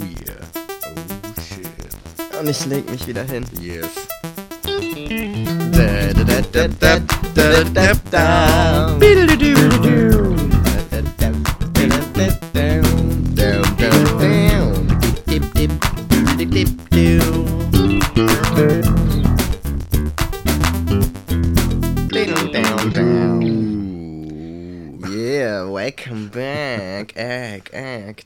yeah. 0.00 0.34
Oh 0.84 1.40
shit. 1.40 2.40
Und 2.40 2.48
ich 2.48 2.66
leg 2.66 2.88
mich 2.90 3.06
wieder 3.06 3.24
hin. 3.24 3.44
Yes. 3.60 3.86
Yeah, 9.76 10.23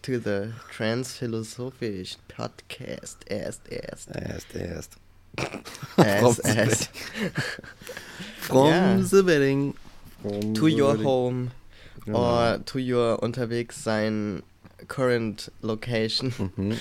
to 0.08 0.18
the 0.18 0.52
Transphilosophisch 0.74 2.16
Podcast. 2.30 3.16
Erst, 3.30 3.60
erst. 3.70 4.08
Erst, 4.14 4.54
erst. 4.54 4.96
Erst, 5.98 6.46
erst. 6.46 6.88
From 8.40 8.68
Ja. 8.70 8.96
the 9.02 9.22
wedding. 9.26 9.74
From 10.22 10.54
To 10.54 10.62
the 10.62 10.70
your 10.78 10.92
wedding. 10.92 11.04
home 11.04 11.50
Genau. 12.06 12.18
or 12.54 12.58
to 12.64 12.78
your 12.78 13.22
unterwegs 13.22 13.84
sein 13.84 14.42
current 14.88 15.52
location. 15.60 16.32
Mhm. 16.56 16.78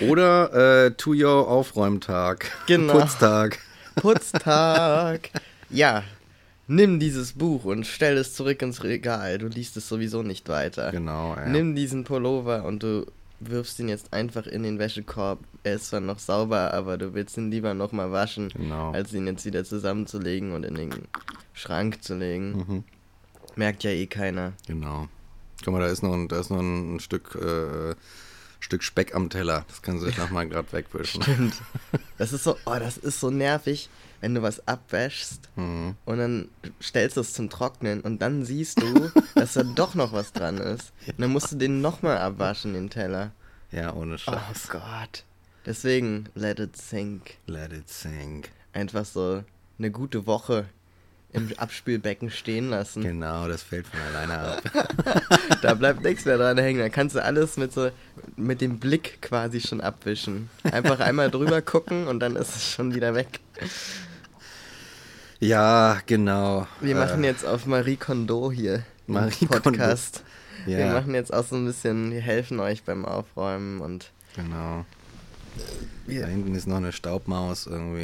Oder 0.10 0.86
äh, 0.86 0.90
to 0.96 1.12
your 1.14 1.46
Aufräumtag. 1.46 2.50
Genau. 2.66 2.94
Putztag. 2.98 3.60
Putztag. 3.94 5.30
Ja, 5.70 6.02
nimm 6.66 6.98
dieses 7.00 7.32
Buch 7.32 7.64
und 7.64 7.86
stell 7.86 8.16
es 8.16 8.34
zurück 8.34 8.62
ins 8.62 8.82
Regal. 8.84 9.38
Du 9.38 9.48
liest 9.48 9.76
es 9.76 9.88
sowieso 9.88 10.22
nicht 10.22 10.48
weiter. 10.48 10.90
Genau, 10.90 11.34
ja. 11.36 11.46
Nimm 11.46 11.74
diesen 11.74 12.04
Pullover 12.04 12.64
und 12.64 12.82
du 12.82 13.06
wirfst 13.40 13.78
ihn 13.80 13.88
jetzt 13.88 14.12
einfach 14.12 14.46
in 14.46 14.62
den 14.62 14.78
Wäschekorb. 14.78 15.40
Er 15.64 15.74
ist 15.74 15.88
zwar 15.88 16.00
noch 16.00 16.18
sauber, 16.18 16.72
aber 16.72 16.96
du 16.98 17.14
willst 17.14 17.36
ihn 17.36 17.50
lieber 17.50 17.74
nochmal 17.74 18.10
waschen, 18.12 18.48
Genau. 18.50 18.92
als 18.92 19.12
ihn 19.12 19.26
jetzt 19.26 19.44
wieder 19.44 19.64
zusammenzulegen 19.64 20.52
und 20.52 20.64
in 20.64 20.74
den 20.74 20.90
Schrank 21.52 22.02
zu 22.02 22.14
legen. 22.16 22.52
Mhm. 22.66 22.84
Merkt 23.56 23.84
ja 23.84 23.90
eh 23.90 24.06
keiner. 24.06 24.52
Genau. 24.66 25.08
Guck 25.64 25.74
mal, 25.74 25.80
da 25.80 25.86
ist 25.88 26.02
noch 26.02 26.12
ein, 26.14 26.28
da 26.28 26.40
ist 26.40 26.50
noch 26.50 26.60
ein 26.60 27.00
Stück, 27.00 27.34
äh, 27.36 27.94
Stück 28.60 28.82
Speck 28.82 29.14
am 29.14 29.28
Teller. 29.30 29.64
Das 29.68 29.82
können 29.82 30.00
Sie 30.00 30.06
sich 30.06 30.18
nochmal 30.18 30.48
gerade 30.48 30.72
wegwischen. 30.72 31.22
Stimmt. 31.22 31.54
Das 32.18 32.32
ist 32.32 32.44
so, 32.44 32.56
oh, 32.64 32.76
das 32.78 32.96
ist 32.96 33.20
so 33.20 33.30
nervig, 33.30 33.88
wenn 34.24 34.34
du 34.34 34.40
was 34.42 34.66
abwäschst 34.66 35.50
Mhm. 35.56 35.96
und 36.06 36.16
dann 36.18 36.48
stellst 36.82 37.18
du 37.18 37.20
es 37.20 37.34
zum 37.34 37.50
Trocknen 37.50 38.00
und 38.00 38.22
dann 38.22 38.42
siehst 38.46 38.80
du, 38.80 39.10
dass 39.34 39.52
da 39.52 39.62
doch 39.62 39.94
noch 39.94 40.14
was 40.14 40.32
dran 40.32 40.56
ist. 40.56 40.92
Und 41.06 41.20
dann 41.20 41.30
musst 41.30 41.52
du 41.52 41.56
den 41.56 41.82
nochmal 41.82 42.16
abwaschen, 42.16 42.72
den 42.72 42.88
Teller. 42.88 43.32
Ja, 43.70 43.92
ohne 43.92 44.14
Oh 44.14 44.18
Scheiß. 44.18 44.68
Gott. 44.70 45.24
Deswegen, 45.66 46.26
let 46.34 46.58
it 46.58 46.74
sink. 46.76 47.34
Let 47.46 47.72
it 47.74 47.90
sink. 47.90 48.48
Einfach 48.72 49.04
so 49.04 49.44
eine 49.78 49.90
gute 49.90 50.26
Woche 50.26 50.64
im 51.32 51.50
Abspülbecken 51.56 52.30
stehen 52.30 52.70
lassen. 52.70 53.02
Genau, 53.02 53.48
das 53.48 53.62
fällt 53.62 53.86
von 53.88 53.98
alleine 54.00 54.38
ab. 54.38 54.62
Da 55.62 55.74
bleibt 55.74 56.02
nichts 56.02 56.24
mehr 56.26 56.36
dran 56.38 56.58
hängen. 56.58 56.78
Da 56.78 56.88
kannst 56.90 57.16
du 57.16 57.22
alles 57.24 57.56
mit 57.56 57.72
so 57.72 57.90
mit 58.36 58.60
dem 58.60 58.78
Blick 58.78 59.20
quasi 59.20 59.60
schon 59.60 59.80
abwischen. 59.80 60.48
Einfach 60.62 61.00
einmal 61.00 61.30
drüber 61.30 61.60
gucken 61.62 62.06
und 62.06 62.20
dann 62.20 62.36
ist 62.36 62.54
es 62.54 62.70
schon 62.70 62.94
wieder 62.94 63.14
weg. 63.14 63.40
Ja, 65.44 65.98
genau. 66.06 66.66
Wir 66.80 66.96
Äh, 66.96 66.98
machen 66.98 67.24
jetzt 67.24 67.44
auf 67.44 67.66
Marie 67.66 67.96
Kondo 67.96 68.50
hier 68.50 68.84
Marie 69.06 69.46
Kondo. 69.46 69.60
Podcast. 69.70 70.22
Wir 70.66 70.78
Ja. 70.78 70.92
machen 70.94 71.14
jetzt 71.14 71.32
auch 71.32 71.44
so 71.44 71.56
ein 71.56 71.66
bisschen, 71.66 72.10
wir 72.10 72.20
helfen 72.20 72.58
euch 72.60 72.82
beim 72.84 73.04
Aufräumen 73.04 73.80
und 73.80 74.10
Genau. 74.36 74.84
Da 75.56 75.62
wir, 76.06 76.26
hinten 76.26 76.54
ist 76.54 76.66
noch 76.66 76.78
eine 76.78 76.92
Staubmaus 76.92 77.66
irgendwie. 77.66 78.02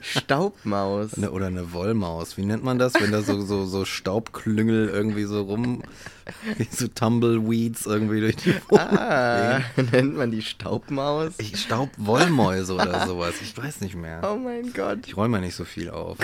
Staubmaus. 0.00 1.16
oder 1.18 1.46
eine 1.46 1.72
Wollmaus. 1.72 2.36
Wie 2.36 2.44
nennt 2.44 2.64
man 2.64 2.78
das, 2.78 2.94
wenn 2.94 3.12
da 3.12 3.22
so, 3.22 3.40
so, 3.42 3.64
so 3.66 3.84
Staubklüngel 3.84 4.88
irgendwie 4.88 5.24
so 5.24 5.42
rum, 5.42 5.82
wie 6.56 6.66
so 6.70 6.88
Tumbleweeds 6.88 7.86
irgendwie 7.86 8.20
durch 8.20 8.36
die 8.36 8.54
Wohnung 8.68 8.98
Ah, 8.98 9.60
nennt 9.92 10.16
man 10.16 10.30
die 10.30 10.42
Staubmaus? 10.42 11.32
Ich 11.38 11.56
Staubwollmäuse 11.60 12.74
oder 12.74 13.06
sowas. 13.06 13.34
Ich 13.42 13.56
weiß 13.56 13.80
nicht 13.80 13.94
mehr. 13.94 14.20
Oh 14.24 14.36
mein 14.36 14.72
Gott. 14.72 15.00
Ich 15.06 15.16
räume 15.16 15.40
nicht 15.40 15.54
so 15.54 15.64
viel 15.64 15.90
auf. 15.90 16.18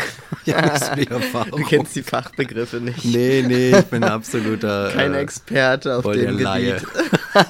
Ich 0.44 0.54
habe 0.54 0.68
nicht 0.68 0.84
so 0.84 0.94
viel 0.94 1.08
Erfahrung. 1.08 1.60
Du 1.60 1.66
kennst 1.66 1.94
die 1.96 2.02
Fachbegriffe 2.02 2.78
nicht. 2.78 3.04
Nee, 3.04 3.44
nee, 3.46 3.76
ich 3.78 3.84
bin 3.86 4.02
ein 4.04 4.10
absoluter. 4.10 4.90
Kein 4.94 5.14
äh, 5.14 5.20
Experte 5.20 5.96
auf 5.96 6.04
dem 6.10 6.38
Laie. 6.38 6.76
Gebiet. 6.76 6.88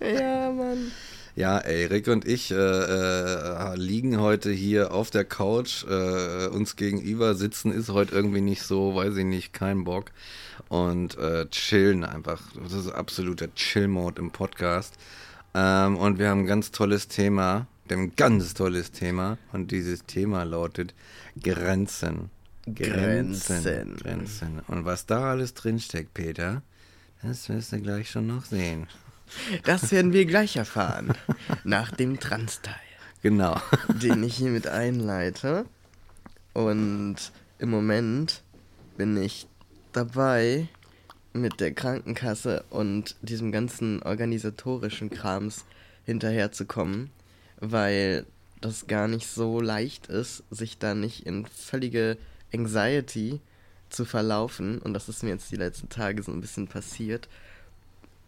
ja, 0.00 0.50
Mann. 0.52 0.92
Ja, 1.36 1.58
ey, 1.58 1.86
Rick 1.86 2.08
und 2.08 2.26
ich 2.26 2.50
äh, 2.50 2.54
äh, 2.56 3.76
liegen 3.76 4.20
heute 4.20 4.50
hier 4.50 4.92
auf 4.92 5.10
der 5.10 5.24
Couch, 5.24 5.84
äh, 5.84 6.48
uns 6.48 6.76
gegenüber 6.76 7.34
sitzen 7.34 7.72
ist 7.72 7.90
heute 7.90 8.14
irgendwie 8.14 8.40
nicht 8.40 8.62
so, 8.62 8.94
weiß 8.96 9.16
ich 9.16 9.24
nicht, 9.24 9.52
kein 9.52 9.84
Bock 9.84 10.10
und 10.68 11.16
äh, 11.18 11.46
chillen 11.50 12.04
einfach. 12.04 12.42
Das 12.62 12.72
ist 12.72 12.88
absoluter 12.90 13.54
Chill-Mode 13.54 14.20
im 14.20 14.30
Podcast. 14.32 14.94
Ähm, 15.54 15.96
und 15.96 16.18
wir 16.18 16.30
haben 16.30 16.40
ein 16.40 16.46
ganz 16.46 16.72
tolles 16.72 17.06
Thema, 17.08 17.66
ein 17.88 18.14
ganz 18.16 18.54
tolles 18.54 18.90
Thema 18.90 19.38
und 19.52 19.70
dieses 19.70 20.04
Thema 20.06 20.44
lautet 20.44 20.94
Grenzen. 21.40 22.30
Grenzen. 22.66 23.96
Grenzen. 23.96 24.60
Und 24.68 24.84
was 24.84 25.06
da 25.06 25.30
alles 25.30 25.54
drinsteckt, 25.54 26.12
Peter, 26.12 26.62
das 27.22 27.48
wirst 27.48 27.72
du 27.72 27.80
gleich 27.80 28.10
schon 28.10 28.26
noch 28.26 28.44
sehen. 28.44 28.86
Das 29.64 29.90
werden 29.92 30.12
wir 30.12 30.26
gleich 30.26 30.56
erfahren. 30.56 31.12
Nach 31.64 31.90
dem 31.90 32.18
Trans-Teil, 32.20 32.74
Genau. 33.22 33.60
den 33.88 34.22
ich 34.22 34.36
hiermit 34.36 34.66
einleite. 34.66 35.66
Und 36.52 37.16
im 37.58 37.70
Moment 37.70 38.42
bin 38.96 39.16
ich 39.16 39.46
dabei, 39.92 40.68
mit 41.32 41.60
der 41.60 41.72
Krankenkasse 41.72 42.64
und 42.70 43.14
diesem 43.22 43.52
ganzen 43.52 44.02
organisatorischen 44.02 45.10
Krams 45.10 45.64
hinterherzukommen, 46.04 47.10
weil 47.60 48.26
das 48.60 48.86
gar 48.88 49.06
nicht 49.06 49.28
so 49.28 49.60
leicht 49.60 50.08
ist, 50.08 50.42
sich 50.50 50.78
da 50.78 50.94
nicht 50.94 51.26
in 51.26 51.46
völlige 51.46 52.18
Anxiety 52.52 53.40
zu 53.90 54.04
verlaufen. 54.04 54.78
Und 54.80 54.92
das 54.92 55.08
ist 55.08 55.22
mir 55.22 55.30
jetzt 55.30 55.50
die 55.52 55.56
letzten 55.56 55.88
Tage 55.88 56.22
so 56.22 56.32
ein 56.32 56.40
bisschen 56.40 56.66
passiert. 56.66 57.28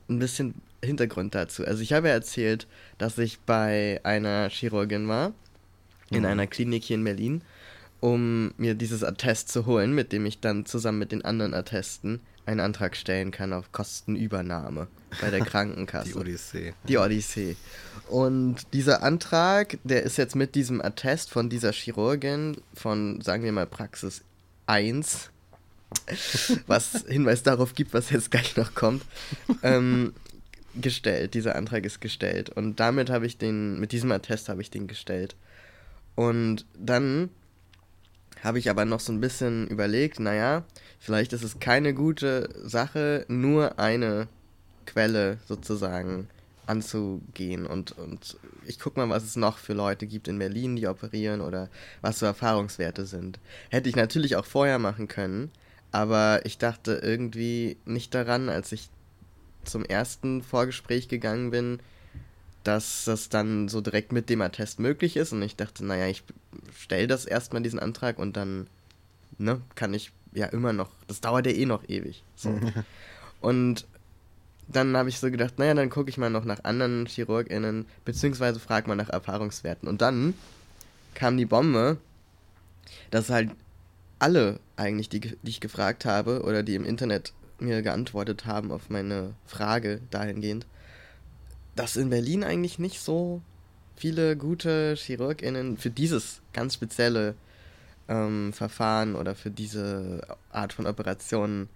Ein 0.08 0.18
bisschen 0.20 0.54
Hintergrund 0.84 1.34
dazu. 1.34 1.64
Also 1.66 1.82
ich 1.82 1.92
habe 1.92 2.08
ja 2.08 2.14
erzählt, 2.14 2.66
dass 2.98 3.18
ich 3.18 3.38
bei 3.40 4.00
einer 4.04 4.48
Chirurgin 4.50 5.08
war, 5.08 5.32
in 6.10 6.20
Mhm. 6.20 6.26
einer 6.26 6.46
Klinik 6.46 6.84
hier 6.84 6.96
in 6.96 7.04
Berlin, 7.04 7.42
um 8.00 8.52
mir 8.56 8.74
dieses 8.74 9.04
Attest 9.04 9.48
zu 9.48 9.66
holen, 9.66 9.94
mit 9.94 10.12
dem 10.12 10.26
ich 10.26 10.40
dann 10.40 10.66
zusammen 10.66 10.98
mit 10.98 11.12
den 11.12 11.24
anderen 11.24 11.54
Attesten 11.54 12.20
einen 12.44 12.58
Antrag 12.58 12.96
stellen 12.96 13.30
kann 13.30 13.52
auf 13.52 13.70
Kostenübernahme 13.70 14.88
bei 15.20 15.30
der 15.30 15.40
Krankenkasse. 15.44 16.08
Die 16.10 16.14
Odyssee. 16.16 16.74
Die 16.88 16.98
Odyssee. 16.98 17.56
Und 18.08 18.56
dieser 18.72 19.04
Antrag, 19.04 19.78
der 19.84 20.02
ist 20.02 20.18
jetzt 20.18 20.34
mit 20.34 20.56
diesem 20.56 20.82
Attest 20.82 21.30
von 21.30 21.48
dieser 21.48 21.70
Chirurgin 21.72 22.56
von, 22.74 23.20
sagen 23.20 23.44
wir 23.44 23.52
mal, 23.52 23.66
Praxis 23.66 24.22
1, 24.66 25.30
was 26.66 27.04
Hinweis 27.08 27.42
darauf 27.42 27.74
gibt, 27.74 27.94
was 27.94 28.10
jetzt 28.10 28.30
gleich 28.30 28.56
noch 28.56 28.74
kommt, 28.74 29.04
ähm, 29.62 30.12
gestellt. 30.74 31.34
Dieser 31.34 31.56
Antrag 31.56 31.84
ist 31.84 32.00
gestellt. 32.00 32.50
Und 32.50 32.80
damit 32.80 33.10
habe 33.10 33.26
ich 33.26 33.38
den, 33.38 33.78
mit 33.78 33.92
diesem 33.92 34.12
Attest 34.12 34.48
habe 34.48 34.62
ich 34.62 34.70
den 34.70 34.86
gestellt. 34.86 35.36
Und 36.14 36.66
dann 36.78 37.30
habe 38.42 38.58
ich 38.58 38.68
aber 38.70 38.84
noch 38.84 39.00
so 39.00 39.12
ein 39.12 39.20
bisschen 39.20 39.68
überlegt, 39.68 40.18
naja, 40.18 40.64
vielleicht 40.98 41.32
ist 41.32 41.44
es 41.44 41.60
keine 41.60 41.94
gute 41.94 42.48
Sache, 42.62 43.24
nur 43.28 43.78
eine 43.78 44.28
Quelle 44.84 45.38
sozusagen 45.46 46.28
anzugehen. 46.66 47.66
Und, 47.66 47.92
und 47.98 48.36
ich 48.66 48.78
gucke 48.78 48.98
mal, 48.98 49.08
was 49.08 49.24
es 49.24 49.36
noch 49.36 49.58
für 49.58 49.74
Leute 49.74 50.06
gibt 50.06 50.28
in 50.28 50.38
Berlin, 50.38 50.76
die 50.76 50.86
operieren 50.86 51.40
oder 51.40 51.68
was 52.00 52.18
so 52.18 52.26
Erfahrungswerte 52.26 53.06
sind. 53.06 53.38
Hätte 53.70 53.88
ich 53.88 53.96
natürlich 53.96 54.36
auch 54.36 54.44
vorher 54.44 54.78
machen 54.78 55.08
können, 55.08 55.50
aber 55.90 56.44
ich 56.44 56.58
dachte 56.58 57.00
irgendwie 57.02 57.76
nicht 57.84 58.14
daran, 58.14 58.48
als 58.48 58.72
ich 58.72 58.88
zum 59.64 59.84
ersten 59.84 60.42
Vorgespräch 60.42 61.08
gegangen 61.08 61.50
bin, 61.50 61.80
dass 62.64 63.04
das 63.04 63.28
dann 63.28 63.68
so 63.68 63.80
direkt 63.80 64.12
mit 64.12 64.28
dem 64.28 64.40
Attest 64.40 64.78
möglich 64.78 65.16
ist. 65.16 65.32
Und 65.32 65.42
ich 65.42 65.56
dachte, 65.56 65.84
naja, 65.84 66.06
ich 66.06 66.22
stelle 66.76 67.06
das 67.06 67.24
erstmal 67.24 67.62
diesen 67.62 67.80
Antrag 67.80 68.18
und 68.18 68.36
dann 68.36 68.68
ne, 69.38 69.60
kann 69.74 69.94
ich 69.94 70.12
ja 70.32 70.46
immer 70.46 70.72
noch, 70.72 70.90
das 71.06 71.20
dauert 71.20 71.46
ja 71.46 71.52
eh 71.52 71.66
noch 71.66 71.88
ewig. 71.88 72.22
So. 72.36 72.58
und 73.40 73.86
dann 74.68 74.96
habe 74.96 75.08
ich 75.08 75.18
so 75.18 75.30
gedacht, 75.30 75.58
naja, 75.58 75.74
dann 75.74 75.90
gucke 75.90 76.08
ich 76.08 76.18
mal 76.18 76.30
noch 76.30 76.44
nach 76.44 76.64
anderen 76.64 77.06
ChirurgInnen, 77.06 77.86
beziehungsweise 78.04 78.60
frage 78.60 78.88
mal 78.88 78.94
nach 78.94 79.10
Erfahrungswerten. 79.10 79.88
Und 79.88 80.00
dann 80.00 80.34
kam 81.14 81.36
die 81.36 81.46
Bombe, 81.46 81.98
dass 83.10 83.28
halt 83.28 83.50
alle 84.18 84.60
eigentlich, 84.76 85.08
die, 85.08 85.20
die 85.20 85.36
ich 85.44 85.60
gefragt 85.60 86.04
habe 86.04 86.42
oder 86.42 86.62
die 86.62 86.76
im 86.76 86.84
Internet 86.84 87.32
mir 87.62 87.82
geantwortet 87.82 88.46
haben 88.46 88.70
auf 88.72 88.90
meine 88.90 89.34
Frage 89.46 90.00
dahingehend, 90.10 90.66
dass 91.76 91.96
in 91.96 92.10
Berlin 92.10 92.44
eigentlich 92.44 92.78
nicht 92.78 93.00
so 93.00 93.40
viele 93.96 94.36
gute 94.36 94.94
ChirurgInnen 94.96 95.76
für 95.76 95.90
dieses 95.90 96.40
ganz 96.52 96.74
spezielle 96.74 97.34
ähm, 98.08 98.52
Verfahren 98.52 99.14
oder 99.14 99.34
für 99.34 99.50
diese 99.50 100.26
Art 100.50 100.72
von 100.72 100.86
Operationen 100.86 101.68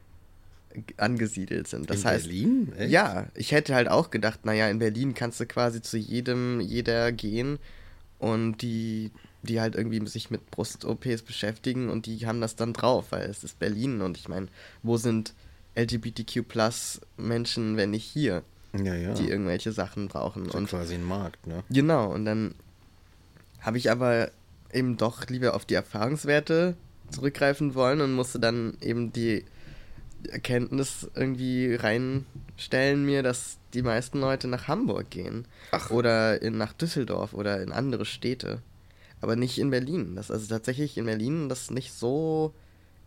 angesiedelt 0.96 1.68
sind. 1.68 1.88
Das 1.88 2.00
in 2.00 2.04
heißt, 2.04 2.24
Berlin? 2.24 2.72
Echt? 2.76 2.90
ja, 2.90 3.26
ich 3.34 3.52
hätte 3.52 3.74
halt 3.74 3.88
auch 3.88 4.10
gedacht, 4.10 4.44
naja, 4.44 4.68
in 4.68 4.78
Berlin 4.78 5.14
kannst 5.14 5.40
du 5.40 5.46
quasi 5.46 5.80
zu 5.80 5.96
jedem, 5.96 6.60
jeder 6.60 7.12
gehen 7.12 7.58
und 8.18 8.58
die, 8.62 9.10
die 9.42 9.60
halt 9.60 9.74
irgendwie 9.74 10.06
sich 10.06 10.30
mit 10.30 10.50
Brust-OPs 10.50 11.22
beschäftigen 11.22 11.88
und 11.88 12.06
die 12.06 12.26
haben 12.26 12.40
das 12.40 12.56
dann 12.56 12.72
drauf, 12.72 13.06
weil 13.10 13.28
es 13.28 13.44
ist 13.44 13.58
Berlin 13.58 14.02
und 14.02 14.16
ich 14.18 14.28
meine, 14.28 14.48
wo 14.82 14.96
sind 14.96 15.34
LGBTQ-Plus-Menschen, 15.76 17.76
wenn 17.76 17.90
nicht 17.90 18.04
hier, 18.04 18.42
Ja, 18.76 18.94
ja. 18.94 19.14
die 19.14 19.28
irgendwelche 19.28 19.72
Sachen 19.72 20.08
brauchen? 20.08 20.48
Und 20.50 20.68
quasi 20.68 20.94
ein 20.94 21.04
Markt, 21.04 21.46
ne? 21.46 21.62
Genau, 21.70 22.12
und 22.12 22.24
dann 22.24 22.54
habe 23.60 23.78
ich 23.78 23.90
aber 23.90 24.30
eben 24.72 24.96
doch 24.96 25.26
lieber 25.28 25.54
auf 25.54 25.64
die 25.64 25.74
Erfahrungswerte 25.74 26.76
zurückgreifen 27.10 27.74
wollen 27.74 28.00
und 28.00 28.14
musste 28.14 28.40
dann 28.40 28.76
eben 28.80 29.12
die 29.12 29.44
Erkenntnis 30.28 31.08
irgendwie 31.14 31.74
reinstellen 31.74 33.04
mir, 33.04 33.22
dass 33.22 33.58
die 33.74 33.82
meisten 33.82 34.20
Leute 34.20 34.48
nach 34.48 34.66
Hamburg 34.66 35.10
gehen 35.10 35.46
Ach. 35.70 35.90
oder 35.90 36.42
in, 36.42 36.56
nach 36.56 36.72
Düsseldorf 36.72 37.32
oder 37.32 37.62
in 37.62 37.70
andere 37.70 38.04
Städte, 38.04 38.60
aber 39.20 39.36
nicht 39.36 39.58
in 39.58 39.70
Berlin. 39.70 40.16
Dass 40.16 40.30
also 40.30 40.46
tatsächlich 40.48 40.98
in 40.98 41.06
Berlin 41.06 41.48
das 41.48 41.70
nicht 41.70 41.92
so 41.92 42.52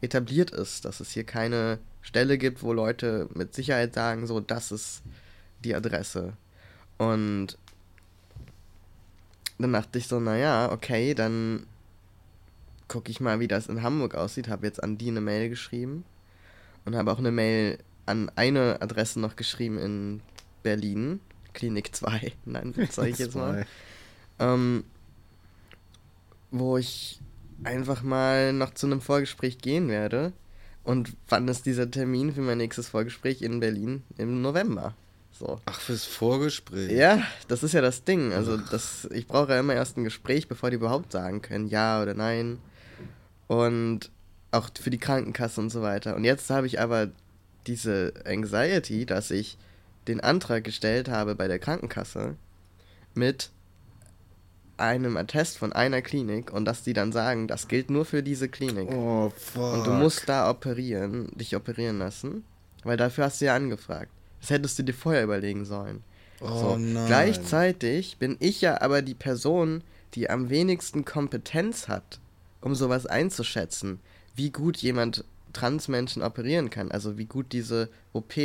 etabliert 0.01 0.51
ist, 0.51 0.85
dass 0.85 0.99
es 0.99 1.11
hier 1.11 1.23
keine 1.23 1.79
Stelle 2.01 2.37
gibt, 2.37 2.63
wo 2.63 2.73
Leute 2.73 3.27
mit 3.33 3.53
Sicherheit 3.53 3.93
sagen, 3.93 4.27
so, 4.27 4.39
das 4.39 4.71
ist 4.71 5.01
die 5.63 5.75
Adresse. 5.75 6.33
Und 6.97 7.57
dann 9.57 9.73
dachte 9.73 9.99
ich 9.99 10.07
so, 10.07 10.19
naja, 10.19 10.71
okay, 10.71 11.13
dann 11.13 11.65
gucke 12.87 13.11
ich 13.11 13.19
mal, 13.19 13.39
wie 13.39 13.47
das 13.47 13.67
in 13.67 13.83
Hamburg 13.83 14.15
aussieht. 14.15 14.47
Habe 14.47 14.65
jetzt 14.65 14.81
an 14.81 14.97
die 14.97 15.09
eine 15.09 15.21
Mail 15.21 15.49
geschrieben 15.49 16.05
und 16.85 16.95
habe 16.95 17.11
auch 17.11 17.19
eine 17.19 17.31
Mail 17.31 17.77
an 18.05 18.31
eine 18.35 18.81
Adresse 18.81 19.19
noch 19.19 19.35
geschrieben 19.35 19.77
in 19.77 20.21
Berlin, 20.63 21.19
Klinik 21.53 21.95
2, 21.95 22.33
nein, 22.45 22.73
sage 22.89 23.09
ich 23.09 23.19
jetzt 23.19 23.35
mal, 23.35 23.65
ähm, 24.39 24.83
wo 26.51 26.77
ich 26.77 27.19
einfach 27.63 28.01
mal 28.03 28.53
noch 28.53 28.73
zu 28.73 28.87
einem 28.87 29.01
Vorgespräch 29.01 29.59
gehen 29.59 29.89
werde. 29.89 30.33
Und 30.83 31.15
wann 31.27 31.47
ist 31.47 31.65
dieser 31.65 31.89
Termin 31.89 32.33
für 32.33 32.41
mein 32.41 32.57
nächstes 32.57 32.89
Vorgespräch 32.89 33.41
in 33.41 33.59
Berlin? 33.59 34.03
Im 34.17 34.41
November. 34.41 34.95
So. 35.31 35.59
Ach, 35.65 35.79
fürs 35.79 36.05
Vorgespräch. 36.05 36.91
Ja, 36.91 37.21
das 37.47 37.63
ist 37.63 37.73
ja 37.73 37.81
das 37.81 38.03
Ding. 38.03 38.33
Also 38.33 38.57
das, 38.57 39.07
ich 39.11 39.27
brauche 39.27 39.53
ja 39.53 39.59
immer 39.59 39.73
erst 39.73 39.97
ein 39.97 40.03
Gespräch, 40.03 40.47
bevor 40.47 40.69
die 40.69 40.75
überhaupt 40.75 41.11
sagen 41.11 41.41
können, 41.41 41.67
ja 41.67 42.01
oder 42.01 42.13
nein. 42.13 42.59
Und 43.47 44.11
auch 44.51 44.69
für 44.79 44.89
die 44.89 44.97
Krankenkasse 44.97 45.61
und 45.61 45.69
so 45.69 45.81
weiter. 45.81 46.15
Und 46.15 46.23
jetzt 46.23 46.49
habe 46.49 46.67
ich 46.67 46.79
aber 46.79 47.09
diese 47.67 48.13
Anxiety, 48.25 49.05
dass 49.05 49.31
ich 49.31 49.57
den 50.07 50.19
Antrag 50.19 50.63
gestellt 50.63 51.07
habe 51.07 51.35
bei 51.35 51.47
der 51.47 51.59
Krankenkasse 51.59 52.35
mit 53.13 53.51
einem 54.79 55.17
Attest 55.17 55.57
von 55.57 55.73
einer 55.73 56.01
Klinik 56.01 56.51
und 56.51 56.65
dass 56.65 56.83
die 56.83 56.93
dann 56.93 57.11
sagen, 57.11 57.47
das 57.47 57.67
gilt 57.67 57.89
nur 57.89 58.05
für 58.05 58.23
diese 58.23 58.49
Klinik. 58.49 58.89
Oh, 58.91 59.31
fuck. 59.35 59.73
Und 59.73 59.87
du 59.87 59.91
musst 59.91 60.27
da 60.27 60.49
operieren, 60.49 61.29
dich 61.35 61.55
operieren 61.55 61.99
lassen, 61.99 62.43
weil 62.83 62.97
dafür 62.97 63.25
hast 63.25 63.41
du 63.41 63.45
ja 63.45 63.55
angefragt. 63.55 64.11
Das 64.41 64.49
hättest 64.49 64.79
du 64.79 64.83
dir 64.83 64.93
vorher 64.93 65.23
überlegen 65.23 65.65
sollen. 65.65 66.03
Oh 66.41 66.47
So, 66.47 66.77
nein. 66.77 67.07
Gleichzeitig 67.07 68.17
bin 68.17 68.37
ich 68.39 68.61
ja 68.61 68.81
aber 68.81 69.01
die 69.01 69.15
Person, 69.15 69.83
die 70.15 70.29
am 70.29 70.49
wenigsten 70.49 71.05
Kompetenz 71.05 71.87
hat, 71.87 72.19
um 72.61 72.75
sowas 72.75 73.05
einzuschätzen, 73.05 73.99
wie 74.35 74.49
gut 74.49 74.77
jemand 74.77 75.25
Transmenschen 75.53 76.21
operieren 76.21 76.69
kann, 76.69 76.91
also 76.91 77.17
wie 77.17 77.25
gut 77.25 77.51
diese 77.51 77.89
OP 78.13 78.35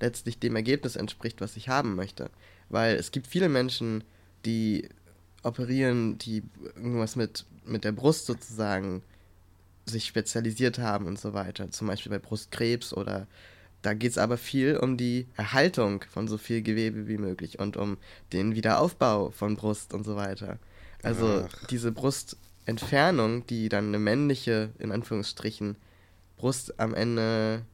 letztlich 0.00 0.38
dem 0.38 0.56
Ergebnis 0.56 0.96
entspricht, 0.96 1.40
was 1.40 1.56
ich 1.56 1.68
haben 1.68 1.94
möchte. 1.94 2.30
Weil 2.68 2.96
es 2.96 3.12
gibt 3.12 3.26
viele 3.26 3.48
Menschen, 3.48 4.04
die 4.44 4.88
operieren, 5.42 6.18
die 6.18 6.42
irgendwas 6.76 7.16
mit, 7.16 7.44
mit 7.64 7.84
der 7.84 7.92
Brust 7.92 8.26
sozusagen 8.26 9.02
sich 9.86 10.06
spezialisiert 10.06 10.78
haben 10.78 11.06
und 11.06 11.18
so 11.18 11.32
weiter. 11.32 11.70
Zum 11.70 11.86
Beispiel 11.86 12.10
bei 12.10 12.18
Brustkrebs 12.18 12.92
oder 12.92 13.26
da 13.82 13.94
geht 13.94 14.10
es 14.10 14.18
aber 14.18 14.36
viel 14.36 14.76
um 14.76 14.96
die 14.96 15.26
Erhaltung 15.36 16.04
von 16.10 16.28
so 16.28 16.36
viel 16.36 16.62
Gewebe 16.62 17.06
wie 17.06 17.18
möglich 17.18 17.58
und 17.58 17.76
um 17.76 17.96
den 18.32 18.54
Wiederaufbau 18.54 19.30
von 19.30 19.56
Brust 19.56 19.94
und 19.94 20.04
so 20.04 20.16
weiter. 20.16 20.58
Also 21.02 21.44
Ach. 21.46 21.66
diese 21.68 21.92
Brustentfernung, 21.92 23.46
die 23.46 23.68
dann 23.68 23.88
eine 23.88 23.98
männliche, 23.98 24.70
in 24.78 24.90
Anführungsstrichen, 24.90 25.76
Brust 26.36 26.78
am 26.80 26.94
Ende 26.94 27.64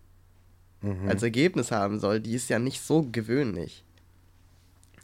Mhm. 0.84 1.08
als 1.08 1.22
Ergebnis 1.22 1.70
haben 1.70 1.98
soll, 1.98 2.20
die 2.20 2.34
ist 2.34 2.50
ja 2.50 2.58
nicht 2.58 2.82
so 2.82 3.08
gewöhnlich. 3.10 3.84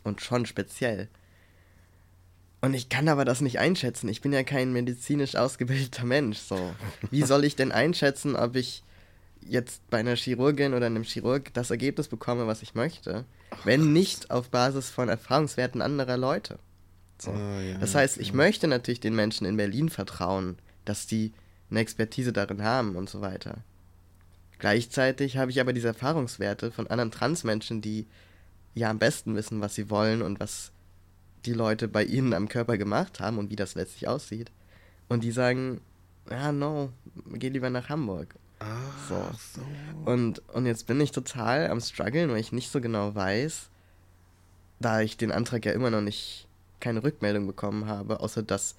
Und 0.04 0.20
schon 0.20 0.44
speziell. 0.44 1.08
Und 2.60 2.74
ich 2.74 2.88
kann 2.88 3.08
aber 3.08 3.24
das 3.24 3.40
nicht 3.40 3.58
einschätzen. 3.58 4.08
Ich 4.08 4.20
bin 4.20 4.32
ja 4.32 4.42
kein 4.42 4.72
medizinisch 4.72 5.34
ausgebildeter 5.34 6.04
Mensch. 6.04 6.38
So. 6.38 6.74
Wie 7.10 7.22
soll 7.22 7.44
ich 7.44 7.56
denn 7.56 7.72
einschätzen, 7.72 8.36
ob 8.36 8.56
ich 8.56 8.82
jetzt 9.40 9.88
bei 9.88 9.98
einer 9.98 10.16
Chirurgin 10.16 10.74
oder 10.74 10.86
einem 10.86 11.04
Chirurg 11.04 11.52
das 11.54 11.70
Ergebnis 11.70 12.08
bekomme, 12.08 12.46
was 12.46 12.62
ich 12.62 12.74
möchte, 12.74 13.24
wenn 13.64 13.92
nicht 13.92 14.30
auf 14.30 14.50
Basis 14.50 14.90
von 14.90 15.08
Erfahrungswerten 15.08 15.80
anderer 15.80 16.18
Leute? 16.18 16.58
So. 17.18 17.30
Ah, 17.32 17.60
ja, 17.60 17.78
Das 17.78 17.94
heißt, 17.94 18.18
ich 18.18 18.32
möchte 18.32 18.66
natürlich 18.68 19.00
den 19.00 19.14
Menschen 19.14 19.46
in 19.46 19.56
Berlin 19.56 19.88
vertrauen, 19.88 20.58
dass 20.84 21.06
die 21.06 21.32
eine 21.70 21.80
Expertise 21.80 22.32
darin 22.32 22.62
haben 22.62 22.96
und 22.96 23.08
so 23.08 23.20
weiter. 23.20 23.58
Gleichzeitig 24.58 25.38
habe 25.38 25.50
ich 25.50 25.60
aber 25.60 25.72
diese 25.72 25.88
Erfahrungswerte 25.88 26.70
von 26.70 26.86
anderen 26.88 27.10
Transmenschen, 27.10 27.80
die 27.80 28.06
ja 28.74 28.90
am 28.90 28.98
besten 28.98 29.34
wissen, 29.34 29.60
was 29.60 29.74
sie 29.74 29.88
wollen 29.88 30.20
und 30.20 30.38
was 30.40 30.72
die 31.46 31.52
Leute 31.52 31.88
bei 31.88 32.04
ihnen 32.04 32.34
am 32.34 32.48
Körper 32.48 32.78
gemacht 32.78 33.20
haben 33.20 33.38
und 33.38 33.50
wie 33.50 33.56
das 33.56 33.74
letztlich 33.74 34.08
aussieht. 34.08 34.50
Und 35.08 35.24
die 35.24 35.32
sagen, 35.32 35.80
ja, 36.30 36.52
no, 36.52 36.92
geh 37.32 37.48
lieber 37.48 37.70
nach 37.70 37.88
Hamburg. 37.88 38.34
Ah, 38.60 38.76
So. 39.08 39.24
so. 39.54 39.62
Und, 40.10 40.46
und 40.50 40.66
jetzt 40.66 40.86
bin 40.86 41.00
ich 41.00 41.12
total 41.12 41.70
am 41.70 41.80
struggeln, 41.80 42.30
weil 42.30 42.40
ich 42.40 42.52
nicht 42.52 42.70
so 42.70 42.80
genau 42.80 43.14
weiß, 43.14 43.70
da 44.80 45.00
ich 45.00 45.16
den 45.16 45.32
Antrag 45.32 45.64
ja 45.64 45.72
immer 45.72 45.90
noch 45.90 46.02
nicht 46.02 46.46
keine 46.78 47.02
Rückmeldung 47.02 47.46
bekommen 47.46 47.86
habe, 47.86 48.20
außer 48.20 48.42
dass 48.42 48.76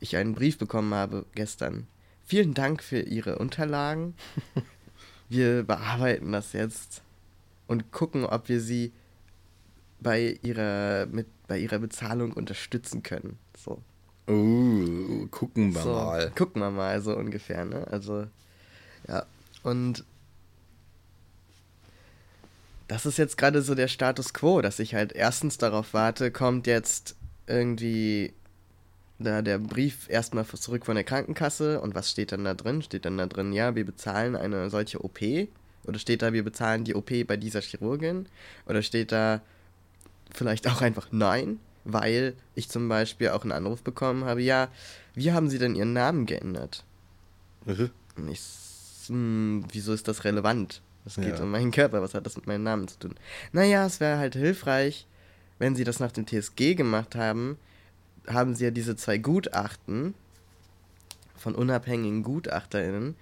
ich 0.00 0.16
einen 0.16 0.34
Brief 0.34 0.58
bekommen 0.58 0.94
habe 0.94 1.24
gestern. 1.34 1.86
Vielen 2.24 2.54
Dank 2.54 2.82
für 2.82 3.00
Ihre 3.00 3.38
Unterlagen. 3.38 4.14
Wir 5.28 5.64
bearbeiten 5.64 6.32
das 6.32 6.52
jetzt 6.52 7.02
und 7.66 7.90
gucken, 7.90 8.24
ob 8.24 8.48
wir 8.48 8.60
Sie 8.60 8.92
bei 9.98 10.38
ihrer, 10.42 11.06
mit, 11.06 11.26
bei 11.46 11.58
ihrer 11.58 11.78
Bezahlung 11.78 12.32
unterstützen 12.32 13.02
können. 13.02 13.38
So. 13.56 13.82
Uh, 14.28 15.26
gucken 15.28 15.74
wir 15.74 15.82
so, 15.82 15.92
mal. 15.92 16.30
Gucken 16.30 16.60
wir 16.60 16.70
mal, 16.70 17.00
so 17.00 17.16
ungefähr, 17.16 17.64
ne? 17.64 17.86
Also, 17.90 18.26
ja. 19.08 19.24
Und 19.62 20.04
das 22.88 23.06
ist 23.06 23.18
jetzt 23.18 23.36
gerade 23.36 23.62
so 23.62 23.74
der 23.74 23.88
Status 23.88 24.32
quo, 24.32 24.62
dass 24.62 24.78
ich 24.78 24.94
halt 24.94 25.12
erstens 25.12 25.58
darauf 25.58 25.94
warte, 25.94 26.30
kommt 26.30 26.66
jetzt 26.66 27.16
irgendwie 27.46 28.32
da 29.18 29.42
der 29.42 29.58
Brief 29.58 30.08
erstmal 30.08 30.44
zurück 30.44 30.86
von 30.86 30.94
der 30.94 31.04
Krankenkasse 31.04 31.80
und 31.80 31.94
was 31.94 32.10
steht 32.10 32.32
dann 32.32 32.44
da 32.44 32.54
drin? 32.54 32.82
Steht 32.82 33.04
dann 33.04 33.18
da 33.18 33.26
drin, 33.26 33.52
ja, 33.52 33.74
wir 33.74 33.84
bezahlen 33.84 34.36
eine 34.36 34.70
solche 34.70 35.02
OP? 35.02 35.20
Oder 35.84 35.98
steht 35.98 36.22
da, 36.22 36.32
wir 36.32 36.44
bezahlen 36.44 36.84
die 36.84 36.94
OP 36.94 37.10
bei 37.26 37.36
dieser 37.36 37.60
Chirurgin? 37.60 38.28
Oder 38.66 38.82
steht 38.82 39.12
da 39.12 39.40
vielleicht 40.36 40.68
auch 40.68 40.82
einfach 40.82 41.08
nein? 41.10 41.58
Weil 41.84 42.34
ich 42.56 42.68
zum 42.68 42.88
Beispiel 42.88 43.28
auch 43.28 43.42
einen 43.42 43.52
Anruf 43.52 43.82
bekommen 43.82 44.24
habe, 44.24 44.42
ja, 44.42 44.68
wie 45.14 45.32
haben 45.32 45.48
Sie 45.48 45.58
denn 45.58 45.76
Ihren 45.76 45.92
Namen 45.92 46.26
geändert? 46.26 46.84
Äh, 47.66 47.88
Und 48.16 48.28
ich, 48.28 48.38
s- 48.40 49.04
hm, 49.06 49.64
wieso 49.70 49.92
ist 49.92 50.08
das 50.08 50.24
relevant? 50.24 50.82
Es 51.04 51.14
geht 51.14 51.36
Ja. 51.38 51.44
um 51.44 51.50
meinen 51.52 51.70
Körper, 51.70 52.02
was 52.02 52.14
hat 52.14 52.26
das 52.26 52.34
mit 52.36 52.48
meinem 52.48 52.64
Namen 52.64 52.88
zu 52.88 52.98
tun? 52.98 53.14
Naja, 53.52 53.86
es 53.86 54.00
wäre 54.00 54.18
halt 54.18 54.34
hilfreich, 54.34 55.06
wenn 55.60 55.76
Sie 55.76 55.84
das 55.84 56.00
nach 56.00 56.10
dem 56.10 56.26
TSG 56.26 56.74
gemacht 56.74 57.14
haben, 57.14 57.56
haben 58.26 58.56
Sie 58.56 58.64
ja 58.64 58.72
diese 58.72 58.96
zwei 58.96 59.18
Gutachten 59.18 60.14
von 61.36 61.54
unabhängigen 61.54 62.24
GutachterInnen, 62.24 63.14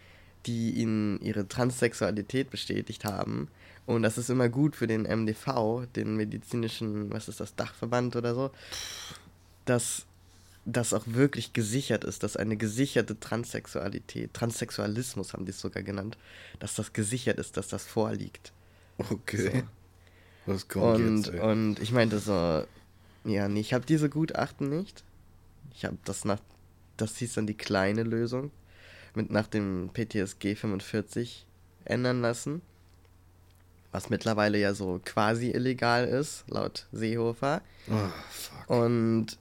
die 0.47 0.71
Ihnen 0.71 1.21
ihre 1.21 1.47
Transsexualität 1.49 2.51
bestätigt 2.51 3.05
haben. 3.05 3.49
Und 3.87 4.03
das 4.03 4.17
ist 4.17 4.31
immer 4.31 4.49
gut 4.49 4.77
für 4.77 4.87
den 4.87 5.03
MDV, 5.03 5.87
den 5.95 6.17
medizinischen, 6.17 7.13
was 7.13 7.29
ist 7.29 7.41
das, 7.41 7.55
Dachverband 7.55 8.17
oder 8.17 8.35
so, 8.35 8.51
dass 9.67 10.07
das 10.65 10.95
auch 10.95 11.05
wirklich 11.07 11.53
gesichert 11.53 12.05
ist, 12.05 12.23
dass 12.23 12.37
eine 12.37 12.57
gesicherte 12.57 13.21
Transsexualität, 13.21 14.33
Transsexualismus 14.33 15.35
haben 15.35 15.45
die 15.45 15.51
es 15.51 15.61
sogar 15.61 15.83
genannt, 15.83 16.17
dass 16.59 16.75
das 16.75 16.95
gesichert 16.95 17.39
ist, 17.39 17.57
dass 17.59 17.69
das 17.69 17.85
vorliegt. 17.85 18.53
Okay. 18.99 19.65
So. 20.47 20.53
Was 20.53 20.69
kommt 20.69 21.01
und, 21.01 21.17
jetzt? 21.17 21.35
Ey? 21.35 21.41
Und 21.41 21.81
ich 21.81 21.93
meinte 21.93 22.19
so, 22.19 22.65
ja, 23.25 23.49
nee, 23.49 23.61
ich 23.61 23.75
habe 23.75 23.87
diese 23.87 24.09
Gutachten 24.09 24.69
nicht. 24.69 25.05
Ich 25.75 25.85
habe 25.85 25.99
das 26.05 26.25
nach, 26.25 26.41
das 26.97 27.17
hieß 27.17 27.35
dann 27.35 27.47
die 27.47 27.57
kleine 27.57 28.03
Lösung, 28.03 28.51
mit 29.15 29.31
nach 29.31 29.47
dem 29.47 29.91
PTSG 29.93 30.55
45 30.55 31.47
ändern 31.85 32.21
lassen. 32.21 32.63
Was 33.95 34.11
mittlerweile 34.11 34.59
ja 34.59 34.75
so 34.75 35.01
quasi 35.05 35.53
illegal 35.53 36.09
ist, 36.09 36.43
laut 36.49 36.89
Seehofer. 36.91 37.63
Oh, 37.89 37.93
fuck. 38.29 38.69
Und 38.69 39.39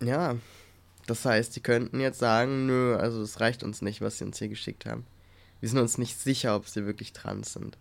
ja, 0.00 0.36
das 1.06 1.22
heißt, 1.26 1.54
die 1.54 1.60
könnten 1.60 2.00
jetzt 2.00 2.18
sagen, 2.18 2.64
nö, 2.64 2.96
also 2.96 3.20
es 3.20 3.40
reicht 3.40 3.62
uns 3.62 3.82
nicht, 3.82 4.00
was 4.00 4.16
sie 4.16 4.24
uns 4.24 4.38
hier 4.38 4.48
geschickt 4.48 4.86
haben. 4.86 5.04
Wir 5.60 5.68
sind 5.68 5.80
uns 5.80 5.98
nicht 5.98 6.18
sicher, 6.18 6.56
ob 6.56 6.66
sie 6.66 6.86
wirklich 6.86 7.12
trans 7.12 7.52
sind. 7.52 7.76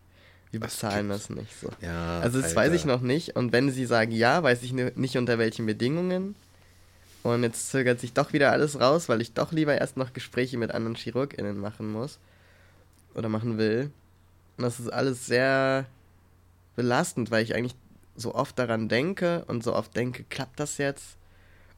Wir 0.51 0.59
bezahlen 0.59 1.07
das 1.07 1.29
nicht 1.29 1.57
so. 1.57 1.69
Ja, 1.79 2.19
also 2.19 2.41
das 2.41 2.49
Alter. 2.49 2.57
weiß 2.57 2.73
ich 2.73 2.83
noch 2.83 2.99
nicht. 2.99 3.37
Und 3.37 3.53
wenn 3.53 3.71
sie 3.71 3.85
sagen 3.85 4.11
ja, 4.11 4.43
weiß 4.43 4.61
ich 4.63 4.73
nicht 4.73 5.17
unter 5.17 5.37
welchen 5.39 5.65
Bedingungen. 5.65 6.35
Und 7.23 7.43
jetzt 7.43 7.71
zögert 7.71 8.01
sich 8.01 8.11
doch 8.11 8.33
wieder 8.33 8.51
alles 8.51 8.77
raus, 8.81 9.07
weil 9.07 9.21
ich 9.21 9.31
doch 9.31 9.53
lieber 9.53 9.77
erst 9.77 9.95
noch 9.95 10.11
Gespräche 10.11 10.57
mit 10.57 10.71
anderen 10.71 10.97
ChirurgInnen 10.97 11.57
machen 11.57 11.93
muss. 11.93 12.19
Oder 13.15 13.29
machen 13.29 13.57
will. 13.57 13.89
Und 14.57 14.63
das 14.63 14.79
ist 14.79 14.89
alles 14.89 15.25
sehr 15.25 15.85
belastend, 16.75 17.31
weil 17.31 17.43
ich 17.43 17.55
eigentlich 17.55 17.75
so 18.15 18.33
oft 18.33 18.57
daran 18.57 18.89
denke 18.89 19.45
und 19.47 19.63
so 19.63 19.73
oft 19.73 19.95
denke, 19.95 20.23
klappt 20.23 20.59
das 20.59 20.77
jetzt? 20.77 21.17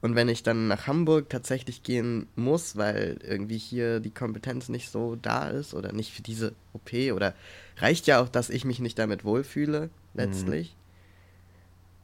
Und 0.01 0.15
wenn 0.15 0.29
ich 0.29 0.43
dann 0.43 0.69
nach 0.69 0.87
Hamburg 0.87 1.29
tatsächlich 1.29 1.83
gehen 1.83 2.27
muss, 2.35 2.77
weil 2.77 3.17
irgendwie 3.21 3.57
hier 3.57 3.99
die 3.99 4.11
Kompetenz 4.11 4.69
nicht 4.69 4.89
so 4.89 5.17
da 5.17 5.49
ist 5.49 5.73
oder 5.73 5.91
nicht 5.91 6.13
für 6.13 6.21
diese 6.21 6.53
OP 6.71 6.93
oder 7.13 7.33
reicht 7.77 8.07
ja 8.07 8.21
auch, 8.21 8.29
dass 8.29 8.49
ich 8.49 8.63
mich 8.63 8.79
nicht 8.79 8.97
damit 8.97 9.25
wohlfühle, 9.25 9.89
letztlich. 10.13 10.69
Mhm. 10.69 10.79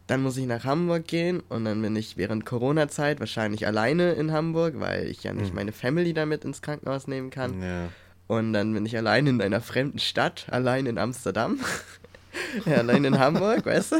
Dann 0.08 0.22
muss 0.22 0.38
ich 0.38 0.46
nach 0.46 0.66
Hamburg 0.66 1.08
gehen 1.08 1.42
und 1.48 1.66
dann 1.66 1.82
bin 1.82 1.96
ich 1.96 2.18
während 2.18 2.46
Corona-Zeit 2.46 3.20
wahrscheinlich 3.22 3.66
alleine 3.66 4.12
in 4.12 4.32
Hamburg, 4.34 4.80
weil 4.80 5.08
ich 5.08 5.24
ja 5.24 5.34
nicht 5.34 5.52
mhm. 5.52 5.56
meine 5.56 5.72
Family 5.72 6.14
damit 6.14 6.44
ins 6.44 6.62
Krankenhaus 6.62 7.08
nehmen 7.08 7.30
kann. 7.30 7.62
Ja. 7.62 7.88
Und 8.28 8.54
dann 8.54 8.74
bin 8.74 8.86
ich 8.86 8.98
allein 8.98 9.28
in 9.28 9.42
einer 9.42 9.62
fremden 9.62 10.00
Stadt, 10.00 10.48
allein 10.50 10.86
in 10.86 10.98
Amsterdam. 10.98 11.60
allein 12.66 13.06
in 13.06 13.20
Hamburg, 13.20 13.66
weißt 13.66 13.94
du? 13.94 13.96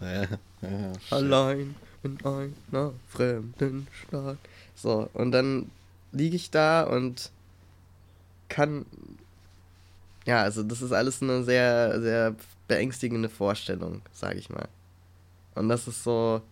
Ja, 0.00 0.22
ja, 0.22 0.92
allein 1.10 1.74
in 2.02 2.18
einer 2.24 2.92
fremden 3.08 3.86
Stadt. 3.92 4.38
So, 4.74 5.08
und 5.14 5.32
dann 5.32 5.70
liege 6.12 6.36
ich 6.36 6.50
da 6.50 6.82
und 6.82 7.30
kann. 8.48 8.86
Ja, 10.26 10.42
also 10.42 10.62
das 10.62 10.82
ist 10.82 10.92
alles 10.92 11.22
eine 11.22 11.44
sehr, 11.44 12.00
sehr 12.00 12.34
beängstigende 12.68 13.28
Vorstellung, 13.28 14.02
sage 14.12 14.38
ich 14.38 14.50
mal. 14.50 14.68
Und 15.54 15.68
das 15.68 15.88
ist 15.88 16.04
so 16.04 16.42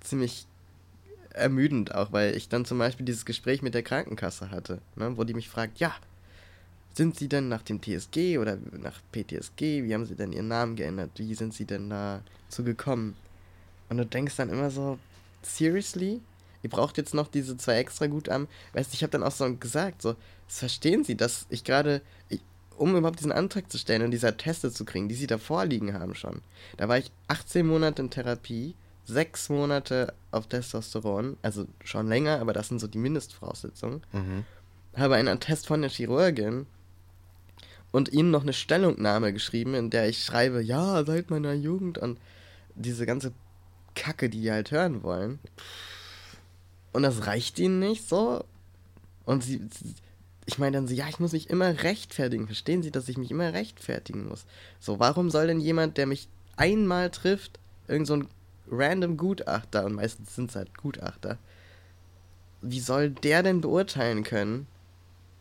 ziemlich 0.00 0.46
ermüdend 1.38 1.94
auch, 1.94 2.12
weil 2.12 2.36
ich 2.36 2.48
dann 2.48 2.64
zum 2.64 2.78
Beispiel 2.78 3.06
dieses 3.06 3.24
Gespräch 3.24 3.62
mit 3.62 3.74
der 3.74 3.82
Krankenkasse 3.82 4.50
hatte, 4.50 4.80
ne, 4.96 5.16
wo 5.16 5.24
die 5.24 5.34
mich 5.34 5.48
fragt, 5.48 5.78
ja, 5.78 5.94
sind 6.94 7.16
Sie 7.16 7.28
denn 7.28 7.48
nach 7.48 7.62
dem 7.62 7.80
TSG 7.80 8.38
oder 8.38 8.58
nach 8.72 9.00
PTSG? 9.12 9.84
Wie 9.84 9.94
haben 9.94 10.04
Sie 10.04 10.16
denn 10.16 10.32
Ihren 10.32 10.48
Namen 10.48 10.74
geändert? 10.74 11.10
Wie 11.16 11.34
sind 11.34 11.54
Sie 11.54 11.64
denn 11.64 11.90
dazu 11.90 12.64
gekommen? 12.64 13.14
Und 13.88 13.98
du 13.98 14.04
denkst 14.04 14.36
dann 14.36 14.50
immer 14.50 14.70
so, 14.70 14.98
seriously? 15.42 16.20
Ihr 16.62 16.70
braucht 16.70 16.98
jetzt 16.98 17.14
noch 17.14 17.28
diese 17.28 17.56
zwei 17.56 17.76
extra 17.78 18.08
Gutamen. 18.08 18.48
Weißt 18.72 18.92
du, 18.92 18.96
ich 18.96 19.02
habe 19.04 19.12
dann 19.12 19.22
auch 19.22 19.30
so 19.30 19.54
gesagt, 19.54 20.02
so, 20.02 20.16
verstehen 20.48 21.04
Sie, 21.04 21.16
dass 21.16 21.46
ich 21.50 21.62
gerade, 21.62 22.02
um 22.76 22.96
überhaupt 22.96 23.20
diesen 23.20 23.30
Antrag 23.32 23.70
zu 23.70 23.78
stellen 23.78 24.02
und 24.02 24.10
diese 24.10 24.36
Teste 24.36 24.72
zu 24.72 24.84
kriegen, 24.84 25.08
die 25.08 25.14
Sie 25.14 25.28
da 25.28 25.38
vorliegen 25.38 25.94
haben 25.94 26.16
schon, 26.16 26.42
da 26.78 26.88
war 26.88 26.98
ich 26.98 27.12
18 27.28 27.64
Monate 27.64 28.02
in 28.02 28.10
Therapie, 28.10 28.74
sechs 29.08 29.48
Monate 29.48 30.14
auf 30.30 30.46
Testosteron, 30.46 31.38
also 31.42 31.66
schon 31.82 32.08
länger, 32.08 32.40
aber 32.40 32.52
das 32.52 32.68
sind 32.68 32.78
so 32.78 32.86
die 32.86 32.98
Mindestvoraussetzungen. 32.98 34.02
Mhm. 34.12 34.44
Habe 34.94 35.16
einen 35.16 35.28
Attest 35.28 35.66
von 35.66 35.80
der 35.80 35.90
Chirurgin 35.90 36.66
und 37.90 38.12
ihnen 38.12 38.30
noch 38.30 38.42
eine 38.42 38.52
Stellungnahme 38.52 39.32
geschrieben, 39.32 39.74
in 39.74 39.90
der 39.90 40.08
ich 40.08 40.24
schreibe, 40.24 40.62
ja, 40.62 41.04
seit 41.04 41.30
meiner 41.30 41.54
Jugend 41.54 41.98
und 41.98 42.20
diese 42.74 43.06
ganze 43.06 43.32
Kacke, 43.94 44.28
die 44.28 44.42
die 44.42 44.52
halt 44.52 44.70
hören 44.70 45.02
wollen. 45.02 45.38
Und 46.92 47.02
das 47.02 47.26
reicht 47.26 47.58
ihnen 47.58 47.80
nicht 47.80 48.08
so. 48.08 48.44
Und 49.24 49.42
sie, 49.42 49.62
ich 50.46 50.58
meine 50.58 50.76
dann 50.76 50.86
so, 50.86 50.94
ja, 50.94 51.08
ich 51.08 51.18
muss 51.18 51.32
mich 51.32 51.50
immer 51.50 51.82
rechtfertigen. 51.82 52.46
Verstehen 52.46 52.82
Sie, 52.82 52.90
dass 52.90 53.08
ich 53.08 53.18
mich 53.18 53.30
immer 53.30 53.52
rechtfertigen 53.52 54.28
muss? 54.28 54.46
So, 54.80 54.98
warum 54.98 55.30
soll 55.30 55.48
denn 55.48 55.60
jemand, 55.60 55.96
der 55.96 56.06
mich 56.06 56.28
einmal 56.56 57.10
trifft, 57.10 57.58
irgend 57.88 58.06
so 58.06 58.14
ein 58.14 58.28
random 58.70 59.16
Gutachter, 59.16 59.84
und 59.84 59.94
meistens 59.94 60.34
sind 60.34 60.50
es 60.50 60.56
halt 60.56 60.76
Gutachter, 60.76 61.38
wie 62.60 62.80
soll 62.80 63.10
der 63.10 63.42
denn 63.42 63.60
beurteilen 63.60 64.24
können, 64.24 64.66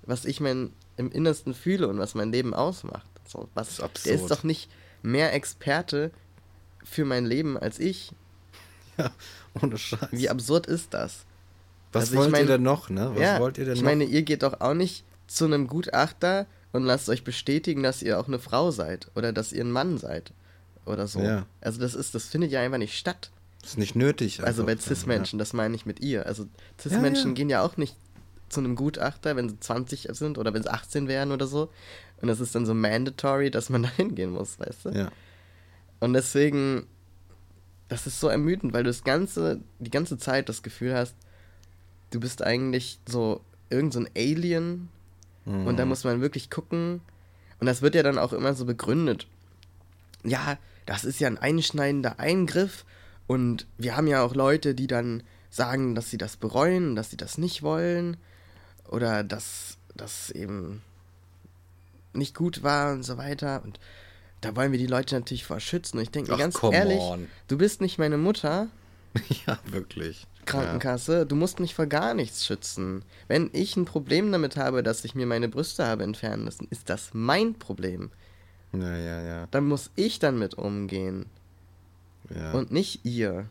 was 0.04 0.26
ich 0.26 0.40
mein 0.40 0.72
im 0.98 1.12
Innersten 1.12 1.54
fühle 1.54 1.88
und 1.88 2.00
was 2.00 2.16
mein 2.16 2.32
Leben 2.32 2.54
ausmacht. 2.54 3.08
So, 3.28 3.48
was, 3.54 3.80
ist 3.80 4.06
der 4.06 4.16
ist 4.16 4.32
doch 4.32 4.44
nicht 4.44 4.70
mehr 5.04 5.34
Experte 5.34 6.12
für 6.84 7.06
mein 7.06 7.26
Leben 7.26 7.58
als 7.58 7.80
ich. 7.80 8.12
Ja, 8.98 9.12
ohne 9.62 9.78
Scheiß. 9.78 10.10
Wie 10.10 10.28
absurd 10.28 10.66
ist 10.66 10.94
das? 10.96 11.26
Was 11.92 12.06
also 12.06 12.16
wollt 12.16 12.28
ich 12.28 12.32
mein, 12.32 12.42
ihr 12.42 12.48
denn 12.48 12.64
noch, 12.64 12.90
ne? 12.90 13.12
Was 13.14 13.22
ja, 13.22 13.40
wollt 13.40 13.60
ihr 13.60 13.66
denn 13.66 13.76
ich 13.76 13.82
noch? 13.82 13.90
meine, 13.90 14.06
ihr 14.06 14.24
geht 14.24 14.42
doch 14.42 14.60
auch 14.60 14.74
nicht 14.74 15.04
zu 15.28 15.46
einem 15.46 15.68
Gutachter 15.68 16.48
und 16.72 16.84
lasst 16.84 17.08
euch 17.10 17.24
bestätigen, 17.24 17.84
dass 17.84 18.02
ihr 18.02 18.20
auch 18.20 18.28
eine 18.28 18.40
Frau 18.40 18.72
seid 18.72 19.12
oder 19.16 19.34
dass 19.34 19.54
ihr 19.54 19.64
ein 19.64 19.72
Mann 19.72 20.00
seid 20.00 20.34
oder 20.88 21.08
so. 21.08 21.22
Ja. 21.22 21.46
Also 21.62 21.80
das 21.80 21.94
ist, 21.94 22.16
das 22.16 22.26
findet 22.26 22.52
ja 22.52 22.62
einfach 22.62 22.78
nicht 22.78 22.98
statt. 22.98 23.32
Das 23.62 23.72
ist 23.72 23.78
nicht 23.78 23.96
nötig. 23.96 24.40
Also, 24.40 24.64
also 24.64 24.66
bei 24.66 24.78
Cis-Menschen, 24.78 25.40
ja. 25.40 25.42
das 25.42 25.54
meine 25.54 25.76
ich 25.76 25.86
mit 25.86 26.00
ihr. 26.00 26.26
Also 26.26 26.48
Cis-Menschen 26.80 27.32
ja, 27.32 27.34
gehen 27.34 27.50
ja 27.50 27.62
auch 27.62 27.78
nicht 27.78 27.96
zu 28.50 28.60
einem 28.60 28.76
Gutachter, 28.76 29.36
wenn 29.36 29.50
sie 29.50 29.60
20 29.60 30.08
sind 30.12 30.38
oder 30.38 30.54
wenn 30.54 30.64
sie 30.64 30.72
18 30.72 31.08
wären 31.08 31.32
oder 31.32 31.48
so. 31.48 31.70
Und 32.22 32.30
das 32.30 32.40
ist 32.40 32.56
dann 32.56 32.66
so 32.66 32.74
mandatory, 32.74 33.52
dass 33.52 33.70
man 33.70 33.84
da 33.84 33.90
hingehen 33.90 34.32
muss, 34.32 34.60
weißt 34.60 34.86
du? 34.86 34.90
Ja. 34.90 35.12
Und 36.00 36.14
deswegen, 36.14 36.88
das 37.90 38.08
ist 38.08 38.20
so 38.20 38.28
ermüdend, 38.28 38.74
weil 38.74 38.84
du 38.84 38.90
das 38.90 39.04
ganze, 39.04 39.60
die 39.80 39.92
ganze 39.92 40.18
Zeit 40.18 40.50
das 40.50 40.64
Gefühl 40.64 40.94
hast, 40.94 41.16
du 42.12 42.20
bist 42.20 42.42
eigentlich 42.42 43.00
so 43.08 43.42
irgend 43.70 43.94
so 43.94 44.00
ein 44.00 44.10
Alien 44.16 44.90
mhm. 45.46 45.68
und 45.68 45.78
da 45.78 45.86
muss 45.86 46.04
man 46.04 46.22
wirklich 46.22 46.50
gucken. 46.50 47.02
Und 47.60 47.66
das 47.66 47.82
wird 47.82 47.96
ja 47.96 48.04
dann 48.04 48.20
auch 48.20 48.34
immer 48.34 48.54
so 48.54 48.66
begründet. 48.66 49.28
Ja, 50.24 50.58
das 50.88 51.06
ist 51.06 51.20
ja 51.20 51.28
ein 51.28 51.38
einschneidender 51.38 52.20
Eingriff 52.20 52.84
und 53.28 53.68
wir 53.78 53.96
haben 53.96 54.08
ja 54.08 54.24
auch 54.24 54.34
Leute, 54.34 54.74
die 54.74 54.88
dann 54.88 55.22
sagen, 55.50 55.94
dass 55.94 56.10
sie 56.10 56.18
das 56.18 56.38
bereuen, 56.38 56.96
dass 56.96 57.12
sie 57.12 57.18
das 57.18 57.38
nicht 57.38 57.62
wollen 57.62 58.18
oder 58.90 59.24
dass 59.24 59.78
das 59.96 60.32
eben 60.32 60.82
nicht 62.14 62.34
gut 62.36 62.64
war 62.64 62.94
und 62.94 63.04
so 63.04 63.18
weiter. 63.18 63.62
Und 63.64 63.80
da 64.42 64.56
wollen 64.56 64.72
wir 64.72 64.80
die 64.80 64.88
Leute 64.88 65.16
natürlich 65.16 65.46
vor 65.46 65.60
schützen. 65.60 65.98
Und 65.98 66.04
ich 66.04 66.12
denke 66.12 66.32
mir 66.32 66.38
ganz 66.38 66.58
ehrlich, 66.64 67.00
on. 67.00 67.28
du 67.48 67.58
bist 67.58 67.82
nicht 67.82 67.98
meine 67.98 68.18
Mutter. 68.18 68.68
ja, 69.46 69.60
wirklich. 69.66 70.26
Krankenkasse, 70.46 71.20
ja. 71.20 71.26
du 71.26 71.36
musst 71.36 71.60
mich 71.60 71.76
vor 71.76 71.88
gar 71.88 72.14
nichts 72.14 72.46
schützen. 72.46 73.04
Wenn 73.28 73.50
ich 73.52 73.76
ein 73.76 73.84
Problem 73.84 74.32
damit 74.32 74.56
habe, 74.56 74.84
dass 74.84 75.04
ich 75.04 75.16
mir 75.16 75.26
meine 75.26 75.50
Brüste 75.50 75.86
habe 75.86 76.04
entfernen 76.04 76.46
lassen, 76.46 76.68
ist 76.70 76.90
das 76.90 77.10
mein 77.14 77.56
Problem. 77.56 78.12
Ja, 78.82 78.98
ja, 78.98 79.22
ja. 79.22 79.48
Dann 79.52 79.66
muss 79.66 79.90
ich 79.96 80.20
dann 80.20 80.38
mit 80.38 80.56
umgehen. 80.56 81.26
Ja. 82.34 82.52
Und 82.52 82.72
nicht 82.72 83.06
ihr. 83.06 83.46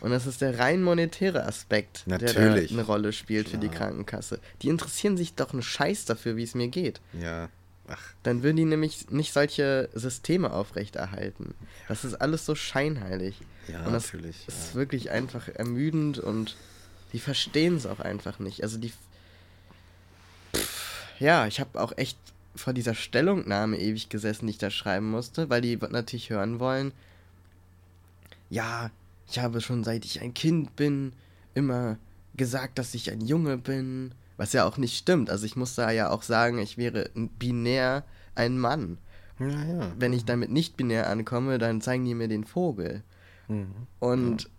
Und 0.00 0.10
das 0.10 0.26
ist 0.26 0.40
der 0.42 0.58
rein 0.58 0.82
monetäre 0.82 1.46
Aspekt, 1.46 2.02
Natürlich. 2.06 2.68
der 2.68 2.78
eine 2.78 2.86
Rolle 2.86 3.12
spielt 3.12 3.48
Klar. 3.48 3.60
für 3.60 3.68
die 3.68 3.74
Krankenkasse. 3.74 4.38
Die 4.62 4.68
interessieren 4.68 5.16
sich 5.16 5.34
doch 5.34 5.52
einen 5.52 5.62
Scheiß 5.62 6.04
dafür, 6.04 6.36
wie 6.36 6.42
es 6.42 6.54
mir 6.54 6.68
geht. 6.68 7.00
Ja. 7.18 7.48
Ach. 7.88 8.02
Dann 8.22 8.42
würden 8.42 8.56
die 8.56 8.64
nämlich 8.64 9.10
nicht 9.10 9.32
solche 9.32 9.88
Systeme 9.94 10.52
aufrechterhalten. 10.52 11.54
Das 11.88 12.04
ist 12.04 12.14
alles 12.14 12.46
so 12.46 12.54
scheinheilig. 12.54 13.40
Ja, 13.68 13.84
und 13.84 13.92
das 13.92 14.12
natürlich. 14.12 14.46
ist 14.48 14.70
ja. 14.70 14.74
wirklich 14.74 15.10
einfach 15.10 15.48
ermüdend 15.48 16.18
und 16.18 16.56
die 17.12 17.18
verstehen 17.18 17.76
es 17.76 17.86
auch 17.86 18.00
einfach 18.00 18.38
nicht. 18.38 18.62
Also 18.62 18.78
die. 18.78 18.92
Pff, 20.54 21.20
ja, 21.20 21.46
ich 21.46 21.60
habe 21.60 21.80
auch 21.80 21.96
echt 21.96 22.18
vor 22.54 22.72
dieser 22.72 22.94
Stellungnahme 22.94 23.78
ewig 23.78 24.08
gesessen, 24.08 24.46
die 24.46 24.52
ich 24.52 24.58
da 24.58 24.70
schreiben 24.70 25.10
musste, 25.10 25.50
weil 25.50 25.60
die 25.60 25.76
natürlich 25.76 26.30
hören 26.30 26.60
wollen. 26.60 26.92
Ja, 28.50 28.90
ich 29.28 29.38
habe 29.38 29.60
schon 29.60 29.84
seit 29.84 30.04
ich 30.04 30.20
ein 30.20 30.34
Kind 30.34 30.76
bin 30.76 31.12
immer 31.54 31.98
gesagt, 32.36 32.78
dass 32.78 32.94
ich 32.94 33.10
ein 33.10 33.20
Junge 33.20 33.58
bin, 33.58 34.12
was 34.36 34.52
ja 34.52 34.64
auch 34.64 34.76
nicht 34.76 34.96
stimmt. 34.96 35.30
Also 35.30 35.46
ich 35.46 35.56
muss 35.56 35.74
da 35.74 35.90
ja 35.90 36.10
auch 36.10 36.22
sagen, 36.22 36.58
ich 36.58 36.76
wäre 36.76 37.10
binär 37.38 38.04
ein 38.34 38.58
Mann. 38.58 38.98
Ja, 39.38 39.64
ja. 39.64 39.92
Wenn 39.98 40.12
ich 40.12 40.24
damit 40.24 40.50
nicht 40.50 40.76
binär 40.76 41.08
ankomme, 41.08 41.58
dann 41.58 41.80
zeigen 41.80 42.04
die 42.04 42.14
mir 42.14 42.28
den 42.28 42.44
Vogel. 42.44 43.02
Mhm. 43.48 43.86
Und 43.98 44.50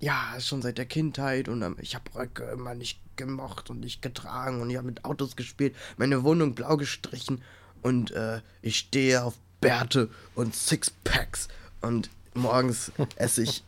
ja, 0.00 0.34
schon 0.38 0.62
seit 0.62 0.78
der 0.78 0.86
Kindheit 0.86 1.48
und 1.48 1.64
ich 1.80 1.94
habe 1.94 2.14
Röcke 2.14 2.44
immer 2.44 2.74
nicht 2.74 3.00
gemocht 3.16 3.70
und 3.70 3.80
nicht 3.80 4.02
getragen 4.02 4.60
und 4.60 4.70
ich 4.70 4.76
habe 4.76 4.86
mit 4.86 5.04
Autos 5.04 5.36
gespielt, 5.36 5.74
meine 5.96 6.22
Wohnung 6.24 6.54
blau 6.54 6.76
gestrichen 6.76 7.42
und 7.82 8.10
äh, 8.12 8.40
ich 8.62 8.76
stehe 8.78 9.22
auf 9.22 9.34
Bärte 9.60 10.08
und 10.34 10.54
Sixpacks 10.54 11.48
und 11.80 12.10
morgens 12.34 12.92
esse 13.16 13.42
ich 13.42 13.64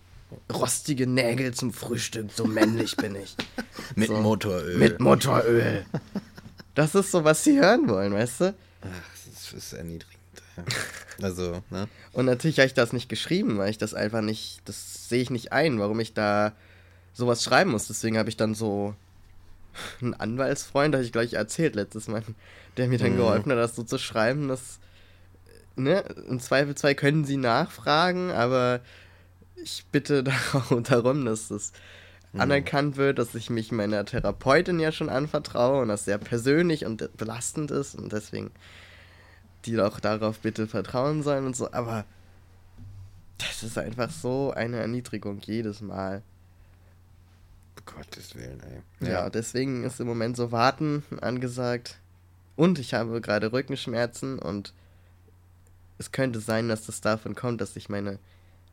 rostige 0.52 1.06
Nägel 1.06 1.54
zum 1.54 1.72
Frühstück, 1.72 2.30
so 2.34 2.44
männlich 2.44 2.96
bin 2.96 3.14
ich. 3.16 3.34
mit 3.94 4.08
so, 4.08 4.16
Motoröl. 4.16 4.76
Mit 4.76 5.00
Motoröl. 5.00 5.86
Das 6.74 6.94
ist 6.94 7.10
so, 7.10 7.24
was 7.24 7.44
sie 7.44 7.58
hören 7.58 7.88
wollen, 7.88 8.12
weißt 8.12 8.40
du? 8.42 8.54
Ach, 8.82 9.32
das 9.32 9.52
ist 9.52 9.72
erniedrigend. 9.72 10.18
Also, 11.22 11.62
ne? 11.70 11.88
Und 12.12 12.26
natürlich 12.26 12.58
habe 12.58 12.66
ich 12.66 12.74
das 12.74 12.92
nicht 12.92 13.08
geschrieben, 13.08 13.58
weil 13.58 13.70
ich 13.70 13.78
das 13.78 13.94
einfach 13.94 14.20
nicht, 14.20 14.60
das 14.64 15.08
sehe 15.08 15.22
ich 15.22 15.30
nicht 15.30 15.52
ein, 15.52 15.78
warum 15.78 15.98
ich 16.00 16.14
da 16.14 16.52
sowas 17.12 17.42
schreiben 17.42 17.70
muss. 17.70 17.86
Deswegen 17.88 18.18
habe 18.18 18.28
ich 18.28 18.36
dann 18.36 18.54
so 18.54 18.94
einen 20.00 20.14
Anwaltsfreund, 20.14 20.94
habe 20.94 21.04
ich 21.04 21.12
gleich 21.12 21.34
erzählt 21.34 21.74
letztes 21.74 22.08
Mal, 22.08 22.22
der 22.76 22.88
mir 22.88 22.98
dann 22.98 23.12
mhm. 23.12 23.18
geholfen 23.18 23.52
hat, 23.52 23.58
das 23.58 23.76
so 23.76 23.82
zu 23.82 23.98
schreiben, 23.98 24.48
dass, 24.48 24.78
ne, 25.76 26.04
im 26.28 26.40
Zweifelsfall 26.40 26.94
können 26.94 27.24
sie 27.24 27.36
nachfragen, 27.36 28.30
aber 28.30 28.80
ich 29.56 29.84
bitte 29.90 30.24
darum, 30.84 31.24
dass 31.24 31.48
das 31.48 31.72
mhm. 32.32 32.40
anerkannt 32.40 32.96
wird, 32.96 33.18
dass 33.18 33.34
ich 33.34 33.50
mich 33.50 33.72
meiner 33.72 34.04
Therapeutin 34.04 34.80
ja 34.80 34.92
schon 34.92 35.08
anvertraue 35.08 35.82
und 35.82 35.88
das 35.88 36.04
sehr 36.04 36.18
persönlich 36.18 36.84
und 36.84 37.16
belastend 37.16 37.70
ist 37.70 37.94
und 37.94 38.12
deswegen 38.12 38.50
die 39.64 39.74
doch 39.74 40.00
darauf 40.00 40.38
bitte 40.38 40.66
vertrauen 40.66 41.22
sollen 41.22 41.46
und 41.46 41.56
so, 41.56 41.72
aber 41.72 42.04
das 43.38 43.62
ist 43.62 43.78
einfach 43.78 44.10
so 44.10 44.52
eine 44.52 44.78
Erniedrigung 44.78 45.40
jedes 45.40 45.80
Mal. 45.80 46.22
Gottes 47.94 48.34
Willen, 48.34 48.60
ey. 48.60 49.06
Ja. 49.06 49.12
ja, 49.12 49.30
deswegen 49.30 49.84
ist 49.84 50.00
im 50.00 50.06
Moment 50.06 50.36
so 50.36 50.52
Warten 50.52 51.02
angesagt. 51.20 51.98
Und 52.56 52.78
ich 52.78 52.94
habe 52.94 53.20
gerade 53.20 53.52
Rückenschmerzen 53.52 54.38
und 54.38 54.74
es 55.98 56.12
könnte 56.12 56.40
sein, 56.40 56.68
dass 56.68 56.86
das 56.86 57.00
davon 57.00 57.34
kommt, 57.34 57.60
dass 57.60 57.74
sich 57.74 57.88
meine 57.88 58.18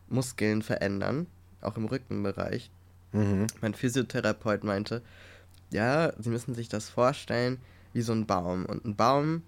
Muskeln 0.07 0.61
verändern, 0.61 1.27
auch 1.61 1.77
im 1.77 1.85
Rückenbereich. 1.85 2.69
Mhm. 3.11 3.47
Mein 3.61 3.73
Physiotherapeut 3.73 4.63
meinte, 4.63 5.01
ja, 5.71 6.13
Sie 6.19 6.29
müssen 6.29 6.53
sich 6.53 6.69
das 6.69 6.89
vorstellen 6.89 7.59
wie 7.93 8.01
so 8.01 8.13
ein 8.13 8.25
Baum. 8.25 8.65
Und 8.65 8.85
ein 8.85 8.95
Baum 8.95 9.43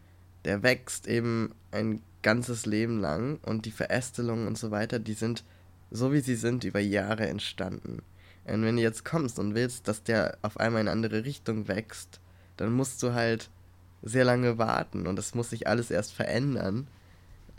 der 0.47 0.63
wächst 0.63 1.07
eben 1.07 1.53
ein 1.71 2.01
ganzes 2.21 2.65
Leben 2.65 3.01
lang 3.01 3.37
und 3.45 3.65
die 3.65 3.71
Verästelungen 3.71 4.47
und 4.47 4.57
so 4.57 4.71
weiter, 4.71 4.97
die 4.97 5.13
sind 5.13 5.43
so 5.91 6.13
wie 6.13 6.21
sie 6.21 6.35
sind 6.35 6.63
über 6.63 6.79
Jahre 6.79 7.27
entstanden. 7.27 8.01
Und 8.47 8.63
wenn 8.63 8.77
du 8.77 8.81
jetzt 8.81 9.05
kommst 9.05 9.39
und 9.39 9.55
willst, 9.55 9.87
dass 9.87 10.03
der 10.03 10.37
auf 10.41 10.59
einmal 10.59 10.81
in 10.81 10.87
eine 10.87 10.93
andere 10.93 11.25
Richtung 11.25 11.67
wächst, 11.67 12.19
dann 12.57 12.73
musst 12.73 13.03
du 13.03 13.13
halt 13.13 13.49
sehr 14.01 14.25
lange 14.25 14.57
warten 14.57 15.07
und 15.07 15.15
das 15.15 15.35
muss 15.35 15.49
sich 15.49 15.67
alles 15.67 15.91
erst 15.91 16.13
verändern, 16.13 16.87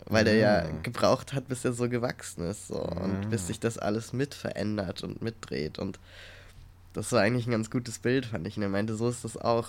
weil 0.05 0.25
der 0.25 0.35
ja 0.35 0.59
ah. 0.59 0.69
gebraucht 0.83 1.33
hat, 1.33 1.47
bis 1.47 1.65
er 1.65 1.73
so 1.73 1.89
gewachsen 1.89 2.47
ist 2.47 2.67
so, 2.67 2.81
und 2.81 3.29
bis 3.29 3.43
ah. 3.43 3.45
sich 3.47 3.59
das 3.59 3.77
alles 3.77 4.13
mit 4.13 4.33
verändert 4.33 5.03
und 5.03 5.21
mitdreht 5.21 5.79
und 5.79 5.99
das 6.93 7.11
war 7.11 7.21
eigentlich 7.21 7.47
ein 7.47 7.51
ganz 7.51 7.69
gutes 7.69 7.99
Bild, 7.99 8.25
fand 8.25 8.47
ich. 8.47 8.57
Und 8.57 8.63
er 8.63 8.69
meinte, 8.69 8.95
so 8.95 9.09
ist 9.09 9.23
das 9.23 9.37
auch 9.37 9.67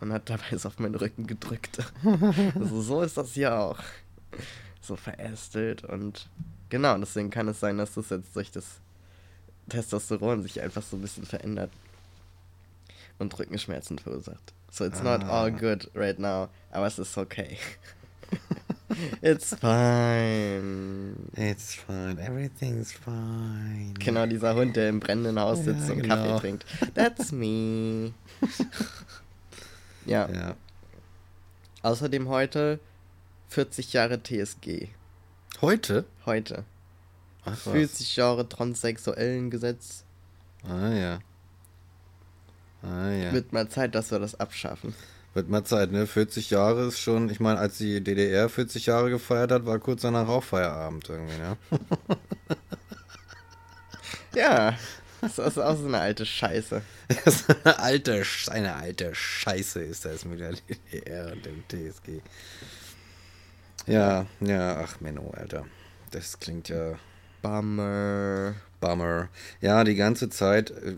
und 0.00 0.12
hat 0.12 0.30
dabei 0.30 0.52
es 0.52 0.66
auf 0.66 0.78
meinen 0.78 0.94
Rücken 0.94 1.26
gedrückt. 1.26 1.78
also 2.54 2.80
so 2.80 3.02
ist 3.02 3.16
das 3.16 3.32
hier 3.32 3.58
auch. 3.58 3.78
So 4.80 4.96
verästelt 4.96 5.84
und 5.84 6.28
genau, 6.68 6.96
deswegen 6.98 7.30
kann 7.30 7.48
es 7.48 7.60
sein, 7.60 7.78
dass 7.78 7.94
das 7.94 8.10
jetzt 8.10 8.34
durch 8.36 8.50
das 8.50 8.80
Testosteron 9.68 10.42
sich 10.42 10.60
einfach 10.60 10.82
so 10.82 10.96
ein 10.96 11.02
bisschen 11.02 11.24
verändert 11.24 11.70
und 13.18 13.38
Rückenschmerzen 13.38 13.98
verursacht. 13.98 14.52
So 14.70 14.84
it's 14.84 15.00
ah. 15.00 15.18
not 15.18 15.24
all 15.24 15.50
good 15.50 15.90
right 15.94 16.18
now, 16.18 16.48
aber 16.70 16.86
es 16.86 16.98
ist 16.98 17.16
okay. 17.16 17.56
It's 19.20 19.54
fine. 19.54 21.16
It's 21.36 21.74
fine. 21.74 22.18
Everything's 22.18 22.92
fine. 22.92 23.94
Genau, 23.98 24.26
dieser 24.26 24.54
Hund, 24.54 24.76
der 24.76 24.88
im 24.88 25.00
brennenden 25.00 25.38
Haus 25.40 25.64
sitzt 25.64 25.88
ja, 25.88 25.94
und 25.94 26.02
genau. 26.02 26.14
Kaffee 26.14 26.40
trinkt. 26.40 26.66
That's 26.94 27.32
me. 27.32 28.12
Ja. 30.06 30.28
ja. 30.30 30.54
Außerdem 31.82 32.28
heute 32.28 32.78
40 33.48 33.92
Jahre 33.92 34.22
TSG. 34.22 34.88
Heute? 35.60 36.04
Heute. 36.24 36.64
Ach, 37.46 37.56
40 37.56 38.16
Jahre 38.16 38.48
transsexuellen 38.48 39.50
Gesetz. 39.50 40.04
Ah 40.64 40.90
ja. 40.90 41.18
Ah 42.82 43.10
ja. 43.10 43.32
Wird 43.32 43.52
mal 43.52 43.68
Zeit, 43.68 43.94
dass 43.94 44.10
wir 44.10 44.18
das 44.18 44.38
abschaffen. 44.38 44.94
Wird 45.34 45.48
mal 45.48 45.64
Zeit, 45.64 45.92
ne? 45.92 46.06
40 46.06 46.50
Jahre 46.50 46.86
ist 46.86 46.98
schon, 46.98 47.28
ich 47.30 47.40
meine, 47.40 47.58
als 47.58 47.78
die 47.78 48.02
DDR 48.02 48.48
40 48.48 48.86
Jahre 48.86 49.10
gefeiert 49.10 49.52
hat, 49.52 49.66
war 49.66 49.78
kurz 49.78 50.02
danach 50.02 50.28
auch 50.28 50.42
Feierabend 50.42 51.08
irgendwie, 51.08 51.36
ne? 51.36 51.56
ja. 54.34 54.74
Das 55.20 55.38
ist 55.38 55.58
auch 55.58 55.76
so 55.76 55.86
eine 55.86 55.98
alte 55.98 56.26
Scheiße. 56.26 56.82
eine, 57.64 57.78
alte, 57.78 58.22
eine 58.50 58.74
alte 58.76 59.14
Scheiße 59.14 59.82
ist 59.82 60.04
das 60.04 60.24
mit 60.24 60.40
der 60.40 60.52
DDR 60.52 61.32
und 61.32 61.44
dem 61.44 61.64
TSG. 61.68 62.20
Ja, 63.86 64.26
ja, 64.40 64.80
ach 64.80 65.00
Menno, 65.00 65.30
Alter. 65.30 65.66
Das 66.10 66.38
klingt 66.38 66.68
ja. 66.68 66.98
Bummer. 67.42 68.54
Bummer. 68.80 69.28
Ja, 69.60 69.84
die 69.84 69.94
ganze 69.94 70.28
Zeit. 70.28 70.70
Äh, 70.70 70.94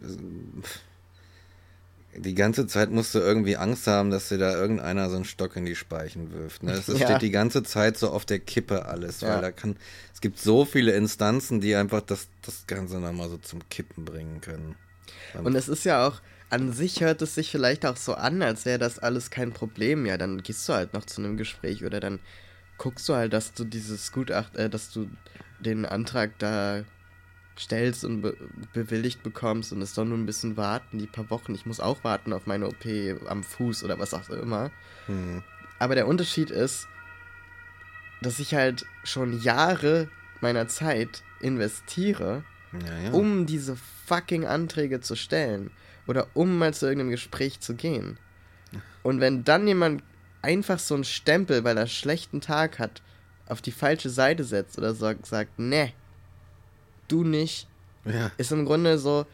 die 2.16 2.34
ganze 2.34 2.66
Zeit 2.66 2.90
musst 2.90 3.14
du 3.14 3.20
irgendwie 3.20 3.56
Angst 3.56 3.86
haben, 3.86 4.10
dass 4.10 4.28
dir 4.28 4.38
da 4.38 4.52
irgendeiner 4.54 5.08
so 5.08 5.16
einen 5.16 5.24
Stock 5.24 5.54
in 5.56 5.64
die 5.64 5.76
Speichen 5.76 6.32
wirft. 6.32 6.62
Ne? 6.62 6.72
Es 6.72 6.86
ja. 6.88 7.06
steht 7.06 7.22
die 7.22 7.30
ganze 7.30 7.62
Zeit 7.62 7.96
so 7.96 8.10
auf 8.10 8.24
der 8.24 8.40
Kippe 8.40 8.86
alles, 8.86 9.22
weil 9.22 9.30
ja. 9.30 9.40
da 9.40 9.52
kann, 9.52 9.76
es 10.12 10.20
gibt 10.20 10.38
so 10.38 10.64
viele 10.64 10.92
Instanzen, 10.92 11.60
die 11.60 11.76
einfach 11.76 12.00
das, 12.00 12.28
das 12.42 12.66
Ganze 12.66 12.98
nochmal 12.98 13.28
so 13.28 13.36
zum 13.36 13.68
Kippen 13.68 14.04
bringen 14.04 14.40
können. 14.40 14.74
Und, 15.34 15.46
Und 15.46 15.54
es 15.54 15.68
ist 15.68 15.84
ja 15.84 16.06
auch, 16.06 16.20
an 16.50 16.72
sich 16.72 17.00
hört 17.02 17.22
es 17.22 17.34
sich 17.34 17.50
vielleicht 17.50 17.84
auch 17.84 17.96
so 17.96 18.14
an, 18.14 18.42
als 18.42 18.64
wäre 18.64 18.78
das 18.78 18.98
alles 18.98 19.30
kein 19.30 19.52
Problem. 19.52 20.06
Ja, 20.06 20.16
dann 20.16 20.42
gehst 20.42 20.68
du 20.68 20.72
halt 20.72 20.94
noch 20.94 21.04
zu 21.04 21.20
einem 21.20 21.36
Gespräch 21.36 21.84
oder 21.84 22.00
dann 22.00 22.20
guckst 22.78 23.08
du 23.08 23.14
halt, 23.14 23.32
dass 23.32 23.52
du 23.52 23.64
dieses 23.64 24.12
Gutachten, 24.12 24.58
äh, 24.58 24.70
dass 24.70 24.90
du 24.90 25.08
den 25.60 25.84
Antrag 25.84 26.38
da 26.38 26.84
stellst 27.58 28.04
und 28.04 28.22
be 28.22 28.36
bewilligt 28.72 29.24
bekommst 29.24 29.72
und 29.72 29.82
es 29.82 29.94
soll 29.94 30.06
nur 30.06 30.16
ein 30.16 30.26
bisschen 30.26 30.56
warten, 30.56 30.98
die 30.98 31.06
paar 31.06 31.28
Wochen. 31.30 31.54
Ich 31.54 31.66
muss 31.66 31.80
auch 31.80 32.04
warten 32.04 32.32
auf 32.32 32.46
meine 32.46 32.68
OP 32.68 32.86
am 33.28 33.42
Fuß 33.42 33.82
oder 33.82 33.98
was 33.98 34.14
auch 34.14 34.30
immer. 34.30 34.70
Mhm. 35.08 35.42
Aber 35.80 35.96
der 35.96 36.06
Unterschied 36.06 36.50
ist, 36.50 36.86
dass 38.22 38.38
ich 38.38 38.54
halt 38.54 38.86
schon 39.02 39.40
Jahre 39.40 40.08
meiner 40.40 40.68
Zeit 40.68 41.22
investiere, 41.40 42.44
ja, 42.72 42.98
ja. 43.06 43.10
um 43.10 43.46
diese 43.46 43.76
fucking 44.06 44.46
Anträge 44.46 45.00
zu 45.00 45.16
stellen 45.16 45.70
oder 46.06 46.28
um 46.34 46.58
mal 46.58 46.74
zu 46.74 46.86
irgendeinem 46.86 47.10
Gespräch 47.10 47.60
zu 47.60 47.74
gehen. 47.74 48.18
Und 49.02 49.20
wenn 49.20 49.44
dann 49.44 49.66
jemand 49.66 50.02
einfach 50.42 50.78
so 50.78 50.94
einen 50.94 51.04
Stempel, 51.04 51.64
weil 51.64 51.76
er 51.76 51.82
einen 51.82 51.88
schlechten 51.90 52.40
Tag 52.40 52.78
hat, 52.78 53.02
auf 53.46 53.62
die 53.62 53.72
falsche 53.72 54.10
Seite 54.10 54.44
setzt 54.44 54.78
oder 54.78 54.94
sagt, 54.94 55.26
sagt, 55.26 55.58
ne, 55.58 55.92
du 57.08 57.24
nicht. 57.24 57.66
Ja. 58.04 58.30
Ist 58.36 58.52
im 58.52 58.64
Grunde 58.64 58.98
so 58.98 59.26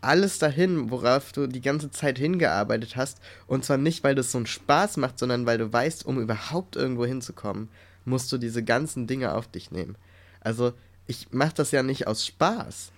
alles 0.00 0.38
dahin, 0.38 0.90
worauf 0.90 1.32
du 1.32 1.46
die 1.46 1.60
ganze 1.60 1.90
Zeit 1.90 2.18
hingearbeitet 2.18 2.96
hast. 2.96 3.18
Und 3.46 3.64
zwar 3.64 3.78
nicht, 3.78 4.02
weil 4.04 4.14
das 4.14 4.32
so 4.32 4.38
einen 4.38 4.46
Spaß 4.46 4.96
macht, 4.96 5.18
sondern 5.18 5.46
weil 5.46 5.58
du 5.58 5.72
weißt, 5.72 6.04
um 6.04 6.20
überhaupt 6.20 6.76
irgendwo 6.76 7.06
hinzukommen, 7.06 7.68
musst 8.04 8.30
du 8.32 8.38
diese 8.38 8.64
ganzen 8.64 9.06
Dinge 9.06 9.34
auf 9.34 9.46
dich 9.46 9.70
nehmen. 9.70 9.96
Also, 10.40 10.72
ich 11.06 11.28
mach 11.30 11.52
das 11.52 11.70
ja 11.70 11.82
nicht 11.82 12.08
aus 12.08 12.26
Spaß. 12.26 12.90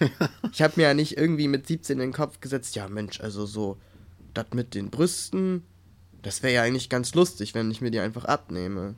ich 0.52 0.62
habe 0.62 0.74
mir 0.76 0.84
ja 0.84 0.94
nicht 0.94 1.16
irgendwie 1.16 1.48
mit 1.48 1.66
17 1.66 1.94
in 1.94 1.98
den 2.08 2.12
Kopf 2.12 2.40
gesetzt, 2.40 2.76
ja 2.76 2.88
Mensch, 2.88 3.20
also 3.20 3.46
so, 3.46 3.78
das 4.32 4.46
mit 4.54 4.74
den 4.74 4.90
Brüsten, 4.90 5.64
das 6.22 6.42
wäre 6.42 6.54
ja 6.54 6.62
eigentlich 6.62 6.88
ganz 6.88 7.14
lustig, 7.14 7.54
wenn 7.54 7.70
ich 7.70 7.80
mir 7.80 7.90
die 7.90 8.00
einfach 8.00 8.24
abnehme. 8.24 8.94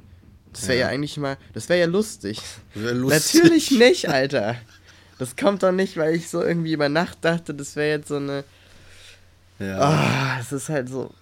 Das 0.53 0.67
wäre 0.67 0.79
ja. 0.79 0.87
ja. 0.87 0.93
eigentlich 0.93 1.17
mal, 1.17 1.37
das 1.55 1.69
wäre 1.69 1.81
ja 1.81 1.87
lustig. 1.87 2.41
Wär 2.75 2.95
lustig. 2.95 3.43
Natürlich 3.43 3.71
nicht, 3.79 4.09
Alter. 4.09 4.57
Das 5.19 5.37
kommt 5.37 5.63
doch 5.63 5.73
nicht, 5.73 5.97
weil 5.97 6.15
ich 6.15 6.31
so 6.31 6.43
irgendwie 6.43 6.73
über 6.73 6.89
Nacht 6.89 7.19
dachte, 7.23 7.55
das 7.55 7.77
wäre 7.77 7.99
jetzt 7.99 8.09
so 8.09 8.17
eine. 8.17 8.45
Ja. 9.59 10.39
Oh, 10.39 10.41
es 10.41 10.51
ist 10.51 10.69
halt 10.71 10.89
so. 10.89 11.13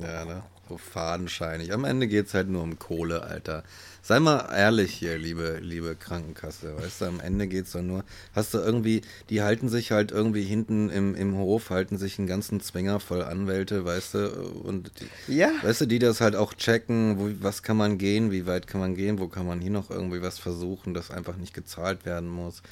Ja, 0.00 0.24
ne? 0.24 0.42
So 0.70 0.78
fadenscheinig. 0.78 1.72
Am 1.72 1.84
Ende 1.84 2.06
geht 2.06 2.28
es 2.28 2.34
halt 2.34 2.48
nur 2.48 2.62
um 2.62 2.78
Kohle, 2.78 3.22
Alter. 3.24 3.64
Sei 4.02 4.20
mal 4.20 4.48
ehrlich 4.56 4.92
hier, 4.92 5.18
liebe, 5.18 5.58
liebe 5.60 5.96
Krankenkasse. 5.96 6.76
Weißt 6.78 7.00
du, 7.00 7.06
am 7.06 7.18
Ende 7.20 7.48
geht 7.48 7.66
es 7.66 7.72
doch 7.72 7.82
nur. 7.82 8.04
Hast 8.34 8.54
du 8.54 8.58
irgendwie, 8.58 9.02
die 9.30 9.42
halten 9.42 9.68
sich 9.68 9.90
halt 9.90 10.12
irgendwie 10.12 10.44
hinten 10.44 10.88
im, 10.90 11.14
im 11.16 11.36
Hof, 11.36 11.70
halten 11.70 11.98
sich 11.98 12.18
einen 12.18 12.28
ganzen 12.28 12.60
Zwinger 12.60 13.00
voll 13.00 13.22
Anwälte, 13.22 13.84
weißt 13.84 14.14
du, 14.14 14.28
und 14.62 14.92
die, 15.28 15.36
Ja. 15.36 15.50
weißt 15.62 15.82
du, 15.82 15.86
die 15.86 15.98
das 15.98 16.20
halt 16.20 16.36
auch 16.36 16.54
checken, 16.54 17.18
wo, 17.18 17.30
was 17.44 17.62
kann 17.64 17.76
man 17.76 17.98
gehen, 17.98 18.30
wie 18.30 18.46
weit 18.46 18.66
kann 18.68 18.80
man 18.80 18.94
gehen, 18.94 19.18
wo 19.18 19.26
kann 19.28 19.46
man 19.46 19.60
hier 19.60 19.72
noch 19.72 19.90
irgendwie 19.90 20.22
was 20.22 20.38
versuchen, 20.38 20.94
das 20.94 21.10
einfach 21.10 21.36
nicht 21.36 21.52
gezahlt 21.52 22.06
werden 22.06 22.28
muss. 22.28 22.62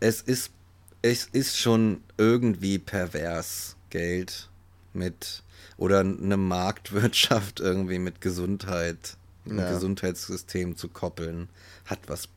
Es 0.00 0.20
ist, 0.20 0.50
es 1.00 1.26
ist 1.32 1.56
schon 1.58 2.02
irgendwie 2.18 2.78
pervers, 2.78 3.76
Geld 3.88 4.48
mit 4.92 5.42
oder 5.76 6.00
eine 6.00 6.36
Marktwirtschaft 6.36 7.60
irgendwie 7.60 7.98
mit 7.98 8.20
Gesundheit, 8.20 9.16
ein 9.46 9.58
Ja. 9.58 9.70
Gesundheitssystem 9.70 10.76
zu 10.76 10.88
koppeln, 10.88 11.48
hat 11.86 12.00
was 12.06 12.28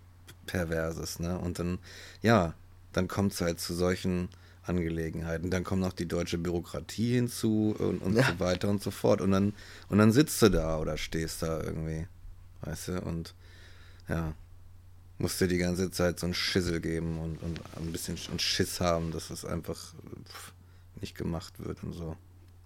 Perverses, 0.46 1.20
ne? 1.20 1.38
Und 1.40 1.60
dann, 1.60 1.80
ja, 2.22 2.54
dann 2.92 3.08
kommt 3.08 3.34
es 3.34 3.42
halt 3.42 3.60
zu 3.60 3.74
solchen 3.74 4.30
Angelegenheiten. 4.66 5.50
Dann 5.50 5.64
kommt 5.64 5.82
noch 5.82 5.94
die 5.94 6.06
deutsche 6.08 6.38
Bürokratie 6.38 7.14
hinzu 7.16 7.76
und, 7.78 8.02
und 8.02 8.16
Ja. 8.16 8.24
so 8.28 8.40
weiter 8.40 8.70
und 8.70 8.82
so 8.82 8.92
fort. 8.92 9.20
Und 9.22 9.32
dann, 9.32 9.54
und 9.90 9.98
dann 9.98 10.12
sitzt 10.12 10.42
du 10.42 10.50
da 10.50 10.78
oder 10.78 10.98
stehst 10.98 11.42
da 11.44 11.62
irgendwie, 11.62 12.08
weißt 12.62 12.88
du, 12.90 13.02
und 13.02 13.34
ja, 14.08 14.34
musst 15.18 15.40
dir 15.42 15.48
die 15.48 15.58
ganze 15.58 15.92
Zeit 15.92 16.20
so 16.20 16.26
einen 16.26 16.34
Schissel 16.34 16.82
geben 16.82 17.20
und, 17.20 17.42
und 17.42 17.60
ein 17.78 17.92
bisschen 17.92 18.18
Sch- 18.18 18.30
und 18.32 18.42
Schiss 18.42 18.80
haben, 18.82 19.12
dass 19.12 19.30
es 19.30 19.46
einfach 19.46 19.94
nicht 21.02 21.16
gemacht 21.18 21.54
wird 21.60 21.84
und 21.84 21.94
so. 21.94 22.16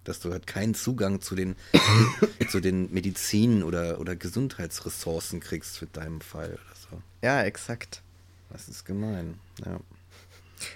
Dass 0.08 0.20
du 0.20 0.32
halt 0.32 0.46
keinen 0.46 0.74
Zugang 0.74 1.20
zu 1.20 1.34
den, 1.34 1.54
zu 2.50 2.60
den 2.60 2.90
Medizin- 2.92 3.62
oder, 3.62 4.00
oder 4.00 4.16
Gesundheitsressourcen 4.16 5.40
kriegst 5.40 5.76
für 5.76 5.86
deinen 5.86 6.22
Fall 6.22 6.52
oder 6.52 6.74
so. 6.90 7.02
Ja, 7.22 7.42
exakt. 7.42 8.02
Das 8.50 8.68
ist 8.68 8.86
gemein, 8.86 9.38
ja. 9.66 9.78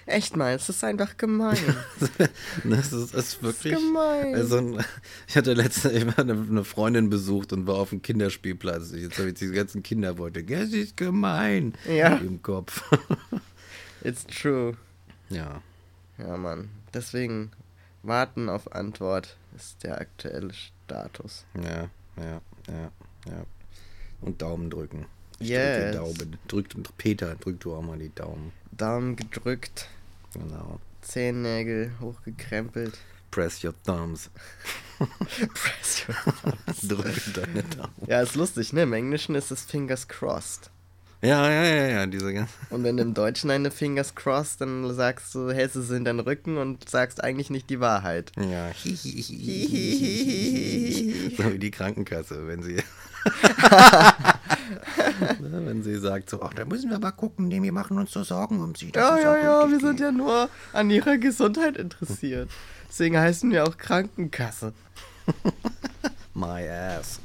Echt 0.05 0.37
mal, 0.37 0.53
es 0.53 0.69
ist 0.69 0.83
einfach 0.83 1.17
gemein. 1.17 1.57
Das 2.63 2.93
ist, 2.93 3.13
das 3.15 3.27
ist 3.29 3.43
wirklich. 3.43 3.73
gemein. 3.73 4.35
Also, 4.35 4.77
ich 5.27 5.35
hatte 5.35 5.53
letztens 5.53 5.93
ich 5.93 6.17
eine, 6.17 6.33
eine 6.33 6.63
Freundin 6.63 7.09
besucht 7.09 7.51
und 7.51 7.65
war 7.67 7.75
auf 7.75 7.89
dem 7.89 8.01
Kinderspielplatz. 8.01 8.91
Jetzt 8.93 9.17
habe 9.17 9.29
ich 9.29 9.33
diese 9.33 9.53
ganzen 9.53 9.81
Kinderworte. 9.83 10.43
Das 10.43 10.69
ist 10.69 10.95
gemein. 10.95 11.73
Ja. 11.89 12.15
Im 12.17 12.41
Kopf. 12.41 12.83
It's 14.03 14.25
true. 14.27 14.77
ja. 15.29 15.61
Ja, 16.19 16.37
Mann. 16.37 16.69
Deswegen 16.93 17.51
warten 18.03 18.49
auf 18.49 18.71
Antwort 18.73 19.37
ist 19.55 19.83
der 19.83 19.99
aktuelle 19.99 20.53
Status. 20.53 21.45
Ja, 21.55 21.89
ja, 22.17 22.41
ja, 22.67 22.91
ja. 23.27 23.45
Und 24.21 24.41
Daumen 24.41 24.69
drücken. 24.69 25.05
Ich 25.39 25.49
Yes. 25.49 25.91
drücke 25.93 25.97
Daumen. 25.97 26.37
Drückt, 26.47 26.97
Peter, 26.97 27.35
drück 27.35 27.59
du 27.59 27.75
auch 27.75 27.81
mal 27.81 27.97
die 27.97 28.13
Daumen. 28.13 28.53
Daumen 28.71 29.15
gedrückt, 29.15 29.87
Genau. 30.33 30.79
Zehennägel 31.01 31.91
hochgekrempelt. 31.99 32.97
Press 33.29 33.63
your 33.63 33.73
thumbs. 33.83 34.29
Press 34.99 36.05
your 36.07 36.53
Drücke 36.87 37.31
deine 37.31 37.63
Daumen. 37.63 37.93
Ja, 38.07 38.21
ist 38.21 38.35
lustig, 38.35 38.73
ne? 38.73 38.83
Im 38.83 38.93
Englischen 38.93 39.35
ist 39.35 39.51
es 39.51 39.63
Fingers 39.63 40.07
crossed. 40.07 40.69
Ja, 41.23 41.49
ja, 41.49 41.63
ja, 41.63 41.87
ja, 41.87 42.05
diese 42.05 42.33
ganze. 42.33 42.51
Und 42.69 42.83
wenn 42.83 42.97
du 42.97 43.03
im 43.03 43.13
Deutschen 43.13 43.49
eine 43.49 43.71
Fingers 43.71 44.13
crossed, 44.13 44.59
dann 44.59 44.93
sagst 44.93 45.33
du, 45.33 45.51
hältst 45.51 45.77
es 45.77 45.89
in 45.89 46.03
deinen 46.03 46.19
Rücken 46.19 46.57
und 46.57 46.89
sagst 46.89 47.23
eigentlich 47.23 47.49
nicht 47.49 47.69
die 47.69 47.79
Wahrheit. 47.79 48.33
Ja. 48.37 48.71
so 48.83 48.91
wie 51.53 51.59
die 51.59 51.71
Krankenkasse, 51.71 52.45
wenn 52.47 52.61
sie. 52.61 52.77
Ne, 55.39 55.65
wenn 55.65 55.83
sie 55.83 55.97
sagt 55.97 56.29
so, 56.29 56.41
ach, 56.41 56.53
da 56.53 56.65
müssen 56.65 56.89
wir 56.89 56.99
mal 56.99 57.11
gucken, 57.11 57.49
denn 57.49 57.63
wir 57.63 57.71
machen 57.71 57.97
uns 57.97 58.11
so 58.11 58.23
Sorgen 58.23 58.59
um 58.59 58.75
sie. 58.75 58.91
Ja, 58.93 59.17
ja, 59.17 59.37
ja, 59.37 59.69
wir 59.69 59.79
sind 59.79 59.99
ja 59.99 60.11
nur 60.11 60.49
an 60.73 60.89
ihrer 60.89 61.17
Gesundheit 61.17 61.77
interessiert. 61.77 62.49
Deswegen 62.89 63.17
heißen 63.17 63.49
wir 63.51 63.63
auch 63.65 63.77
Krankenkasse. 63.77 64.73
My 66.33 66.67
ass. 66.67 67.19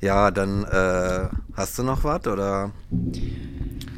Ja, 0.00 0.30
dann 0.30 0.64
äh, 0.64 1.28
hast 1.54 1.78
du 1.78 1.82
noch 1.82 2.04
was 2.04 2.26
oder 2.26 2.70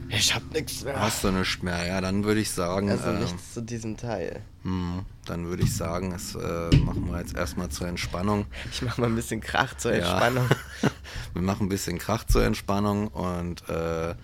Ich 0.08 0.34
hab 0.34 0.52
nichts 0.52 0.82
mehr. 0.84 1.00
hast 1.00 1.22
du 1.24 1.30
nichts 1.30 1.62
mehr? 1.62 1.86
Ja, 1.86 2.00
dann 2.00 2.24
würde 2.24 2.40
ich 2.40 2.50
sagen, 2.50 2.90
Also 2.90 3.10
äh, 3.10 3.20
nichts 3.20 3.54
zu 3.54 3.60
diesem 3.62 3.96
Teil. 3.96 4.40
hm, 4.64 5.04
dann 5.26 5.46
würde 5.46 5.62
ich 5.62 5.76
sagen, 5.76 6.10
das 6.10 6.34
äh, 6.34 6.76
machen 6.78 7.08
wir 7.10 7.18
jetzt 7.20 7.36
erstmal 7.36 7.68
zur 7.68 7.86
Entspannung. 7.86 8.46
Ich 8.72 8.82
mach 8.82 8.98
mal 8.98 9.06
ein 9.06 9.14
bisschen 9.14 9.40
Krach 9.40 9.76
zur 9.76 9.94
Ja. 9.94 9.98
Entspannung. 9.98 10.48
wir 11.34 11.42
machen 11.42 11.66
ein 11.66 11.68
bisschen 11.68 11.98
Krach 11.98 12.24
zur 12.24 12.44
Entspannung 12.44 13.08
und 13.08 13.68
äh, 13.68 14.14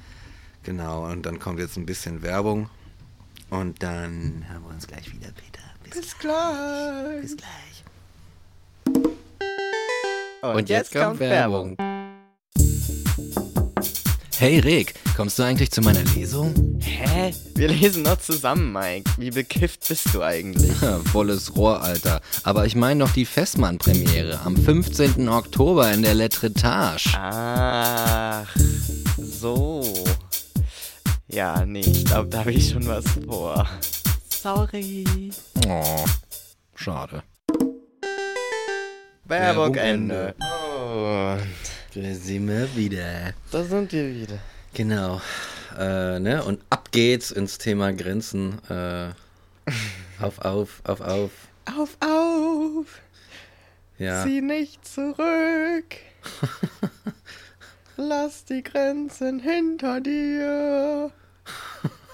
genau, 0.64 1.06
und 1.10 1.24
dann 1.26 1.38
kommt 1.38 1.60
jetzt 1.60 1.76
ein 1.76 1.86
bisschen 1.86 2.22
Werbung 2.22 2.68
und 3.50 3.82
dann 3.84 4.44
hören 4.48 4.62
wir 4.64 4.70
uns 4.74 4.86
gleich 4.88 5.12
wieder, 5.12 5.28
Peter. 5.28 5.62
Bis, 5.84 5.92
Bis 6.02 6.18
gleich. 6.18 7.22
bis 7.22 7.36
gleich. 7.36 7.77
Und, 10.42 10.68
jetzt, 10.68 10.92
kommt 10.92 11.18
Werbung. 11.18 11.76
Hey 14.38 14.60
Rick, 14.60 14.94
kommst 15.16 15.36
du 15.38 15.42
eigentlich 15.42 15.72
zu 15.72 15.80
meiner 15.80 16.04
Lesung? 16.14 16.78
Hä? 16.80 17.34
Wir 17.56 17.68
lesen 17.68 18.04
noch 18.04 18.20
zusammen, 18.20 18.72
Mike. 18.72 19.10
Wie 19.16 19.32
bekifft 19.32 19.88
bist 19.88 20.14
du 20.14 20.22
eigentlich? 20.22 20.70
Volles 21.12 21.56
Rohr, 21.56 21.82
Alter. 21.82 22.20
Aber 22.44 22.66
ich 22.66 22.76
meine 22.76 23.04
doch 23.04 23.12
die 23.12 23.24
Festmann-Premiere 23.24 24.38
am 24.44 24.56
15. 24.56 25.28
Oktober 25.28 25.92
in 25.92 26.02
der 26.02 26.14
Letretage. 26.14 27.10
Ach, 27.14 28.46
so. 29.16 29.82
Ja, 31.26 31.66
nee, 31.66 31.80
ich 31.80 32.04
glaube, 32.04 32.28
da 32.28 32.38
habe 32.40 32.52
ich 32.52 32.70
schon 32.70 32.86
was 32.86 33.04
vor. 33.26 33.66
Sorry. 34.30 35.32
Oh, 35.66 36.04
schade. 36.76 37.24
Werbung 39.28 39.74
Ende. 39.74 40.34
Und 40.38 41.42
Da 41.94 42.14
sind 42.14 42.48
wir 42.48 42.74
wieder. 42.74 43.34
da 43.50 43.62
sind 43.62 43.92
wir 43.92 44.14
wieder. 44.14 44.38
Genau. 44.72 45.20
Äh, 45.78 46.18
ne? 46.18 46.42
Und 46.44 46.62
ab 46.70 46.90
geht's 46.92 47.30
ins 47.30 47.58
Thema 47.58 47.92
Grenzen. 47.92 48.58
Äh, 48.70 49.10
auf, 50.20 50.38
auf, 50.38 50.80
auf, 50.84 51.00
auf. 51.02 51.30
Auf, 51.76 51.96
auf! 52.00 52.86
Ja. 53.98 54.24
Zieh 54.24 54.40
nicht 54.40 54.86
zurück! 54.86 55.96
Lass 57.96 58.46
die 58.46 58.62
Grenzen 58.62 59.40
hinter 59.40 60.00
dir! 60.00 61.12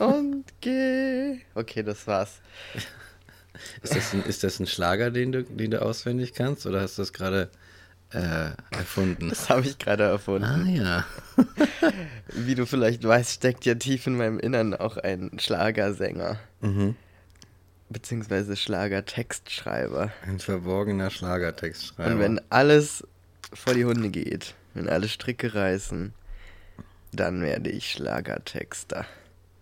Und 0.01 0.47
geh! 0.61 1.39
Okay, 1.55 1.85
das 1.85 2.05
war's. 2.09 2.41
Ist 3.83 3.95
das, 3.95 4.13
ein, 4.13 4.25
ist 4.25 4.45
das 4.45 4.59
ein 4.61 4.67
Schlager, 4.67 5.11
den 5.11 5.33
du, 5.33 5.43
den 5.45 5.71
du 5.71 5.83
auswendig 5.83 6.35
kannst? 6.35 6.67
Oder 6.67 6.81
hast 6.81 6.99
du 6.99 7.03
das 7.03 7.13
gerade 7.13 7.51
äh, 8.13 8.51
erfunden? 8.71 9.29
Das 9.29 9.49
habe 9.49 9.63
ich 9.63 9.79
gerade 9.79 10.07
Ah 10.07 10.11
erfunden. 10.11 10.67
ja. 10.75 11.05
Wie 12.29 12.55
du 12.55 12.67
vielleicht 12.67 13.05
weißt, 13.05 13.33
steckt 13.33 13.65
ja 13.65 13.75
tief 13.75 14.07
in 14.07 14.17
meinem 14.17 14.39
Innern 14.39 14.75
auch 14.75 14.97
ein 14.97 15.39
Schlagersänger. 15.39 16.39
Mhm. 16.61 16.97
Beziehungsweise 17.91 18.57
Schlagertextschreiber. 18.57 20.11
Ein 20.27 20.41
verborgener 20.41 21.11
Schlagertextschreiber. 21.11 22.13
Und 22.13 22.21
wenn 22.21 22.41
alles 22.51 23.07
vor 23.53 23.75
die 23.75 23.85
Hunde 23.85 24.11
geht, 24.11 24.55
wenn 24.75 24.89
alle 24.89 25.09
Stricke 25.09 25.55
reißen, 25.55 26.13
dann 27.13 27.43
werde 27.43 27.71
ich 27.71 27.93
Schlagertexter. 27.93 29.07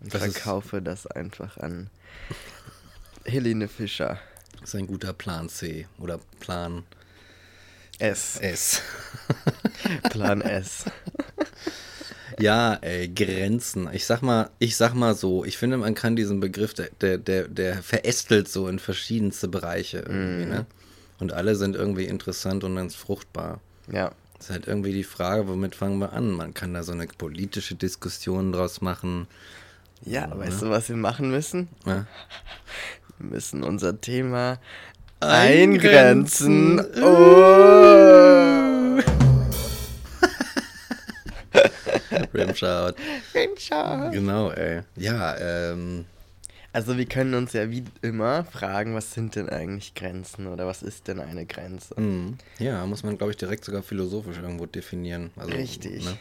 Und 0.00 0.14
Das 0.14 0.22
verkaufe 0.22 0.80
das 0.80 1.06
einfach 1.06 1.58
an 1.58 1.90
Helene 3.24 3.68
Fischer. 3.68 4.18
Das 4.60 4.70
ist 4.70 4.74
ein 4.74 4.86
guter 4.86 5.12
Plan 5.12 5.48
C 5.48 5.86
oder 5.98 6.20
Plan 6.40 6.84
S. 7.98 8.38
S. 8.40 8.82
Plan 10.10 10.40
S. 10.40 10.84
Ja, 12.40 12.74
ey, 12.80 13.08
Grenzen. 13.08 13.88
Ich 13.92 14.06
sag 14.06 14.22
mal, 14.22 14.50
ich 14.58 14.76
sag 14.76 14.94
mal 14.94 15.14
so, 15.14 15.44
ich 15.44 15.58
finde, 15.58 15.76
man 15.76 15.94
kann 15.94 16.16
diesen 16.16 16.40
Begriff, 16.40 16.74
der, 16.74 17.18
der, 17.18 17.46
der, 17.46 17.82
verästelt 17.82 18.48
so 18.48 18.68
in 18.68 18.78
verschiedenste 18.78 19.48
Bereiche 19.48 19.98
irgendwie, 19.98 20.46
ne? 20.46 20.66
Und 21.18 21.32
alle 21.32 21.54
sind 21.54 21.76
irgendwie 21.76 22.06
interessant 22.06 22.64
und 22.64 22.74
ganz 22.74 22.94
fruchtbar. 22.94 23.60
Ja. 23.92 24.12
ist 24.40 24.50
halt 24.50 24.66
irgendwie 24.66 24.92
die 24.92 25.04
Frage, 25.04 25.46
womit 25.46 25.76
fangen 25.76 25.98
wir 25.98 26.14
an? 26.14 26.30
Man 26.30 26.54
kann 26.54 26.74
da 26.74 26.82
so 26.82 26.92
eine 26.92 27.06
politische 27.06 27.74
Diskussion 27.74 28.50
draus 28.50 28.80
machen. 28.80 29.28
Ja, 30.04 30.36
weißt 30.36 30.62
du, 30.62 30.70
was 30.70 30.88
wir 30.88 30.96
machen 30.96 31.30
müssen? 31.30 31.68
Ja? 31.86 32.06
Wir 33.22 33.30
müssen 33.30 33.62
unser 33.62 34.00
Thema 34.00 34.58
eingrenzen. 35.20 36.80
Eingrenzen. 36.80 36.86
Oh. 37.02 39.00
Rimshot. 42.34 42.96
Rimshot. 43.34 44.12
Genau, 44.12 44.50
ey. 44.50 44.80
Ja, 44.96 45.36
ähm, 45.38 46.04
Also 46.72 46.96
wir 46.98 47.06
können 47.06 47.34
uns 47.34 47.52
ja 47.52 47.70
wie 47.70 47.84
immer 48.02 48.44
fragen, 48.44 48.94
was 48.94 49.12
sind 49.12 49.36
denn 49.36 49.48
eigentlich 49.48 49.94
Grenzen 49.94 50.46
oder 50.48 50.66
was 50.66 50.82
ist 50.82 51.06
denn 51.08 51.20
eine 51.20 51.46
Grenze? 51.46 51.98
Mhm. 52.00 52.38
Ja, 52.58 52.84
muss 52.86 53.02
man, 53.04 53.16
glaube 53.18 53.30
ich, 53.32 53.36
direkt 53.36 53.64
sogar 53.64 53.82
philosophisch 53.82 54.38
irgendwo 54.38 54.66
definieren. 54.66 55.30
Also, 55.36 55.52
Richtig. 55.52 56.04
Ne? 56.04 56.16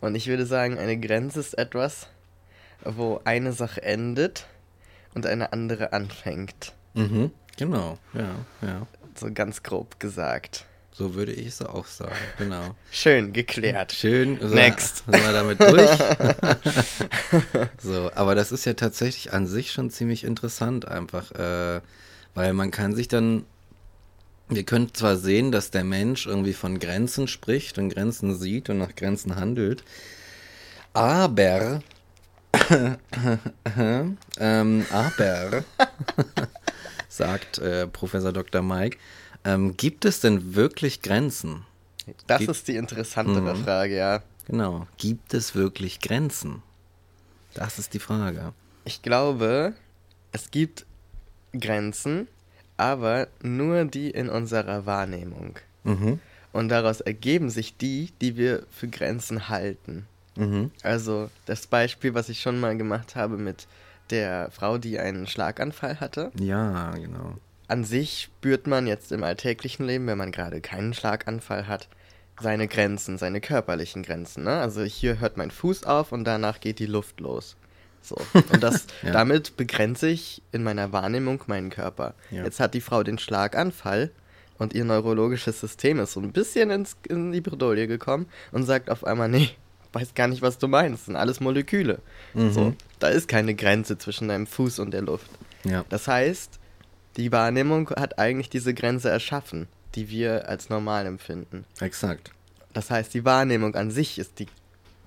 Und 0.00 0.14
ich 0.16 0.26
würde 0.26 0.46
sagen, 0.46 0.78
eine 0.78 0.98
Grenze 0.98 1.38
ist 1.40 1.56
etwas, 1.56 2.08
wo 2.84 3.20
eine 3.24 3.52
Sache 3.52 3.82
endet 3.82 4.46
und 5.14 5.26
eine 5.26 5.52
andere 5.52 5.92
anfängt. 5.92 6.72
Mhm. 6.94 7.30
Genau, 7.56 7.98
ja, 8.14 8.34
ja. 8.62 8.86
So 9.16 9.32
ganz 9.32 9.62
grob 9.62 10.00
gesagt. 10.00 10.66
So 10.96 11.14
würde 11.14 11.32
ich 11.32 11.48
es 11.48 11.60
auch 11.60 11.86
sagen, 11.86 12.14
genau. 12.38 12.76
Schön 12.92 13.32
geklärt. 13.32 13.92
Schön. 13.92 14.38
So, 14.40 14.54
Next. 14.54 15.04
Sind 15.06 15.24
wir 15.24 15.32
damit 15.32 15.60
durch? 15.60 15.90
so, 17.78 18.10
aber 18.14 18.34
das 18.36 18.52
ist 18.52 18.64
ja 18.64 18.74
tatsächlich 18.74 19.32
an 19.32 19.46
sich 19.48 19.72
schon 19.72 19.90
ziemlich 19.90 20.22
interessant 20.22 20.86
einfach, 20.86 21.32
äh, 21.32 21.80
weil 22.34 22.52
man 22.52 22.70
kann 22.70 22.94
sich 22.94 23.08
dann, 23.08 23.44
wir 24.48 24.62
können 24.62 24.94
zwar 24.94 25.16
sehen, 25.16 25.50
dass 25.50 25.72
der 25.72 25.82
Mensch 25.82 26.26
irgendwie 26.26 26.52
von 26.52 26.78
Grenzen 26.78 27.26
spricht 27.26 27.78
und 27.78 27.88
Grenzen 27.88 28.36
sieht 28.36 28.70
und 28.70 28.78
nach 28.78 28.94
Grenzen 28.94 29.34
handelt, 29.34 29.82
aber, 30.92 31.82
ähm, 34.38 34.86
aber, 34.90 35.64
sagt 37.08 37.58
äh, 37.58 37.86
Professor 37.86 38.32
Dr. 38.32 38.62
Mike, 38.62 38.98
ähm, 39.44 39.76
gibt 39.76 40.04
es 40.04 40.20
denn 40.20 40.54
wirklich 40.54 41.02
Grenzen? 41.02 41.64
Das 42.26 42.38
Gibt- 42.40 42.50
ist 42.50 42.68
die 42.68 42.76
interessantere 42.76 43.54
Mhm. 43.54 43.64
Frage, 43.64 43.96
ja. 43.96 44.22
Genau. 44.46 44.86
Gibt 44.98 45.32
es 45.34 45.54
wirklich 45.54 46.00
Grenzen? 46.00 46.62
Das 47.54 47.78
ist 47.78 47.94
die 47.94 47.98
Frage. 47.98 48.52
Ich 48.84 49.00
glaube, 49.02 49.72
es 50.32 50.50
gibt 50.50 50.84
Grenzen, 51.58 52.28
aber 52.76 53.28
nur 53.42 53.84
die 53.84 54.10
in 54.10 54.28
unserer 54.28 54.84
Wahrnehmung. 54.84 55.58
Mhm. 55.84 56.18
Und 56.52 56.68
daraus 56.68 57.00
ergeben 57.00 57.48
sich 57.50 57.76
die, 57.76 58.12
die 58.20 58.36
wir 58.36 58.64
für 58.70 58.88
Grenzen 58.88 59.48
halten. 59.48 60.06
Mhm. 60.36 60.70
Also 60.82 61.30
das 61.46 61.66
Beispiel, 61.66 62.14
was 62.14 62.28
ich 62.28 62.40
schon 62.40 62.58
mal 62.60 62.76
gemacht 62.76 63.16
habe 63.16 63.36
mit 63.36 63.66
der 64.10 64.50
Frau, 64.50 64.78
die 64.78 64.98
einen 64.98 65.26
Schlaganfall 65.26 66.00
hatte. 66.00 66.30
Ja, 66.38 66.90
genau. 66.92 67.34
An 67.68 67.84
sich 67.84 68.22
spürt 68.22 68.66
man 68.66 68.86
jetzt 68.86 69.12
im 69.12 69.24
alltäglichen 69.24 69.86
Leben, 69.86 70.06
wenn 70.06 70.18
man 70.18 70.32
gerade 70.32 70.60
keinen 70.60 70.92
Schlaganfall 70.92 71.66
hat, 71.66 71.88
seine 72.40 72.68
Grenzen, 72.68 73.16
seine 73.16 73.40
körperlichen 73.40 74.02
Grenzen. 74.02 74.44
Ne? 74.44 74.60
Also 74.60 74.82
hier 74.82 75.20
hört 75.20 75.36
mein 75.36 75.50
Fuß 75.50 75.84
auf 75.84 76.12
und 76.12 76.24
danach 76.24 76.60
geht 76.60 76.78
die 76.80 76.86
Luft 76.86 77.20
los. 77.20 77.56
So. 78.02 78.16
Und 78.52 78.62
das, 78.62 78.86
Ja. 79.02 79.12
damit 79.12 79.56
begrenze 79.56 80.08
ich 80.08 80.42
in 80.52 80.62
meiner 80.62 80.92
Wahrnehmung 80.92 81.42
meinen 81.46 81.70
Körper. 81.70 82.14
Ja. 82.30 82.44
Jetzt 82.44 82.60
hat 82.60 82.74
die 82.74 82.82
Frau 82.82 83.02
den 83.02 83.18
Schlaganfall 83.18 84.10
und 84.58 84.74
ihr 84.74 84.84
neurologisches 84.84 85.60
System 85.60 85.98
ist 86.00 86.12
so 86.12 86.20
ein 86.20 86.32
bisschen 86.32 86.70
ins, 86.70 86.96
in 87.08 87.32
die 87.32 87.40
Bredouille 87.40 87.86
gekommen 87.86 88.26
und 88.52 88.64
sagt 88.64 88.90
auf 88.90 89.04
einmal, 89.04 89.28
nee, 89.30 89.50
weiß 89.94 90.14
gar 90.14 90.28
nicht, 90.28 90.42
was 90.42 90.58
du 90.58 90.68
meinst, 90.68 91.00
das 91.00 91.06
sind 91.06 91.16
alles 91.16 91.40
Moleküle. 91.40 92.00
Mhm. 92.34 92.52
So, 92.52 92.74
da 92.98 93.08
ist 93.08 93.28
keine 93.28 93.54
Grenze 93.54 93.98
zwischen 93.98 94.28
deinem 94.28 94.46
Fuß 94.46 94.78
und 94.78 94.92
der 94.92 95.02
Luft. 95.02 95.30
Ja. 95.64 95.84
Das 95.88 96.08
heißt, 96.08 96.58
die 97.16 97.32
Wahrnehmung 97.32 97.90
hat 97.90 98.18
eigentlich 98.18 98.50
diese 98.50 98.74
Grenze 98.74 99.08
erschaffen, 99.10 99.68
die 99.94 100.10
wir 100.10 100.48
als 100.48 100.68
normal 100.68 101.06
empfinden. 101.06 101.64
Exakt. 101.80 102.32
Das 102.72 102.90
heißt, 102.90 103.14
die 103.14 103.24
Wahrnehmung 103.24 103.74
an 103.76 103.90
sich 103.90 104.18
ist 104.18 104.40
die 104.40 104.48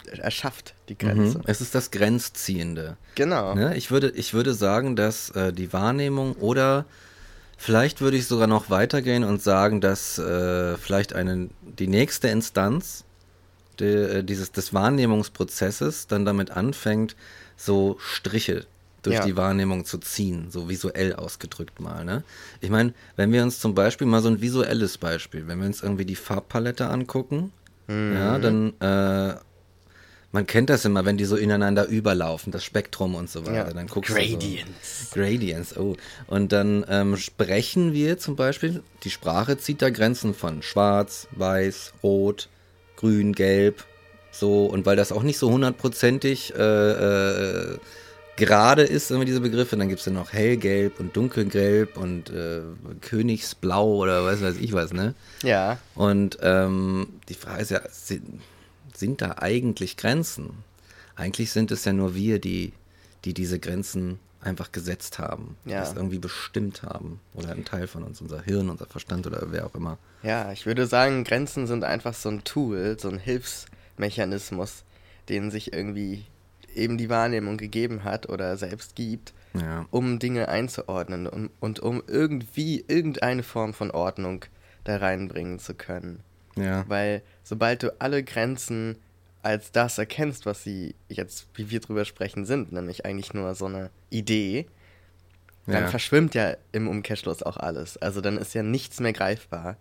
erschafft 0.07 0.73
die 0.89 0.97
Grenze. 0.97 1.39
Mhm. 1.39 1.43
Es 1.47 1.61
ist 1.61 1.75
das 1.75 1.91
Grenzziehende. 1.91 2.97
Genau. 3.15 3.55
Ne? 3.55 3.75
Ich, 3.75 3.91
würde, 3.91 4.09
ich 4.11 4.33
würde 4.33 4.53
sagen, 4.53 4.95
dass 4.95 5.29
äh, 5.31 5.51
die 5.51 5.73
Wahrnehmung 5.73 6.33
oder 6.33 6.85
vielleicht 7.57 8.01
würde 8.01 8.17
ich 8.17 8.27
sogar 8.27 8.47
noch 8.47 8.69
weitergehen 8.69 9.23
und 9.23 9.41
sagen, 9.41 9.81
dass 9.81 10.17
äh, 10.17 10.77
vielleicht 10.77 11.13
eine, 11.13 11.49
die 11.61 11.87
nächste 11.87 12.29
Instanz 12.29 13.03
de, 13.79 14.19
äh, 14.19 14.23
dieses, 14.23 14.51
des 14.51 14.73
Wahrnehmungsprozesses 14.73 16.07
dann 16.07 16.25
damit 16.25 16.51
anfängt, 16.51 17.15
so 17.55 17.97
Striche 17.99 18.65
durch 19.03 19.15
Ja. 19.17 19.25
die 19.25 19.37
Wahrnehmung 19.37 19.85
zu 19.85 19.99
ziehen, 19.99 20.47
so 20.49 20.67
visuell 20.69 21.13
ausgedrückt 21.15 21.79
mal. 21.79 22.03
Ne? 22.03 22.23
Ich 22.61 22.69
meine, 22.69 22.93
wenn 23.15 23.31
wir 23.31 23.43
uns 23.43 23.59
zum 23.59 23.73
Beispiel 23.75 24.07
mal 24.07 24.21
so 24.21 24.27
ein 24.29 24.41
visuelles 24.41 24.97
Beispiel, 24.97 25.47
wenn 25.47 25.59
wir 25.59 25.67
uns 25.67 25.81
irgendwie 25.81 26.05
die 26.05 26.15
Farbpalette 26.15 26.87
angucken, 26.87 27.51
ja, 27.89 28.37
dann 28.37 28.73
äh, 28.81 29.35
man 30.33 30.45
kennt 30.45 30.69
das 30.69 30.83
immer, 30.83 31.05
wenn 31.05 31.15
die 31.15 31.23
so 31.23 31.37
ineinander 31.37 31.87
überlaufen, 31.87 32.51
das 32.51 32.65
Spektrum 32.65 33.15
und 33.15 33.29
so 33.29 33.45
weiter. 33.45 33.67
Ja. 33.67 33.73
Dann 33.73 33.87
guckst 33.87 34.13
Gradients. 34.13 35.09
Du 35.13 35.19
so, 35.19 35.21
Gradients, 35.21 35.77
oh. 35.77 35.95
Und 36.27 36.51
dann 36.51 36.85
ähm, 36.89 37.15
sprechen 37.15 37.93
wir 37.93 38.17
zum 38.17 38.35
Beispiel, 38.35 38.83
die 39.03 39.09
Sprache 39.09 39.57
zieht 39.57 39.81
da 39.81 39.89
Grenzen 39.89 40.33
von 40.33 40.61
schwarz, 40.63 41.29
weiß, 41.31 41.93
rot, 42.03 42.49
grün, 42.97 43.31
gelb, 43.31 43.85
so. 44.31 44.65
Und 44.65 44.85
weil 44.85 44.97
das 44.97 45.13
auch 45.13 45.23
nicht 45.23 45.37
so 45.37 45.49
hundertprozentig 45.49 46.53
äh, 46.55 46.91
äh, 46.91 47.77
gerade 48.35 48.83
ist, 48.83 49.11
immer 49.11 49.25
diese 49.25 49.41
Begriffe, 49.41 49.77
dann 49.77 49.89
gibt 49.89 49.99
es 49.99 50.05
ja 50.05 50.11
noch 50.11 50.33
hellgelb 50.33 50.99
und 50.99 51.15
dunkelgelb 51.15 51.97
und 51.97 52.29
äh, 52.29 52.61
Königsblau 53.01 53.95
oder 53.95 54.25
was 54.25 54.41
weiß 54.41 54.57
ich 54.57 54.73
was, 54.73 54.93
ne? 54.93 55.15
Ja. 55.43 55.79
Und 55.95 56.37
ähm, 56.41 57.07
die 57.29 57.33
Frage 57.33 57.61
ist 57.61 57.71
ja, 57.71 57.81
sind, 57.89 58.41
sind 58.93 59.21
da 59.21 59.35
eigentlich 59.39 59.97
Grenzen? 59.97 60.49
Eigentlich 61.15 61.51
sind 61.51 61.71
es 61.71 61.85
ja 61.85 61.93
nur 61.93 62.13
wir, 62.13 62.39
die, 62.39 62.73
die 63.25 63.33
diese 63.33 63.59
Grenzen 63.59 64.19
einfach 64.41 64.71
gesetzt 64.71 65.19
haben, 65.19 65.57
Ja. 65.65 65.79
das 65.79 65.93
irgendwie 65.93 66.19
bestimmt 66.19 66.83
haben. 66.83 67.19
Oder 67.33 67.51
ein 67.51 67.65
Teil 67.65 67.87
von 67.87 68.03
uns, 68.03 68.21
unser 68.21 68.41
Hirn, 68.41 68.69
unser 68.69 68.85
Verstand 68.85 69.25
oder 69.27 69.41
wer 69.51 69.65
auch 69.65 69.75
immer. 69.75 69.97
Ja, 70.23 70.51
ich 70.51 70.65
würde 70.65 70.85
sagen, 70.87 71.23
Grenzen 71.23 71.67
sind 71.67 71.83
einfach 71.83 72.13
so 72.13 72.29
ein 72.29 72.43
Tool, 72.43 72.97
so 72.99 73.09
ein 73.09 73.19
Hilfsmechanismus, 73.97 74.83
den 75.29 75.51
sich 75.51 75.73
irgendwie 75.73 76.25
eben 76.73 76.97
die 76.97 77.09
Wahrnehmung 77.09 77.57
gegeben 77.57 78.03
hat 78.03 78.29
oder 78.29 78.55
selbst 78.57 78.95
gibt, 78.95 79.33
Ja. 79.53 79.85
um 79.91 80.19
Dinge 80.19 80.47
einzuordnen 80.49 81.25
und, 81.27 81.49
und 81.59 81.79
um 81.79 82.03
irgendwie 82.07 82.85
irgendeine 82.87 83.41
Form 83.43 83.73
von 83.73 83.89
Ordnung 83.91 84.45
da 84.83 84.97
reinbringen 84.97 85.57
zu 85.59 85.73
können. 85.73 86.19
Ja. 86.55 86.85
Weil 86.87 87.21
sobald 87.43 87.83
du 87.83 87.99
alle 87.99 88.23
Grenzen 88.23 88.97
als 89.47 89.71
das 89.71 89.97
erkennst, 89.97 90.45
was 90.45 90.63
sie 90.63 90.93
jetzt, 91.07 91.47
wie 91.55 91.69
wir 91.69 91.79
drüber 91.79 92.03
sprechen, 92.05 92.45
sind, 92.45 92.71
nämlich 92.73 93.05
eigentlich 93.05 93.33
nur 93.33 93.55
so 93.55 93.65
eine 93.65 93.89
Idee, 94.09 94.67
dann 95.65 95.83
Ja. 95.83 95.87
verschwimmt 95.87 96.35
ja 96.35 96.55
im 96.73 96.87
Umkehrschluss 96.87 97.43
auch 97.43 97.57
alles. 97.57 97.97
Also 97.97 98.19
dann 98.21 98.37
ist 98.37 98.53
ja 98.53 98.61
nichts 98.63 98.99
mehr 98.99 99.13
greifbar. 99.13 99.77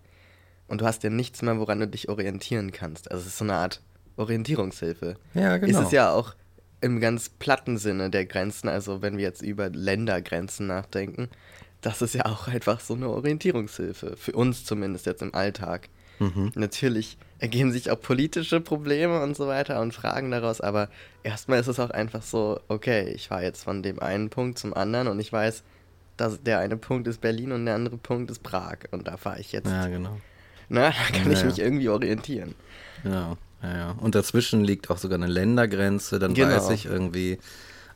Und 0.68 0.80
du 0.80 0.84
hast 0.86 1.02
ja 1.04 1.10
nichts 1.10 1.42
mehr, 1.42 1.58
woran 1.58 1.80
du 1.80 1.86
dich 1.88 2.08
orientieren 2.08 2.72
kannst. 2.72 3.10
Also 3.10 3.22
es 3.22 3.28
ist 3.28 3.38
so 3.38 3.44
eine 3.44 3.54
Art 3.54 3.82
Orientierungshilfe. 4.16 5.16
Ja, 5.34 5.56
genau. 5.58 5.78
Ist 5.80 5.86
es 5.86 5.92
ja 5.92 6.12
auch 6.12 6.34
im 6.80 7.00
ganz 7.00 7.28
platten 7.28 7.78
Sinne 7.78 8.10
der 8.10 8.26
Grenzen, 8.26 8.68
also 8.68 9.02
wenn 9.02 9.16
wir 9.16 9.24
jetzt 9.24 9.42
über 9.42 9.68
Ländergrenzen 9.70 10.66
nachdenken, 10.66 11.28
das 11.80 12.02
ist 12.02 12.14
ja 12.14 12.26
auch 12.26 12.48
einfach 12.48 12.80
so 12.80 12.94
eine 12.94 13.08
Orientierungshilfe. 13.08 14.16
Für 14.16 14.32
uns 14.32 14.64
zumindest 14.64 15.06
jetzt 15.06 15.22
im 15.22 15.34
Alltag. 15.34 15.88
Mhm. 16.18 16.52
Natürlich 16.54 17.16
ergeben 17.38 17.72
sich 17.72 17.90
auch 17.90 18.00
politische 18.00 18.60
Probleme 18.60 19.22
und 19.22 19.36
so 19.36 19.46
weiter 19.46 19.80
und 19.80 19.92
Fragen 19.92 20.30
daraus, 20.30 20.60
aber 20.60 20.88
erstmal 21.22 21.60
ist 21.60 21.66
es 21.66 21.78
auch 21.80 21.90
einfach 21.90 22.22
so, 22.22 22.60
okay, 22.68 23.10
ich 23.14 23.28
fahre 23.28 23.42
jetzt 23.42 23.64
von 23.64 23.82
dem 23.82 23.98
einen 24.00 24.30
Punkt 24.30 24.58
zum 24.58 24.72
anderen 24.74 25.08
und 25.08 25.20
ich 25.20 25.32
weiß, 25.32 25.62
dass 26.16 26.42
der 26.42 26.60
eine 26.60 26.76
Punkt 26.78 27.06
ist 27.08 27.20
Berlin 27.20 27.52
und 27.52 27.66
der 27.66 27.74
andere 27.74 27.98
Punkt 27.98 28.30
ist 28.30 28.42
Prag 28.42 28.78
und 28.90 29.06
da 29.06 29.16
fahre 29.18 29.38
ich 29.40 29.52
jetzt. 29.52 29.66
Ja, 29.68 29.86
genau. 29.88 30.16
Na, 30.68 30.88
da 30.90 31.18
kann 31.18 31.26
Ja, 31.26 31.32
ich 31.32 31.40
ja. 31.40 31.44
mich 31.46 31.58
irgendwie 31.58 31.88
orientieren. 31.90 32.54
Genau. 33.02 33.36
Ja, 33.62 33.76
ja. 33.76 33.94
Und 34.00 34.14
dazwischen 34.14 34.64
liegt 34.64 34.88
auch 34.90 34.98
sogar 34.98 35.18
eine 35.18 35.26
Ländergrenze, 35.26 36.18
dann 36.18 36.34
Genau. 36.34 36.54
weiß 36.56 36.70
ich 36.70 36.86
irgendwie, 36.86 37.38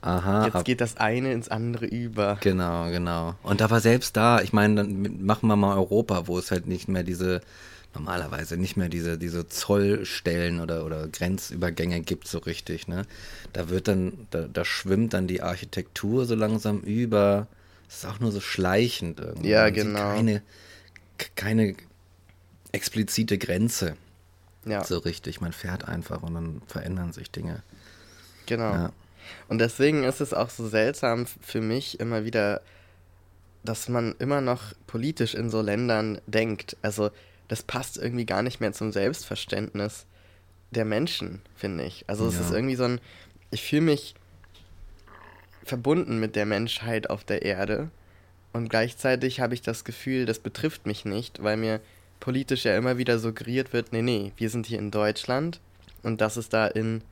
aha, 0.03 0.47
Jetzt 0.47 0.65
geht 0.65 0.81
das 0.81 0.97
eine 0.99 1.33
ins 1.33 1.49
andere 1.49 1.87
über. 1.87 2.37
Genau, 2.41 2.91
genau. 2.91 3.35
Und 3.43 3.63
aber 3.63 3.81
selbst 3.81 4.17
da, 4.17 4.41
ich 4.41 4.53
meine, 4.53 4.77
dann 4.77 5.25
machen 5.25 5.49
wir 5.49 5.57
mal 5.57 5.77
Europa, 5.77 6.27
wo 6.27 6.39
es 6.39 6.51
halt 6.51 6.67
nicht 6.67 6.89
mehr 6.89 7.03
diese, 7.03 7.41
normalerweise 7.95 8.57
nicht 8.57 8.77
mehr 8.77 8.89
diese, 8.89 9.19
diese 9.19 9.49
Zollstellen 9.49 10.61
oder, 10.61 10.85
oder 10.85 11.09
Grenzübergänge 11.09 12.01
gibt 12.03 12.29
so 12.29 12.39
richtig, 12.39 12.89
ne? 12.89 13.03
Da 13.53 13.69
wird 13.69 13.89
dann, 13.89 14.27
da, 14.31 14.47
da 14.47 14.65
schwimmt 14.65 15.13
dann 15.15 15.27
die 15.27 15.43
Architektur 15.43 16.25
so 16.27 16.35
langsam 16.35 16.81
über. 16.81 17.49
Es 17.89 17.97
ist 17.99 18.07
auch 18.07 18.21
nur 18.21 18.31
so 18.31 18.41
schleichend 18.41 19.19
irgendwie. 19.21 19.49
Ja, 19.49 19.65
Man 19.65 19.75
genau. 19.75 20.15
Keine, 20.15 20.43
keine 21.35 21.75
explizite 22.73 23.37
Grenze 23.39 23.97
Ja, 24.65 24.85
so 24.85 24.99
richtig. 24.99 25.41
Man 25.41 25.53
fährt 25.53 25.89
einfach 25.89 26.23
und 26.23 26.35
dann 26.35 26.63
verändern 26.67 27.13
sich 27.13 27.31
Dinge. 27.31 27.63
genau. 28.47 28.73
Ja. 28.73 28.93
Und 29.49 29.59
deswegen 29.59 30.03
ist 30.05 30.21
es 30.21 30.33
auch 30.33 30.51
so 30.51 30.69
seltsam 30.69 31.27
für 31.27 31.61
mich 31.61 32.01
immer 32.01 32.25
wieder, 32.25 32.63
dass 33.63 33.89
man 33.89 34.15
immer 34.19 34.41
noch 34.41 34.73
politisch 34.87 35.35
in 35.35 35.51
so 35.51 35.61
Ländern 35.61 36.21
denkt. 36.27 36.77
Also 36.83 37.11
das 37.51 37.65
passt 37.65 37.99
irgendwie 37.99 38.27
gar 38.27 38.43
nicht 38.43 38.61
mehr 38.61 38.73
zum 38.73 38.93
Selbstverständnis 38.93 40.07
der 40.71 40.85
Menschen, 40.85 41.43
finde 41.57 41.85
ich. 41.85 42.05
Also 42.07 42.29
es 42.29 42.37
Ja. 42.37 42.43
ist 42.43 42.53
irgendwie 42.53 42.77
so 42.77 42.85
ein, 42.85 43.01
ich 43.51 43.61
fühle 43.63 43.83
mich 43.83 44.15
verbunden 45.65 46.21
mit 46.21 46.37
der 46.37 46.47
Menschheit 46.47 47.11
auf 47.11 47.25
der 47.25 47.43
Erde. 47.43 47.91
Und 48.53 48.69
gleichzeitig 48.69 49.41
habe 49.41 49.55
ich 49.55 49.63
das 49.63 49.83
Gefühl, 49.83 50.27
das 50.27 50.39
betrifft 50.39 50.87
mich 50.87 51.05
nicht, 51.05 51.43
weil 51.43 51.57
mir 51.57 51.81
politisch 52.21 52.65
ja 52.65 52.77
immer 52.77 52.99
wieder 52.99 53.19
suggeriert 53.19 53.73
wird, 53.73 53.93
nee, 53.93 54.03
nee, 54.03 54.31
wir 54.37 54.49
sind 54.49 54.67
hier 54.67 54.79
in 54.79 54.93
Deutschland 54.93 55.59
und 56.05 56.21
das 56.21 56.37
ist 56.37 56.53
da 56.53 56.69
in 56.69 57.03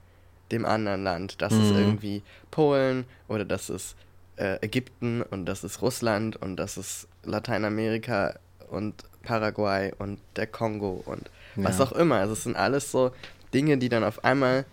dem 0.52 0.64
anderen 0.64 1.02
Land. 1.02 1.42
Das 1.42 1.52
mhm. 1.52 1.62
ist 1.62 1.70
irgendwie 1.72 2.22
Polen 2.52 3.06
oder 3.26 3.44
das 3.44 3.70
ist 3.70 3.96
äh, 4.36 4.64
Ägypten 4.64 5.22
und 5.22 5.46
das 5.46 5.64
ist 5.64 5.82
Russland 5.82 6.36
und 6.36 6.54
das 6.56 6.76
ist 6.76 7.08
Lateinamerika 7.24 8.38
und 8.70 9.04
Paraguay 9.22 9.92
und 9.98 10.20
der 10.36 10.46
Kongo 10.46 11.02
und 11.04 11.30
ja. 11.56 11.64
was 11.64 11.80
auch 11.80 11.92
immer. 11.92 12.16
Also 12.16 12.32
es 12.32 12.44
sind 12.44 12.56
alles 12.56 12.90
so 12.90 13.12
Dinge, 13.52 13.78
die 13.78 13.88
dann 13.88 14.04
auf 14.04 14.24
einmal 14.24 14.64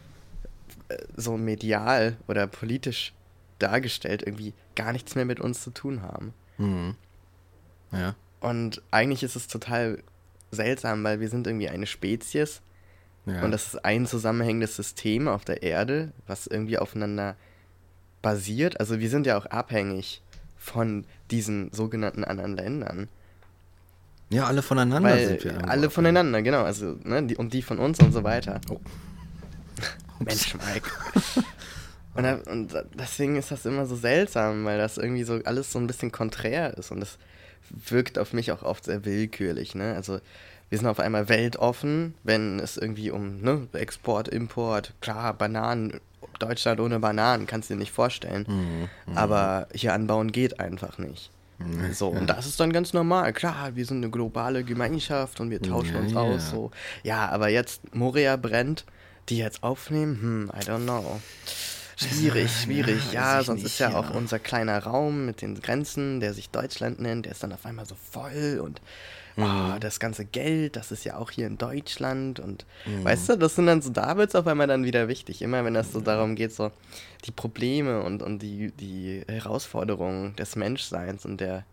äh, 0.90 0.98
so 1.16 1.38
medial 1.38 2.18
oder 2.28 2.48
politisch 2.48 3.14
dargestellt 3.60 4.24
irgendwie 4.26 4.54
gar 4.76 4.92
nichts 4.92 5.16
mehr 5.16 5.26
mit 5.26 5.40
uns 5.40 5.62
zu 5.62 5.72
tun 5.72 6.02
haben. 6.02 6.34
Mhm. 6.58 6.96
Ja. 7.92 8.16
Und 8.40 8.82
eigentlich 8.92 9.24
ist 9.24 9.36
es 9.36 9.48
total 9.48 10.04
seltsam, 10.52 11.04
weil 11.04 11.20
wir 11.20 11.30
sind 11.30 11.48
irgendwie 11.48 11.70
eine 11.70 11.86
Spezies 11.86 12.62
ja. 13.26 13.44
und 13.44 13.52
das 13.52 13.68
ist 13.68 13.86
ein 13.86 14.06
zusammenhängendes 14.06 14.76
System 14.76 15.28
auf 15.28 15.46
der 15.46 15.64
Erde, 15.64 16.12
was 16.28 16.48
irgendwie 16.48 16.78
aufeinander 16.78 17.36
basiert. 18.22 18.80
Also 18.80 19.00
wir 19.00 19.10
sind 19.10 19.26
ja 19.26 19.38
auch 19.38 19.46
abhängig 19.48 20.22
von 20.58 21.06
diesen 21.32 21.72
sogenannten 21.72 22.24
anderen 22.24 22.56
Ländern. 22.56 23.10
Ja, 24.30 24.46
alle 24.46 24.62
voneinander 24.62 25.10
Weil 25.10 25.28
sind 25.28 25.44
wir. 25.44 25.70
Alle 25.70 25.90
voneinander, 25.90 26.42
genau. 26.42 26.64
Also, 26.64 26.98
ne, 27.04 27.24
die, 27.24 27.36
und 27.36 27.54
die 27.54 27.62
von 27.62 27.80
uns 27.80 28.00
und 28.00 28.12
so 28.12 28.24
weiter. 28.24 28.60
Oh. 28.70 28.80
Mensch, 30.20 30.56
Mike. 30.56 30.90
und, 32.16 32.48
und 32.48 32.86
deswegen 32.98 33.36
ist 33.36 33.52
das 33.52 33.66
immer 33.66 33.86
so 33.86 33.96
seltsam, 33.96 34.66
weil 34.66 34.78
das 34.78 34.98
irgendwie 34.98 35.24
so 35.24 35.40
alles 35.46 35.72
so 35.72 35.80
ein 35.80 35.88
bisschen 35.88 36.12
konträr 36.12 36.76
ist 36.78 36.92
und 36.92 37.00
das 37.00 37.18
wirkt 37.70 38.18
auf 38.20 38.34
mich 38.34 38.52
auch 38.52 38.64
oft 38.64 38.86
sehr 38.86 39.06
willkürlich, 39.06 39.76
ne? 39.76 39.96
Also 39.96 40.20
wir 40.70 40.78
sind 40.78 40.88
auf 40.88 41.00
einmal 41.00 41.30
weltoffen, 41.30 42.16
wenn 42.24 42.60
es 42.60 42.78
irgendwie 42.78 43.12
um 43.12 43.42
ne, 43.42 43.68
Export, 43.74 44.28
Import, 44.28 44.94
klar, 45.02 45.34
Bananen, 45.34 46.00
Deutschland 46.40 46.80
ohne 46.80 47.00
Bananen, 47.00 47.48
kannst 47.48 47.70
du 47.70 47.76
dir 47.76 47.80
nicht 47.80 47.92
vorstellen. 47.92 48.46
Mhm, 48.48 48.90
mhm. 49.12 49.18
Aber 49.18 49.68
hier 49.74 49.94
anbauen 49.94 50.32
geht 50.32 50.60
einfach 50.60 50.98
nicht. 50.98 51.32
So, 51.94 52.12
ja. 52.12 52.20
und 52.20 52.28
das 52.28 52.46
ist 52.46 52.60
dann 52.60 52.74
ganz 52.74 52.94
normal. 52.94 53.32
Klar, 53.34 53.76
wir 53.76 53.86
sind 53.86 53.98
eine 53.98 54.10
globale 54.10 54.64
Gemeinschaft 54.64 55.40
und 55.40 55.50
wir 55.50 55.62
tauschen 55.62 55.94
ja, 55.94 56.00
uns 56.02 56.12
ja. 56.12 56.20
aus. 56.20 56.50
So. 56.50 56.72
Ja, 57.04 57.30
aber 57.30 57.50
jetzt 57.50 57.96
Moria 57.96 58.36
brennt, 58.36 58.86
die 59.30 59.38
jetzt 59.38 59.64
aufnehmen, 59.64 60.20
hm, 60.22 60.52
I 60.54 60.64
don't 60.64 60.84
know. 60.84 61.20
Schwierig, 61.98 62.52
schwierig. 62.52 63.14
Ja, 63.14 63.42
sonst 63.42 63.64
nicht, 63.64 63.74
ist 63.74 63.80
ja, 63.80 63.96
auch 63.96 64.14
unser 64.14 64.38
kleiner 64.38 64.84
Raum 64.84 65.26
mit 65.26 65.42
den 65.42 65.60
Grenzen, 65.62 66.20
der 66.20 66.34
sich 66.34 66.50
Deutschland 66.50 67.00
nennt, 67.00 67.26
der 67.26 67.32
ist 67.32 67.42
dann 67.42 67.54
auf 67.54 67.66
einmal 67.66 67.86
so 67.86 67.96
voll 68.12 68.62
und. 68.62 68.82
Oh, 69.38 69.78
das 69.80 70.00
ganze 70.00 70.24
Geld, 70.24 70.78
das 70.78 70.92
ist 70.92 71.04
ja 71.04 71.18
auch 71.18 71.30
hier 71.30 71.48
in 71.48 71.58
Deutschland 71.58 72.40
und 72.40 72.66
mhm. 72.86 73.04
weißt 73.04 73.30
du, 73.30 73.38
das 73.38 73.56
sind 73.56 73.66
dann 73.68 73.82
so, 73.82 73.90
da 73.90 74.16
wird 74.16 74.30
es 74.30 74.36
auf 74.36 74.48
einmal 74.48 74.68
dann 74.68 74.86
wieder 74.86 75.10
wichtig. 75.10 75.42
Immer 75.42 75.66
wenn 75.66 75.74
das 75.74 75.92
so 75.92 76.00
darum 76.00 76.36
geht, 76.36 76.54
so 76.54 76.72
die 77.26 77.32
Probleme 77.32 78.02
und, 78.04 78.24
und 78.24 78.40
die, 78.40 78.72
die 78.72 79.24
Herausforderungen 79.28 80.36
des 80.38 80.56
Menschseins 80.56 81.26
und 81.26 81.42
der, 81.42 81.66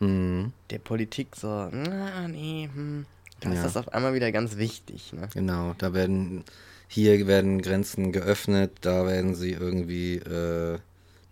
mhm. 0.00 0.52
der 0.70 0.78
Politik 0.78 1.36
so, 1.36 1.68
na, 1.72 2.28
nee, 2.28 2.68
hm, 2.72 3.06
da 3.40 3.48
ja. 3.48 3.54
ist 3.54 3.64
das 3.64 3.76
auf 3.78 3.92
einmal 3.94 4.12
wieder 4.12 4.30
ganz 4.30 4.56
wichtig. 4.58 5.12
Ne? 5.14 5.28
Genau, 5.32 5.74
da 5.78 5.94
werden, 5.94 6.44
hier 6.86 7.26
werden 7.26 7.62
Grenzen 7.62 8.12
geöffnet, 8.12 8.72
da 8.82 9.06
werden 9.06 9.34
sie 9.34 9.52
irgendwie, 9.52 10.16
äh, 10.16 10.78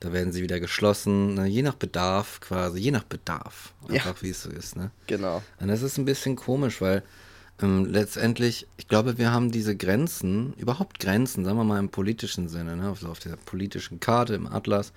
da 0.05 0.13
werden 0.13 0.33
sie 0.33 0.43
wieder 0.43 0.61
geschlossen, 0.61 1.35
ne? 1.35 1.47
je 1.47 1.63
nach 1.63 1.75
Bedarf 1.75 2.41
quasi, 2.41 2.79
je 2.79 2.91
nach 2.91 3.05
Bedarf, 3.05 3.73
einfach 3.89 4.17
ja. 4.17 4.23
wie 4.23 4.31
es 4.31 4.43
so 4.43 4.51
ist. 4.51 4.77
Ne? 4.77 4.91
Genau. 5.07 5.43
Und 5.59 5.69
das 5.69 5.81
ist 5.81 5.97
ein 5.97 6.05
bisschen 6.05 6.37
komisch, 6.37 6.83
weil 6.83 7.03
ähm, 7.63 7.87
letztendlich, 7.87 8.67
ich 8.77 8.87
glaube, 8.87 9.17
wir 9.17 9.33
haben 9.33 9.51
diese 9.51 9.75
Grenzen, 9.75 10.53
überhaupt 10.55 11.01
Grenzen, 11.01 11.45
sagen 11.45 11.57
wir 11.57 11.65
mal 11.65 11.79
im 11.79 11.89
politischen 11.89 12.49
Sinne, 12.49 12.77
ne? 12.77 12.89
also 12.89 13.09
auf 13.09 13.19
der 13.19 13.37
politischen 13.37 13.99
Karte, 13.99 14.35
im 14.35 14.47
Atlas, 14.47 14.93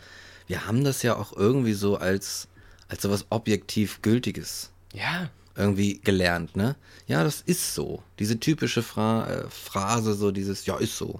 wir 0.47 0.67
haben 0.67 0.83
das 0.83 1.03
ja 1.03 1.15
auch 1.15 1.31
irgendwie 1.31 1.73
so 1.73 1.95
als, 1.95 2.49
als 2.89 3.01
so 3.01 3.09
was 3.09 3.27
objektiv 3.29 4.01
Gültiges. 4.01 4.71
Ja. 4.93 5.29
Irgendwie 5.55 5.99
gelernt, 5.99 6.55
ne? 6.55 6.75
Ja, 7.07 7.23
das 7.23 7.41
ist 7.41 7.73
so. 7.73 8.03
Diese 8.19 8.39
typische 8.39 8.83
Fra 8.83 9.27
äh, 9.27 9.49
Phrase, 9.49 10.13
so 10.13 10.31
dieses, 10.31 10.65
ja, 10.65 10.77
ist 10.77 10.97
so. 10.97 11.19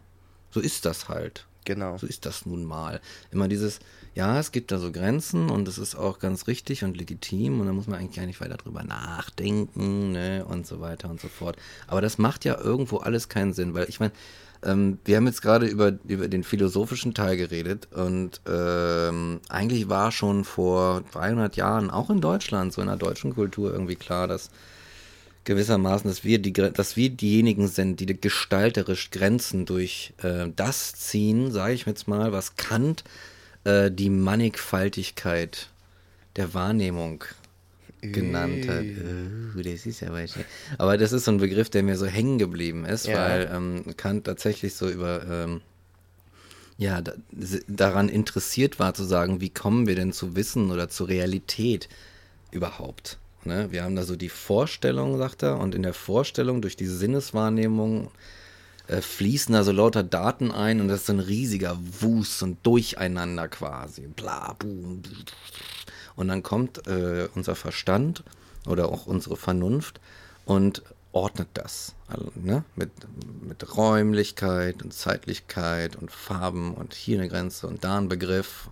So 0.52 0.60
ist 0.60 0.86
das 0.86 1.10
halt. 1.10 1.48
Genau. 1.68 1.98
So 1.98 2.08
ist 2.08 2.26
das 2.26 2.46
nun 2.46 2.64
mal. 2.64 3.02
Immer 3.30 3.50
dieses, 3.50 3.80
ja, 4.16 4.40
es 4.40 4.54
gibt 4.54 4.72
da 4.72 4.78
so 4.78 4.90
Grenzen 4.90 5.50
und 5.50 5.68
das 5.68 5.78
ist 5.78 5.96
auch 5.96 6.18
ganz 6.18 6.48
richtig 6.48 6.86
und 6.86 6.96
legitim 6.96 7.60
und 7.60 7.68
da 7.68 7.74
muss 7.74 7.88
man 7.88 8.00
eigentlich 8.00 8.16
gar 8.16 8.26
nicht 8.26 8.40
weiter 8.40 8.56
drüber 8.56 8.86
nachdenken, 8.86 10.14
ne, 10.14 10.46
und 10.46 10.66
so 10.66 10.80
weiter 10.80 11.10
und 11.10 11.20
so 11.20 11.28
fort. 11.28 11.58
Aber 11.88 12.00
das 12.00 12.18
macht 12.18 12.46
ja 12.46 12.58
irgendwo 12.58 13.00
alles 13.00 13.28
keinen 13.28 13.52
Sinn, 13.52 13.74
weil 13.74 13.90
ich 13.90 14.00
meine, 14.00 14.14
ähm, 14.64 15.00
wir 15.04 15.18
haben 15.18 15.28
jetzt 15.28 15.42
gerade 15.42 15.68
über, 15.68 15.92
über 16.08 16.30
den 16.30 16.46
philosophischen 16.46 17.14
Teil 17.14 17.36
geredet 17.36 17.90
und 17.92 18.40
ähm, 18.48 19.42
eigentlich 19.50 19.90
war 19.90 20.14
schon 20.14 20.46
vor 20.46 21.04
300 21.12 21.58
Jahren 21.58 21.90
auch 21.92 22.10
in 22.10 22.22
Deutschland, 22.22 22.72
so 22.72 22.80
in 22.80 22.88
der 22.88 22.96
deutschen 22.96 23.36
Kultur 23.36 23.74
irgendwie 23.74 23.98
klar, 23.98 24.30
dass 24.30 24.52
gewissermaßen, 25.48 26.10
dass 26.10 26.24
wir, 26.24 26.40
die, 26.40 26.54
dass 26.54 26.96
wir 26.96 27.10
diejenigen 27.10 27.68
sind, 27.68 28.00
die 28.00 28.20
gestalterisch 28.20 29.10
Grenzen 29.10 29.66
durch 29.66 30.14
äh, 30.22 30.48
das 30.56 30.94
ziehen, 30.94 31.52
sage 31.52 31.74
ich 31.74 31.86
jetzt 31.86 32.08
mal, 32.08 32.32
was 32.32 32.58
Kant 32.58 33.04
äh, 33.64 33.90
die 33.90 34.12
Mannigfaltigkeit 34.12 35.70
der 36.36 36.54
Wahrnehmung 36.54 37.24
genannt 38.02 38.68
hat. 38.68 38.84
Uh, 38.84 39.62
das 39.62 39.86
ist 39.86 40.02
ja 40.02 40.12
weiß 40.12 40.36
Aber 40.78 40.98
das 40.98 41.12
ist 41.14 41.26
so 41.26 41.32
ein 41.32 41.40
Begriff, 41.40 41.70
der 41.70 41.82
mir 41.82 41.98
so 41.98 42.06
hängen 42.06 42.38
geblieben 42.38 42.86
ist, 42.86 43.08
ja. 43.08 43.18
weil 43.18 43.50
ähm, 43.52 43.86
Kant 43.98 44.26
tatsächlich 44.26 44.76
so 44.76 44.88
über 44.88 45.26
ähm, 45.28 45.62
ja 46.78 47.02
da, 47.02 47.14
daran 47.68 48.10
interessiert 48.10 48.80
war 48.80 48.94
zu 48.94 49.04
sagen, 49.04 49.42
wie 49.42 49.50
kommen 49.50 49.88
wir 49.88 49.96
denn 49.96 50.14
zu 50.14 50.36
Wissen 50.36 50.72
oder 50.72 50.90
zu 50.90 51.06
Realität 51.06 51.90
überhaupt? 52.52 53.18
Ne? 53.44 53.72
Wir 53.72 53.84
haben 53.84 53.96
da 53.96 54.04
so 54.04 54.16
die 54.16 54.30
Vorstellung, 54.30 55.18
sagt 55.18 55.44
er, 55.44 55.60
und 55.60 55.76
in 55.76 55.84
der 55.84 55.94
Vorstellung 55.94 56.62
durch 56.62 56.76
die 56.76 56.88
Sinneswahrnehmung 56.88 58.12
äh, 58.88 59.02
fließen 59.02 59.54
da 59.54 59.64
so 59.64 59.72
lauter 59.72 60.04
Daten 60.04 60.52
ein 60.52 60.82
und 60.82 60.88
das 60.88 61.02
ist 61.02 61.06
so 61.08 61.14
ein 61.14 61.20
riesiger 61.20 61.78
Wust 62.00 62.44
und 62.44 62.66
Durcheinander 62.66 63.48
quasi. 63.48 64.08
Bla, 64.08 64.54
boom. 64.54 65.02
Und 66.16 66.28
dann 66.30 66.44
kommt 66.44 66.88
äh, 66.88 67.28
unser 67.36 67.56
Verstand 67.56 68.24
oder 68.66 68.90
auch 68.90 69.06
unsere 69.06 69.38
Vernunft 69.38 70.00
und 70.46 70.82
ordnet 71.12 71.50
das. 71.54 71.96
Also, 72.08 72.32
ne? 72.36 72.64
mit, 72.76 72.92
mit 73.42 73.76
Räumlichkeit 73.76 74.84
und 74.84 74.94
Zeitlichkeit 74.94 75.96
und 75.96 76.12
Farben 76.12 76.74
und 76.74 76.94
hier 76.94 77.20
eine 77.20 77.30
Grenze 77.30 77.68
und 77.68 77.84
da 77.84 77.98
ein 77.98 78.10
Begriff 78.10 78.70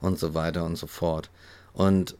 und 0.00 0.18
so 0.18 0.34
weiter 0.34 0.64
und 0.64 0.76
so 0.76 0.86
fort. 0.86 1.30
Und 1.72 2.16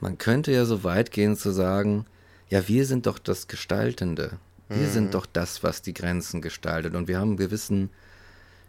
man 0.00 0.18
könnte 0.18 0.52
ja 0.52 0.64
so 0.64 0.84
weit 0.84 1.10
gehen 1.10 1.36
zu 1.36 1.50
sagen, 1.50 2.06
ja, 2.48 2.68
wir 2.68 2.86
sind 2.86 3.06
doch 3.06 3.18
das 3.18 3.48
Gestaltende. 3.48 4.38
Wir 4.68 4.88
mhm. 4.88 4.90
sind 4.90 5.14
doch 5.14 5.26
das, 5.26 5.62
was 5.62 5.82
die 5.82 5.94
Grenzen 5.94 6.42
gestaltet. 6.42 6.94
Und 6.94 7.08
wir 7.08 7.18
haben 7.18 7.30
einen 7.30 7.36
gewissen, 7.36 7.90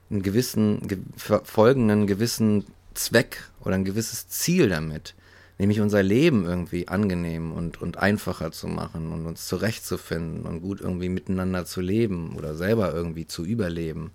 einen 0.10 0.24
gewissen, 0.24 0.88
ge 0.88 1.00
verfolgen 1.16 1.90
einen 1.90 2.08
gewissen 2.08 2.66
Zweck 2.94 3.44
oder 3.64 3.76
ein 3.76 3.86
gewisses 3.86 4.28
Ziel 4.28 4.70
damit. 4.70 5.16
Nämlich 5.60 5.82
unser 5.82 6.04
Leben 6.04 6.46
irgendwie 6.46 6.88
angenehm 6.88 7.52
und, 7.52 7.82
und 7.82 7.98
einfacher 7.98 8.52
zu 8.52 8.68
machen 8.68 9.12
und 9.12 9.26
uns 9.26 9.48
zurechtzufinden 9.48 10.44
und 10.44 10.62
gut 10.62 10.82
irgendwie 10.82 11.10
miteinander 11.10 11.66
zu 11.66 11.82
leben 11.82 12.36
oder 12.36 12.54
selber 12.56 12.94
irgendwie 12.94 13.26
zu 13.26 13.44
überleben. 13.44 14.12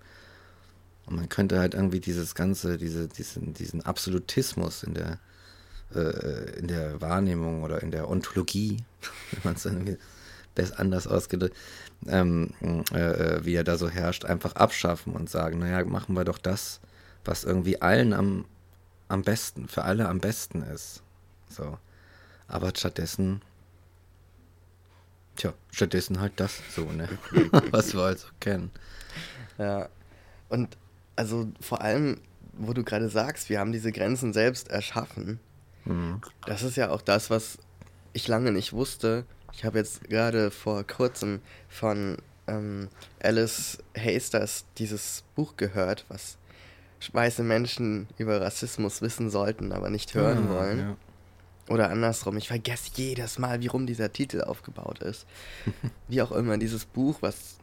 Und 1.05 1.17
man 1.17 1.27
könnte 1.27 1.59
halt 1.59 1.73
irgendwie 1.73 1.99
dieses 1.99 2.33
ganze, 2.33 2.77
diese, 2.77 3.09
diesen, 3.09 3.53
diesen 3.53 3.81
Absolutismus 3.81 4.83
in 4.83 4.93
der, 4.93 5.19
äh, 5.95 6.59
in 6.59 6.67
der 6.67 7.01
Wahrnehmung 7.01 7.63
oder 7.63 7.81
in 7.81 7.91
der 7.91 8.09
Ontologie, 8.09 8.83
wenn 9.31 9.41
man 9.43 9.55
es 9.55 9.63
dann 9.63 9.97
anders 10.77 11.07
ausgedrückt, 11.07 11.55
ähm, 12.07 12.51
äh, 12.93 12.99
äh, 12.99 13.45
wie 13.45 13.55
er 13.55 13.63
da 13.63 13.77
so 13.77 13.89
herrscht, 13.89 14.25
einfach 14.25 14.55
abschaffen 14.55 15.13
und 15.13 15.29
sagen, 15.29 15.59
naja, 15.59 15.83
machen 15.85 16.15
wir 16.15 16.23
doch 16.23 16.37
das, 16.37 16.79
was 17.25 17.43
irgendwie 17.43 17.81
allen 17.81 18.13
am, 18.13 18.45
am 19.07 19.23
besten, 19.23 19.67
für 19.67 19.83
alle 19.83 20.09
am 20.09 20.19
besten 20.19 20.61
ist. 20.61 21.01
So. 21.49 21.77
Aber 22.47 22.71
stattdessen, 22.75 23.41
tja, 25.35 25.53
stattdessen 25.71 26.19
halt 26.19 26.33
das 26.37 26.59
so, 26.75 26.85
ne? 26.91 27.07
was 27.71 27.93
wir 27.93 28.01
also 28.01 28.27
kennen. 28.39 28.71
Ja. 29.57 29.89
Und 30.49 30.77
also 31.15 31.51
vor 31.61 31.81
allem, 31.81 32.19
wo 32.53 32.73
du 32.73 32.83
gerade 32.83 33.09
sagst, 33.09 33.49
wir 33.49 33.59
haben 33.59 33.71
diese 33.71 33.91
Grenzen 33.91 34.33
selbst 34.33 34.69
erschaffen. 34.69 35.39
Mhm. 35.85 36.21
Das 36.45 36.63
ist 36.63 36.77
ja 36.77 36.89
auch 36.89 37.01
das, 37.01 37.29
was 37.29 37.57
ich 38.13 38.27
lange 38.27 38.51
nicht 38.51 38.73
wusste. 38.73 39.25
Ich 39.53 39.65
habe 39.65 39.77
jetzt 39.79 40.03
gerade 40.09 40.49
vor 40.51 40.83
kurzem 40.83 41.41
von 41.69 42.17
ähm, 42.47 42.89
Alice 43.21 43.77
Hasters 43.97 44.65
dieses 44.77 45.23
Buch 45.35 45.55
gehört, 45.57 46.05
was 46.09 46.37
weiße 47.11 47.43
Menschen 47.43 48.07
über 48.17 48.39
Rassismus 48.39 49.01
wissen 49.01 49.29
sollten, 49.29 49.71
aber 49.73 49.89
nicht 49.89 50.13
hören 50.13 50.47
Ah, 50.49 50.53
wollen. 50.55 50.79
ja. 50.79 50.95
Oder 51.69 51.89
andersrum, 51.89 52.37
ich 52.37 52.47
vergesse 52.47 52.91
jedes 52.95 53.39
Mal, 53.39 53.61
wie 53.61 53.67
rum 53.67 53.85
dieser 53.85 54.11
Titel 54.11 54.41
aufgebaut 54.41 54.99
ist. 54.99 55.25
wie 56.07 56.21
auch 56.21 56.31
immer, 56.31 56.57
dieses 56.57 56.85
Buch, 56.85 57.17
was 57.21 57.57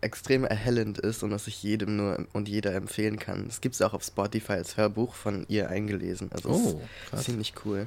extrem 0.00 0.44
erhellend 0.44 0.98
ist 0.98 1.22
und 1.22 1.30
was 1.30 1.46
ich 1.46 1.62
jedem 1.62 1.96
nur 1.96 2.26
und 2.32 2.48
jeder 2.48 2.74
empfehlen 2.74 3.18
kann. 3.18 3.46
Das 3.46 3.60
gibt 3.60 3.74
es 3.74 3.82
auch 3.82 3.92
auf 3.94 4.02
Spotify 4.04 4.52
als 4.54 4.76
Hörbuch 4.76 5.14
von 5.14 5.44
ihr 5.48 5.68
eingelesen. 5.68 6.30
Also 6.32 6.50
es 6.50 6.56
Oh, 6.56 6.68
ist 6.80 7.10
krass. 7.10 7.24
ziemlich 7.24 7.54
cool. 7.64 7.86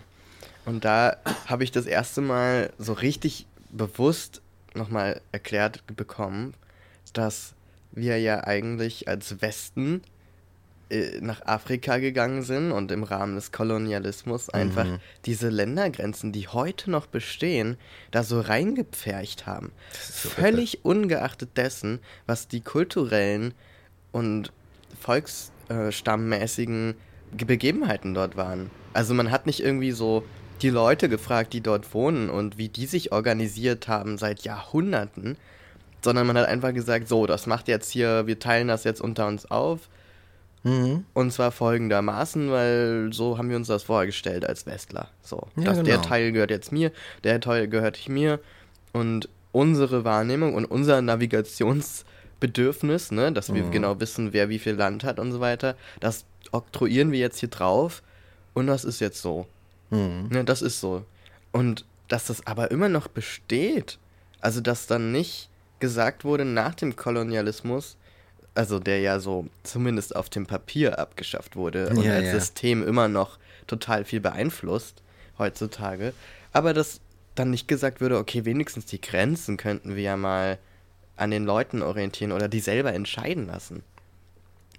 Und 0.66 0.86
da 0.86 1.18
habe 1.48 1.64
ich 1.64 1.72
das 1.72 1.86
erste 1.86 2.22
Mal 2.22 2.72
so 2.78 2.94
richtig 2.94 3.46
bewusst 3.72 4.42
nochmal 4.76 5.22
erklärt 5.32 5.84
bekommen, 5.96 6.54
dass 7.14 7.54
wir 7.92 8.20
ja 8.20 8.44
eigentlich 8.44 9.08
als 9.08 9.42
Westen 9.42 10.02
äh, 10.94 11.20
nach 11.22 11.46
Afrika 11.46 11.98
gegangen 11.98 12.44
sind 12.44 12.72
und 12.72 12.92
im 12.92 13.04
Rahmen 13.04 13.36
des 13.36 13.52
Kolonialismus 13.52 14.50
einfach 14.50 14.86
Mhm. 14.86 15.00
diese 15.26 15.50
Ländergrenzen, 15.50 16.32
die 16.32 16.48
heute 16.48 16.92
noch 16.92 17.08
bestehen, 17.08 17.78
da 18.12 18.24
so 18.24 18.40
reingepfercht 18.40 19.46
haben. 19.46 19.72
so 20.00 20.30
Völlig 20.30 20.86
ungeachtet 20.86 21.58
dessen, 21.58 22.00
was 22.28 22.48
die 22.48 22.62
kulturellen 22.62 23.54
und 24.12 24.52
volksstammäßigen 25.02 26.96
Begebenheiten 27.36 28.14
dort 28.14 28.38
waren. 28.38 28.70
Also 28.94 29.14
man 29.14 29.32
hat 29.32 29.46
nicht 29.48 29.60
irgendwie 29.62 29.92
so 29.92 30.24
die 30.62 30.70
Leute 30.70 31.10
gefragt, 31.10 31.54
die 31.54 31.62
dort 31.62 31.94
wohnen 31.94 32.30
und 32.30 32.58
wie 32.58 32.70
die 32.70 32.86
sich 32.86 33.12
organisiert 33.12 33.88
haben 33.88 34.18
seit 34.18 34.44
Jahrhunderten, 34.44 35.36
sondern 36.04 36.28
man 36.28 36.38
hat 36.38 36.48
einfach 36.48 36.74
gesagt, 36.74 37.08
so, 37.08 37.26
das 37.26 37.48
macht 37.48 37.68
jetzt 37.68 37.90
hier, 37.92 38.28
wir 38.28 38.38
teilen 38.40 38.68
das 38.68 38.84
jetzt 38.84 39.02
unter 39.02 39.26
uns 39.28 39.50
auf. 39.50 39.90
Mhm. 40.64 41.06
Und 41.14 41.32
zwar 41.32 41.52
folgendermaßen, 41.52 42.50
weil 42.52 43.10
so 43.12 43.38
haben 43.38 43.50
wir 43.50 43.58
uns 43.58 43.68
das 43.68 43.84
vorgestellt 43.84 44.48
als 44.48 44.66
Westler. 44.66 45.10
So, 45.22 45.48
Ja, 45.58 45.66
dass 45.66 45.84
der 45.84 45.98
genau. 45.98 46.08
Teil 46.08 46.32
gehört 46.32 46.52
jetzt 46.52 46.72
mir, 46.72 46.92
der 47.24 47.42
Teil 47.42 47.68
gehört 47.68 48.08
mir 48.08 48.40
und 48.94 49.28
unsere 49.52 50.04
Wahrnehmung 50.06 50.54
und 50.56 50.66
unser 50.66 51.02
Navigationsbedürfnis, 51.02 53.12
ne, 53.12 53.32
dass 53.32 53.54
wir 53.54 53.64
Mhm. 53.64 53.72
genau 53.72 54.00
wissen, 54.00 54.34
wer 54.34 54.50
wie 54.50 54.60
viel 54.60 54.74
Land 54.74 55.04
hat 55.04 55.20
und 55.20 55.32
so 55.32 55.40
weiter, 55.40 55.76
das 56.00 56.26
oktroyieren 56.52 57.12
wir 57.12 57.20
jetzt 57.20 57.40
hier 57.40 57.50
drauf 57.50 58.02
und 58.54 58.68
das 58.68 58.84
ist 58.86 59.00
jetzt 59.00 59.22
so. 59.22 59.48
Mhm. 59.90 60.28
Ne, 60.32 60.44
das 60.44 60.62
ist 60.62 60.80
so. 60.80 61.04
Und 61.52 61.86
dass 62.08 62.28
das 62.28 62.46
aber 62.48 62.72
immer 62.72 62.90
noch 62.90 63.08
besteht, 63.08 63.98
also 64.42 64.62
dass 64.62 64.88
dann 64.88 65.12
nicht 65.12 65.50
gesagt 65.80 66.26
wurde 66.26 66.46
nach 66.46 66.76
dem 66.76 66.96
Kolonialismus, 66.96 67.98
also 68.56 68.80
der 68.80 69.00
ja 69.00 69.20
so 69.20 69.48
zumindest 69.64 70.16
auf 70.16 70.30
dem 70.30 70.46
Papier 70.46 71.00
abgeschafft 71.00 71.56
wurde 71.56 71.90
und 71.90 72.04
Ja, 72.04 72.14
als 72.14 72.26
ja. 72.28 72.34
System 72.40 72.88
immer 72.88 73.08
noch 73.08 73.40
total 73.68 74.06
viel 74.06 74.20
beeinflusst 74.20 75.02
heutzutage, 75.38 76.14
aber 76.52 76.74
dass 76.74 77.00
dann 77.36 77.50
nicht 77.50 77.68
gesagt 77.68 78.00
würde, 78.00 78.18
okay, 78.20 78.46
wenigstens 78.46 78.86
die 78.86 79.02
Grenzen 79.02 79.58
könnten 79.58 79.96
wir 79.96 80.04
ja 80.04 80.18
mal 80.18 80.60
an 81.16 81.32
den 81.32 81.46
Leuten 81.46 81.82
orientieren 81.82 82.32
oder 82.32 82.48
die 82.48 82.60
selber 82.60 82.94
entscheiden 82.94 83.48
lassen, 83.48 83.84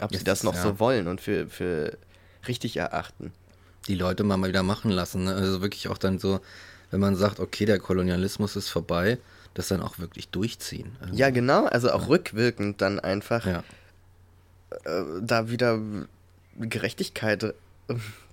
ob 0.01 0.11
sie 0.11 0.17
Jetzt, 0.17 0.29
das 0.29 0.43
noch 0.45 0.55
ja. 0.55 0.63
so 0.63 0.79
wollen 0.79 1.09
und 1.09 1.21
für, 1.21 1.49
für 1.49 1.97
richtig 2.47 2.77
erachten. 2.77 3.33
die 3.89 3.95
Leute 3.97 4.23
mal 4.25 4.41
wieder 4.47 4.63
machen 4.63 4.91
lassen. 4.91 5.25
Ne? 5.25 5.35
Also 5.35 5.63
wirklich 5.63 5.89
auch 5.89 5.99
dann 5.99 6.19
so, 6.19 6.41
wenn 6.91 7.01
man 7.01 7.17
sagt, 7.17 7.41
okay, 7.41 7.65
der 7.67 7.79
Kolonialismus 7.79 8.55
ist 8.57 8.69
vorbei, 8.69 9.19
das 9.55 9.69
dann 9.69 9.81
auch 9.81 9.99
wirklich 9.99 10.29
durchziehen. 10.29 10.97
Also, 11.01 11.15
Ja, 11.15 11.31
genau, 11.31 11.65
also 11.67 11.91
auch 11.93 12.09
rückwirkend 12.09 12.81
dann 12.81 13.01
einfach 13.01 13.47
ja. 13.47 13.63
äh, 14.85 15.03
da 15.23 15.49
wieder 15.51 15.81
Gerechtigkeit 16.59 17.55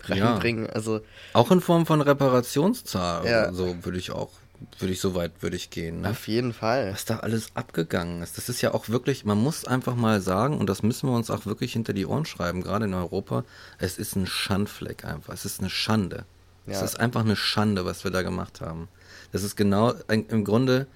reinbringen. 0.04 0.68
Also, 0.70 1.00
Auch 1.32 1.50
in 1.50 1.60
Form 1.60 1.86
von 1.86 2.00
Reparationszahl. 2.00 3.26
Ja. 3.26 3.52
So 3.52 3.84
würde 3.84 3.98
ich 3.98 4.10
auch, 4.10 4.30
würde 4.78 4.92
ich 4.92 5.00
so 5.00 5.14
weit 5.14 5.32
würde 5.40 5.56
ich 5.56 5.70
gehen. 5.70 6.00
Ne? 6.02 6.10
auf 6.10 6.26
jeden 6.28 6.52
Fall. 6.52 6.92
Was 6.92 7.04
da 7.04 7.18
alles 7.18 7.50
abgegangen 7.54 8.22
ist. 8.22 8.38
Das 8.38 8.48
ist 8.48 8.62
ja 8.62 8.72
auch 8.74 8.88
wirklich, 8.88 9.24
man 9.24 9.38
muss 9.38 9.64
einfach 9.64 9.94
mal 9.94 10.20
sagen, 10.20 10.58
und 10.58 10.68
das 10.68 10.82
müssen 10.82 11.08
wir 11.08 11.14
uns 11.16 11.30
auch 11.30 11.46
wirklich 11.46 11.72
hinter 11.74 11.92
die 11.92 12.06
Ohren 12.06 12.24
schreiben, 12.24 12.62
gerade 12.62 12.86
in 12.86 12.94
Europa, 12.94 13.44
es 13.78 13.98
ist 13.98 14.16
ein 14.16 14.26
Schandfleck 14.26 15.04
einfach. 15.04 15.34
Es 15.34 15.44
ist 15.44 15.60
eine 15.60 15.70
Schande. 15.70 16.24
Es 16.66 16.78
Ja. 16.78 16.84
ist 16.84 16.98
einfach 16.98 17.20
eine 17.22 17.36
Schande, 17.36 17.84
was 17.84 18.04
wir 18.04 18.10
da 18.10 18.22
gemacht 18.22 18.60
haben. 18.60 18.88
Das 19.32 19.42
ist 19.42 19.56
genau 19.56 19.94
ein, 20.08 20.26
im 20.26 20.44
Grunde, 20.44 20.86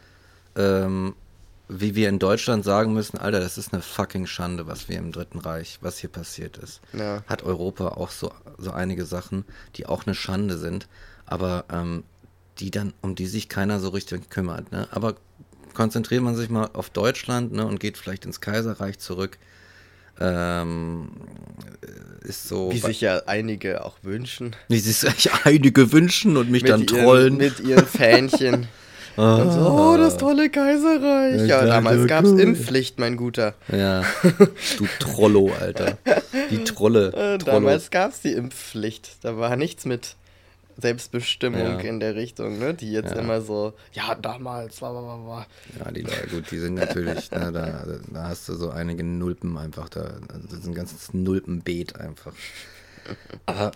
ähm, 0.57 1.15
wie 1.69 1.95
wir 1.95 2.09
in 2.09 2.19
Deutschland 2.19 2.65
sagen 2.65 2.93
müssen, 2.93 3.19
Alter, 3.19 3.41
das 3.41 3.59
ist 3.59 3.73
eine 3.73 3.83
fucking 3.83 4.27
Schande, 4.27 4.67
was 4.67 4.89
wir 4.89 4.99
im 4.99 5.11
Dritten 5.13 5.41
Reich, 5.41 5.79
was 5.81 5.99
hier 5.99 6.11
passiert 6.11 6.59
ist. 6.59 6.81
Ja. 6.93 7.25
Hat 7.27 7.43
Europa 7.43 7.89
auch 7.89 8.11
so, 8.11 8.33
so 8.57 8.71
einige 8.71 9.05
Sachen, 9.05 9.45
die 9.75 9.87
auch 9.87 10.07
eine 10.07 10.15
Schande 10.15 10.59
sind, 10.59 10.89
aber 11.25 11.65
ähm, 11.73 12.05
die 12.59 12.71
dann, 12.71 12.95
um 13.01 13.15
die 13.15 13.27
sich 13.27 13.49
keiner 13.49 13.81
so 13.81 13.89
richtig 13.89 14.31
kümmert. 14.31 14.71
Ne? 14.71 14.87
Aber 14.93 15.17
konzentriert 15.75 16.23
man 16.23 16.37
sich 16.37 16.49
mal 16.49 16.71
auf 16.73 16.91
Deutschland 16.91 17.53
ne, 17.53 17.67
und 17.67 17.81
geht 17.81 17.99
vielleicht 17.99 18.25
ins 18.25 18.41
Kaiserreich 18.41 18.99
zurück, 18.99 19.39
ähm, 20.19 21.11
ist 22.23 22.49
so. 22.49 22.73
Wie 22.73 22.79
sich 22.79 23.03
ja 23.03 23.23
einige 23.27 23.85
auch 23.85 23.99
wünschen. 24.03 24.57
wie 24.69 24.79
sich 24.79 25.31
einige 25.45 25.93
wünschen 25.93 26.37
und 26.37 26.51
mich 26.51 26.63
dann 26.63 26.83
ihren, 26.83 26.87
trollen. 26.87 27.37
Mit 27.37 27.61
ihren 27.61 27.87
Fähnchen. 27.87 28.69
Und 29.17 29.51
so, 29.53 29.61
oh, 29.61 29.97
das 29.97 30.17
tolle 30.19 30.51
Kaiserreich. 30.51 31.49
Ja, 31.49 31.65
damals 31.65 32.07
gab 32.07 32.25
es. 32.25 32.33
Impfpflicht, 32.33 32.99
mein 32.99 33.17
Guter. 33.17 33.55
Ja, 33.73 34.05
du 34.79 34.87
Trollo, 34.99 35.51
Alter. 35.59 35.97
Die 36.51 36.65
Trolle. 36.65 37.09
Äh, 37.09 37.39
Trollo. 37.39 37.39
damals 37.61 37.91
gab 37.91 38.13
es 38.13 38.21
die 38.21 38.33
Impfpflicht. 38.33 39.25
Da 39.25 39.39
war 39.39 39.57
nichts 39.57 39.87
mit 39.87 40.17
Selbstbestimmung 40.79 41.61
Ja. 41.61 41.79
in 41.79 42.01
der 42.01 42.15
Richtung, 42.17 42.59
ne? 42.59 42.75
Die 42.75 42.93
jetzt 42.93 43.15
Ja. 43.15 43.21
immer 43.21 43.41
so, 43.41 43.73
ja, 43.93 44.15
damals, 44.15 44.83
war, 44.83 44.95
war, 44.95 45.03
war, 45.05 45.27
war. 45.27 45.47
Ja, 45.83 45.91
die 45.91 46.03
Leute, 46.03 46.27
gut, 46.31 46.51
die 46.51 46.59
sind 46.59 46.75
natürlich, 46.75 47.31
ne, 47.31 47.51
da, 47.51 47.85
da 48.13 48.29
hast 48.29 48.47
du 48.51 48.55
so 48.55 48.69
einige 48.69 49.03
Nulpen 49.03 49.57
einfach, 49.57 49.89
da, 49.89 50.11
das 50.51 50.61
ist 50.61 50.67
ein 50.67 50.75
ganzes 50.75 51.15
Nulpenbeet 51.15 51.99
einfach. 51.99 52.33
Aber 53.47 53.73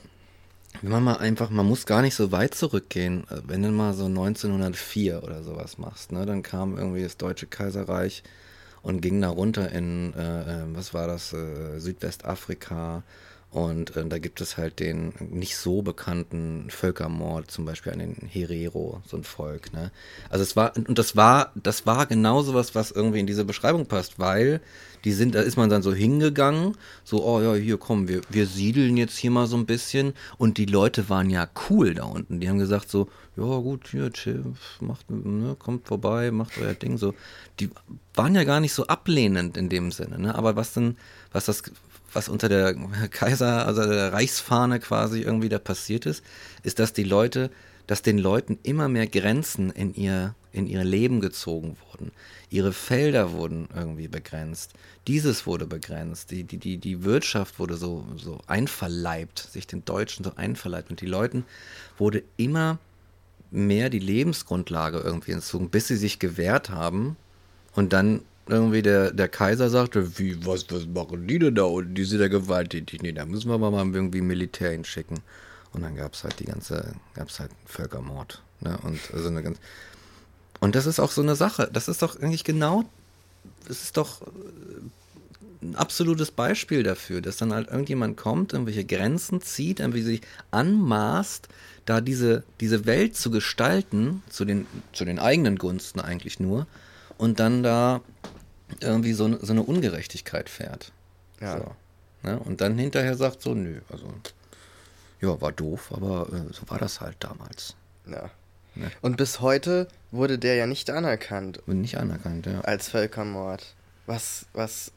wenn 0.82 0.90
man 0.90 1.04
mal 1.04 1.16
einfach, 1.16 1.50
man 1.50 1.66
muss 1.66 1.86
gar 1.86 2.02
nicht 2.02 2.14
so 2.14 2.32
weit 2.32 2.54
zurückgehen, 2.54 3.24
äh, 3.30 3.40
wenn 3.46 3.62
du 3.62 3.70
mal 3.70 3.94
so 3.94 4.06
1904 4.06 5.22
oder 5.22 5.42
sowas 5.42 5.78
machst, 5.78 6.12
ne, 6.12 6.26
dann 6.26 6.42
kam 6.42 6.76
irgendwie 6.76 7.02
das 7.02 7.16
Deutsche 7.16 7.46
Kaiserreich 7.46 8.22
und 8.82 9.00
ging 9.00 9.20
da 9.20 9.28
runter 9.28 9.70
in, 9.72 10.14
äh, 10.14 10.62
äh, 10.62 10.64
was 10.74 10.94
war 10.94 11.06
das, 11.06 11.32
äh, 11.32 11.78
Südwestafrika 11.78 13.02
und 13.50 13.96
äh, 13.96 14.06
da 14.06 14.18
gibt 14.18 14.40
es 14.40 14.56
halt 14.56 14.78
den 14.78 15.12
nicht 15.18 15.56
so 15.56 15.82
bekannten 15.82 16.70
Völkermord, 16.70 17.50
zum 17.50 17.64
Beispiel 17.64 17.92
an 17.92 17.98
den 17.98 18.28
Herero, 18.28 19.02
so 19.06 19.16
ein 19.16 19.24
Volk, 19.24 19.72
ne? 19.72 19.90
Also 20.28 20.44
es 20.44 20.54
war, 20.54 20.76
und 20.76 20.98
das 20.98 21.16
war, 21.16 21.52
das 21.56 21.84
war 21.84 22.06
genau 22.06 22.42
sowas, 22.42 22.76
was 22.76 22.92
irgendwie 22.92 23.18
in 23.18 23.26
diese 23.26 23.44
Beschreibung 23.44 23.86
passt, 23.86 24.20
weil 24.20 24.60
die 25.04 25.12
sind, 25.12 25.34
da 25.34 25.40
ist 25.40 25.56
man 25.56 25.70
dann 25.70 25.82
so 25.82 25.92
hingegangen, 25.92 26.76
so, 27.04 27.24
oh 27.24 27.40
ja, 27.40 27.54
hier 27.54 27.78
komm, 27.78 28.08
wir, 28.08 28.20
wir 28.28 28.46
siedeln 28.46 28.96
jetzt 28.96 29.16
hier 29.16 29.30
mal 29.30 29.46
so 29.46 29.56
ein 29.56 29.66
bisschen 29.66 30.14
und 30.38 30.58
die 30.58 30.66
Leute 30.66 31.08
waren 31.08 31.30
ja 31.30 31.48
cool 31.68 31.94
da 31.94 32.04
unten. 32.04 32.40
Die 32.40 32.48
haben 32.48 32.58
gesagt 32.58 32.90
so, 32.90 33.08
ja 33.36 33.44
gut, 33.44 33.88
hier, 33.90 34.12
chill, 34.12 34.44
macht, 34.80 35.10
ne, 35.10 35.56
kommt 35.58 35.86
vorbei, 35.86 36.30
macht 36.30 36.58
euer 36.58 36.74
Ding 36.74 36.98
so. 36.98 37.14
Die 37.58 37.70
waren 38.14 38.34
ja 38.34 38.44
gar 38.44 38.60
nicht 38.60 38.74
so 38.74 38.86
ablehnend 38.86 39.56
in 39.56 39.68
dem 39.68 39.92
Sinne, 39.92 40.18
ne? 40.18 40.34
Aber 40.34 40.56
was 40.56 40.74
denn, 40.74 40.96
was 41.32 41.46
das, 41.46 41.62
was 42.12 42.28
unter 42.28 42.48
der 42.48 42.74
Kaiser, 43.10 43.66
also 43.66 43.86
der 43.86 44.12
Reichsfahne 44.12 44.80
quasi 44.80 45.22
irgendwie 45.22 45.48
da 45.48 45.58
passiert 45.58 46.06
ist, 46.06 46.22
ist, 46.62 46.78
dass 46.78 46.92
die 46.92 47.04
Leute, 47.04 47.50
dass 47.86 48.02
den 48.02 48.18
Leuten 48.18 48.58
immer 48.62 48.88
mehr 48.88 49.06
Grenzen 49.06 49.70
in 49.70 49.94
ihr, 49.94 50.34
in 50.52 50.66
ihr 50.66 50.84
Leben 50.84 51.20
gezogen 51.20 51.76
wurden. 51.88 52.12
Ihre 52.50 52.72
Felder 52.72 53.32
wurden 53.32 53.68
irgendwie 53.74 54.08
begrenzt. 54.08 54.74
Dieses 55.06 55.46
wurde 55.46 55.66
begrenzt. 55.66 56.30
Die, 56.30 56.44
die, 56.44 56.58
die, 56.58 56.78
die 56.78 57.04
Wirtschaft 57.04 57.58
wurde 57.58 57.76
so, 57.76 58.06
so 58.16 58.40
einverleibt, 58.46 59.38
sich 59.38 59.66
den 59.66 59.84
Deutschen 59.84 60.24
so 60.24 60.32
einverleibt. 60.36 60.90
Und 60.90 61.00
die 61.00 61.06
Leuten 61.06 61.44
wurde 61.98 62.22
immer 62.36 62.78
mehr 63.50 63.90
die 63.90 63.98
Lebensgrundlage 63.98 64.98
irgendwie 64.98 65.32
entzogen, 65.32 65.70
bis 65.70 65.88
sie 65.88 65.96
sich 65.96 66.18
gewehrt 66.18 66.70
haben 66.70 67.16
und 67.74 67.92
dann 67.92 68.22
irgendwie 68.46 68.82
der, 68.82 69.12
der 69.12 69.28
Kaiser 69.28 69.70
sagte, 69.70 70.18
wie, 70.18 70.44
was, 70.44 70.66
was 70.70 70.86
machen 70.86 71.26
die 71.26 71.38
denn 71.38 71.54
da 71.54 71.64
unten? 71.64 71.94
Die 71.94 72.04
sind 72.04 72.20
ja 72.20 72.28
gewalttätig. 72.28 73.02
Nee, 73.02 73.12
da 73.12 73.24
müssen 73.24 73.50
wir 73.50 73.58
mal 73.58 73.72
irgendwie 73.72 74.20
Militär 74.20 74.70
hinschicken. 74.70 75.20
Und 75.72 75.82
dann 75.82 75.94
gab 75.94 76.14
es 76.14 76.24
halt 76.24 76.40
die 76.40 76.46
ganze, 76.46 76.94
gab 77.14 77.28
es 77.28 77.38
halt 77.38 77.52
Völkermord. 77.66 78.42
Ne? 78.60 78.76
Und 78.82 78.98
also 79.12 79.28
eine 79.28 79.42
ganz. 79.42 79.58
Und 80.58 80.74
das 80.74 80.86
ist 80.86 80.98
auch 80.98 81.12
so 81.12 81.22
eine 81.22 81.36
Sache. 81.36 81.70
Das 81.72 81.88
ist 81.88 82.02
doch 82.02 82.20
eigentlich 82.20 82.44
genau, 82.44 82.84
das 83.66 83.82
ist 83.82 83.96
doch 83.96 84.22
äh, 84.22 84.26
ein 85.62 85.76
absolutes 85.76 86.30
Beispiel 86.30 86.82
dafür, 86.82 87.20
dass 87.20 87.36
dann 87.36 87.52
halt 87.52 87.68
irgendjemand 87.68 88.16
kommt, 88.16 88.52
irgendwelche 88.52 88.84
Grenzen 88.84 89.40
zieht, 89.42 89.80
irgendwie 89.80 90.02
sich 90.02 90.22
anmaßt, 90.50 91.48
da 91.84 92.00
diese, 92.00 92.44
diese 92.60 92.86
Welt 92.86 93.16
zu 93.16 93.30
gestalten, 93.30 94.22
zu 94.30 94.44
den, 94.44 94.66
zu 94.92 95.04
den 95.04 95.18
eigenen 95.18 95.56
Gunsten 95.56 96.00
eigentlich 96.00 96.40
nur, 96.40 96.66
und 97.18 97.40
dann 97.40 97.62
da 97.62 98.00
irgendwie 98.80 99.12
so, 99.12 99.38
so 99.44 99.52
eine 99.52 99.62
Ungerechtigkeit 99.62 100.48
fährt. 100.48 100.92
Ja. 101.40 101.58
So. 101.58 101.74
Ne? 102.22 102.38
Und 102.38 102.60
dann 102.60 102.78
hinterher 102.78 103.16
sagt 103.16 103.42
so, 103.42 103.54
nö, 103.54 103.80
also 103.90 104.06
ja, 105.20 105.40
war 105.40 105.52
doof, 105.52 105.92
aber 105.92 106.28
äh, 106.32 106.52
so 106.52 106.62
war 106.68 106.78
das 106.78 107.00
halt 107.00 107.16
damals. 107.20 107.74
Ja. 108.06 108.30
Ne? 108.74 108.90
Und 109.02 109.16
bis 109.16 109.40
heute 109.40 109.88
wurde 110.10 110.38
der 110.38 110.54
ja 110.54 110.66
nicht 110.66 110.90
anerkannt 110.90 111.60
Und 111.66 111.80
nicht 111.80 111.96
anerkannt, 111.98 112.46
ja. 112.46 112.60
als 112.62 112.88
Völkermord. 112.88 113.74
Was, 114.06 114.46
was. 114.52 114.92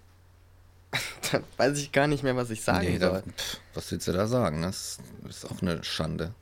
da 1.32 1.41
weiß 1.57 1.78
ich 1.80 1.91
gar 1.91 2.07
nicht 2.07 2.24
mehr, 2.24 2.36
was 2.36 2.49
ich 2.51 2.61
sagen 2.61 2.86
Nee, 2.88 2.99
da, 2.99 3.09
soll. 3.09 3.24
pff, 3.24 3.57
was 3.74 3.91
willst 3.91 4.07
du 4.07 4.11
da 4.11 4.28
sagen? 4.28 4.61
Das 4.61 4.99
ist 5.28 5.45
auch 5.49 5.61
eine 5.61 5.84
Schande. 5.84 6.34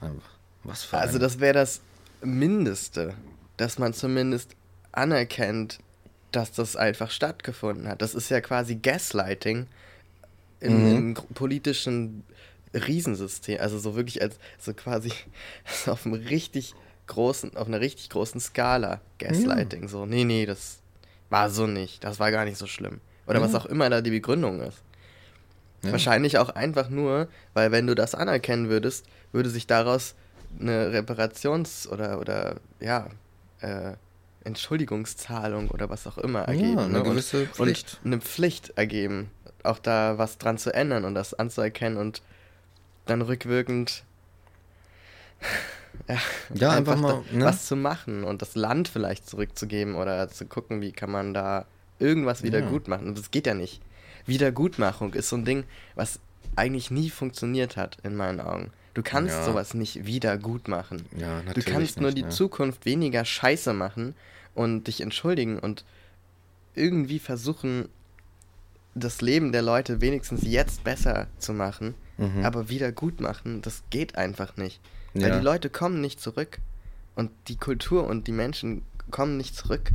Einfach. 0.00 0.30
Was 0.64 0.84
für 0.84 0.96
Also 0.98 1.16
ein- 1.18 1.20
das 1.20 1.40
wäre 1.40 1.54
das 1.54 1.80
Mindeste, 2.22 3.14
dass 3.58 3.78
man 3.78 3.92
zumindest 3.92 4.56
anerkennt, 4.92 5.78
dass 6.30 6.52
das 6.52 6.76
einfach 6.76 7.10
stattgefunden 7.10 7.88
hat. 7.88 8.00
Das 8.00 8.14
ist 8.14 8.30
ja 8.30 8.40
quasi 8.40 8.76
Gaslighting 8.76 9.66
in, 10.60 10.88
Mhm. 10.90 10.96
im 10.96 11.14
gr- 11.14 11.24
politischen 11.34 12.24
Riesensystem. 12.74 13.60
Also 13.60 13.78
so 13.78 13.94
wirklich 13.96 14.22
als 14.22 14.38
so 14.58 14.72
quasi 14.74 15.12
auf 15.86 16.06
einem 16.06 16.14
richtig 16.14 16.74
großen, 17.06 17.56
auf 17.56 17.66
einer 17.66 17.80
richtig 17.80 18.10
großen 18.10 18.40
Skala 18.40 19.00
Gaslighting. 19.18 19.88
So, 19.88 20.06
nee, 20.06 20.24
nee, 20.24 20.46
das 20.46 20.78
war 21.30 21.50
so 21.50 21.66
nicht. 21.66 22.04
Das 22.04 22.18
war 22.18 22.30
gar 22.30 22.44
nicht 22.44 22.58
so 22.58 22.66
schlimm. 22.66 23.00
Oder 23.26 23.40
was 23.40 23.52
Ja. 23.52 23.58
auch 23.58 23.66
immer 23.66 23.88
da 23.90 24.00
die 24.00 24.10
Begründung 24.10 24.60
ist. 24.60 24.82
Ja. 25.84 25.92
Wahrscheinlich 25.92 26.38
auch 26.38 26.50
einfach 26.50 26.88
nur, 26.90 27.28
weil 27.54 27.72
wenn 27.72 27.86
du 27.86 27.94
das 27.94 28.14
anerkennen 28.14 28.68
würdest, 28.68 29.06
würde 29.32 29.50
sich 29.50 29.66
daraus 29.66 30.14
eine 30.60 30.90
Reparations- 30.92 31.88
oder, 31.88 32.20
oder 32.20 32.56
ja, 32.80 33.08
äh, 33.60 33.94
Entschuldigungszahlung 34.44 35.70
oder 35.70 35.88
was 35.90 36.06
auch 36.06 36.18
immer 36.18 36.40
ergeben. 36.42 36.78
eine 36.78 36.98
ne? 36.98 37.02
gewisse 37.02 37.42
und, 37.42 37.54
Pflicht. 37.54 38.00
Und 38.04 38.12
eine 38.12 38.20
Pflicht 38.20 38.72
ergeben, 38.76 39.30
auch 39.62 39.78
da 39.78 40.18
was 40.18 40.38
dran 40.38 40.58
zu 40.58 40.72
ändern 40.74 41.04
und 41.04 41.14
das 41.14 41.34
anzuerkennen 41.34 41.96
und 41.98 42.22
dann 43.06 43.22
rückwirkend 43.22 44.04
ja, 46.08 46.18
Ja, 46.54 46.70
einfach 46.72 46.96
mal, 46.98 47.22
da 47.30 47.36
ne? 47.36 47.44
was 47.46 47.66
zu 47.66 47.76
machen 47.76 48.24
und 48.24 48.42
das 48.42 48.54
Land 48.54 48.88
vielleicht 48.88 49.28
zurückzugeben 49.28 49.94
oder 49.94 50.28
zu 50.28 50.46
gucken, 50.46 50.80
wie 50.80 50.92
kann 50.92 51.10
man 51.10 51.34
da 51.34 51.66
irgendwas 51.98 52.42
wieder 52.42 52.60
Ja. 52.60 52.68
gut 52.68 52.88
machen. 52.88 53.08
Und 53.08 53.18
das 53.18 53.30
geht 53.30 53.46
ja 53.46 53.54
nicht. 53.54 53.80
Wiedergutmachung 54.26 55.14
ist 55.14 55.28
so 55.28 55.36
ein 55.36 55.44
Ding, 55.44 55.64
was 55.94 56.20
eigentlich 56.56 56.90
nie 56.90 57.10
funktioniert 57.10 57.76
hat, 57.76 57.98
in 58.02 58.14
meinen 58.16 58.40
Augen. 58.40 58.70
Du 58.94 59.02
kannst 59.02 59.34
Ja. 59.36 59.44
sowas 59.44 59.74
nicht 59.74 60.06
wieder 60.06 60.36
gut 60.38 60.68
machen. 60.68 61.06
Ja, 61.16 61.38
Du 61.40 61.46
natürlich 61.46 61.64
kannst 61.66 62.00
nur 62.00 62.10
nicht, 62.10 62.18
die 62.18 62.22
ne? 62.22 62.28
Zukunft 62.28 62.84
weniger 62.84 63.24
scheiße 63.24 63.72
machen 63.72 64.14
und 64.54 64.84
dich 64.86 65.00
entschuldigen 65.00 65.58
und 65.58 65.84
irgendwie 66.74 67.18
versuchen, 67.18 67.88
das 68.94 69.22
Leben 69.22 69.52
der 69.52 69.62
Leute 69.62 70.00
wenigstens 70.02 70.42
jetzt 70.44 70.84
besser 70.84 71.26
zu 71.38 71.52
machen, 71.54 71.94
Mhm. 72.18 72.44
aber 72.44 72.68
wieder 72.68 72.92
gut 72.92 73.20
machen, 73.20 73.62
das 73.62 73.82
geht 73.90 74.16
einfach 74.16 74.56
nicht. 74.56 74.80
Weil 75.14 75.28
Ja. 75.30 75.38
die 75.38 75.44
Leute 75.44 75.70
kommen 75.70 76.00
nicht 76.00 76.20
zurück 76.20 76.58
und 77.16 77.30
die 77.48 77.56
Kultur 77.56 78.06
und 78.06 78.26
die 78.26 78.32
Menschen 78.32 78.82
kommen 79.10 79.36
nicht 79.36 79.56
zurück. 79.56 79.90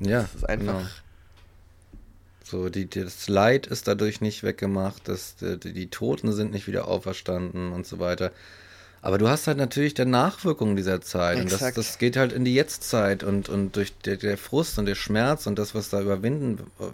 Ja, 0.00 0.22
Das 0.22 0.34
ist 0.34 0.48
einfach. 0.48 0.78
genau. 0.78 0.86
So, 2.44 2.68
die, 2.68 2.88
das 2.88 3.28
Leid 3.28 3.66
ist 3.68 3.86
dadurch 3.86 4.20
nicht 4.20 4.42
weggemacht, 4.42 5.06
das, 5.06 5.36
die, 5.36 5.72
die 5.72 5.86
Toten 5.88 6.32
sind 6.32 6.50
nicht 6.50 6.66
wieder 6.66 6.88
auferstanden 6.88 7.70
und 7.72 7.86
so 7.86 7.98
weiter. 8.00 8.32
Aber 9.02 9.16
du 9.18 9.28
hast 9.28 9.46
halt 9.46 9.56
natürlich 9.56 9.94
der 9.94 10.04
Nachwirkungen 10.06 10.76
dieser 10.76 11.00
Zeit. 11.00 11.38
Und 11.38 11.46
das, 11.46 11.54
Exakt. 11.54 11.78
das 11.78 11.98
geht 11.98 12.16
halt 12.16 12.32
in 12.32 12.44
die 12.44 12.54
Jetztzeit 12.54 13.22
und, 13.22 13.48
und 13.48 13.76
durch 13.76 13.96
der, 13.98 14.16
der 14.16 14.36
Frust 14.36 14.78
und 14.78 14.86
der 14.86 14.94
Schmerz 14.94 15.46
und 15.46 15.58
das, 15.58 15.74
was 15.74 15.88
da 15.90 16.00
überwinden, 16.02 16.58
äh, 16.80 16.84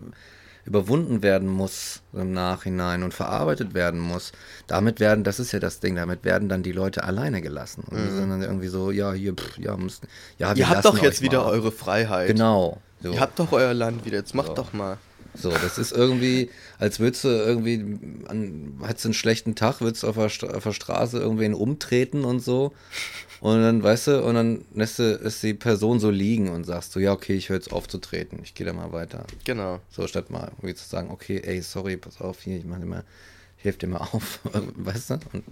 überwunden 0.67 1.23
werden 1.23 1.49
muss 1.49 2.03
im 2.13 2.33
Nachhinein 2.33 3.03
und 3.03 3.15
verarbeitet 3.15 3.73
werden 3.73 4.01
muss, 4.01 4.33
damit 4.67 5.01
werden, 5.01 5.23
das 5.25 5.39
ist 5.39 5.53
ja 5.53 5.61
das 5.61 5.81
Ding, 5.81 5.95
damit 5.95 6.25
werden 6.25 6.49
dann 6.49 6.63
die 6.63 6.73
Leute 6.73 7.05
alleine 7.05 7.41
gelassen. 7.41 7.85
Und 7.89 7.97
die 7.97 8.11
sind 8.11 8.29
dann 8.31 8.43
irgendwie 8.43 8.69
so, 8.69 8.91
ja, 8.91 9.13
hier, 9.13 9.35
pff, 9.35 9.59
ja, 9.59 9.77
müssen, 9.77 10.09
ja, 10.39 10.51
wir 10.51 10.65
Ihr 10.65 10.69
habt 10.69 10.85
doch 10.85 10.99
jetzt 11.01 11.23
wieder 11.23 11.45
mal. 11.45 11.51
eure 11.53 11.73
Freiheit. 11.73 12.27
Genau. 12.27 12.81
So. 13.01 13.13
Ihr 13.13 13.21
habt 13.21 13.39
doch 13.39 13.53
euer 13.53 13.75
Land 13.75 14.05
wieder, 14.05 14.19
jetzt 14.19 14.35
macht 14.35 14.49
So. 14.49 14.55
doch 14.55 14.73
mal. 14.73 14.99
So, 15.39 15.51
das 15.51 15.77
ist 15.79 15.93
irgendwie, 15.93 16.51
als 16.79 16.99
würdest 16.99 17.25
du 17.25 17.29
irgendwie, 17.29 17.99
an, 18.27 18.79
hättest 18.85 19.05
du 19.05 19.09
einen 19.09 19.15
schlechten 19.15 19.55
Tag, 19.55 19.81
würdest 19.81 20.03
du 20.03 20.09
auf 20.09 20.15
der, 20.17 20.57
auf 20.57 20.65
der 20.65 20.73
Straße 20.73 21.19
irgendwen 21.19 21.55
umtreten 21.55 22.25
und 22.25 22.41
so. 22.41 22.73
Und 23.41 23.61
dann, 23.63 23.83
weißt 23.83 24.07
du, 24.09 24.25
und 24.25 24.35
dann 24.35 24.65
lässt 24.75 24.99
du 24.99 25.19
lässt 25.23 25.43
die 25.43 25.55
Person 25.55 26.01
so 26.01 26.11
liegen 26.11 26.49
und 26.49 26.65
sagst 26.65 26.93
so, 26.93 27.01
ja, 27.01 27.13
okay, 27.13 27.35
ich 27.35 27.49
höre 27.49 27.57
jetzt 27.57 27.73
auf 27.73 27.87
zu 27.89 27.99
treten, 27.99 28.41
ich 28.43 28.55
gehe 28.55 28.67
da 28.67 28.73
mal 28.73 28.93
weiter. 28.93 29.25
Genau. 29.45 29.81
So, 29.91 30.07
statt 30.07 30.31
mal 30.31 30.51
irgendwie 30.57 30.75
zu 30.75 30.89
sagen, 30.89 31.11
okay, 31.11 31.41
ey, 31.45 31.61
sorry, 31.61 31.97
pass 31.97 32.21
auf, 32.21 32.41
hier, 32.43 32.57
ich 32.59 32.65
mach 32.65 32.79
dir 32.79 32.87
mal, 32.87 33.05
ich 33.59 33.65
helfe 33.65 33.79
dir 33.81 33.89
mal 33.89 33.99
auf, 34.13 34.41
weißt 34.77 35.11
du? 35.11 35.15
Und, 35.33 35.45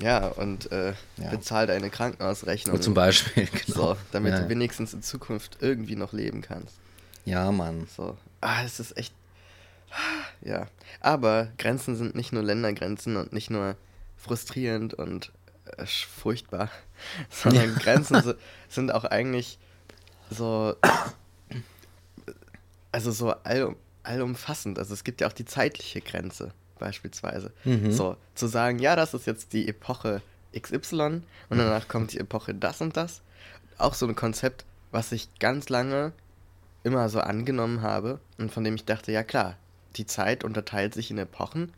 Ja, 0.00 0.26
und 0.28 0.70
äh, 0.72 0.92
Ja. 1.16 1.30
bezahl 1.30 1.66
deine 1.66 1.88
Krankenhausrechnung. 1.88 2.76
und 2.76 2.82
zum 2.82 2.94
Beispiel, 2.94 3.46
genau. 3.66 3.94
So, 3.94 3.96
damit 4.12 4.32
ja. 4.34 4.40
du 4.40 4.48
wenigstens 4.48 4.92
in 4.92 5.02
Zukunft 5.02 5.58
irgendwie 5.60 5.96
noch 5.96 6.12
leben 6.12 6.42
kannst. 6.42 6.74
Ja, 7.24 7.50
Mann. 7.52 7.86
So. 7.96 8.16
Ah, 8.42 8.64
es 8.64 8.80
ist 8.80 8.96
echt. 8.98 9.14
Ja. 10.42 10.66
Aber 11.00 11.48
Grenzen 11.56 11.96
sind 11.96 12.14
nicht 12.14 12.32
nur 12.32 12.42
Ländergrenzen 12.42 13.16
und 13.16 13.32
nicht 13.32 13.48
nur 13.50 13.76
frustrierend 14.18 14.92
und 14.94 15.30
furchtbar, 15.86 16.70
sondern 17.30 17.74
Grenzen 17.76 18.22
si- 18.22 18.34
sind 18.68 18.92
auch 18.92 19.04
eigentlich 19.04 19.58
so. 20.30 20.74
Also 22.92 23.10
so 23.10 23.30
allum, 23.42 23.76
allumfassend. 24.02 24.78
Also 24.78 24.94
es 24.94 25.04
gibt 25.04 25.20
ja 25.20 25.26
auch 25.28 25.32
die 25.32 25.44
zeitliche 25.44 26.00
Grenze, 26.00 26.52
beispielsweise. 26.78 27.52
Mhm. 27.64 27.90
So, 27.90 28.16
zu 28.34 28.46
sagen, 28.46 28.78
ja, 28.78 28.94
das 28.96 29.14
ist 29.14 29.26
jetzt 29.26 29.52
die 29.52 29.68
Epoche 29.68 30.22
XY 30.56 31.22
und 31.50 31.58
danach 31.58 31.88
kommt 31.88 32.12
die 32.12 32.18
Epoche 32.20 32.54
das 32.54 32.80
und 32.80 32.96
das. 32.96 33.20
Auch 33.78 33.94
so 33.94 34.06
ein 34.06 34.14
Konzept, 34.14 34.64
was 34.92 35.10
ich 35.10 35.28
ganz 35.40 35.68
lange 35.68 36.12
immer 36.84 37.08
so 37.08 37.20
angenommen 37.20 37.82
habe 37.82 38.20
und 38.38 38.52
von 38.52 38.62
dem 38.62 38.76
ich 38.76 38.84
dachte, 38.84 39.10
ja 39.10 39.24
klar, 39.24 39.56
die 39.96 40.06
Zeit 40.06 40.44
unterteilt 40.44 40.94
sich 40.94 41.10
in 41.10 41.18
Epochen. 41.18 41.72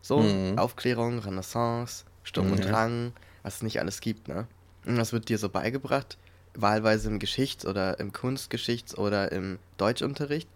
So, 0.00 0.20
Mhm. 0.20 0.58
Aufklärung, 0.58 1.18
Renaissance, 1.18 2.04
Sturm 2.22 2.52
und 2.52 2.60
Mhm. 2.64 2.70
Drang, 2.70 3.12
was 3.46 3.56
es 3.56 3.62
nicht 3.62 3.78
alles 3.80 4.00
gibt, 4.00 4.26
ne? 4.26 4.46
Und 4.86 4.96
das 4.96 5.12
wird 5.12 5.28
dir 5.28 5.38
so 5.38 5.48
beigebracht, 5.48 6.18
wahlweise 6.54 7.08
im 7.08 7.18
Geschichts- 7.20 7.64
oder 7.64 7.98
im 8.00 8.12
Kunstgeschichts- 8.12 8.96
oder 8.96 9.30
im 9.30 9.58
Deutschunterricht. 9.78 10.48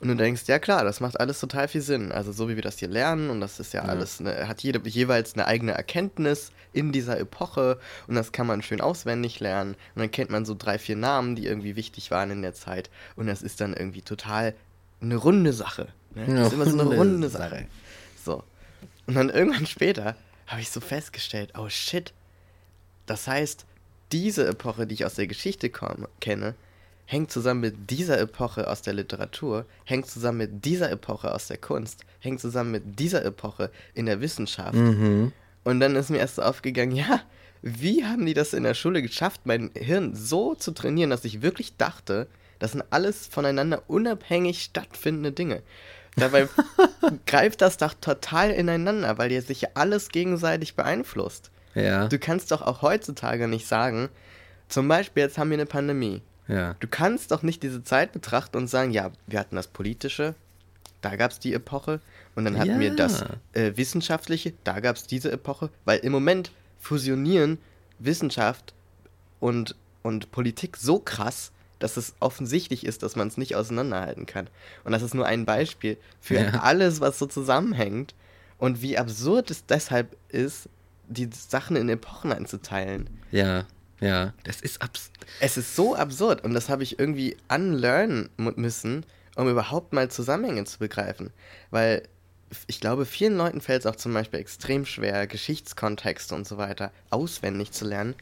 Und 0.00 0.08
du 0.08 0.14
denkst, 0.14 0.42
ja 0.46 0.58
klar, 0.58 0.84
das 0.84 1.00
macht 1.00 1.18
alles 1.18 1.40
total 1.40 1.66
viel 1.68 1.80
Sinn. 1.80 2.12
Also 2.12 2.30
so 2.32 2.48
wie 2.48 2.54
wir 2.54 2.62
das 2.62 2.78
hier 2.78 2.88
lernen 2.88 3.30
und 3.30 3.40
das 3.40 3.58
ist 3.58 3.72
ja, 3.72 3.82
Ja. 3.82 3.88
alles, 3.88 4.20
ne, 4.20 4.46
hat 4.46 4.62
jede, 4.62 4.86
jeweils 4.88 5.34
eine 5.34 5.46
eigene 5.46 5.72
Erkenntnis 5.72 6.52
in 6.72 6.92
dieser 6.92 7.18
Epoche 7.18 7.78
und 8.06 8.14
das 8.14 8.30
kann 8.30 8.46
man 8.46 8.62
schön 8.62 8.80
auswendig 8.80 9.40
lernen. 9.40 9.74
Und 9.94 10.00
dann 10.00 10.10
kennt 10.10 10.30
man 10.30 10.44
so 10.44 10.54
drei, 10.54 10.78
vier 10.78 10.96
Namen, 10.96 11.34
die 11.34 11.46
irgendwie 11.46 11.76
wichtig 11.76 12.10
waren 12.10 12.30
in 12.30 12.42
der 12.42 12.54
Zeit. 12.54 12.90
Und 13.16 13.26
das 13.26 13.40
ist 13.42 13.60
dann 13.60 13.72
irgendwie 13.74 14.02
total 14.02 14.54
eine 15.00 15.16
runde 15.16 15.52
Sache. 15.54 15.88
Ne? 16.14 16.24
Eine 16.24 16.34
das 16.40 16.48
ist 16.48 16.52
immer 16.54 16.66
so 16.66 16.78
eine 16.78 16.94
runde. 16.94 17.28
Sache. 17.30 17.66
So. 18.24 18.44
Und 19.06 19.14
dann 19.14 19.30
irgendwann 19.30 19.66
später 19.66 20.14
habe 20.48 20.60
ich 20.60 20.70
so 20.70 20.80
festgestellt, 20.80 21.52
oh 21.56 21.68
shit, 21.68 22.12
das 23.06 23.26
heißt, 23.28 23.64
diese 24.10 24.46
Epoche, 24.48 24.86
die 24.86 24.94
ich 24.94 25.04
aus 25.04 25.14
der 25.14 25.26
Geschichte 25.26 25.70
komme, 25.70 26.08
kenne, 26.20 26.54
hängt 27.04 27.30
zusammen 27.30 27.60
mit 27.60 27.90
dieser 27.90 28.18
Epoche 28.18 28.68
aus 28.68 28.82
der 28.82 28.94
Literatur, 28.94 29.66
hängt 29.84 30.06
zusammen 30.06 30.38
mit 30.38 30.64
dieser 30.64 30.90
Epoche 30.90 31.34
aus 31.34 31.48
der 31.48 31.58
Kunst, 31.58 32.04
hängt 32.20 32.40
zusammen 32.40 32.70
mit 32.70 32.98
dieser 32.98 33.24
Epoche 33.24 33.70
in 33.94 34.06
der 34.06 34.20
Wissenschaft. 34.20 34.74
Mhm. 34.74 35.32
Und 35.64 35.80
dann 35.80 35.96
ist 35.96 36.10
mir 36.10 36.18
erst 36.18 36.36
so 36.36 36.42
aufgegangen, 36.42 36.96
ja, 36.96 37.22
wie 37.62 38.04
haben 38.04 38.24
die 38.24 38.34
das 38.34 38.54
in 38.54 38.62
der 38.62 38.74
Schule 38.74 39.02
geschafft, 39.02 39.42
mein 39.44 39.70
Hirn 39.74 40.14
so 40.14 40.54
zu 40.54 40.72
trainieren, 40.72 41.10
dass 41.10 41.24
ich 41.24 41.42
wirklich 41.42 41.76
dachte, 41.76 42.28
das 42.58 42.72
sind 42.72 42.84
alles 42.90 43.26
voneinander 43.26 43.82
unabhängig 43.86 44.62
stattfindende 44.62 45.32
Dinge. 45.32 45.62
Dabei 46.18 46.48
greift 47.26 47.60
das 47.62 47.76
doch 47.76 47.94
total 47.94 48.50
ineinander, 48.50 49.18
weil 49.18 49.28
dir 49.28 49.42
sich 49.42 49.62
ja 49.62 49.68
alles 49.74 50.08
gegenseitig 50.08 50.74
beeinflusst. 50.74 51.50
Ja, 51.74 52.08
Du 52.08 52.18
kannst 52.18 52.50
doch 52.50 52.62
auch 52.62 52.82
heutzutage 52.82 53.46
nicht 53.48 53.66
sagen, 53.66 54.08
zum 54.68 54.88
Beispiel 54.88 55.22
jetzt 55.22 55.38
haben 55.38 55.50
wir 55.50 55.56
eine 55.56 55.66
Pandemie. 55.66 56.22
ja. 56.48 56.74
Du 56.80 56.86
kannst 56.88 57.30
doch 57.30 57.42
nicht 57.42 57.62
diese 57.62 57.82
Zeit 57.84 58.12
betrachten 58.12 58.56
und 58.56 58.68
sagen, 58.68 58.90
ja, 58.90 59.10
wir 59.26 59.38
hatten 59.38 59.56
das 59.56 59.68
Politische, 59.68 60.34
da 61.00 61.14
gab 61.16 61.30
es 61.30 61.38
die 61.38 61.54
Epoche 61.54 62.00
und 62.34 62.44
dann 62.44 62.58
hatten 62.58 62.80
wir 62.80 62.88
Ja. 62.88 62.94
das 62.94 63.24
äh, 63.52 63.72
Wissenschaftliche, 63.76 64.54
da 64.64 64.80
gab 64.80 64.96
es 64.96 65.06
diese 65.06 65.30
Epoche, 65.30 65.70
weil 65.84 65.98
im 66.00 66.12
Moment 66.12 66.50
fusionieren 66.78 67.58
Wissenschaft 67.98 68.74
und, 69.40 69.76
und 70.02 70.30
Politik 70.32 70.76
so 70.76 70.98
krass, 70.98 71.52
dass 71.78 71.96
es 71.96 72.14
offensichtlich 72.20 72.84
ist, 72.84 73.02
dass 73.02 73.16
man 73.16 73.28
es 73.28 73.36
nicht 73.36 73.54
auseinanderhalten 73.56 74.26
kann. 74.26 74.48
Und 74.84 74.92
das 74.92 75.02
ist 75.02 75.14
nur 75.14 75.26
ein 75.26 75.44
Beispiel 75.44 75.96
für 76.20 76.34
Ja. 76.40 76.60
alles, 76.60 77.00
was 77.00 77.18
so 77.18 77.26
zusammenhängt 77.26 78.14
und 78.58 78.82
wie 78.82 78.98
absurd 78.98 79.50
es 79.50 79.64
deshalb 79.66 80.16
ist, 80.28 80.68
die 81.08 81.28
Sachen 81.32 81.76
in 81.76 81.88
Epochen 81.88 82.32
einzuteilen. 82.32 83.08
Ja, 83.30 83.64
ja. 84.00 84.34
Das 84.44 84.60
ist 84.60 84.82
abs. 84.82 85.10
Es 85.40 85.56
ist 85.56 85.74
so 85.76 85.94
absurd 85.94 86.44
und 86.44 86.54
das 86.54 86.68
habe 86.68 86.82
ich 86.82 86.98
irgendwie 86.98 87.36
unlearnen 87.48 88.28
mu- 88.36 88.52
müssen, 88.56 89.04
um 89.36 89.48
überhaupt 89.48 89.92
mal 89.92 90.10
Zusammenhänge 90.10 90.64
zu 90.64 90.78
begreifen. 90.78 91.30
Weil 91.70 92.02
ich 92.66 92.80
glaube, 92.80 93.04
vielen 93.06 93.36
Leuten 93.36 93.60
fällt 93.60 93.80
es 93.80 93.86
auch 93.86 93.96
zum 93.96 94.12
Beispiel 94.14 94.40
extrem 94.40 94.84
schwer, 94.86 95.26
Geschichtskontexte 95.26 96.34
und 96.34 96.46
so 96.46 96.56
weiter 96.58 96.90
auswendig 97.10 97.72
zu 97.72 97.84
lernen, 97.84 98.14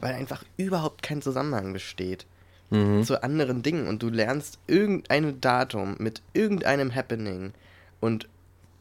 weil 0.00 0.14
einfach 0.14 0.42
überhaupt 0.56 1.02
kein 1.02 1.22
Zusammenhang 1.22 1.72
besteht 1.72 2.26
Mhm. 2.74 3.04
zu 3.04 3.22
anderen 3.22 3.62
Dingen 3.62 3.86
und 3.86 4.02
du 4.02 4.08
lernst 4.08 4.58
irgendein 4.66 5.40
Datum 5.40 5.96
mit 5.98 6.22
irgendeinem 6.32 6.94
Happening 6.94 7.52
und 8.00 8.28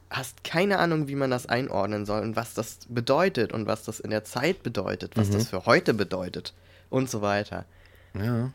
hast 0.10 0.44
keine 0.44 0.80
Ahnung, 0.80 1.08
wie 1.08 1.16
man 1.16 1.32
das 1.32 1.48
einordnen 1.48 2.06
soll 2.06 2.22
und 2.22 2.36
was 2.36 2.54
das 2.54 2.80
bedeutet 2.89 3.52
und 3.54 3.66
was 3.68 3.84
das 3.84 4.00
in 4.00 4.10
der 4.12 4.24
Zeit 4.24 4.64
bedeutet, 4.64 5.16
was 5.16 5.30
Mhm. 5.30 5.34
das 5.34 5.48
für 5.50 5.66
heute 5.66 5.94
bedeutet 5.94 6.54
und 6.89 7.10
so 7.10 7.22
weiter. 7.22 7.66
Ja. 8.14 8.52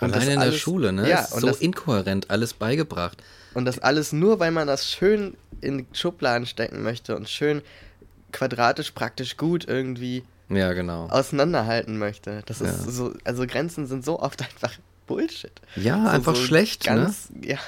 Und 0.00 0.10
das 0.10 0.22
Alleine 0.24 0.32
in 0.32 0.40
der 0.40 0.48
alles- 0.48 0.60
Schule, 0.60 0.92
ne? 0.92 1.08
ja, 1.08 1.20
ist 1.20 1.32
und 1.32 1.40
so 1.42 1.46
das- 1.48 1.60
inkohärent 1.60 2.30
alles 2.30 2.54
beigebracht. 2.54 3.22
Und 3.54 3.66
das 3.66 3.78
alles 3.78 4.12
nur, 4.12 4.40
weil 4.40 4.50
man 4.50 4.66
das 4.66 4.90
schön 4.90 5.36
in 5.60 5.86
Schubladen 5.92 6.46
stecken 6.46 6.82
möchte 6.82 7.14
und 7.16 7.28
schön 7.28 7.62
quadratisch 8.32 8.90
praktisch 8.92 9.36
gut 9.36 9.66
irgendwie 9.68 10.24
Ja, 10.54 10.72
genau. 10.72 11.06
auseinanderhalten 11.08 11.98
möchte. 11.98 12.42
Das 12.46 12.60
ist 12.60 12.84
Ja. 12.86 12.90
so, 12.90 13.14
also 13.24 13.46
Grenzen 13.46 13.86
sind 13.86 14.04
so 14.04 14.20
oft 14.20 14.40
einfach 14.42 14.72
Bullshit. 15.06 15.52
Ja, 15.76 16.02
So- 16.04 16.08
einfach 16.10 16.36
so 16.36 16.42
schlecht, 16.42 16.86
ne? 16.86 16.96
ganz, 16.96 17.28
Ja, 17.42 17.58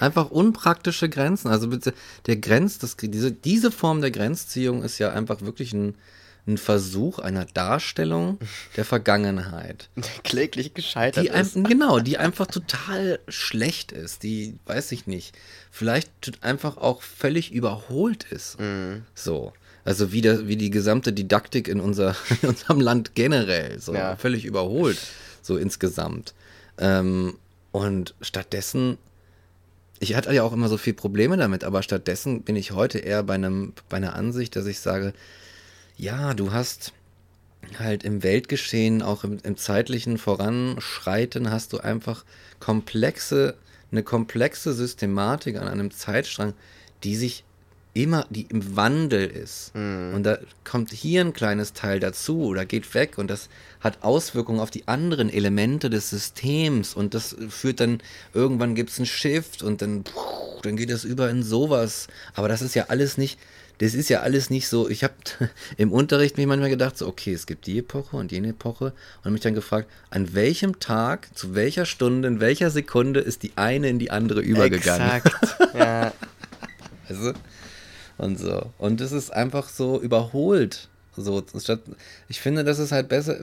Einfach 0.00 0.30
unpraktische 0.32 1.08
Grenzen. 1.08 1.48
Also 1.48 1.68
bitte, 1.68 1.94
der 2.26 2.36
Grenz, 2.36 2.78
das, 2.78 2.96
diese, 2.96 3.30
diese 3.30 3.70
Form 3.70 4.00
der 4.00 4.10
Grenzziehung 4.10 4.82
ist 4.82 4.98
ja 4.98 5.12
einfach 5.12 5.40
wirklich 5.42 5.72
ein, 5.72 5.94
ein 6.48 6.58
Versuch 6.58 7.20
einer 7.20 7.44
Darstellung 7.44 8.38
der 8.76 8.84
Vergangenheit. 8.84 9.88
der 9.96 10.02
kläglich 10.24 10.74
gescheitert 10.74 11.24
Die 11.24 11.28
ist. 11.28 11.56
ein, 11.56 11.62
genau, 11.68 12.00
die 12.00 12.18
einfach 12.18 12.46
total 12.48 13.20
schlecht 13.28 13.92
ist. 13.92 14.24
Die, 14.24 14.58
weiß 14.66 14.90
ich 14.92 15.06
nicht, 15.06 15.36
vielleicht 15.70 16.42
einfach 16.42 16.76
auch 16.76 17.00
völlig 17.02 17.52
überholt 17.52 18.24
ist. 18.24 18.58
Mhm. 18.60 19.04
So. 19.14 19.52
Also 19.84 20.12
wie, 20.12 20.20
der, 20.22 20.48
wie 20.48 20.56
die 20.56 20.70
gesamte 20.70 21.12
Didaktik 21.12 21.68
in, 21.68 21.80
unser, 21.80 22.16
in 22.42 22.48
unserem 22.50 22.80
Land 22.80 23.14
generell. 23.14 23.78
So 23.80 23.94
Ja. 23.94 24.16
völlig 24.16 24.44
überholt. 24.44 24.98
So 25.42 25.56
insgesamt. 25.56 26.34
Ähm, 26.78 27.34
und 27.70 28.14
stattdessen, 28.20 28.98
ich 30.00 30.14
hatte 30.14 30.32
ja 30.32 30.42
auch 30.42 30.52
immer 30.52 30.68
so 30.68 30.78
viel 30.78 30.94
Probleme 30.94 31.36
damit, 31.36 31.64
aber 31.64 31.82
stattdessen 31.82 32.42
bin 32.42 32.56
ich 32.56 32.72
heute 32.72 32.98
eher 32.98 33.22
bei 33.22 33.34
einem, 33.34 33.74
bei 33.88 33.98
einer 33.98 34.14
Ansicht, 34.14 34.56
dass 34.56 34.66
ich 34.66 34.80
sage, 34.80 35.12
ja, 35.96 36.34
du 36.34 36.52
hast 36.52 36.92
halt 37.78 38.04
im 38.04 38.22
Weltgeschehen, 38.22 39.02
auch 39.02 39.24
im, 39.24 39.38
im 39.42 39.56
zeitlichen 39.56 40.18
Voranschreiten, 40.18 41.50
hast 41.50 41.72
du 41.72 41.78
einfach 41.78 42.24
komplexe, 42.60 43.56
eine 43.90 44.02
komplexe 44.02 44.72
Systematik 44.72 45.56
an 45.56 45.68
einem 45.68 45.90
Zeitstrang, 45.90 46.54
die 47.02 47.16
sich 47.16 47.44
immer, 47.94 48.26
die 48.28 48.42
im 48.42 48.76
Wandel 48.76 49.26
ist. 49.26 49.72
Und 50.14 50.24
da 50.24 50.38
kommt 50.64 50.92
hier 50.92 51.20
ein 51.20 51.32
kleines 51.32 51.72
Teil 51.72 52.00
dazu 52.00 52.42
oder 52.42 52.64
geht 52.64 52.92
weg 52.94 53.18
und 53.18 53.28
das 53.28 53.48
hat 53.80 54.02
Auswirkungen 54.02 54.60
auf 54.60 54.70
die 54.70 54.88
anderen 54.88 55.30
Elemente 55.32 55.90
des 55.90 56.10
Systems 56.10 56.94
und 56.94 57.14
das 57.14 57.36
führt 57.48 57.80
dann, 57.80 58.00
irgendwann 58.34 58.74
gibt 58.74 58.90
es 58.90 58.98
einen 58.98 59.06
Shift 59.06 59.62
und 59.62 59.80
dann, 59.80 60.02
puh, 60.02 60.60
dann 60.62 60.76
geht 60.76 60.90
es 60.90 61.04
über 61.04 61.30
in 61.30 61.42
sowas. 61.42 62.08
Aber 62.34 62.48
das 62.48 62.62
ist 62.62 62.74
ja 62.74 62.86
alles 62.88 63.16
nicht, 63.16 63.38
das 63.78 63.94
ist 63.94 64.08
ja 64.08 64.20
alles 64.20 64.50
nicht 64.50 64.68
so. 64.68 64.88
Ich 64.88 65.04
habe 65.04 65.14
im 65.76 65.92
Unterricht 65.92 66.36
mir 66.36 66.48
manchmal 66.48 66.70
gedacht, 66.70 66.98
so, 66.98 67.06
okay, 67.06 67.32
es 67.32 67.46
gibt 67.46 67.66
die 67.66 67.78
Epoche 67.78 68.16
und 68.16 68.32
jene 68.32 68.48
Epoche 68.48 68.92
und 69.22 69.32
mich 69.32 69.42
dann 69.42 69.54
gefragt, 69.54 69.88
an 70.10 70.34
welchem 70.34 70.80
Tag, 70.80 71.28
zu 71.36 71.54
welcher 71.54 71.86
Stunde, 71.86 72.26
in 72.26 72.40
welcher 72.40 72.70
Sekunde 72.70 73.20
ist 73.20 73.44
die 73.44 73.52
eine 73.54 73.88
in 73.88 74.00
die 74.00 74.10
andere 74.10 74.40
übergegangen. 74.40 75.10
Exakt. 75.10 75.56
ja. 75.74 76.12
Also, 77.06 77.34
und 78.18 78.38
so. 78.38 78.72
Und 78.78 79.00
es 79.00 79.12
ist 79.12 79.32
einfach 79.32 79.68
so 79.68 80.00
überholt. 80.00 80.88
So, 81.16 81.44
statt, 81.58 81.80
ich 82.28 82.40
finde, 82.40 82.64
dass 82.64 82.78
es 82.78 82.90
halt 82.90 83.08
besser, 83.08 83.38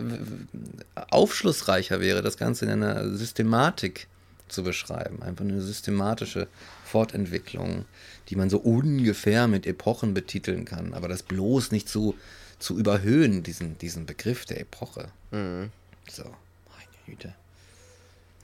aufschlussreicher 1.09 2.01
wäre, 2.01 2.22
das 2.22 2.38
Ganze 2.38 2.65
in 2.65 2.72
einer 2.72 3.15
Systematik 3.15 4.07
zu 4.49 4.63
beschreiben. 4.63 5.22
Einfach 5.24 5.45
eine 5.45 5.61
systematische 5.61 6.47
Fortentwicklung, 6.84 7.86
die 8.28 8.36
man 8.36 8.49
so 8.49 8.57
ungefähr 8.57 9.47
mit 9.47 9.65
Epochen 9.65 10.13
betiteln 10.13 10.65
kann. 10.65 10.93
Aber 10.93 11.07
das 11.07 11.24
bloß 11.24 11.72
nicht 11.72 11.88
zu, 11.88 12.15
zu 12.59 12.78
überhöhen, 12.78 13.43
diesen, 13.43 13.78
diesen 13.78 14.05
Begriff 14.05 14.45
der 14.45 14.59
Epoche. 14.59 15.07
Mhm. 15.32 15.72
So, 16.09 16.24
meine 16.24 17.05
Güte. 17.05 17.34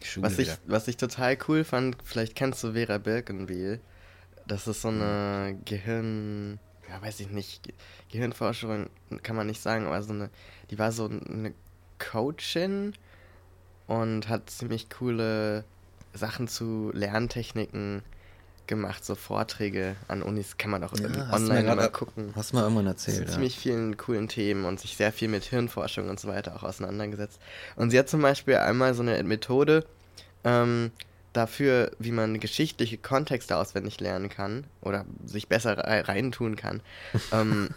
Schule 0.02 0.28
Was 0.28 0.40
ich, 0.40 0.48
wieder. 0.48 0.58
was 0.68 0.88
ich 0.88 0.98
total 0.98 1.38
cool 1.48 1.64
fand, 1.64 1.98
vielleicht 2.04 2.36
kennst 2.36 2.64
du 2.64 2.74
Vera 2.74 2.98
Birkenbiel. 2.98 3.80
Das 4.48 4.68
ist 4.68 4.82
so 4.82 4.88
eine 4.88 5.58
Gehirn, 5.66 6.60
ja 6.90 7.02
weiß 7.02 7.20
ich 7.20 7.30
nicht, 7.30 7.64
Ge 7.64 7.74
Gehirnforscherin 8.12 8.90
kann 9.24 9.36
man 9.36 9.48
nicht 9.48 9.62
sagen, 9.62 9.86
aber 9.88 10.02
so 10.02 10.14
eine, 10.14 10.30
die 10.72 10.80
war 10.80 10.92
so 10.92 11.06
eine 11.08 11.54
Coachin 12.00 12.94
und 13.88 14.30
hat 14.30 14.50
ziemlich 14.50 14.90
coole 14.90 15.64
Sachen 16.14 16.48
zu 16.48 16.92
Lerntechniken 16.94 18.04
gemacht, 18.68 19.04
so 19.06 19.16
Vorträge 19.16 19.96
an 20.10 20.22
Unis 20.22 20.58
kann 20.58 20.72
man 20.72 20.84
auch 20.84 20.94
Ja, 20.98 21.06
online 21.34 21.64
grad- 21.64 21.76
mal 21.78 21.90
gucken. 21.90 22.34
Hast 22.36 22.52
du 22.52 22.58
mal 22.58 22.64
irgendwann 22.64 22.86
zu 22.98 23.12
erzählt. 23.12 23.28
Ja. 23.28 23.34
ziemlich 23.34 23.58
vielen 23.58 23.96
coolen 23.98 24.28
Themen 24.28 24.66
und 24.66 24.80
sich 24.80 24.98
sehr 24.98 25.14
viel 25.14 25.30
mit 25.30 25.46
Hirnforschung 25.46 26.10
und 26.10 26.20
so 26.20 26.28
weiter 26.28 26.56
auch 26.56 26.64
auseinandergesetzt. 26.64 27.40
Und 27.78 27.92
sie 27.92 28.00
hat 28.00 28.10
zum 28.10 28.22
Beispiel 28.22 28.56
einmal 28.58 28.94
so 28.94 29.04
eine 29.04 29.22
Methode 29.24 29.86
ähm, 30.44 30.92
dafür, 31.38 31.92
wie 32.00 32.12
man 32.12 32.40
geschichtliche 32.42 32.98
Kontexte 32.98 33.56
auswendig 33.56 34.00
lernen 34.02 34.28
kann 34.30 34.66
oder 34.82 35.06
sich 35.26 35.48
besser 35.48 35.78
rei- 35.78 36.02
reintun 36.02 36.58
kann, 36.58 36.82
ähm, 37.32 37.70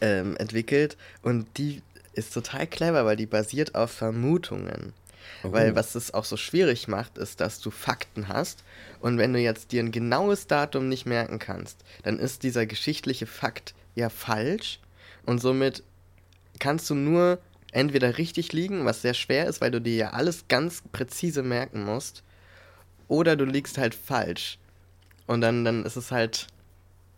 ähm, 0.00 0.36
entwickelt. 0.36 0.96
Und 1.22 1.46
die 1.58 1.82
ist 2.14 2.34
total 2.34 2.66
clever, 2.66 3.04
weil 3.04 3.16
die 3.16 3.26
basiert 3.26 3.74
auf 3.74 3.90
Vermutungen. 3.90 4.92
Weil 5.44 5.72
Oh. 5.72 5.76
was 5.76 5.94
es 5.94 6.12
auch 6.14 6.24
so 6.24 6.36
schwierig 6.36 6.88
macht, 6.88 7.16
ist, 7.18 7.40
dass 7.40 7.60
du 7.60 7.70
Fakten 7.70 8.28
hast 8.28 8.64
und 9.00 9.18
wenn 9.18 9.32
du 9.32 9.38
jetzt 9.38 9.70
dir 9.72 9.82
ein 9.82 9.92
genaues 9.92 10.46
Datum 10.48 10.88
nicht 10.88 11.06
merken 11.06 11.38
kannst, 11.38 11.78
dann 12.02 12.18
ist 12.18 12.42
dieser 12.42 12.66
geschichtliche 12.66 13.26
Fakt 13.26 13.74
ja 13.94 14.08
falsch 14.08 14.78
und 15.24 15.40
somit 15.40 15.82
kannst 16.58 16.90
du 16.90 16.94
nur 16.94 17.38
entweder 17.72 18.18
richtig 18.18 18.52
liegen, 18.52 18.84
was 18.84 19.02
sehr 19.02 19.14
schwer 19.14 19.46
ist, 19.46 19.60
weil 19.60 19.70
du 19.70 19.80
dir 19.80 19.96
ja 19.96 20.10
alles 20.10 20.46
ganz 20.48 20.82
präzise 20.92 21.42
merken 21.42 21.84
musst, 21.84 22.22
oder 23.08 23.36
du 23.36 23.44
liegst 23.44 23.76
halt 23.76 23.94
falsch. 23.94 24.58
Und 25.26 25.40
dann, 25.40 25.64
dann 25.64 25.84
ist 25.84 25.96
es 25.96 26.10
halt 26.10 26.46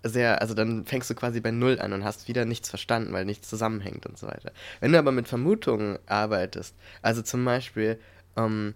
sehr, 0.03 0.41
also 0.41 0.55
dann 0.55 0.85
fängst 0.85 1.09
du 1.11 1.15
quasi 1.15 1.41
bei 1.41 1.51
Null 1.51 1.81
an 1.81 1.93
und 1.93 2.05
hast 2.05 2.29
wieder 2.29 2.45
nichts 2.45 2.69
verstanden, 2.69 3.13
weil 3.13 3.25
nichts 3.25 3.49
zusammenhängt 3.49 4.07
und 4.07 4.19
so 4.19 4.27
weiter. 4.27 4.53
Wenn 4.81 4.93
du 4.93 4.99
aber 4.99 5.13
mit 5.13 5.29
Vermutungen 5.29 5.99
arbeitest, 6.07 6.75
also 7.03 7.23
zum 7.23 7.45
Beispiel, 7.45 7.99
ähm, 8.37 8.75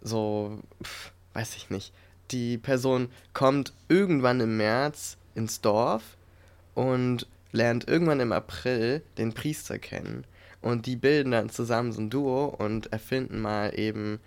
so, 0.00 0.58
pf, 0.82 1.12
weiß 1.34 1.56
ich 1.56 1.70
nicht, 1.70 1.92
die 2.30 2.58
Person 2.58 3.10
kommt 3.34 3.72
irgendwann 3.88 4.40
im 4.40 4.56
März 4.56 5.18
ins 5.34 5.60
Dorf 5.60 6.02
und 6.74 7.26
lernt 7.52 7.88
irgendwann 7.88 8.20
im 8.20 8.32
April 8.32 9.02
den 9.18 9.32
Priester 9.32 9.78
kennen. 9.78 10.24
Und 10.62 10.86
die 10.86 10.96
bilden 10.96 11.32
dann 11.32 11.50
zusammen 11.50 11.92
so 11.92 12.00
ein 12.00 12.10
Duo 12.10 12.46
und 12.46 12.92
erfinden 12.92 13.40
mal 13.40 13.78
eben, 13.78 14.20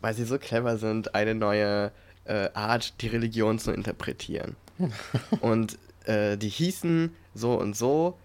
weil 0.00 0.14
sie 0.14 0.24
so 0.24 0.38
clever 0.38 0.78
sind, 0.78 1.14
eine 1.14 1.34
neue 1.34 1.90
äh, 2.24 2.50
Art, 2.54 3.00
die 3.00 3.08
Religion 3.08 3.58
zu 3.58 3.72
interpretieren. 3.72 4.56
und 5.40 5.78
äh, 6.06 6.36
die 6.36 6.48
hießen 6.48 7.14
so 7.34 7.58
und 7.58 7.76
so. 7.76 8.16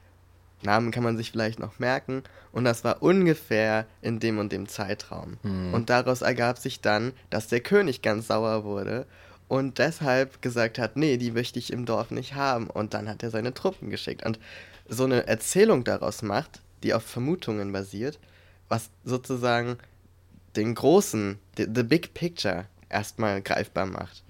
Namen 0.63 0.91
kann 0.91 1.03
man 1.03 1.17
sich 1.17 1.31
vielleicht 1.31 1.59
noch 1.59 1.77
merken. 1.79 2.23
Und 2.51 2.63
das 2.63 2.83
war 2.83 3.03
ungefähr 3.03 3.85
in 4.01 4.19
dem 4.19 4.39
und 4.39 4.51
dem 4.51 4.67
Zeitraum. 4.67 5.37
Und 5.73 5.89
daraus 5.91 6.21
ergab 6.23 6.57
sich 6.57 6.81
dann, 6.81 7.13
dass 7.29 7.47
der 7.47 7.59
König 7.59 8.01
ganz 8.01 8.27
sauer 8.27 8.63
wurde 8.63 9.05
und 9.47 9.77
deshalb 9.77 10.41
gesagt 10.41 10.77
hat, 10.79 10.97
nee, 10.97 11.17
die 11.17 11.31
möchte 11.31 11.59
ich 11.59 11.71
im 11.71 11.85
Dorf 11.85 12.11
nicht 12.11 12.35
haben. 12.35 12.67
Und 12.67 12.93
dann 12.93 13.07
hat 13.07 13.23
er 13.23 13.29
seine 13.29 13.53
Truppen 13.53 13.89
geschickt. 13.89 14.25
Und 14.25 14.39
so 14.89 15.05
eine 15.05 15.27
Erzählung 15.27 15.83
daraus 15.83 16.21
macht, 16.21 16.61
die 16.83 16.93
auf 16.93 17.03
Vermutungen 17.03 17.71
basiert, 17.71 18.19
was 18.69 18.89
sozusagen 19.03 19.77
den 20.55 20.75
großen, 20.75 21.37
the, 21.57 21.67
the 21.73 21.83
big 21.83 22.13
picture 22.13 22.65
erstmal 22.89 23.41
greifbar 23.41 23.85
macht. 23.85 24.23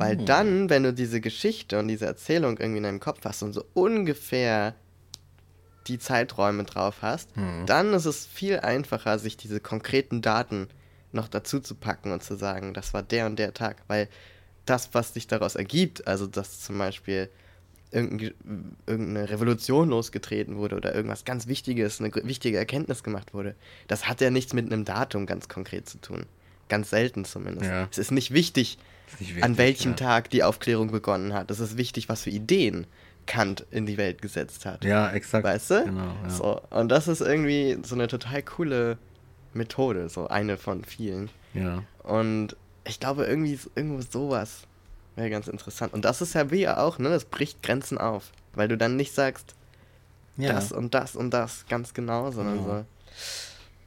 Weil 0.00 0.16
dann, 0.16 0.70
wenn 0.70 0.82
du 0.82 0.92
diese 0.92 1.20
Geschichte 1.20 1.78
und 1.78 1.88
diese 1.88 2.06
Erzählung 2.06 2.58
irgendwie 2.58 2.78
in 2.78 2.84
deinem 2.84 3.00
Kopf 3.00 3.24
hast 3.24 3.42
und 3.42 3.52
so 3.52 3.64
ungefähr 3.74 4.74
die 5.86 5.98
Zeiträume 5.98 6.64
drauf 6.64 6.96
hast, 7.02 7.30
dann 7.66 7.92
ist 7.94 8.04
es 8.06 8.26
viel 8.26 8.60
einfacher, 8.60 9.18
sich 9.18 9.36
diese 9.36 9.60
konkreten 9.60 10.20
Daten 10.22 10.68
noch 11.12 11.28
dazu 11.28 11.60
zu 11.60 11.74
packen 11.74 12.12
und 12.12 12.22
zu 12.22 12.36
sagen, 12.36 12.74
das 12.74 12.92
war 12.92 13.02
der 13.02 13.26
und 13.26 13.38
der 13.38 13.54
Tag, 13.54 13.82
weil 13.88 14.08
das, 14.66 14.90
was 14.92 15.14
sich 15.14 15.26
daraus 15.26 15.54
ergibt, 15.54 16.06
also 16.06 16.26
dass 16.26 16.60
zum 16.60 16.76
Beispiel 16.76 17.30
irgendeine 17.90 19.30
Revolution 19.30 19.88
losgetreten 19.88 20.56
wurde 20.56 20.76
oder 20.76 20.94
irgendwas 20.94 21.24
ganz 21.24 21.46
Wichtiges, 21.46 22.00
eine 22.00 22.12
wichtige 22.14 22.58
Erkenntnis 22.58 23.02
gemacht 23.02 23.32
wurde, 23.32 23.54
das 23.86 24.08
hat 24.08 24.20
ja 24.20 24.30
nichts 24.30 24.52
mit 24.52 24.66
einem 24.66 24.84
Datum 24.84 25.26
ganz 25.26 25.48
konkret 25.48 25.88
zu 25.88 25.98
tun. 25.98 26.26
Ganz 26.68 26.90
selten 26.90 27.24
zumindest. 27.24 27.70
Ja. 27.70 27.88
Es 27.90 27.96
ist 27.96 28.10
nicht 28.10 28.32
wichtig, 28.32 28.78
wirklich 29.18 29.42
an 29.42 29.56
welchem 29.56 29.96
klar. 29.96 30.10
Tag 30.10 30.30
die 30.30 30.42
Aufklärung 30.42 30.90
begonnen 30.90 31.32
hat. 31.32 31.50
Es 31.50 31.60
ist 31.60 31.78
wichtig, 31.78 32.08
was 32.10 32.22
für 32.22 32.30
Ideen 32.30 32.86
Kant 33.26 33.66
in 33.70 33.86
die 33.86 33.96
Welt 33.96 34.20
gesetzt 34.22 34.66
hat. 34.66 34.84
Ja, 34.84 35.10
exakt. 35.12 35.44
Weißt 35.44 35.70
du? 35.70 35.84
Genau, 35.84 36.14
ja. 36.22 36.30
So, 36.30 36.60
und 36.70 36.88
das 36.88 37.08
ist 37.08 37.20
irgendwie 37.20 37.78
so 37.84 37.94
eine 37.94 38.08
total 38.08 38.42
coole 38.42 38.98
Methode, 39.54 40.08
so 40.08 40.28
eine 40.28 40.56
von 40.56 40.84
vielen. 40.84 41.30
ja. 41.54 41.82
Und 42.02 42.56
ich 42.84 43.00
glaube, 43.00 43.26
irgendwie 43.26 43.52
ist 43.52 43.70
irgendwo 43.74 44.00
sowas 44.00 44.62
wäre 45.18 45.30
ganz 45.30 45.48
interessant. 45.48 45.92
Und 45.92 46.04
das 46.04 46.20
ist 46.22 46.34
ja 46.34 46.50
wie 46.50 46.68
auch, 46.68 46.98
ne? 46.98 47.10
Das 47.10 47.24
bricht 47.24 47.62
Grenzen 47.62 47.98
auf. 47.98 48.30
Weil 48.54 48.68
du 48.68 48.76
dann 48.78 48.96
nicht 48.96 49.14
sagst, 49.14 49.54
ja. 50.36 50.52
das 50.52 50.72
und 50.72 50.94
das 50.94 51.14
und 51.16 51.30
das 51.30 51.64
ganz 51.68 51.92
genau, 51.94 52.30
sondern 52.30 52.56
Genau. 52.64 52.84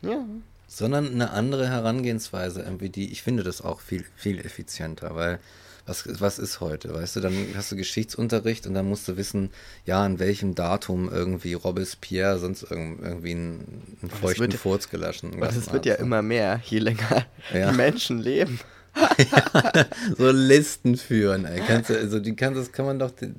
so. 0.01 0.09
Ja. 0.09 0.25
sondern 0.67 1.11
eine 1.11 1.31
andere 1.31 1.67
Herangehensweise 1.69 2.61
irgendwie, 2.61 2.89
die, 2.89 3.11
ich 3.11 3.21
finde 3.23 3.43
das 3.43 3.61
auch 3.61 3.81
viel, 3.81 4.05
viel 4.15 4.39
effizienter, 4.39 5.15
weil 5.15 5.39
was, 5.85 6.05
was 6.21 6.39
ist 6.39 6.59
heute, 6.61 6.93
weißt 6.93 7.15
du, 7.17 7.19
dann 7.21 7.33
hast 7.55 7.71
du 7.71 7.75
Geschichtsunterricht 7.75 8.65
und 8.67 8.73
dann 8.75 8.87
musst 8.87 9.07
du 9.07 9.17
wissen, 9.17 9.49
ja, 9.85 10.03
an 10.03 10.19
welchem 10.19 10.53
Datum 10.55 11.09
irgendwie 11.11 11.53
Robespierre 11.53 12.39
sonst 12.39 12.63
irgend- 12.63 13.01
irgendwie 13.01 13.31
einen, 13.31 13.97
einen 14.01 14.11
feuchten 14.11 14.41
wird 14.41 14.53
ja- 14.53 14.59
Furz 14.59 14.89
gelassen 14.89 15.33
Und 15.33 15.43
es 15.43 15.71
wird 15.73 15.85
ja 15.85 15.97
so. 15.97 16.03
immer 16.03 16.21
mehr, 16.21 16.61
je 16.65 16.79
länger 16.79 17.25
Ja. 17.53 17.71
die 17.71 17.77
Menschen 17.77 18.19
leben. 18.19 18.59
so 20.17 20.31
Listen 20.31 20.97
führen, 20.97 21.45
ey. 21.45 21.61
Kannst 21.65 21.89
du, 21.89 21.97
also 21.97 22.19
die 22.19 22.35
kann, 22.35 22.53
das 22.53 22.71
kann 22.71 22.85
man 22.85 22.99
doch 22.99 23.11
die, 23.11 23.33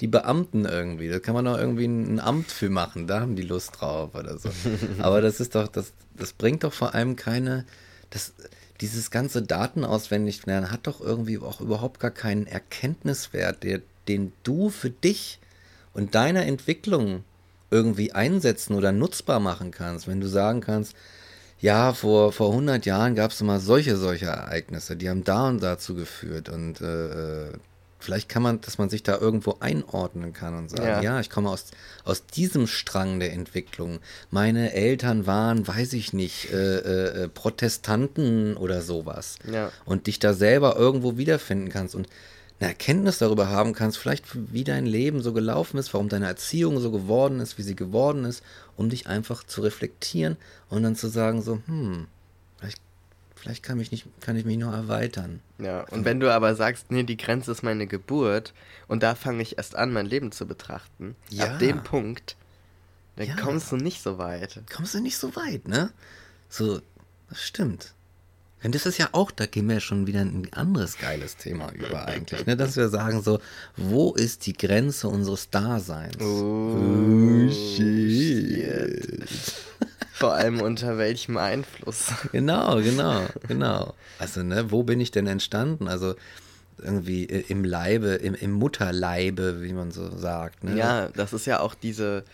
die 0.00 0.06
Beamten 0.06 0.64
irgendwie, 0.64 1.08
da 1.08 1.18
kann 1.18 1.34
man 1.34 1.44
doch 1.44 1.58
irgendwie 1.58 1.86
ein, 1.86 2.20
Amt 2.20 2.50
für 2.50 2.70
machen, 2.70 3.06
da 3.06 3.20
haben 3.20 3.36
die 3.36 3.42
Lust 3.42 3.80
drauf 3.80 4.14
oder 4.14 4.38
so. 4.38 4.50
Aber 4.98 5.20
das 5.20 5.40
ist 5.40 5.54
doch, 5.54 5.68
das, 5.68 5.92
das 6.16 6.32
bringt 6.32 6.64
doch 6.64 6.72
vor 6.72 6.94
allem 6.94 7.16
keine, 7.16 7.64
das, 8.10 8.32
dieses 8.80 9.10
ganze 9.10 9.42
Daten 9.42 9.84
auswendig 9.84 10.46
lernen 10.46 10.70
hat 10.70 10.86
doch 10.86 11.00
irgendwie 11.00 11.38
auch 11.38 11.60
überhaupt 11.60 12.00
gar 12.00 12.10
keinen 12.10 12.46
Erkenntniswert, 12.46 13.62
der, 13.64 13.80
den 14.06 14.32
du 14.44 14.70
für 14.70 14.90
dich 14.90 15.40
und 15.94 16.14
deine 16.14 16.44
Entwicklung 16.44 17.24
irgendwie 17.70 18.12
einsetzen 18.12 18.74
oder 18.74 18.92
nutzbar 18.92 19.40
machen 19.40 19.72
kannst, 19.72 20.06
wenn 20.06 20.20
du 20.20 20.28
sagen 20.28 20.60
kannst, 20.60 20.94
ja, 21.60 21.92
vor, 21.92 22.32
vor 22.32 22.50
100 22.50 22.86
Jahren 22.86 23.14
gab 23.14 23.30
es 23.32 23.42
mal 23.42 23.60
solche, 23.60 23.96
solche 23.96 24.26
Ereignisse, 24.26 24.96
die 24.96 25.08
haben 25.08 25.24
da 25.24 25.48
und 25.48 25.62
dazu 25.62 25.94
geführt 25.94 26.48
und 26.48 26.80
äh, 26.80 27.46
äh, 27.46 27.52
vielleicht 27.98 28.28
kann 28.28 28.42
man, 28.44 28.60
dass 28.60 28.78
man 28.78 28.88
sich 28.88 29.02
da 29.02 29.18
irgendwo 29.18 29.56
einordnen 29.58 30.32
kann 30.32 30.56
und 30.56 30.70
sagen, 30.70 30.84
Ja. 30.84 31.02
ja, 31.02 31.20
ich 31.20 31.30
komme 31.30 31.50
aus, 31.50 31.66
aus 32.04 32.24
diesem 32.26 32.68
Strang 32.68 33.18
der 33.18 33.32
Entwicklung. 33.32 33.98
Meine 34.30 34.72
Eltern 34.72 35.26
waren, 35.26 35.66
weiß 35.66 35.94
ich 35.94 36.12
nicht, 36.12 36.52
äh, 36.52 36.76
äh, 36.78 37.24
äh, 37.24 37.28
Protestanten 37.28 38.56
oder 38.56 38.82
sowas. 38.82 39.36
Ja. 39.50 39.72
Und 39.84 40.06
dich 40.06 40.20
da 40.20 40.32
selber 40.32 40.76
irgendwo 40.76 41.16
wiederfinden 41.18 41.70
kannst 41.70 41.96
und 41.96 42.08
eine 42.60 42.70
Erkenntnis 42.70 43.18
darüber 43.18 43.48
haben 43.48 43.72
kannst, 43.72 43.98
vielleicht 43.98 44.24
wie 44.52 44.64
dein 44.64 44.84
Leben 44.86 45.22
so 45.22 45.32
gelaufen 45.32 45.78
ist, 45.78 45.94
warum 45.94 46.08
deine 46.08 46.26
Erziehung 46.26 46.80
so 46.80 46.90
geworden 46.90 47.40
ist, 47.40 47.56
wie 47.58 47.62
sie 47.62 47.76
geworden 47.76 48.24
ist, 48.24 48.42
um 48.76 48.88
dich 48.90 49.06
einfach 49.06 49.44
zu 49.44 49.60
reflektieren 49.62 50.36
und 50.68 50.82
dann 50.82 50.96
zu 50.96 51.06
sagen 51.08 51.40
so, 51.40 51.60
hm, 51.66 52.08
vielleicht, 52.58 52.80
vielleicht 53.36 53.62
kann, 53.62 53.78
mich 53.78 53.92
nicht, 53.92 54.06
kann 54.20 54.36
ich 54.36 54.44
mich 54.44 54.58
noch 54.58 54.72
erweitern. 54.72 55.40
Ja, 55.58 55.82
und 55.90 56.04
wenn 56.04 56.18
du 56.18 56.32
aber 56.32 56.54
sagst, 56.56 56.90
nee, 56.90 57.04
die 57.04 57.16
Grenze 57.16 57.52
ist 57.52 57.62
meine 57.62 57.86
Geburt 57.86 58.52
und 58.88 59.02
da 59.04 59.14
fange 59.14 59.42
ich 59.42 59.56
erst 59.58 59.76
an, 59.76 59.92
mein 59.92 60.06
Leben 60.06 60.32
zu 60.32 60.46
betrachten, 60.46 61.14
Ja. 61.30 61.44
ab 61.44 61.58
dem 61.60 61.84
Punkt, 61.84 62.36
dann 63.14 63.28
Ja. 63.28 63.36
kommst 63.36 63.70
du 63.70 63.76
nicht 63.76 64.02
so 64.02 64.18
weit. 64.18 64.60
Kommst 64.74 64.94
du 64.94 65.00
nicht 65.00 65.16
so 65.18 65.36
weit, 65.36 65.68
ne? 65.68 65.92
So, 66.48 66.80
das 67.28 67.40
stimmt. 67.42 67.92
Und 68.62 68.74
das 68.74 68.86
ist 68.86 68.98
ja 68.98 69.10
auch, 69.12 69.30
da 69.30 69.46
gehen 69.46 69.68
wir 69.68 69.74
ja 69.74 69.80
schon 69.80 70.06
wieder 70.06 70.22
in 70.22 70.42
ein 70.42 70.52
anderes 70.52 70.98
geiles 70.98 71.36
Thema 71.36 71.70
über 71.72 72.06
eigentlich, 72.06 72.44
ne? 72.46 72.56
Dass 72.56 72.76
wir 72.76 72.88
sagen 72.88 73.22
so, 73.22 73.38
wo 73.76 74.12
ist 74.14 74.46
die 74.46 74.52
Grenze 74.52 75.08
unseres 75.08 75.50
Daseins? 75.50 76.20
Oh, 76.20 77.48
shit. 77.48 79.28
Vor 80.12 80.34
allem 80.34 80.60
unter 80.60 80.98
welchem 80.98 81.36
Einfluss. 81.36 82.12
Genau, 82.32 82.82
genau, 82.82 83.22
genau. 83.46 83.94
Also, 84.18 84.42
ne, 84.42 84.72
wo 84.72 84.82
bin 84.82 85.00
ich 85.00 85.12
denn 85.12 85.28
entstanden? 85.28 85.86
Also, 85.86 86.16
irgendwie 86.82 87.24
im 87.24 87.64
Leibe, 87.64 88.14
im, 88.14 88.34
im 88.34 88.52
Mutterleibe, 88.52 89.62
wie 89.62 89.72
man 89.72 89.92
so 89.92 90.10
sagt. 90.16 90.64
Ne? 90.64 90.76
Ja, 90.76 91.08
das 91.08 91.32
ist 91.32 91.46
ja 91.46 91.60
auch 91.60 91.74
diese 91.74 92.24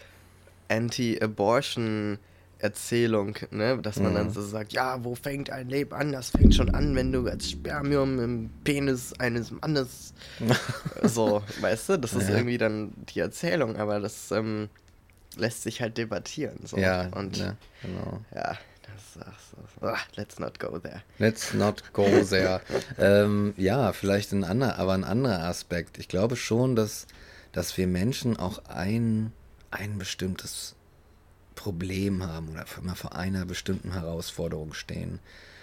Anti-Abortion-Erzählung, 2.64 3.36
ne? 3.50 3.78
dass 3.82 3.96
man 4.00 4.12
Mhm. 4.12 4.16
dann 4.16 4.30
so 4.30 4.42
sagt, 4.42 4.72
ja, 4.72 5.02
wo 5.04 5.14
fängt 5.14 5.50
ein 5.50 5.68
Leben 5.68 5.92
an? 5.92 6.12
Das 6.12 6.30
fängt 6.30 6.54
schon 6.54 6.70
an, 6.74 6.94
wenn 6.94 7.12
du 7.12 7.26
als 7.28 7.50
Spermium 7.50 8.18
im 8.20 8.50
Penis 8.64 9.12
eines 9.18 9.50
Mannes 9.50 10.14
so, 11.02 11.42
weißt 11.60 11.90
du? 11.90 11.98
Das 11.98 12.14
ist 12.14 12.28
Ja. 12.28 12.36
irgendwie 12.36 12.58
dann 12.58 12.92
die 13.14 13.20
Erzählung, 13.20 13.76
aber 13.76 14.00
das 14.00 14.30
ähm, 14.30 14.68
lässt 15.36 15.62
sich 15.62 15.80
halt 15.80 15.98
debattieren. 15.98 16.58
So. 16.64 16.76
Ja, 16.78 17.08
und 17.08 17.38
ne, 17.38 17.56
genau. 17.82 18.20
ja, 18.34 18.56
ah, 19.80 19.96
let's 20.16 20.38
not 20.38 20.58
go 20.58 20.78
there. 20.78 21.02
Let's 21.18 21.52
not 21.54 21.92
go 21.92 22.06
there. 22.24 22.60
ähm, 22.98 23.54
ja, 23.56 23.92
vielleicht 23.92 24.32
ein 24.32 24.44
anderer, 24.44 24.78
aber 24.78 24.92
ein 24.94 25.04
anderer 25.04 25.44
Aspekt. 25.44 25.98
Ich 25.98 26.08
glaube 26.08 26.36
schon, 26.36 26.76
dass, 26.76 27.06
dass 27.52 27.76
wir 27.76 27.86
Menschen 27.86 28.36
auch 28.36 28.64
ein, 28.66 29.32
ein 29.70 29.98
bestimmtes 29.98 30.76
Problem 31.54 32.22
haben 32.22 32.50
oder 32.50 32.64
immer 32.80 32.96
vor 32.96 33.14
einer 33.14 33.44
bestimmten 33.44 33.92
Herausforderung 33.92 34.74
stehen. 34.74 35.18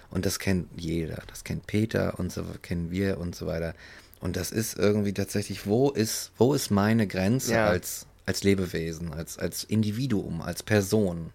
Und 0.10 0.26
das 0.26 0.40
kennt 0.40 0.68
jeder. 0.76 1.24
Das 1.28 1.44
kennt 1.44 1.68
Peter 1.68 2.20
und 2.20 2.32
so 2.32 2.44
kennen 2.62 2.92
wir 2.92 3.18
und 3.18 3.36
so 3.36 3.48
weiter. 3.48 3.74
Und 4.20 4.36
das 4.36 4.52
ist 4.52 4.78
irgendwie 4.78 5.14
tatsächlich, 5.14 5.66
wo 5.66 5.90
ist, 5.90 6.32
wo 6.38 6.54
ist 6.54 6.70
meine 6.70 7.08
Grenze 7.08 7.54
Ja. 7.54 7.68
als, 7.68 8.06
als 8.26 8.44
Lebewesen, 8.44 9.14
als, 9.14 9.40
als 9.40 9.64
Individuum, 9.64 10.42
als 10.42 10.64
Person? 10.64 11.32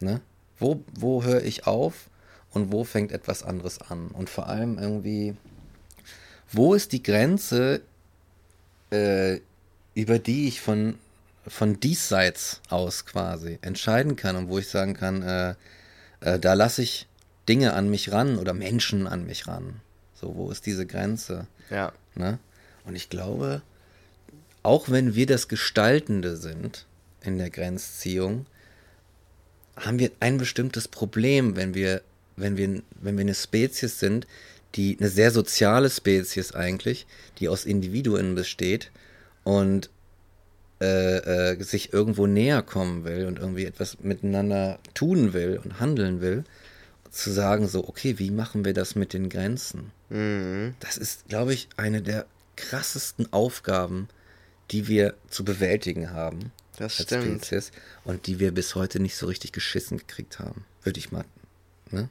Ne? 0.00 0.20
Wo, 0.58 0.82
wo 0.94 1.24
höre 1.24 1.42
ich 1.42 1.66
auf 1.66 2.08
und 2.52 2.72
wo 2.72 2.84
fängt 2.84 3.12
etwas 3.12 3.42
anderes 3.42 3.80
an? 3.80 4.08
Und 4.08 4.30
vor 4.30 4.46
allem 4.48 4.78
irgendwie, 4.78 5.34
wo 6.52 6.74
ist 6.74 6.92
die 6.92 7.02
Grenze, 7.02 7.82
äh, 8.90 9.40
über 9.94 10.18
die 10.18 10.48
ich 10.48 10.60
von, 10.60 10.94
von 11.46 11.80
diesseits 11.80 12.60
aus 12.68 13.06
quasi 13.06 13.58
entscheiden 13.62 14.16
kann 14.16 14.36
und 14.36 14.48
wo 14.48 14.58
ich 14.58 14.68
sagen 14.68 14.94
kann, 14.94 15.22
äh, 15.22 15.54
äh, 16.20 16.38
da 16.38 16.54
lasse 16.54 16.82
ich 16.82 17.06
Dinge 17.48 17.74
an 17.74 17.88
mich 17.88 18.12
ran 18.12 18.38
oder 18.38 18.54
Menschen 18.54 19.06
an 19.06 19.26
mich 19.26 19.46
ran. 19.46 19.80
So, 20.14 20.34
wo 20.34 20.50
ist 20.50 20.66
diese 20.66 20.86
Grenze? 20.86 21.46
Ja, 21.70 21.92
Ne? 22.16 22.38
Und 22.84 22.96
ich 22.96 23.08
glaube, 23.08 23.62
auch 24.62 24.88
wenn 24.88 25.14
wir 25.14 25.26
das 25.26 25.48
Gestaltende 25.48 26.36
sind 26.36 26.86
in 27.22 27.38
der 27.38 27.50
Grenzziehung, 27.50 28.46
haben 29.76 29.98
wir 29.98 30.10
ein 30.20 30.38
bestimmtes 30.38 30.88
Problem, 30.88 31.54
wenn 31.56 31.74
wir, 31.74 32.02
wenn 32.36 32.56
wir, 32.56 32.82
wenn 33.00 33.16
wir 33.16 33.22
eine 33.22 33.34
Spezies 33.34 34.00
sind, 34.00 34.26
die 34.74 34.96
eine 34.98 35.10
sehr 35.10 35.30
soziale 35.30 35.90
Spezies 35.90 36.52
eigentlich, 36.52 37.06
die 37.38 37.48
aus 37.48 37.64
Individuen 37.64 38.34
besteht 38.34 38.90
und 39.44 39.90
äh, 40.80 41.52
äh, 41.52 41.62
sich 41.62 41.92
irgendwo 41.92 42.26
näher 42.26 42.62
kommen 42.62 43.04
will 43.04 43.26
und 43.26 43.38
irgendwie 43.38 43.64
etwas 43.64 43.98
miteinander 44.00 44.78
tun 44.94 45.32
will 45.32 45.60
und 45.62 45.80
handeln 45.80 46.20
will, 46.20 46.44
zu 47.10 47.30
sagen 47.30 47.66
so, 47.66 47.88
okay, 47.88 48.18
wie 48.18 48.30
machen 48.30 48.64
wir 48.64 48.74
das 48.74 48.94
mit 48.94 49.12
den 49.12 49.28
Grenzen? 49.28 49.90
mhm. 50.10 50.74
Das 50.80 50.96
ist, 50.96 51.28
glaube 51.28 51.54
ich, 51.54 51.68
eine 51.76 52.02
der 52.02 52.26
krassesten 52.56 53.32
Aufgaben, 53.32 54.08
die 54.70 54.88
wir 54.88 55.14
zu 55.28 55.44
bewältigen 55.44 56.10
haben 56.10 56.52
das 56.76 56.98
als 56.98 57.08
stimmt. 57.08 57.46
Spezies 57.46 57.72
und 58.04 58.26
die 58.26 58.38
wir 58.38 58.52
bis 58.52 58.74
heute 58.74 59.00
nicht 59.00 59.16
so 59.16 59.26
richtig 59.26 59.52
geschissen 59.52 59.98
gekriegt 59.98 60.38
haben. 60.38 60.64
Würde 60.82 60.98
ich 60.98 61.12
mal, 61.12 61.24
ne? 61.90 62.08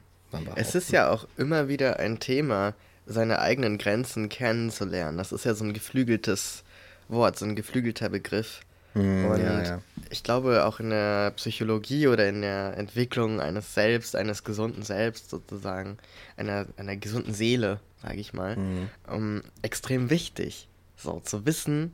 Es 0.56 0.74
ist 0.74 0.90
ja 0.90 1.08
auch 1.08 1.26
immer 1.36 1.68
wieder 1.68 1.98
ein 1.98 2.18
Thema, 2.18 2.74
seine 3.06 3.38
eigenen 3.38 3.78
Grenzen 3.78 4.28
kennenzulernen. 4.28 5.16
Das 5.16 5.32
ist 5.32 5.44
ja 5.44 5.54
so 5.54 5.64
ein 5.64 5.72
geflügeltes 5.72 6.64
Wort, 7.08 7.38
so 7.38 7.44
ein 7.44 7.56
geflügelter 7.56 8.08
Begriff. 8.08 8.60
Hm, 8.94 9.26
Und 9.26 9.40
ja, 9.40 9.62
ja. 9.62 9.82
ich 10.10 10.22
glaube, 10.22 10.64
auch 10.64 10.80
in 10.80 10.90
der 10.90 11.30
Psychologie 11.32 12.08
oder 12.08 12.28
in 12.28 12.40
der 12.42 12.76
Entwicklung 12.78 13.40
eines 13.40 13.74
Selbst, 13.74 14.16
eines 14.16 14.42
gesunden 14.44 14.82
Selbst 14.82 15.28
sozusagen, 15.30 15.98
einer, 16.36 16.66
einer 16.76 16.96
gesunden 16.96 17.34
Seele, 17.34 17.80
sage 18.02 18.16
ich 18.20 18.32
mal, 18.32 18.56
Mhm. 18.56 18.88
ähm, 19.10 19.42
extrem 19.62 20.08
wichtig, 20.10 20.68
so 20.96 21.20
zu 21.20 21.44
wissen, 21.44 21.92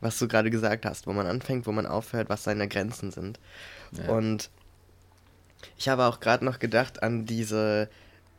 was 0.00 0.18
du 0.18 0.26
gerade 0.26 0.50
gesagt 0.50 0.84
hast, 0.84 1.06
wo 1.06 1.12
man 1.12 1.26
anfängt, 1.28 1.66
wo 1.66 1.72
man 1.72 1.86
aufhört, 1.86 2.28
was 2.28 2.42
seine 2.42 2.66
Grenzen 2.66 3.12
sind. 3.12 3.38
Ja. 3.92 4.08
Und 4.12 4.50
ich 5.78 5.88
habe 5.88 6.06
auch 6.06 6.18
gerade 6.18 6.44
noch 6.44 6.58
gedacht 6.58 7.04
an 7.04 7.24
diese 7.24 7.88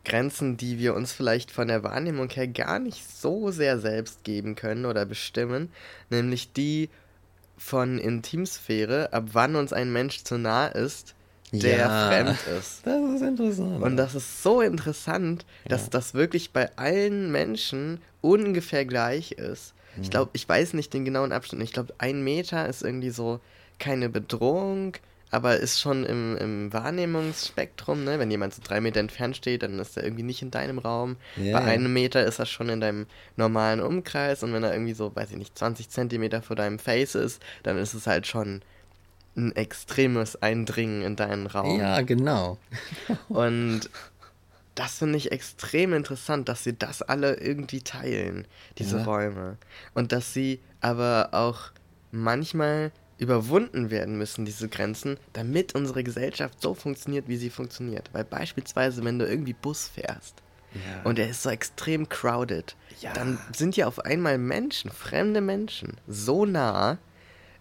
Grenzen, 0.06 0.58
die 0.58 0.80
wir 0.80 0.94
uns 0.96 1.12
vielleicht 1.14 1.52
von 1.52 1.68
der 1.68 1.84
Wahrnehmung 1.84 2.30
her 2.30 2.48
gar 2.48 2.80
nicht 2.80 3.04
so 3.10 3.52
sehr 3.52 3.80
selbst 3.80 4.24
geben 4.24 4.56
können 4.56 4.86
oder 4.86 5.06
bestimmen, 5.06 5.72
nämlich 6.10 6.52
die 6.54 6.90
von 7.58 8.00
Intimsphäre, 8.00 9.14
ab 9.14 9.30
wann 9.34 9.56
uns 9.56 9.72
ein 9.72 9.94
Mensch 9.94 10.24
zu 10.24 10.38
nah 10.38 10.68
ist, 10.68 11.16
der 11.54 11.78
Ja. 11.78 11.90
fremd 12.10 12.42
ist. 12.58 12.82
Das 12.86 13.14
ist 13.16 13.22
interessant. 13.22 13.82
Und 13.84 13.96
das 13.96 14.16
ist 14.16 14.44
so 14.44 14.60
interessant, 14.62 15.46
dass 15.70 15.84
Ja. 15.84 15.90
das 15.92 16.14
wirklich 16.14 16.52
bei 16.52 16.76
allen 16.78 17.32
Menschen 17.32 18.02
ungefähr 18.22 18.86
gleich 18.86 19.34
ist. 19.34 19.74
Ich 20.02 20.10
glaube, 20.10 20.32
ich 20.34 20.50
weiß 20.50 20.74
nicht 20.74 20.92
den 20.94 21.06
genauen 21.06 21.32
Abstand. 21.32 21.62
Ich 21.62 21.72
glaube, 21.72 21.94
ein 22.00 22.24
Meter 22.24 22.68
ist 22.68 22.82
irgendwie 22.82 23.12
so 23.12 23.40
keine 23.80 24.10
Bedrohung, 24.10 24.94
aber 25.34 25.58
ist 25.58 25.80
schon 25.82 26.04
im, 26.06 26.38
im 26.38 26.72
Wahrnehmungsspektrum. 26.74 28.04
Ne? 28.04 28.20
Wenn 28.20 28.30
jemand 28.30 28.54
so 28.54 28.62
drei 28.64 28.80
Meter 28.82 29.00
entfernt 29.00 29.36
steht, 29.36 29.64
dann 29.64 29.80
ist 29.80 29.98
er 29.98 30.04
irgendwie 30.04 30.24
nicht 30.24 30.42
in 30.42 30.52
deinem 30.52 30.78
Raum. 30.78 31.18
Ja, 31.38 31.60
bei 31.60 31.66
einem 31.66 31.92
Meter 31.92 32.24
ist 32.26 32.40
er 32.40 32.46
schon 32.46 32.70
in 32.70 32.80
deinem 32.80 33.08
normalen 33.36 33.80
Umkreis. 33.82 34.44
Und 34.44 34.54
wenn 34.54 34.64
er 34.64 34.74
irgendwie 34.74 34.94
so, 34.94 35.16
weiß 35.16 35.32
ich 35.32 35.38
nicht, 35.38 35.58
20 35.58 35.90
Zentimeter 35.90 36.42
vor 36.42 36.56
deinem 36.56 36.78
Face 36.78 37.16
ist, 37.16 37.42
dann 37.64 37.78
ist 37.78 37.94
es 37.96 38.06
halt 38.06 38.28
schon 38.28 38.62
ein 39.36 39.56
extremes 39.56 40.42
Eindringen 40.42 41.02
in 41.02 41.16
deinen 41.16 41.48
Raum. 41.48 41.80
ja, 41.80 42.02
genau. 42.02 42.60
Und 43.30 43.90
das 44.76 45.00
finde 45.00 45.18
ich 45.18 45.32
extrem 45.32 45.94
interessant, 45.94 46.48
dass 46.48 46.64
sie 46.64 46.78
das 46.78 47.02
alle 47.02 47.36
irgendwie 47.40 47.82
teilen, 47.82 48.46
diese 48.78 48.98
Ja. 48.98 49.04
Räume. 49.04 49.58
Und 49.96 50.12
dass 50.12 50.34
sie 50.34 50.60
aber 50.82 51.30
auch 51.32 51.72
manchmal 52.12 52.92
überwunden 53.18 53.90
werden 53.92 54.18
müssen, 54.18 54.46
diese 54.46 54.68
Grenzen, 54.70 55.18
damit 55.34 55.76
unsere 55.76 56.04
Gesellschaft 56.04 56.62
so 56.62 56.74
funktioniert, 56.74 57.28
wie 57.28 57.38
sie 57.38 57.50
funktioniert. 57.50 58.10
Weil 58.14 58.24
beispielsweise, 58.24 59.04
wenn 59.04 59.20
du 59.20 59.28
irgendwie 59.28 59.54
Bus 59.54 59.88
fährst 59.88 60.36
Ja. 60.74 61.02
und 61.04 61.20
er 61.20 61.30
ist 61.30 61.44
so 61.44 61.50
extrem 61.50 62.10
crowded, 62.10 62.76
Ja. 63.02 63.14
dann 63.14 63.38
sind 63.56 63.78
ja 63.78 63.88
auf 63.88 64.00
einmal 64.00 64.38
Menschen, 64.38 64.90
fremde 64.92 65.42
Menschen, 65.42 65.98
so 66.08 66.46
nah, 66.46 66.98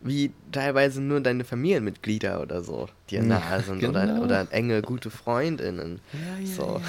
wie 0.01 0.33
teilweise 0.51 1.01
nur 1.01 1.21
deine 1.21 1.45
Familienmitglieder 1.45 2.41
oder 2.41 2.63
so, 2.65 2.89
die 3.09 3.17
dir 3.17 3.23
Ja, 3.23 3.29
nahe 3.39 3.63
sind. 3.63 3.85
Oder, 3.85 4.07
genau. 4.07 4.23
oder 4.23 4.49
enge, 4.51 4.83
gute 4.83 5.11
Freundinnen. 5.11 6.01
Ja, 6.13 6.39
ja, 6.45 6.47
so. 6.47 6.81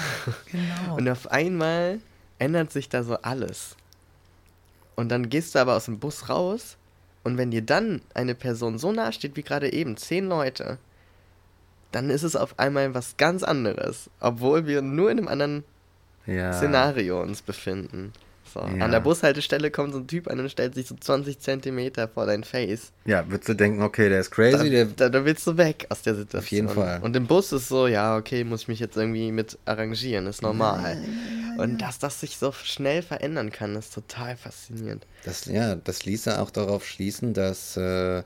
genau. 0.50 0.96
Und 0.96 1.08
auf 1.08 1.30
einmal 1.30 2.00
ändert 2.40 2.72
sich 2.72 2.88
da 2.88 3.04
so 3.04 3.16
alles. 3.22 3.76
Und 4.96 5.10
dann 5.10 5.28
gehst 5.28 5.54
du 5.54 5.58
aber 5.60 5.76
aus 5.76 5.84
dem 5.84 5.98
Bus 6.00 6.28
raus 6.28 6.76
und 7.24 7.38
wenn 7.38 7.50
dir 7.50 7.62
dann 7.62 8.02
eine 8.12 8.34
Person 8.34 8.78
so 8.78 8.92
nahe 8.92 9.12
steht 9.12 9.36
wie 9.36 9.42
gerade 9.42 9.72
eben, 9.72 9.96
zehn 9.96 10.28
Leute, 10.28 10.78
dann 11.90 12.10
ist 12.10 12.22
es 12.22 12.36
auf 12.36 12.58
einmal 12.58 12.94
was 12.94 13.16
ganz 13.16 13.42
anderes, 13.42 14.10
obwohl 14.20 14.66
wir 14.66 14.82
nur 14.82 15.10
in 15.10 15.18
einem 15.18 15.28
anderen 15.28 15.64
ja. 16.26 16.52
Szenario 16.52 17.20
uns 17.20 17.42
befinden. 17.42 18.12
So. 18.54 18.60
Ja. 18.60 18.84
An 18.84 18.92
der 18.92 19.00
Bushaltestelle 19.00 19.72
kommt 19.72 19.92
so 19.92 19.98
ein 19.98 20.06
Typ 20.06 20.28
an 20.28 20.38
und 20.38 20.48
stellt 20.48 20.76
sich 20.76 20.86
so 20.86 20.94
20 20.94 21.40
Zentimeter 21.40 22.06
vor 22.06 22.24
dein 22.26 22.44
Face. 22.44 22.92
Ja, 23.04 23.28
würdest 23.28 23.48
du 23.48 23.54
denken, 23.54 23.82
okay, 23.82 24.08
der 24.08 24.20
ist 24.20 24.30
Da, 24.30 24.34
crazy, 24.36 24.70
der. 24.70 24.84
da, 24.86 25.08
da 25.08 25.24
willst 25.24 25.44
du 25.46 25.56
weg 25.56 25.86
aus 25.88 26.02
der 26.02 26.14
Situation. 26.14 26.40
Auf 26.44 26.50
jeden 26.52 26.68
Fall. 26.68 27.00
Und 27.02 27.16
im 27.16 27.26
Bus 27.26 27.50
ist 27.52 27.68
so, 27.68 27.88
ja, 27.88 28.16
okay, 28.16 28.44
muss 28.44 28.62
ich 28.62 28.68
mich 28.68 28.78
jetzt 28.78 28.96
irgendwie 28.96 29.32
mit 29.32 29.58
arrangieren, 29.64 30.26
ist 30.28 30.40
normal. 30.42 30.96
Und 31.58 31.78
dass 31.82 31.98
das 31.98 32.20
sich 32.20 32.36
so 32.36 32.52
schnell 32.52 33.02
verändern 33.02 33.50
kann, 33.50 33.74
ist 33.76 33.92
total 33.92 34.36
faszinierend. 34.36 35.04
Das, 35.24 35.46
ja, 35.46 35.74
das 35.74 36.04
ließe 36.04 36.40
auch 36.40 36.50
darauf 36.50 36.86
schließen, 36.86 37.34
dass, 37.34 37.76
äh, 37.76 38.22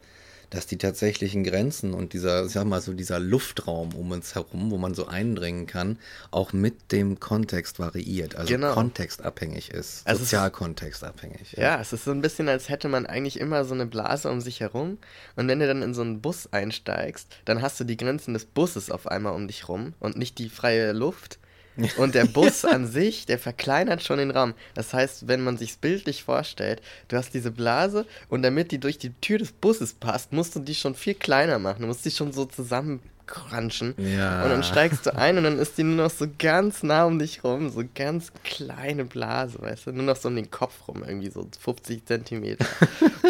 dass 0.50 0.66
die 0.66 0.78
tatsächlichen 0.78 1.44
Grenzen 1.44 1.92
und 1.94 2.12
dieser, 2.12 2.46
ich 2.46 2.52
sag 2.52 2.64
mal 2.66 2.80
so, 2.80 2.92
dieser 2.94 3.18
Luftraum 3.20 3.94
um 3.94 4.10
uns 4.12 4.34
herum, 4.34 4.70
wo 4.70 4.78
man 4.78 4.94
so 4.94 5.06
eindringen 5.06 5.66
kann, 5.66 5.98
auch 6.30 6.52
mit 6.52 6.92
dem 6.92 7.20
Kontext 7.20 7.78
variiert, 7.78 8.34
also 8.36 8.52
Genau. 8.54 8.72
kontextabhängig 8.74 9.70
ist, 9.70 10.06
Also 10.06 10.24
sozialkontextabhängig. 10.24 11.52
Ja, 11.56 11.80
es 11.80 11.92
ist 11.92 12.04
so 12.04 12.10
ein 12.10 12.20
bisschen, 12.22 12.48
als 12.48 12.68
hätte 12.68 12.88
man 12.88 13.06
eigentlich 13.06 13.38
immer 13.40 13.64
so 13.64 13.74
eine 13.74 13.86
Blase 13.86 14.30
um 14.30 14.40
sich 14.40 14.60
herum. 14.60 14.98
Und 15.36 15.48
wenn 15.48 15.58
du 15.58 15.66
dann 15.66 15.82
in 15.82 15.94
so 15.94 16.02
einen 16.02 16.20
Bus 16.20 16.48
einsteigst, 16.52 17.28
dann 17.44 17.62
hast 17.62 17.78
du 17.80 17.84
die 17.84 17.96
Grenzen 17.96 18.34
des 18.34 18.44
Busses 18.44 18.90
auf 18.90 19.06
einmal 19.06 19.34
um 19.34 19.46
dich 19.48 19.68
rum 19.68 19.94
und 20.00 20.16
nicht 20.16 20.38
die 20.38 20.48
freie 20.48 20.92
Luft. 20.92 21.38
Und 21.96 22.14
der 22.14 22.24
Bus 22.24 22.64
an 22.64 22.86
sich, 22.86 23.26
der 23.26 23.38
verkleinert 23.38 24.02
schon 24.02 24.18
den 24.18 24.30
Raum. 24.30 24.54
Das 24.74 24.92
heißt, 24.92 25.28
wenn 25.28 25.42
man 25.42 25.56
sich's 25.56 25.76
bildlich 25.76 26.24
vorstellt, 26.24 26.82
du 27.08 27.16
hast 27.16 27.34
diese 27.34 27.50
Blase 27.50 28.06
und 28.28 28.42
damit 28.42 28.72
die 28.72 28.78
durch 28.78 28.98
die 28.98 29.12
Tür 29.20 29.38
des 29.38 29.52
Busses 29.52 29.94
passt, 29.94 30.32
musst 30.32 30.54
du 30.56 30.60
die 30.60 30.74
schon 30.74 30.94
viel 30.94 31.14
kleiner 31.14 31.58
machen. 31.58 31.82
Du 31.82 31.86
musst 31.86 32.04
die 32.04 32.10
schon 32.10 32.32
so 32.32 32.44
zusammencrunchen. 32.46 33.94
Ja. 33.98 34.42
Und 34.44 34.50
dann 34.50 34.62
steigst 34.62 35.06
du 35.06 35.14
ein 35.16 35.38
und 35.38 35.44
dann 35.44 35.58
ist 35.58 35.78
die 35.78 35.82
nur 35.84 36.04
noch 36.06 36.10
so 36.10 36.26
ganz 36.38 36.82
nah 36.82 37.04
um 37.04 37.18
dich 37.18 37.44
rum, 37.44 37.70
so 37.70 37.82
ganz 37.94 38.32
kleine 38.44 39.04
Blase, 39.04 39.60
weißt 39.60 39.86
du, 39.86 39.92
nur 39.92 40.04
noch 40.04 40.16
so 40.16 40.28
um 40.28 40.36
den 40.36 40.50
Kopf 40.50 40.88
rum, 40.88 41.04
irgendwie 41.06 41.30
so 41.30 41.46
50 41.60 42.04
Zentimeter. 42.06 42.66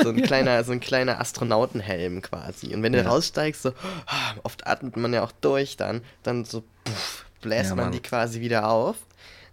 So 0.01 0.11
ein 0.11 0.23
kleiner, 0.23 0.63
so 0.63 0.71
ein 0.71 0.79
kleiner 0.79 1.21
Astronautenhelm 1.21 2.23
quasi. 2.23 2.73
Und 2.73 2.85
wenn 2.85 2.93
du 2.93 3.01
Ja. 3.01 3.09
raussteigst, 3.09 3.63
so, 3.63 3.71
ah, 4.07 4.35
oft 4.45 4.65
atmet 4.67 4.97
man 4.97 5.13
ja 5.13 5.25
auch 5.25 5.33
durch 5.41 5.77
dann, 5.77 6.03
dann 6.23 6.45
so 6.45 6.63
puff, 6.85 7.25
bläst 7.41 7.71
Ja, 7.71 7.77
man 7.77 7.93
die 7.93 8.01
quasi 8.01 8.41
wieder 8.41 8.69
auf 8.69 8.97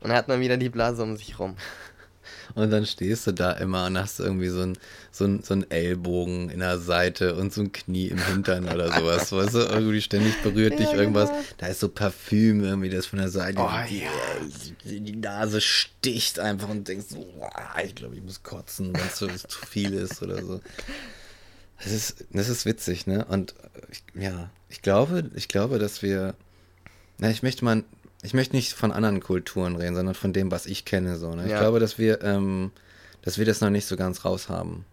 und 0.01 0.11
hat 0.11 0.27
man 0.27 0.39
wieder 0.39 0.57
die 0.57 0.69
Blase 0.69 1.03
um 1.03 1.17
sich 1.17 1.39
rum. 1.39 1.55
Und 2.55 2.71
dann 2.71 2.85
stehst 2.85 3.27
du 3.27 3.31
da 3.33 3.51
immer 3.53 3.85
und 3.87 3.97
hast 3.97 4.19
irgendwie 4.19 4.49
so 4.49 4.61
einen 4.61 4.77
so 5.11 5.25
ein, 5.25 5.41
so 5.43 5.53
ein 5.55 5.69
Ellbogen 5.69 6.49
in 6.49 6.59
der 6.59 6.77
Seite 6.79 7.35
und 7.35 7.51
so 7.53 7.61
ein 7.61 7.71
Knie 7.71 8.07
im 8.07 8.17
Hintern 8.23 8.65
oder 8.69 8.91
sowas. 8.91 9.31
Weißt 9.31 9.55
du, 9.55 9.59
irgendwie 9.59 9.99
ständig 10.01 10.41
berührt 10.41 10.79
dich 10.79 10.91
Ja, 10.91 10.97
irgendwas. 10.97 11.29
genau. 11.29 11.41
Da 11.57 11.67
ist 11.67 11.79
so 11.79 11.89
Parfüm 11.89 12.63
irgendwie, 12.63 12.89
das 12.89 13.07
von 13.07 13.19
der 13.19 13.29
Seite 13.29 13.59
Oh, 13.59 13.69
die, 13.89 14.03
ja. 14.03 14.99
die, 14.99 15.15
Nase 15.15 15.59
sticht 15.59 16.39
einfach 16.39 16.69
und 16.69 16.87
denkst 16.87 17.07
so, 17.09 17.25
"Boah, 17.37 17.51
ich 17.83 17.93
glaube, 17.95 18.15
ich 18.15 18.21
muss 18.23 18.41
kotzen, 18.43 18.93
wenn 18.93 19.05
es 19.07 19.17
so 19.17 19.27
zu 19.27 19.65
viel 19.65 19.93
ist 19.93 20.21
oder 20.21 20.41
so. 20.43 20.61
Das 21.83 21.91
ist, 21.91 22.25
das 22.31 22.47
ist 22.47 22.65
witzig, 22.65 23.05
ne? 23.07 23.25
Und 23.25 23.53
ich, 23.91 24.03
ja, 24.13 24.49
ich 24.69 24.81
glaube, 24.81 25.29
ich 25.35 25.47
glaube, 25.47 25.77
dass 25.79 26.01
wir, 26.01 26.35
na, 27.17 27.29
ich 27.29 27.43
möchte 27.43 27.63
mal, 27.65 27.83
ich 28.23 28.33
möchte 28.33 28.55
nicht 28.55 28.73
von 28.73 28.91
anderen 28.91 29.19
Kulturen 29.21 29.75
reden, 29.75 29.95
sondern 29.95 30.15
von 30.15 30.33
dem, 30.33 30.51
was 30.51 30.65
ich 30.65 30.85
kenne, 30.85 31.17
so, 31.17 31.33
ne? 31.35 31.45
Ich 31.45 31.51
Ja. 31.51 31.59
glaube, 31.59 31.79
dass 31.79 31.97
wir, 31.97 32.21
ähm, 32.23 32.71
dass 33.21 33.37
wir 33.37 33.45
das 33.45 33.61
noch 33.61 33.69
nicht 33.69 33.85
so 33.85 33.95
ganz 33.95 34.25
raus 34.25 34.49
haben. 34.49 34.85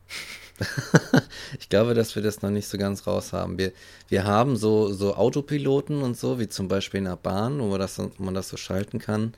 ich 1.58 1.68
glaube, 1.68 1.94
dass 1.94 2.14
wir 2.14 2.22
das 2.22 2.42
noch 2.42 2.50
nicht 2.50 2.68
so 2.68 2.78
ganz 2.78 3.06
raus 3.06 3.32
haben. 3.32 3.58
Wir, 3.58 3.72
wir 4.08 4.24
haben 4.24 4.56
so, 4.56 4.92
so 4.92 5.14
Autopiloten 5.16 6.02
und 6.02 6.16
so, 6.16 6.38
wie 6.38 6.48
zum 6.48 6.68
Beispiel 6.68 6.98
in 6.98 7.04
der 7.04 7.16
Bahn, 7.16 7.58
wo 7.60 7.68
man 7.68 7.80
das, 7.80 7.96
so- 7.96 8.12
wo 8.18 8.24
man 8.24 8.34
das 8.34 8.48
so 8.48 8.56
schalten 8.56 8.98
kann. 8.98 9.34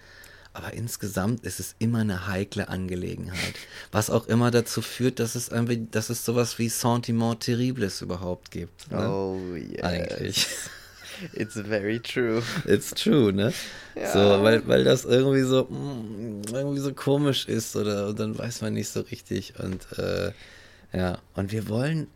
Aber 0.53 0.72
insgesamt 0.72 1.45
ist 1.45 1.59
es 1.59 1.74
immer 1.80 1.99
eine 2.01 2.28
heikle 2.28 2.68
Angelegenheit. 2.68 3.55
Was 3.91 4.09
auch 4.09 4.26
immer 4.28 4.53
dazu 4.53 4.82
führt, 4.82 5.18
dass 5.18 5.35
es 5.35 5.49
irgendwie, 5.49 5.89
dass 5.91 6.11
es 6.11 6.24
sowas 6.24 6.59
wie 6.61 6.68
Sentiment 6.68 7.41
Terribles 7.41 8.03
überhaupt 8.03 8.53
gibt. 8.53 8.89
Ne? 8.93 9.09
Oh 9.11 9.41
yes. 9.57 9.82
Eigentlich. 9.82 10.47
It's 11.33 11.55
very 11.55 12.01
true. 12.01 12.43
It's 12.67 12.91
true, 12.91 13.33
ne? 13.33 13.53
Ja. 13.95 14.12
So, 14.12 14.43
weil, 14.43 14.67
weil 14.67 14.85
das 14.85 15.05
irgendwie 15.05 15.43
so, 15.43 15.65
mm, 15.65 16.43
irgendwie 16.53 16.81
so 16.81 16.93
komisch 16.93 17.47
ist 17.47 17.77
oder 17.77 18.09
und 18.09 18.19
dann 18.19 18.37
weiß 18.37 18.62
man 18.62 18.75
nicht 18.75 18.89
so 18.89 19.01
richtig 19.01 19.55
und 19.59 19.87
äh, 19.99 20.33
ja, 20.93 21.19
und 21.35 21.53
wir 21.53 21.69
wollen, 21.69 22.07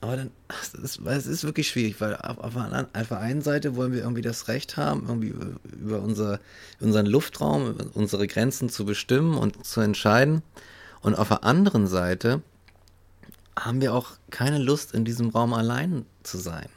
aber 0.00 0.16
dann, 0.16 0.30
ach, 0.48 0.62
es 0.62 0.74
ist, 0.74 1.00
es 1.06 1.26
ist 1.26 1.44
wirklich 1.44 1.68
schwierig, 1.68 2.00
weil 2.00 2.16
auf, 2.16 2.38
auf, 2.38 2.56
auf 2.56 3.08
der 3.08 3.18
einen 3.18 3.42
Seite 3.42 3.76
wollen 3.76 3.92
wir 3.92 4.00
irgendwie 4.00 4.22
das 4.22 4.48
Recht 4.48 4.76
haben, 4.76 5.04
irgendwie 5.06 5.28
über, 5.28 5.46
über 5.80 6.00
unser, 6.00 6.40
unseren 6.80 7.06
Luftraum, 7.06 7.76
unsere 7.94 8.26
Grenzen 8.26 8.68
zu 8.68 8.84
bestimmen 8.84 9.36
und 9.36 9.64
zu 9.64 9.80
entscheiden 9.80 10.42
und 11.02 11.14
auf 11.14 11.28
der 11.28 11.44
anderen 11.44 11.86
Seite 11.86 12.42
haben 13.58 13.80
wir 13.80 13.94
auch 13.94 14.12
keine 14.30 14.58
Lust, 14.58 14.94
in 14.94 15.04
diesem 15.04 15.28
Raum 15.30 15.52
allein 15.52 16.06
zu 16.22 16.38
sein. 16.38 16.68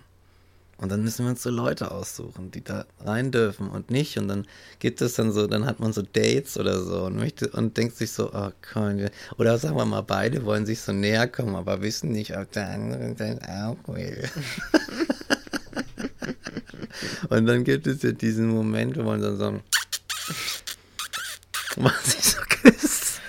Und 0.77 0.91
dann 0.91 1.03
müssen 1.03 1.25
wir 1.25 1.29
uns 1.29 1.41
so 1.41 1.49
Leute 1.49 1.91
aussuchen, 1.91 2.51
die 2.51 2.61
da 2.61 2.85
rein 2.99 3.31
dürfen 3.31 3.69
und 3.69 3.91
nicht. 3.91 4.17
Und 4.17 4.27
dann 4.27 4.45
gibt 4.79 5.01
es 5.01 5.13
dann 5.13 5.31
so, 5.31 5.47
dann 5.47 5.65
hat 5.65 5.79
man 5.79 5.93
so 5.93 6.01
Dates 6.01 6.57
oder 6.57 6.81
so 6.81 7.03
und 7.03 7.15
möchte 7.15 7.47
und 7.49 7.77
denkt 7.77 7.95
sich 7.95 8.11
so, 8.11 8.33
oh 8.33 8.51
wir, 8.73 9.09
oder 9.37 9.57
sagen 9.57 9.77
wir 9.77 9.85
mal, 9.85 10.01
beide 10.01 10.43
wollen 10.43 10.65
sich 10.65 10.81
so 10.81 10.91
näher 10.91 11.27
kommen, 11.27 11.55
aber 11.55 11.81
wissen 11.81 12.11
nicht, 12.11 12.37
ob 12.37 12.51
der 12.51 12.69
andere 12.69 13.15
das 13.15 13.39
auch 13.47 13.77
will. 13.87 14.29
und 17.29 17.45
dann 17.45 17.63
gibt 17.63 17.87
es 17.87 18.03
ja 18.03 18.11
diesen 18.11 18.49
Moment, 18.49 18.97
wo 18.97 19.03
man 19.03 19.21
dann 19.21 19.37
so, 19.37 19.51
man 21.77 21.93
sich 22.03 22.21
so 22.21 22.39
küsst. 22.49 23.21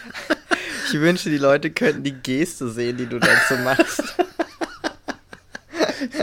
Ich 0.89 1.01
wünsche, 1.01 1.31
die 1.31 1.39
Leute 1.39 1.71
könnten 1.71 2.03
die 2.03 2.13
Geste 2.13 2.71
sehen, 2.71 2.97
die 2.97 3.07
du 3.07 3.21
dazu 3.21 3.55
machst. 3.63 4.16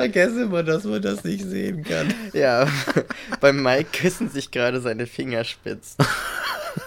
Vergesse 0.03 0.43
immer, 0.43 0.63
dass 0.63 0.83
man 0.83 1.01
das 1.01 1.23
nicht 1.23 1.45
sehen 1.45 1.83
kann. 1.83 2.13
Ja, 2.33 2.67
beim 3.39 3.63
Mike 3.63 3.89
küssen 3.93 4.29
sich 4.29 4.51
gerade 4.51 4.81
seine 4.81 5.07
Fingerspitzen. 5.07 6.05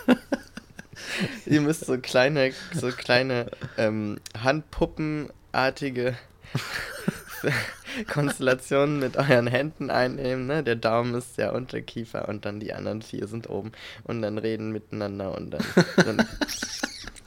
Ihr 1.46 1.60
müsst 1.62 1.86
so 1.86 1.96
kleine, 1.98 2.52
so 2.74 2.88
kleine 2.88 3.46
ähm, 3.78 4.18
Handpuppenartige 4.42 6.16
Konstellationen 8.12 8.98
mit 8.98 9.16
euren 9.16 9.46
Händen 9.46 9.90
einnehmen. 9.90 10.46
Ne? 10.46 10.62
Der 10.62 10.76
Daumen 10.76 11.14
ist 11.14 11.38
der 11.38 11.54
Unterkiefer 11.54 12.28
und 12.28 12.44
dann 12.44 12.60
die 12.60 12.74
anderen 12.74 13.00
vier 13.00 13.28
sind 13.28 13.48
oben 13.48 13.72
und 14.04 14.20
dann 14.22 14.36
reden 14.36 14.72
miteinander 14.72 15.34
und 15.34 15.52
dann, 15.52 15.64
dann 15.96 16.28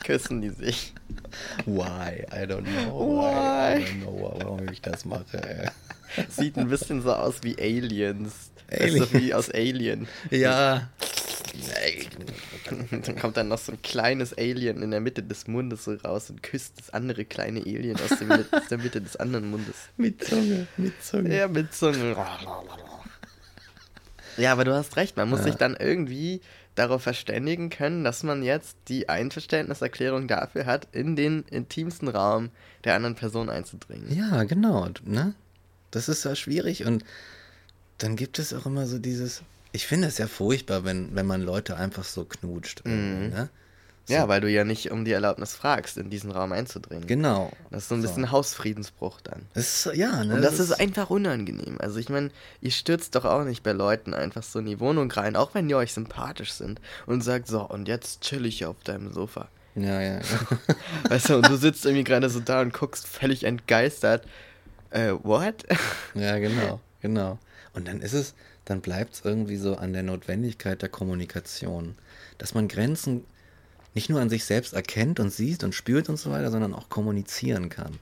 küssen 0.09 0.41
die 0.41 0.49
sich. 0.49 0.93
Why? 1.67 2.25
I 2.33 2.45
don't 2.47 2.63
know. 2.63 3.21
Why? 3.21 3.77
I 3.79 3.83
don't 3.85 4.01
know, 4.01 4.33
warum 4.39 4.67
ich 4.69 4.81
das 4.81 5.05
mache. 5.05 5.71
Sieht 6.29 6.57
ein 6.57 6.67
bisschen 6.67 7.03
so 7.03 7.13
aus 7.13 7.43
wie 7.43 7.55
Aliens. 7.59 8.49
Alien. 8.71 9.01
Also 9.01 9.13
wie 9.13 9.33
aus 9.35 9.51
Alien. 9.51 10.07
Ja. 10.31 10.89
Dann 13.03 13.15
kommt 13.19 13.37
dann 13.37 13.49
noch 13.49 13.59
so 13.59 13.71
ein 13.71 13.81
kleines 13.83 14.35
Alien 14.35 14.81
in 14.81 14.89
der 14.91 14.99
Mitte 14.99 15.21
des 15.21 15.47
Mundes 15.47 15.83
so 15.83 15.93
raus 15.93 16.29
und 16.31 16.41
küsst 16.41 16.73
das 16.79 16.89
andere 16.91 17.25
kleine 17.25 17.59
Alien 17.61 17.97
aus, 17.99 18.17
dem, 18.19 18.31
aus 18.31 18.67
der 18.69 18.77
Mitte 18.79 19.01
des 19.01 19.15
anderen 19.15 19.51
Mundes. 19.51 19.75
Mit 19.97 20.23
Zunge, 20.23 20.65
mit 20.77 21.03
Zunge. 21.03 21.35
Ja, 21.37 21.47
mit 21.47 21.71
Zunge. 21.73 22.15
Ja, 24.37 24.53
aber 24.53 24.63
du 24.65 24.73
hast 24.73 24.95
recht, 24.95 25.17
man 25.17 25.29
muss 25.29 25.39
Ja. 25.39 25.45
sich 25.45 25.55
dann 25.55 25.75
irgendwie 25.79 26.41
darauf 26.75 27.03
verständigen 27.03 27.69
können, 27.69 28.03
dass 28.03 28.23
man 28.23 28.43
jetzt 28.43 28.77
die 28.87 29.09
Einverständniserklärung 29.09 30.27
dafür 30.27 30.65
hat, 30.65 30.87
in 30.91 31.15
den 31.15 31.43
intimsten 31.43 32.07
Raum 32.07 32.49
der 32.83 32.95
anderen 32.95 33.15
Person 33.15 33.49
einzudringen. 33.49 34.15
Ja, 34.15 34.43
genau. 34.43 34.87
Ne? 35.03 35.33
Das 35.91 36.07
ist 36.07 36.23
ja 36.23 36.35
schwierig 36.35 36.85
und 36.85 37.03
dann 37.97 38.15
gibt 38.15 38.39
es 38.39 38.53
auch 38.53 38.65
immer 38.65 38.87
so 38.87 38.97
dieses. 38.97 39.43
Ich 39.71 39.85
finde 39.85 40.07
es 40.07 40.17
ja 40.17 40.27
furchtbar, 40.27 40.83
wenn, 40.85 41.15
wenn 41.15 41.25
man 41.25 41.41
Leute 41.41 41.75
einfach 41.75 42.03
so 42.03 42.25
knutscht. 42.25 42.85
Mhm. 42.85 43.29
Ne? 43.29 43.49
Ja, 44.09 44.27
weil 44.27 44.41
du 44.41 44.49
ja 44.49 44.63
nicht 44.63 44.91
um 44.91 45.05
die 45.05 45.11
Erlaubnis 45.11 45.53
fragst, 45.53 45.97
in 45.97 46.09
diesen 46.09 46.31
Raum 46.31 46.51
einzudringen. 46.51 47.07
Genau. 47.07 47.51
Das 47.69 47.83
ist 47.83 47.89
so 47.89 47.95
ein 47.95 48.01
bisschen 48.01 48.31
Hausfriedensbruch 48.31 49.21
dann. 49.21 49.45
Das 49.53 49.85
ist, 49.85 49.95
ja, 49.95 50.23
ne? 50.23 50.35
Und 50.35 50.41
das 50.41 50.59
ist 50.59 50.71
einfach 50.71 51.09
unangenehm. 51.09 51.77
Also 51.79 51.99
ich 51.99 52.09
meine, 52.09 52.31
ihr 52.61 52.71
stürzt 52.71 53.15
doch 53.15 53.25
auch 53.25 53.43
nicht 53.43 53.63
bei 53.63 53.71
Leuten 53.71 54.13
einfach 54.13 54.43
so 54.43 54.59
in 54.59 54.65
die 54.65 54.79
Wohnung 54.79 55.11
rein, 55.11 55.35
auch 55.35 55.53
wenn 55.53 55.67
die 55.67 55.75
euch 55.75 55.93
sympathisch 55.93 56.53
sind 56.53 56.81
und 57.05 57.23
sagt, 57.23 57.47
so, 57.47 57.61
und 57.61 57.87
jetzt 57.87 58.21
chill 58.21 58.45
ich 58.45 58.65
auf 58.65 58.77
deinem 58.83 59.13
Sofa. 59.13 59.47
Ja, 59.75 60.01
ja. 60.01 60.19
Weißt 61.09 61.29
du, 61.29 61.37
und 61.37 61.47
du 61.47 61.55
sitzt 61.55 61.85
irgendwie 61.85 62.03
gerade 62.03 62.29
so 62.29 62.39
da 62.39 62.61
und 62.61 62.73
guckst 62.73 63.07
völlig 63.07 63.43
entgeistert. 63.43 64.25
Äh, 64.89 65.11
what? 65.23 65.65
Ja, 66.15 66.39
genau, 66.39 66.79
genau. 67.01 67.37
Und 67.73 67.87
dann 67.87 68.01
ist 68.01 68.13
es, 68.13 68.33
dann 68.65 68.81
bleibt 68.81 69.13
es 69.13 69.21
irgendwie 69.23 69.57
so 69.57 69.75
an 69.75 69.93
der 69.93 70.03
Notwendigkeit 70.03 70.81
der 70.81 70.89
Kommunikation, 70.89 71.95
dass 72.37 72.53
man 72.53 72.67
Grenzen 72.67 73.23
nicht 73.93 74.09
nur 74.09 74.21
an 74.21 74.29
sich 74.29 74.45
selbst 74.45 74.73
erkennt 74.73 75.19
und 75.19 75.31
sieht 75.33 75.63
und 75.63 75.73
spürt 75.75 76.09
und 76.09 76.17
so 76.17 76.31
weiter, 76.31 76.51
sondern 76.51 76.73
auch 76.73 76.89
kommunizieren 76.89 77.69
kann. 77.69 77.97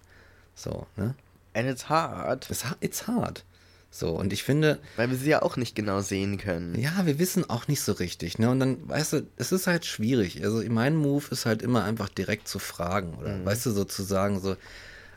So, 0.55 0.88
ne? 0.95 1.15
And 1.53 1.67
it's 1.69 1.89
hard. 1.89 2.49
It's, 2.49 2.63
it's 2.81 3.07
hard. 3.07 3.43
So, 3.89 4.11
und 4.11 4.33
ich 4.33 4.43
finde, 4.43 4.79
Weil 4.97 5.09
wir 5.09 5.17
sie 5.17 5.29
ja 5.29 5.41
auch 5.41 5.55
nicht 5.55 5.73
genau 5.75 6.01
sehen 6.01 6.38
können. 6.38 6.77
ja, 6.79 7.05
wir 7.05 7.19
wissen 7.19 7.49
auch 7.49 7.67
nicht 7.67 7.81
so 7.81 7.93
richtig, 7.93 8.38
ne? 8.38 8.49
Und 8.49 8.59
dann, 8.59 8.88
weißt 8.88 9.13
du, 9.13 9.27
es 9.38 9.51
ist 9.51 9.65
halt 9.65 9.85
schwierig. 9.85 10.43
Also 10.43 10.61
mein 10.69 10.95
Move 10.95 11.23
ist 11.31 11.45
halt 11.45 11.61
immer 11.61 11.83
einfach 11.85 12.09
direkt 12.09 12.47
zu 12.47 12.59
fragen 12.59 13.15
oder, 13.15 13.43
weißt 13.45 13.65
du, 13.65 13.71
so 13.71 13.85
zu 13.85 14.03
sagen, 14.03 14.39
so 14.41 14.55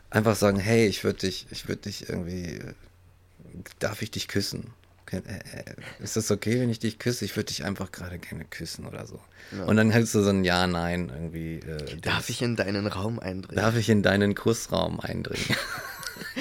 einfach 0.09 0.35
sagen, 0.35 0.57
hey, 0.57 0.87
ich 0.87 1.03
würde 1.03 1.19
dich, 1.19 1.47
ich 1.51 1.67
würde 1.67 1.83
dich 1.83 2.07
irgendwie, 2.09 2.61
darf 3.79 4.01
ich 4.01 4.09
dich 4.11 4.27
küssen? 4.27 4.71
Äh, 5.11 5.17
äh, 5.17 5.23
Ist 6.03 6.15
das 6.15 6.31
okay, 6.31 6.59
wenn 6.61 6.69
ich 6.69 6.79
dich 6.79 6.97
küsse? 6.99 7.25
Ich 7.25 7.35
würde 7.35 7.47
dich 7.47 7.63
einfach 7.65 7.91
gerade 7.91 8.17
gerne 8.17 8.45
küssen 8.45 8.85
oder 8.85 9.05
so. 9.05 9.19
Und 9.67 9.75
dann 9.75 9.91
hältst 9.91 10.15
du 10.15 10.21
so 10.21 10.29
ein 10.29 10.43
Ja, 10.45 10.65
Nein 10.67 11.11
irgendwie. 11.13 11.55
Äh, 11.59 11.97
Darf 12.01 12.29
ich 12.29 12.41
in 12.41 12.55
deinen 12.55 12.87
Raum 12.87 13.19
eindringen? 13.19 13.61
Darf 13.61 13.75
ich 13.75 13.89
in 13.89 14.03
deinen 14.03 14.35
Kussraum 14.35 14.99
eindringen? 14.99 15.45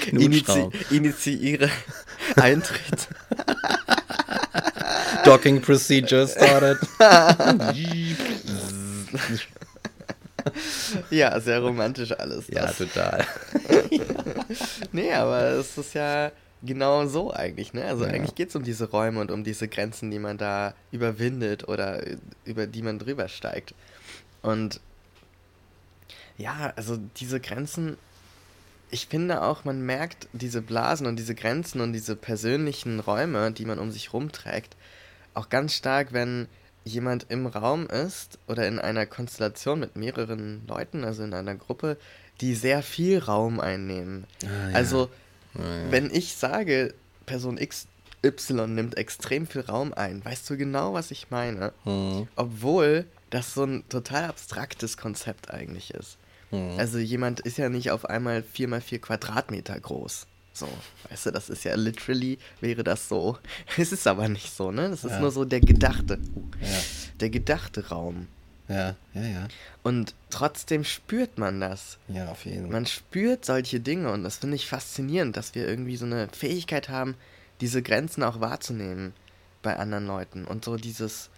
Inizi 0.13 0.69
initiiere 0.91 1.71
Eintritt. 2.37 3.09
Docking 5.25 5.61
procedure 5.63 6.29
started. 6.29 6.79
ja, 11.11 11.39
sehr 11.41 11.61
romantisch 11.61 12.13
alles. 12.13 12.47
ja, 12.49 12.67
Das. 12.67 12.79
total. 12.79 13.27
Nee, 14.93 15.13
aber 15.13 15.43
es 15.53 15.77
ist 15.77 15.95
ja 15.95 16.31
genau 16.63 17.07
so 17.07 17.33
eigentlich, 17.33 17.73
ne? 17.73 17.85
Also 17.85 18.05
Ja. 18.05 18.11
eigentlich 18.11 18.35
geht 18.35 18.51
es 18.51 18.57
um 18.57 18.63
diese 18.63 18.91
Räume 18.91 19.21
und 19.21 19.31
um 19.31 19.45
diese 19.45 19.69
Grenzen, 19.69 20.11
die 20.11 20.19
man 20.19 20.39
da 20.39 20.75
überwindet 20.93 21.69
oder 21.69 22.03
über 22.45 22.67
die 22.67 22.83
man 22.83 22.99
drüber 22.99 23.29
steigt. 23.29 23.75
Und 24.43 24.81
ja, 26.37 26.73
also 26.77 26.99
diese 27.17 27.41
Grenzen, 27.41 27.97
ich 28.91 29.07
finde 29.07 29.43
auch, 29.43 29.65
man 29.65 29.83
merkt 29.83 30.29
diese 30.33 30.63
Blasen 30.63 31.07
und 31.07 31.17
diese 31.17 31.35
Grenzen 31.35 31.81
und 31.81 31.93
diese 31.93 32.17
persönlichen 32.17 33.01
Räume, 33.01 33.53
die 33.53 33.65
man 33.65 33.79
um 33.79 33.91
sich 33.91 34.13
rumträgt, 34.13 34.77
auch 35.35 35.49
ganz 35.49 35.75
stark, 35.75 36.13
wenn 36.13 36.49
jemand 36.85 37.27
im 37.29 37.47
Raum 37.47 37.87
ist 37.87 38.39
oder 38.49 38.67
in 38.67 38.79
einer 38.79 39.07
Konstellation 39.07 39.81
mit 39.81 39.97
mehreren 39.97 40.67
Leuten, 40.67 41.05
also 41.05 41.23
in 41.23 41.35
einer 41.35 41.55
Gruppe, 41.55 41.99
die 42.41 42.55
sehr 42.55 42.83
viel 42.83 43.19
Raum 43.19 43.61
einnehmen. 43.61 44.27
Ah, 44.45 44.71
ja. 44.71 44.75
Also, 44.75 45.11
Ja, 45.55 45.91
wenn 45.91 46.11
ich 46.15 46.35
sage, 46.37 46.95
Person 47.27 47.57
XY 47.59 48.67
nimmt 48.69 48.97
extrem 48.97 49.47
viel 49.47 49.63
Raum 49.63 49.93
ein, 49.95 50.25
weißt 50.25 50.49
du 50.51 50.57
genau, 50.57 50.95
was 50.95 51.11
ich 51.11 51.31
meine? 51.31 51.73
Mhm. 51.85 52.29
Obwohl 52.37 53.05
das 53.31 53.55
so 53.55 53.65
ein 53.65 53.85
total 53.89 54.25
abstraktes 54.25 54.97
Konzept 54.97 55.51
eigentlich 55.51 55.93
ist. 55.95 56.19
Mhm. 56.51 56.75
Also 56.79 56.99
jemand 56.99 57.41
ist 57.41 57.59
ja 57.59 57.69
nicht 57.69 57.91
auf 57.91 58.05
einmal 58.05 58.43
4 58.43 58.69
mal 58.69 58.81
4 58.81 59.01
Quadratmeter 59.01 59.79
groß. 59.79 60.27
So, 60.53 60.69
weißt 61.09 61.27
du, 61.27 61.31
das 61.31 61.49
ist 61.49 61.63
ja 61.65 61.77
literally, 61.77 62.39
wäre 62.61 62.83
das 62.83 63.09
so. 63.09 63.39
Es 63.79 63.93
ist 63.93 64.07
aber 64.09 64.29
nicht 64.29 64.53
so, 64.55 64.73
ne? 64.73 64.91
Das 64.91 65.05
ist 65.05 65.13
Ja. 65.13 65.21
nur 65.21 65.31
so 65.31 65.45
der 65.45 65.61
gedachte, 65.61 66.19
Ja. 66.61 66.79
der 67.21 67.31
gedachte 67.31 67.89
Raum. 67.89 68.27
Ja, 68.71 68.95
ja, 69.15 69.23
ja. 69.23 69.49
Und 69.83 70.15
trotzdem 70.31 70.85
spürt 70.85 71.39
man 71.39 71.61
das. 71.61 71.99
Ja, 72.09 72.29
auf 72.29 72.45
jeden 72.45 72.63
Fall. 72.63 72.71
Man 72.73 72.87
spürt 72.87 73.45
solche 73.45 73.81
Dinge 73.81 74.13
und 74.13 74.23
das 74.23 74.37
finde 74.39 74.55
ich 74.57 74.67
faszinierend, 74.69 75.37
dass 75.37 75.55
wir 75.57 75.67
irgendwie 75.67 75.97
so 75.97 76.05
eine 76.07 76.29
Fähigkeit 76.29 76.89
haben, 76.89 77.17
diese 77.61 77.83
Grenzen 77.83 78.23
auch 78.23 78.41
wahrzunehmen 78.41 79.13
bei 79.63 79.77
anderen 79.77 80.07
Leuten. 80.07 80.45
Und 80.45 80.65
so 80.65 80.77
dieses, 80.77 81.31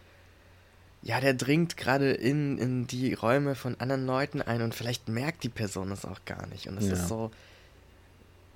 ja, 1.02 1.20
der 1.20 1.32
dringt 1.32 1.78
gerade 1.78 2.12
in, 2.12 2.58
in 2.58 2.86
die 2.86 3.14
Räume 3.14 3.54
von 3.54 3.80
anderen 3.80 4.06
Leuten 4.06 4.42
ein 4.42 4.60
und 4.60 4.74
vielleicht 4.74 5.08
merkt 5.08 5.42
die 5.42 5.48
Person 5.48 5.90
es 5.90 6.04
auch 6.04 6.20
gar 6.26 6.46
nicht. 6.48 6.68
Und 6.68 6.76
es 6.76 6.86
Ja. 6.88 6.92
ist 6.92 7.08
so, 7.08 7.30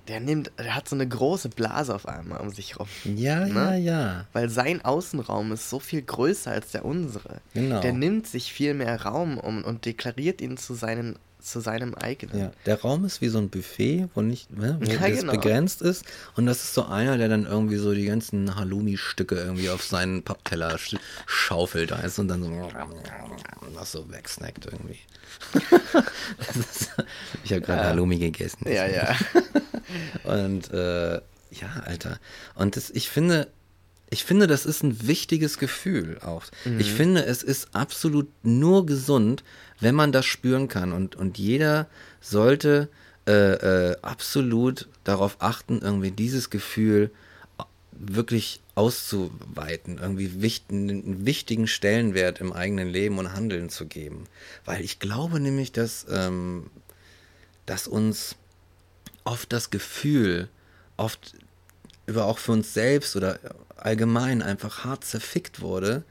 der 0.07 0.19
nimmt, 0.19 0.51
der 0.57 0.75
hat 0.75 0.87
so 0.87 0.95
eine 0.95 1.07
große 1.07 1.49
Blase 1.49 1.93
auf 1.93 2.07
einmal 2.07 2.39
um 2.39 2.49
sich 2.51 2.79
rum. 2.79 2.87
Ja, 3.03 3.45
Ne? 3.45 3.53
ja, 3.53 3.75
ja. 3.75 4.25
Weil 4.33 4.49
sein 4.49 4.83
Außenraum 4.83 5.51
ist 5.51 5.69
so 5.69 5.79
viel 5.79 6.01
größer 6.01 6.51
als 6.51 6.71
der 6.71 6.85
unsere. 6.85 7.41
Genau. 7.53 7.81
Der 7.81 7.93
nimmt 7.93 8.27
sich 8.27 8.51
viel 8.53 8.73
mehr 8.73 9.01
Raum 9.01 9.37
um 9.37 9.63
und 9.63 9.85
deklariert 9.85 10.41
ihn 10.41 10.57
zu, 10.57 10.73
seinen, 10.73 11.17
zu 11.41 11.59
seinem 11.59 11.93
eigenen. 11.95 12.39
Ja, 12.39 12.51
der 12.65 12.81
Raum 12.81 13.05
ist 13.05 13.21
wie 13.21 13.27
so 13.27 13.37
ein 13.37 13.49
Buffet, 13.49 14.07
wo 14.15 14.21
nicht, 14.21 14.49
ne, 14.57 14.77
wo 14.81 14.85
Ja, 14.91 15.07
genau. 15.09 15.33
begrenzt 15.33 15.81
ist. 15.81 16.05
Und 16.35 16.45
das 16.45 16.63
ist 16.63 16.73
so 16.73 16.85
einer, 16.85 17.17
der 17.17 17.29
dann 17.29 17.45
irgendwie 17.45 17.77
so 17.77 17.93
die 17.93 18.05
ganzen 18.05 18.55
Halloumi-Stücke 18.55 19.35
irgendwie 19.35 19.69
auf 19.69 19.83
seinen 19.83 20.23
Pappteller 20.23 20.77
sch 20.77 20.95
schaufelt 21.25 21.91
du, 21.91 22.21
und 22.21 22.27
dann 22.27 22.43
so 22.43 22.51
das 23.75 23.91
so 23.91 24.09
wegsnackt 24.11 24.65
irgendwie. 24.65 24.99
ist, 26.59 26.91
ich 27.43 27.51
habe 27.51 27.61
gerade 27.61 27.81
Ja. 27.81 27.87
Halloumi 27.89 28.17
gegessen. 28.17 28.65
Ja, 28.67 28.87
ja. 28.87 29.15
Und 30.23 30.71
äh, 30.71 31.15
ja, 31.15 31.69
Alter. 31.85 32.19
Und 32.55 32.75
das, 32.75 32.89
ich 32.89 33.09
finde, 33.09 33.47
ich 34.09 34.23
finde, 34.23 34.47
das 34.47 34.65
ist 34.65 34.83
ein 34.83 35.07
wichtiges 35.07 35.57
Gefühl 35.57 36.19
auch. 36.23 36.45
Ich 36.79 36.91
finde, 36.91 37.25
es 37.25 37.43
ist 37.43 37.75
absolut 37.75 38.27
nur 38.43 38.85
gesund, 38.85 39.43
wenn 39.79 39.95
man 39.95 40.11
das 40.11 40.25
spüren 40.25 40.69
kann. 40.69 40.93
Und, 40.93 41.15
und 41.15 41.37
jeder 41.37 41.87
sollte 42.21 42.89
äh, 43.27 43.91
äh, 43.91 43.97
absolut 44.01 44.87
darauf 45.03 45.37
achten, 45.39 45.81
irgendwie 45.81 46.11
dieses 46.11 46.49
Gefühl 46.49 47.11
wirklich 47.91 48.61
auszuweiten, 48.75 49.97
irgendwie 49.97 50.41
wicht, 50.41 50.65
einen 50.69 51.25
wichtigen 51.25 51.67
Stellenwert 51.67 52.39
im 52.39 52.53
eigenen 52.53 52.87
Leben 52.87 53.17
und 53.17 53.33
Handeln 53.33 53.69
zu 53.69 53.87
geben. 53.87 54.25
Weil 54.63 54.81
ich 54.81 54.99
glaube 54.99 55.39
nämlich, 55.39 55.71
dass, 55.71 56.05
ähm, 56.09 56.69
dass 57.65 57.87
uns 57.87 58.35
oft 59.27 59.51
das 59.51 59.69
Gefühl, 59.69 60.49
oft 60.95 61.33
über 62.05 62.25
auch 62.25 62.37
für 62.37 62.53
uns 62.53 62.73
selbst 62.73 63.15
oder 63.15 63.39
allgemein 63.75 64.41
einfach 64.41 64.85
hart 64.85 65.03
zerfickt 65.03 65.61
wurde, 65.61 66.03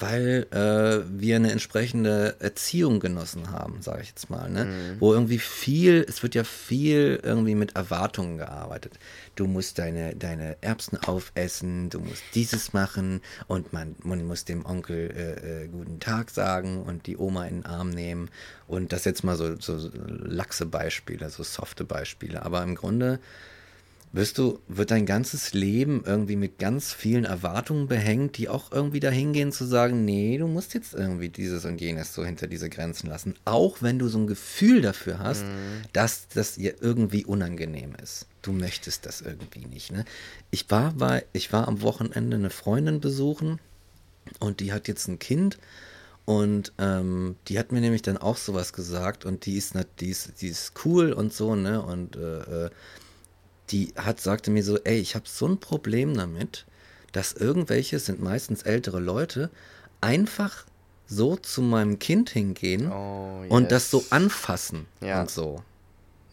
weil 0.00 0.46
äh, 0.50 1.04
wir 1.08 1.36
eine 1.36 1.52
entsprechende 1.52 2.36
Erziehung 2.40 3.00
genossen 3.00 3.50
haben, 3.50 3.82
sage 3.82 4.02
ich 4.02 4.08
jetzt 4.08 4.30
mal, 4.30 4.50
ne? 4.50 4.96
Wo 4.98 5.12
irgendwie 5.12 5.38
viel, 5.38 6.04
es 6.08 6.22
wird 6.22 6.34
ja 6.34 6.44
viel 6.44 7.20
irgendwie 7.22 7.54
mit 7.54 7.76
Erwartungen 7.76 8.38
gearbeitet. 8.38 8.98
Du 9.36 9.46
musst 9.46 9.78
deine, 9.78 10.16
deine 10.16 10.56
Erbsen 10.60 10.98
aufessen, 10.98 11.90
du 11.90 12.00
musst 12.00 12.22
dieses 12.34 12.72
machen 12.72 13.20
und 13.46 13.72
man, 13.72 13.96
man 14.02 14.26
muss 14.26 14.44
dem 14.44 14.66
Onkel 14.66 15.10
äh, 15.16 15.64
äh, 15.64 15.68
guten 15.68 16.00
Tag 16.00 16.30
sagen 16.30 16.82
und 16.82 17.06
die 17.06 17.16
Oma 17.16 17.46
in 17.46 17.60
den 17.62 17.66
Arm 17.66 17.90
nehmen. 17.90 18.30
Und 18.66 18.92
das 18.92 19.04
jetzt 19.04 19.24
mal 19.24 19.36
so, 19.36 19.58
so 19.60 19.90
laxe 19.94 20.66
Beispiele, 20.66 21.28
so 21.30 21.42
softe 21.42 21.84
Beispiele. 21.84 22.42
Aber 22.42 22.62
im 22.62 22.74
Grunde 22.74 23.20
Wirst 24.12 24.38
du, 24.38 24.58
wird 24.66 24.90
dein 24.90 25.06
ganzes 25.06 25.52
Leben 25.54 26.02
irgendwie 26.04 26.34
mit 26.34 26.58
ganz 26.58 26.92
vielen 26.92 27.24
Erwartungen 27.24 27.86
behängt, 27.86 28.38
die 28.38 28.48
auch 28.48 28.72
irgendwie 28.72 28.98
dahin 28.98 29.32
gehen 29.32 29.52
zu 29.52 29.64
sagen, 29.64 30.04
nee, 30.04 30.36
du 30.36 30.48
musst 30.48 30.74
jetzt 30.74 30.94
irgendwie 30.94 31.28
dieses 31.28 31.64
und 31.64 31.80
jenes 31.80 32.12
so 32.12 32.24
hinter 32.24 32.48
diese 32.48 32.68
Grenzen 32.68 33.08
lassen. 33.08 33.34
Auch 33.44 33.82
wenn 33.82 34.00
du 34.00 34.08
so 34.08 34.18
ein 34.18 34.26
Gefühl 34.26 34.82
dafür 34.82 35.20
hast, 35.20 35.44
Mhm. 35.44 35.82
dass 35.92 36.26
das 36.26 36.56
dir 36.56 36.74
irgendwie 36.80 37.24
unangenehm 37.24 37.94
ist. 38.02 38.26
Du 38.42 38.50
möchtest 38.50 39.06
das 39.06 39.20
irgendwie 39.20 39.64
nicht. 39.66 39.92
Ne? 39.92 40.04
Ich, 40.50 40.68
war 40.70 40.92
bei, 40.92 41.24
ich 41.32 41.52
war 41.52 41.68
am 41.68 41.80
Wochenende 41.82 42.36
eine 42.36 42.50
Freundin 42.50 43.00
besuchen 43.00 43.60
und 44.40 44.58
die 44.58 44.72
hat 44.72 44.88
jetzt 44.88 45.06
ein 45.06 45.20
Kind 45.20 45.58
und 46.24 46.72
ähm, 46.78 47.36
die 47.46 47.60
hat 47.60 47.70
mir 47.70 47.80
nämlich 47.80 48.02
dann 48.02 48.16
auch 48.16 48.36
sowas 48.36 48.72
gesagt 48.72 49.24
und 49.24 49.46
die 49.46 49.56
ist, 49.56 49.74
die 50.00 50.10
ist, 50.10 50.40
die 50.42 50.48
ist 50.48 50.72
cool 50.84 51.12
und 51.12 51.32
so, 51.32 51.54
ne? 51.54 51.80
Und 51.82 52.16
äh, 52.16 52.66
äh, 52.66 52.70
die 53.72 53.92
hat, 53.96 54.20
sagte 54.20 54.50
mir 54.50 54.62
so, 54.64 54.78
ey, 54.78 54.98
ich 54.98 55.14
habe 55.14 55.24
so 55.28 55.46
ein 55.46 55.58
Problem 55.58 56.14
damit, 56.16 56.66
dass 57.12 57.32
irgendwelche, 57.32 57.98
sind 57.98 58.20
meistens 58.20 58.62
ältere 58.62 59.00
Leute, 59.00 59.50
einfach 60.00 60.64
so 61.06 61.36
zu 61.36 61.62
meinem 61.62 61.98
Kind 61.98 62.30
hingehen 62.30 62.90
Oh, 62.90 63.44
und 63.48 63.72
das 63.72 63.90
so 63.90 63.98
yes. 63.98 64.12
anfassen 64.12 64.86
Ja. 65.00 65.20
und 65.22 65.30
so. 65.30 65.62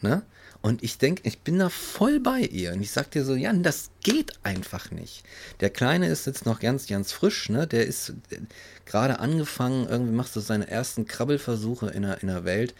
Ne? 0.01 0.21
Und 0.61 0.83
ich 0.83 0.97
denke, 0.97 1.21
ich 1.25 1.39
bin 1.39 1.59
da 1.59 1.69
voll 1.69 2.19
bei 2.19 2.41
ihr. 2.41 2.73
Und 2.73 2.81
ich 2.81 2.91
sag 2.91 3.09
dir 3.11 3.23
so, 3.23 3.35
Jan, 3.35 3.63
das 3.63 3.89
geht 4.03 4.33
einfach 4.43 4.91
nicht. 4.91 5.23
Der 5.61 5.69
Kleine 5.69 6.07
ist 6.07 6.25
jetzt 6.27 6.45
noch 6.45 6.59
ganz, 6.59 6.87
ganz 6.87 7.11
frisch, 7.11 7.49
ne? 7.49 7.67
Der 7.67 7.85
ist 7.87 8.09
äh, 8.31 8.39
gerade 8.85 9.19
angefangen, 9.19 9.87
irgendwie 9.87 10.13
macht 10.13 10.33
so 10.33 10.39
seine 10.41 10.69
ersten 10.69 11.05
Krabbelversuche 11.07 11.89
in 11.89 12.03
der, 12.03 12.21
in 12.21 12.27
der 12.27 12.43
Welt. 12.43 12.73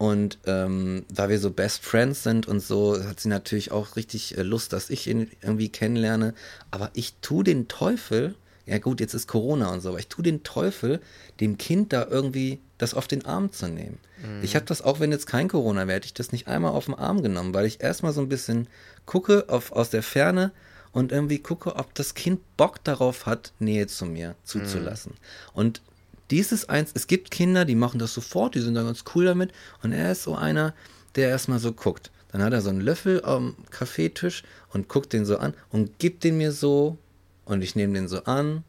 Und 0.00 0.38
ähm, 0.46 1.04
da 1.10 1.28
wir 1.28 1.38
so 1.38 1.50
Best 1.50 1.84
Friends 1.84 2.22
sind 2.22 2.48
und 2.48 2.60
so, 2.60 2.98
hat 3.04 3.20
sie 3.20 3.28
natürlich 3.28 3.70
auch 3.70 3.96
richtig 3.96 4.38
äh, 4.38 4.40
Lust, 4.40 4.72
dass 4.72 4.88
ich 4.88 5.06
ihn 5.06 5.30
irgendwie 5.42 5.68
kennenlerne. 5.68 6.32
Aber 6.70 6.88
ich 6.94 7.16
tu 7.20 7.42
den 7.42 7.68
Teufel, 7.68 8.34
ja 8.64 8.78
gut, 8.78 9.00
jetzt 9.00 9.12
ist 9.12 9.28
Corona 9.28 9.70
und 9.70 9.82
so, 9.82 9.90
aber 9.90 9.98
ich 9.98 10.06
tu 10.06 10.22
den 10.22 10.42
Teufel, 10.42 11.02
dem 11.40 11.58
Kind 11.58 11.92
da 11.92 12.06
irgendwie 12.08 12.60
das 12.78 12.94
auf 12.94 13.08
den 13.08 13.26
Arm 13.26 13.52
zu 13.52 13.68
nehmen. 13.68 13.98
Ich 14.40 14.54
habe 14.54 14.64
das, 14.64 14.80
auch 14.80 15.00
wenn 15.00 15.12
jetzt 15.12 15.26
kein 15.26 15.48
Corona 15.48 15.86
wäre, 15.86 15.96
hätte 15.96 16.06
ich 16.06 16.14
das 16.14 16.32
nicht 16.32 16.48
einmal 16.48 16.72
auf 16.72 16.86
den 16.86 16.94
Arm 16.94 17.22
genommen, 17.22 17.52
weil 17.52 17.66
ich 17.66 17.82
erstmal 17.82 18.14
so 18.14 18.22
ein 18.22 18.30
bisschen 18.30 18.68
gucke 19.04 19.50
auf, 19.50 19.70
aus 19.70 19.90
der 19.90 20.02
Ferne 20.02 20.50
und 20.92 21.12
irgendwie 21.12 21.40
gucke, 21.40 21.76
ob 21.76 21.94
das 21.94 22.14
Kind 22.14 22.40
Bock 22.56 22.82
darauf 22.84 23.26
hat, 23.26 23.52
Nähe 23.58 23.86
zu 23.86 24.06
mir 24.06 24.34
zuzulassen. 24.44 25.12
Und 25.52 25.82
dieses 26.30 26.68
eins, 26.68 26.90
es 26.94 27.06
gibt 27.06 27.30
Kinder, 27.30 27.64
die 27.64 27.74
machen 27.74 27.98
das 27.98 28.14
sofort, 28.14 28.54
die 28.54 28.60
sind 28.60 28.74
dann 28.74 28.86
ganz 28.86 29.04
cool 29.14 29.24
damit. 29.24 29.52
Und 29.82 29.92
er 29.92 30.12
ist 30.12 30.22
so 30.22 30.34
einer, 30.34 30.74
der 31.16 31.28
erstmal 31.28 31.58
so 31.58 31.72
guckt. 31.72 32.10
Dann 32.32 32.42
hat 32.42 32.52
er 32.52 32.60
so 32.60 32.70
einen 32.70 32.80
Löffel 32.80 33.24
am 33.24 33.56
Kaffeetisch 33.70 34.44
und 34.72 34.88
guckt 34.88 35.12
den 35.12 35.24
so 35.24 35.38
an 35.38 35.54
und 35.70 35.98
gibt 35.98 36.22
den 36.22 36.38
mir 36.38 36.52
so 36.52 36.96
und 37.44 37.62
ich 37.62 37.74
nehme 37.74 37.94
den 37.94 38.06
so 38.06 38.24
an 38.24 38.62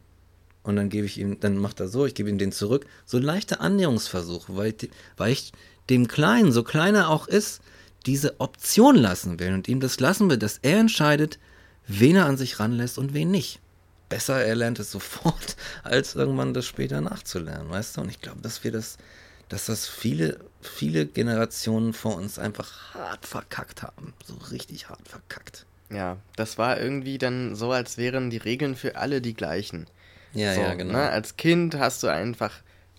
und 0.64 0.76
dann 0.76 0.88
gebe 0.88 1.06
ich 1.06 1.18
ihm, 1.18 1.38
dann 1.38 1.56
macht 1.58 1.78
er 1.78 1.88
so, 1.88 2.04
ich 2.04 2.14
gebe 2.14 2.28
ihm 2.28 2.38
den 2.38 2.52
zurück. 2.52 2.86
So 3.06 3.18
leichte 3.18 3.60
Annäherungsversuche, 3.60 4.56
weil 4.56 4.74
weil 5.16 5.32
ich 5.32 5.52
dem 5.90 6.08
Kleinen, 6.08 6.52
so 6.52 6.64
klein 6.64 6.94
er 6.94 7.08
auch 7.08 7.28
ist, 7.28 7.60
diese 8.06 8.40
Option 8.40 8.96
lassen 8.96 9.38
will 9.38 9.54
und 9.54 9.68
ihm 9.68 9.78
das 9.78 10.00
lassen 10.00 10.28
will, 10.28 10.38
dass 10.38 10.58
er 10.62 10.78
entscheidet, 10.78 11.38
wen 11.86 12.16
er 12.16 12.26
an 12.26 12.36
sich 12.36 12.58
ranlässt 12.58 12.98
und 12.98 13.14
wen 13.14 13.30
nicht. 13.30 13.60
Besser, 14.12 14.44
er 14.44 14.54
lernt 14.56 14.78
es 14.78 14.90
sofort, 14.90 15.56
als 15.84 16.14
irgendwann 16.14 16.52
das 16.52 16.66
später 16.66 17.00
nachzulernen, 17.00 17.70
weißt 17.70 17.96
du? 17.96 18.02
Und 18.02 18.10
ich 18.10 18.20
glaube, 18.20 18.42
dass 18.42 18.62
wir 18.62 18.70
das, 18.70 18.98
dass 19.48 19.64
das 19.64 19.88
viele, 19.88 20.38
viele 20.60 21.06
Generationen 21.06 21.94
vor 21.94 22.16
uns 22.16 22.38
einfach 22.38 22.92
hart 22.92 23.24
verkackt 23.24 23.82
haben. 23.82 24.12
So 24.26 24.34
richtig 24.50 24.90
hart 24.90 25.08
verkackt. 25.08 25.64
Ja, 25.88 26.18
das 26.36 26.58
war 26.58 26.78
irgendwie 26.78 27.16
dann 27.16 27.54
so, 27.54 27.72
als 27.72 27.96
wären 27.96 28.28
die 28.28 28.36
Regeln 28.36 28.76
für 28.76 28.96
alle 28.96 29.22
die 29.22 29.32
gleichen. 29.32 29.86
Ja, 30.34 30.54
so, 30.54 30.60
ja, 30.60 30.74
genau. 30.74 30.92
Ne? 30.92 31.08
Als 31.08 31.38
Kind 31.38 31.78
hast 31.78 32.02
du 32.02 32.08
einfach 32.08 32.52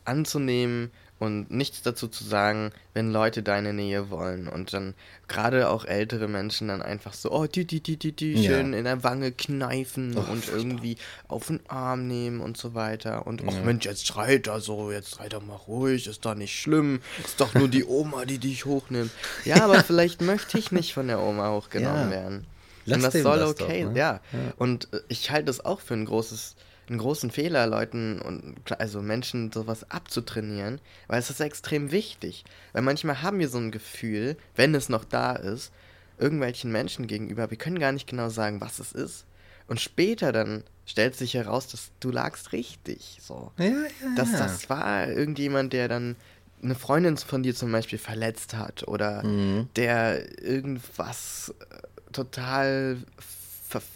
anzunehmen 0.06 0.90
und 1.20 1.50
nichts 1.52 1.82
dazu 1.84 2.08
zu 2.10 2.24
sagen, 2.26 2.72
wenn 2.94 3.12
Leute 3.12 3.44
deine 3.44 3.72
Nähe 3.72 4.10
wollen. 4.10 4.48
Und 4.50 4.74
dann 4.74 4.94
gerade 5.30 5.70
auch 5.70 5.86
ältere 5.86 6.28
Menschen 6.28 6.68
dann 6.68 6.82
einfach 6.82 7.14
so, 7.14 7.32
oh, 7.32 7.46
die, 7.46 7.66
die, 7.66 7.80
die, 7.82 7.98
die, 7.98 8.12
die, 8.12 8.34
Ja. 8.34 8.50
schön 8.52 8.74
in 8.74 8.84
der 8.84 9.04
Wange 9.04 9.32
kneifen 9.32 10.18
Oh, 10.18 10.32
und 10.32 10.50
irgendwie 10.50 10.98
auf 11.30 11.48
den 11.48 11.62
Arm 11.70 12.08
nehmen 12.08 12.42
und 12.42 12.58
so 12.58 12.74
weiter. 12.74 13.26
Und, 13.26 13.42
ach 13.48 13.54
Ja. 13.54 13.62
Mensch, 13.62 13.86
jetzt 13.86 14.06
schreit 14.06 14.48
er 14.48 14.60
so, 14.60 14.92
jetzt 14.92 15.12
schreit 15.12 15.32
er 15.34 15.40
mal 15.42 15.56
ruhig, 15.56 16.08
ist 16.08 16.26
doch 16.26 16.36
nicht 16.36 16.60
schlimm. 16.60 17.00
Ist 17.24 17.40
doch 17.40 17.54
nur 17.54 17.68
die 17.70 17.86
Oma, 17.88 18.26
die 18.26 18.38
dich 18.40 18.66
hochnimmt. 18.66 19.12
Ja, 19.46 19.64
aber 19.64 19.82
vielleicht 19.84 20.22
möchte 20.22 20.58
ich 20.58 20.72
nicht 20.74 20.94
von 20.94 21.08
der 21.08 21.20
Oma 21.22 21.52
hochgenommen 21.52 22.06
Ja. 22.06 22.10
werden. 22.12 22.48
Lass 22.86 22.98
und 22.98 23.04
das 23.14 23.22
soll 23.24 23.40
das 23.40 23.50
okay, 23.52 23.84
doch, 23.84 23.92
ne? 23.94 23.98
ja. 24.00 24.14
Ja. 24.34 24.40
Und 24.58 24.92
äh, 24.94 25.00
ich 25.08 25.32
halte 25.32 25.50
es 25.50 25.64
auch 25.64 25.80
für 25.80 25.94
ein 25.94 26.04
großes, 26.04 26.56
einen 26.90 26.98
großen 26.98 27.32
Fehler, 27.32 27.66
Leuten 27.68 28.22
und 28.22 28.56
also 28.80 29.02
Menschen 29.02 29.52
sowas 29.52 29.90
abzutrainieren, 29.90 30.80
weil 31.08 31.20
es 31.20 31.30
ist 31.30 31.40
extrem 31.40 31.92
wichtig. 31.92 32.44
Weil 32.74 32.82
manchmal 32.82 33.22
haben 33.22 33.40
wir 33.40 33.50
so 33.50 33.58
ein 33.58 33.72
Gefühl, 33.72 34.36
wenn 34.56 34.76
es 34.76 34.90
noch 34.90 35.06
da 35.06 35.34
ist, 35.34 35.72
irgendwelchen 36.20 36.72
Menschen 36.72 37.08
gegenüber, 37.08 37.50
wir 37.50 37.58
können 37.58 37.80
gar 37.80 37.92
nicht 37.92 38.08
genau 38.08 38.30
sagen, 38.30 38.62
was 38.62 38.80
es 38.80 38.92
ist. 38.92 39.26
Und 39.68 39.80
später 39.80 40.32
dann 40.32 40.64
stellt 40.86 41.16
sich 41.16 41.34
heraus, 41.34 41.68
dass 41.68 41.92
du 42.02 42.12
lagst 42.12 42.52
richtig. 42.52 43.18
So. 43.22 43.52
Ja, 43.58 43.66
ja, 43.66 43.84
Dass 44.18 44.34
ja. 44.34 44.40
das 44.40 44.70
war 44.70 45.08
irgendjemand, 45.08 45.72
der 45.74 45.88
dann 45.88 46.18
eine 46.62 46.76
Freundin 46.76 47.18
von 47.18 47.44
dir 47.44 47.56
zum 47.56 47.72
Beispiel 47.72 47.98
verletzt 48.00 48.54
hat 48.56 48.88
oder 48.88 49.24
Mhm. 49.24 49.70
der 49.78 50.42
irgendwas 50.42 51.54
äh, 51.60 52.12
total, 52.12 52.98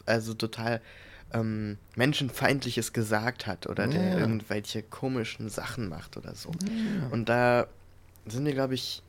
also 0.05 0.33
total 0.33 0.81
ähm, 1.33 1.77
menschenfeindliches 1.95 2.93
gesagt 2.93 3.47
hat 3.47 3.67
oder 3.67 3.87
der 3.87 4.11
Ja. 4.11 4.17
irgendwelche 4.19 4.81
komischen 4.83 5.49
Sachen 5.49 5.89
macht 5.89 6.17
oder 6.17 6.35
so. 6.35 6.51
Und 7.11 7.27
da 7.29 7.67
sind 8.25 8.45
wir, 8.45 8.53
glaube 8.53 8.75
ich, 8.75 9.03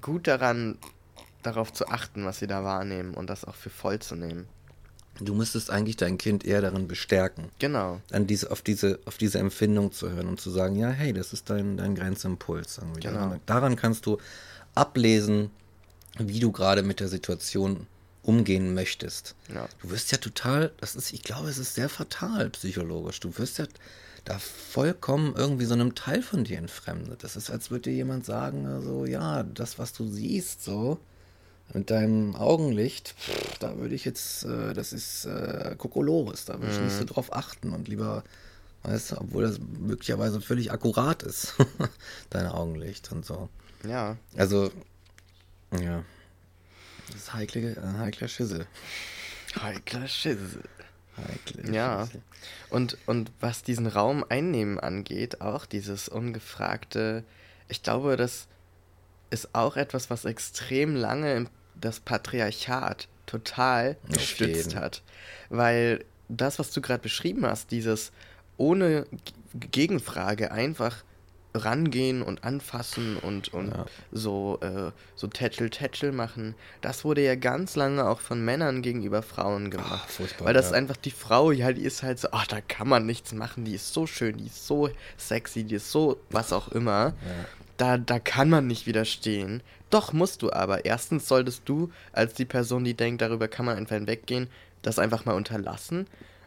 gut 0.00 0.26
daran, 0.26 0.78
darauf 1.42 1.72
zu 1.72 1.88
achten, 1.88 2.24
was 2.24 2.38
sie 2.38 2.46
da 2.46 2.64
wahrnehmen 2.64 3.14
und 3.14 3.28
das 3.28 3.44
auch 3.44 3.54
für 3.54 3.70
voll 3.70 3.98
zu 3.98 4.14
nehmen. 4.16 4.46
Du 5.20 5.34
müsstest 5.34 5.70
eigentlich 5.70 5.96
dein 5.96 6.18
Kind 6.18 6.44
eher 6.44 6.60
darin 6.60 6.88
bestärken, 6.88 7.44
Genau. 7.60 8.00
an 8.10 8.26
diese, 8.26 8.50
auf, 8.50 8.62
diese, 8.62 8.98
auf 9.04 9.16
diese 9.16 9.38
Empfindung 9.38 9.92
zu 9.92 10.10
hören 10.10 10.26
und 10.26 10.40
zu 10.40 10.50
sagen, 10.50 10.74
ja, 10.76 10.88
hey, 10.88 11.12
das 11.12 11.32
ist 11.32 11.48
dein, 11.50 11.76
dein 11.76 11.94
Grenzimpuls. 11.94 12.78
Irgendwie. 12.78 13.00
Genau. 13.02 13.18
Daran, 13.20 13.40
daran 13.46 13.76
kannst 13.76 14.06
du 14.06 14.18
ablesen, 14.74 15.50
wie 16.18 16.40
du 16.40 16.50
gerade 16.50 16.82
mit 16.82 16.98
der 16.98 17.08
Situation 17.08 17.86
umgehen 18.24 18.74
möchtest. 18.74 19.34
Ja. 19.52 19.68
Du 19.82 19.90
wirst 19.90 20.10
ja 20.12 20.18
total, 20.18 20.72
das 20.80 20.96
ist, 20.96 21.12
ich 21.12 21.22
glaube, 21.22 21.48
es 21.48 21.58
ist 21.58 21.74
sehr 21.74 21.88
fatal 21.88 22.50
psychologisch. 22.50 23.20
Du 23.20 23.36
wirst 23.38 23.58
ja 23.58 23.66
da 24.24 24.38
vollkommen 24.38 25.34
irgendwie 25.36 25.66
so 25.66 25.74
einem 25.74 25.94
Teil 25.94 26.22
von 26.22 26.44
dir 26.44 26.58
entfremdet. 26.58 27.22
Das 27.22 27.36
ist, 27.36 27.50
als 27.50 27.70
würde 27.70 27.90
dir 27.90 27.96
jemand 27.96 28.24
sagen, 28.24 28.66
also, 28.66 29.04
ja, 29.04 29.42
das, 29.42 29.78
was 29.78 29.92
du 29.92 30.08
siehst, 30.08 30.64
so, 30.64 30.98
mit 31.72 31.90
deinem 31.90 32.34
Augenlicht, 32.34 33.14
pff, 33.18 33.58
da 33.58 33.76
würde 33.76 33.94
ich 33.94 34.04
jetzt, 34.04 34.44
äh, 34.44 34.72
das 34.72 34.92
ist 34.92 35.26
äh, 35.26 35.74
Kokolores, 35.76 36.46
da 36.46 36.60
würde 36.60 36.72
ich 36.72 36.80
nicht 36.80 36.96
so 36.96 37.04
drauf 37.04 37.32
achten 37.32 37.72
und 37.72 37.88
lieber, 37.88 38.24
weißt 38.82 39.12
du, 39.12 39.20
obwohl 39.20 39.42
das 39.42 39.58
möglicherweise 39.58 40.40
völlig 40.40 40.72
akkurat 40.72 41.22
ist, 41.22 41.54
dein 42.30 42.46
Augenlicht 42.46 43.12
und 43.12 43.26
so. 43.26 43.48
Ja. 43.86 44.16
Also, 44.36 44.70
ja, 45.78 46.04
das 47.08 47.16
ist 47.16 47.34
heikle, 47.34 47.76
ein 47.82 47.98
heikler 47.98 48.28
Schissel. 48.28 48.66
Heikler 49.60 50.08
Schissel. 50.08 50.62
Heikle 51.16 51.72
Ja. 51.74 52.06
Schissel. 52.06 52.22
Und, 52.70 52.98
und 53.06 53.30
was 53.40 53.62
diesen 53.62 53.86
Raum 53.86 54.24
einnehmen 54.28 54.78
angeht, 54.80 55.40
auch 55.40 55.66
dieses 55.66 56.08
ungefragte, 56.08 57.24
ich 57.68 57.82
glaube, 57.82 58.16
das 58.16 58.48
ist 59.30 59.54
auch 59.54 59.76
etwas, 59.76 60.10
was 60.10 60.24
extrem 60.24 60.94
lange 60.96 61.46
das 61.74 62.00
Patriarchat 62.00 63.08
total 63.26 63.96
Auf 64.08 64.14
gestützt 64.16 64.72
jeden. 64.72 64.80
hat. 64.80 65.02
Weil 65.48 66.04
das, 66.28 66.58
was 66.58 66.70
du 66.72 66.80
gerade 66.80 67.02
beschrieben 67.02 67.46
hast, 67.46 67.70
dieses 67.70 68.12
ohne 68.56 69.06
Gegenfrage 69.54 70.52
einfach 70.52 71.04
rangehen 71.54 72.22
und 72.22 72.42
anfassen 72.44 73.16
und, 73.16 73.54
und 73.54 73.68
Ja. 73.70 73.86
so, 74.10 74.58
äh, 74.60 74.90
so 75.14 75.26
Tätschel, 75.28 75.70
Tätschel 75.70 76.10
machen, 76.12 76.54
das 76.80 77.04
wurde 77.04 77.22
ja 77.22 77.36
ganz 77.36 77.76
lange 77.76 78.08
auch 78.08 78.20
von 78.20 78.44
Männern 78.44 78.82
gegenüber 78.82 79.22
Frauen 79.22 79.70
gemacht. 79.70 80.10
Furchtbar, 80.10 80.46
Weil 80.46 80.54
das 80.54 80.70
ja. 80.70 80.76
einfach 80.76 80.96
die 80.96 81.12
Frau, 81.12 81.52
ja, 81.52 81.72
die 81.72 81.82
ist 81.82 82.02
halt 82.02 82.18
so, 82.18 82.28
ach, 82.32 82.46
da 82.48 82.60
kann 82.60 82.88
man 82.88 83.06
nichts 83.06 83.32
machen, 83.32 83.64
die 83.64 83.74
ist 83.74 83.92
so 83.92 84.06
schön, 84.06 84.36
die 84.36 84.46
ist 84.46 84.66
so 84.66 84.90
sexy, 85.16 85.64
die 85.64 85.76
ist 85.76 85.90
so 85.92 86.18
was 86.30 86.52
auch 86.52 86.68
immer. 86.68 87.14
Da, 87.76 87.98
da 87.98 88.18
kann 88.18 88.50
man 88.50 88.66
nicht 88.66 88.86
widerstehen. 88.86 89.62
Doch 89.90 90.12
musst 90.12 90.42
du 90.42 90.52
aber. 90.52 90.84
Erstens 90.84 91.28
solltest 91.28 91.62
du 91.66 91.90
als 92.12 92.34
die 92.34 92.44
Person, 92.44 92.84
die 92.84 92.94
denkt, 92.94 93.22
darüber 93.22 93.48
kann 93.48 93.66
man 93.66 93.76
einfach 93.76 93.94
hinweggehen, 93.96 94.48
das 94.82 94.98
einfach 94.98 95.24
mal 95.24 95.34
unterlassen. 95.34 96.06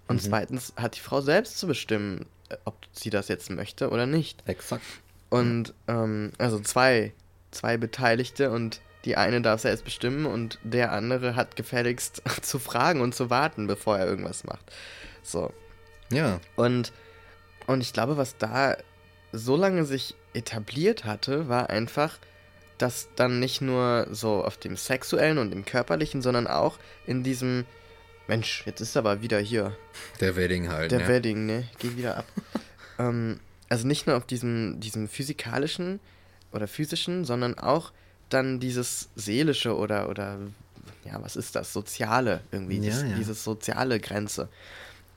Und 0.09 0.21
zweitens 0.21 0.71
hat 0.77 0.95
die 0.95 1.01
Frau 1.01 1.19
selbst 1.19 1.57
zu 1.59 1.67
bestimmen, 1.67 2.25
ob 2.65 2.77
sie 2.91 3.09
das 3.09 3.27
jetzt 3.27 3.49
möchte 3.49 3.89
oder 3.89 4.05
nicht. 4.05 4.43
Exakt. 4.47 4.83
Und 5.29 5.73
ähm, 5.87 6.31
also 6.37 6.59
zwei, 6.59 7.13
zwei 7.51 7.77
Beteiligte 7.77 8.51
und 8.51 8.81
die 9.05 9.15
eine 9.15 9.41
darf 9.41 9.61
selbst 9.61 9.85
bestimmen 9.85 10.25
und 10.25 10.59
der 10.63 10.91
andere 10.91 11.35
hat 11.35 11.55
gefälligst 11.55 12.21
zu 12.41 12.59
fragen 12.59 13.01
und 13.01 13.15
zu 13.15 13.29
warten, 13.29 13.67
bevor 13.67 13.97
er 13.97 14.07
irgendwas 14.07 14.43
macht. 14.43 14.71
So. 15.23 15.53
Ja. 16.11 16.39
Und, 16.55 16.91
und 17.67 17.81
ich 17.81 17.93
glaube, 17.93 18.17
was 18.17 18.37
da 18.37 18.77
so 19.31 19.55
lange 19.55 19.85
sich 19.85 20.15
etabliert 20.33 21.05
hatte, 21.05 21.49
war 21.49 21.69
einfach, 21.69 22.17
dass 22.77 23.09
dann 23.15 23.39
nicht 23.39 23.61
nur 23.61 24.07
so 24.11 24.43
auf 24.43 24.57
dem 24.57 24.77
sexuellen 24.77 25.37
und 25.37 25.51
dem 25.51 25.65
körperlichen, 25.65 26.21
sondern 26.21 26.47
auch 26.47 26.77
in 27.05 27.23
diesem 27.23 27.65
Mensch, 28.27 28.63
jetzt 28.65 28.81
ist 28.81 28.97
aber 28.97 29.21
wieder 29.21 29.39
hier. 29.39 29.75
Der 30.19 30.35
Wedding 30.35 30.69
halt. 30.69 30.91
Der 30.91 31.01
ja. 31.01 31.07
Wedding, 31.07 31.45
ne? 31.45 31.63
Geh 31.79 31.95
wieder 31.95 32.17
ab. 32.17 32.25
ähm, 32.99 33.39
also 33.69 33.87
nicht 33.87 34.07
nur 34.07 34.17
auf 34.17 34.25
diesem, 34.25 34.79
diesem 34.79 35.07
physikalischen 35.07 35.99
oder 36.51 36.67
physischen, 36.67 37.25
sondern 37.25 37.57
auch 37.57 37.91
dann 38.29 38.59
dieses 38.59 39.09
seelische 39.15 39.75
oder, 39.75 40.09
oder 40.09 40.39
ja, 41.05 41.21
was 41.21 41.35
ist 41.35 41.55
das? 41.55 41.71
Soziale 41.71 42.41
irgendwie. 42.51 42.79
Ja, 42.79 42.91
das, 42.91 43.03
ja. 43.03 43.15
Diese 43.15 43.33
soziale 43.33 43.99
Grenze. 43.99 44.49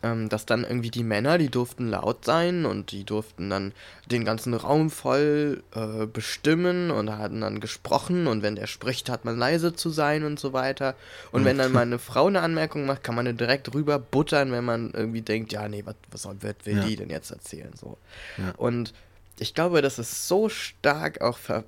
Ähm, 0.02 0.30
dass 0.30 0.46
dann 0.46 0.64
irgendwie 0.64 0.90
die 0.90 1.04
Männer, 1.04 1.36
die 1.36 1.50
durften 1.50 1.88
laut 1.90 2.24
sein 2.24 2.64
und 2.64 2.90
die 2.90 3.04
durften 3.04 3.50
dann 3.50 3.72
den 4.10 4.24
ganzen 4.24 4.54
Raum 4.54 4.88
voll 4.88 5.62
äh, 5.74 6.06
bestimmen 6.06 6.90
und 6.90 7.18
hatten 7.18 7.42
dann 7.42 7.60
gesprochen 7.60 8.26
und 8.26 8.42
wenn 8.42 8.56
der 8.56 8.66
spricht, 8.66 9.10
hat 9.10 9.26
man 9.26 9.36
leise 9.36 9.74
zu 9.74 9.90
sein 9.90 10.24
und 10.24 10.40
so 10.40 10.54
weiter. 10.54 10.94
Und 11.32 11.44
wenn 11.44 11.58
dann 11.58 11.70
mal 11.76 11.82
eine 11.82 11.98
Frau 11.98 12.28
eine 12.28 12.40
Anmerkung 12.40 12.86
macht, 12.86 13.04
kann 13.04 13.14
man 13.14 13.26
eine 13.26 13.36
direkt 13.36 13.74
rüber 13.74 13.98
buttern, 13.98 14.52
wenn 14.52 14.64
man 14.64 14.90
irgendwie 14.94 15.20
denkt, 15.20 15.52
ja, 15.52 15.68
nee, 15.68 15.82
was, 15.84 15.96
was 16.10 16.22
soll, 16.22 16.36
was 16.40 16.54
will 16.64 16.76
Ja. 16.78 16.84
die 16.86 16.96
denn 16.96 17.10
jetzt 17.10 17.30
erzählen? 17.30 17.72
So. 17.78 17.98
Ja. 18.38 18.52
Und 18.56 18.94
ich 19.38 19.52
glaube, 19.54 19.82
das 19.82 19.98
ist 19.98 20.26
so 20.28 20.48
stark 20.48 21.20
auch 21.20 21.36
ver, 21.36 21.64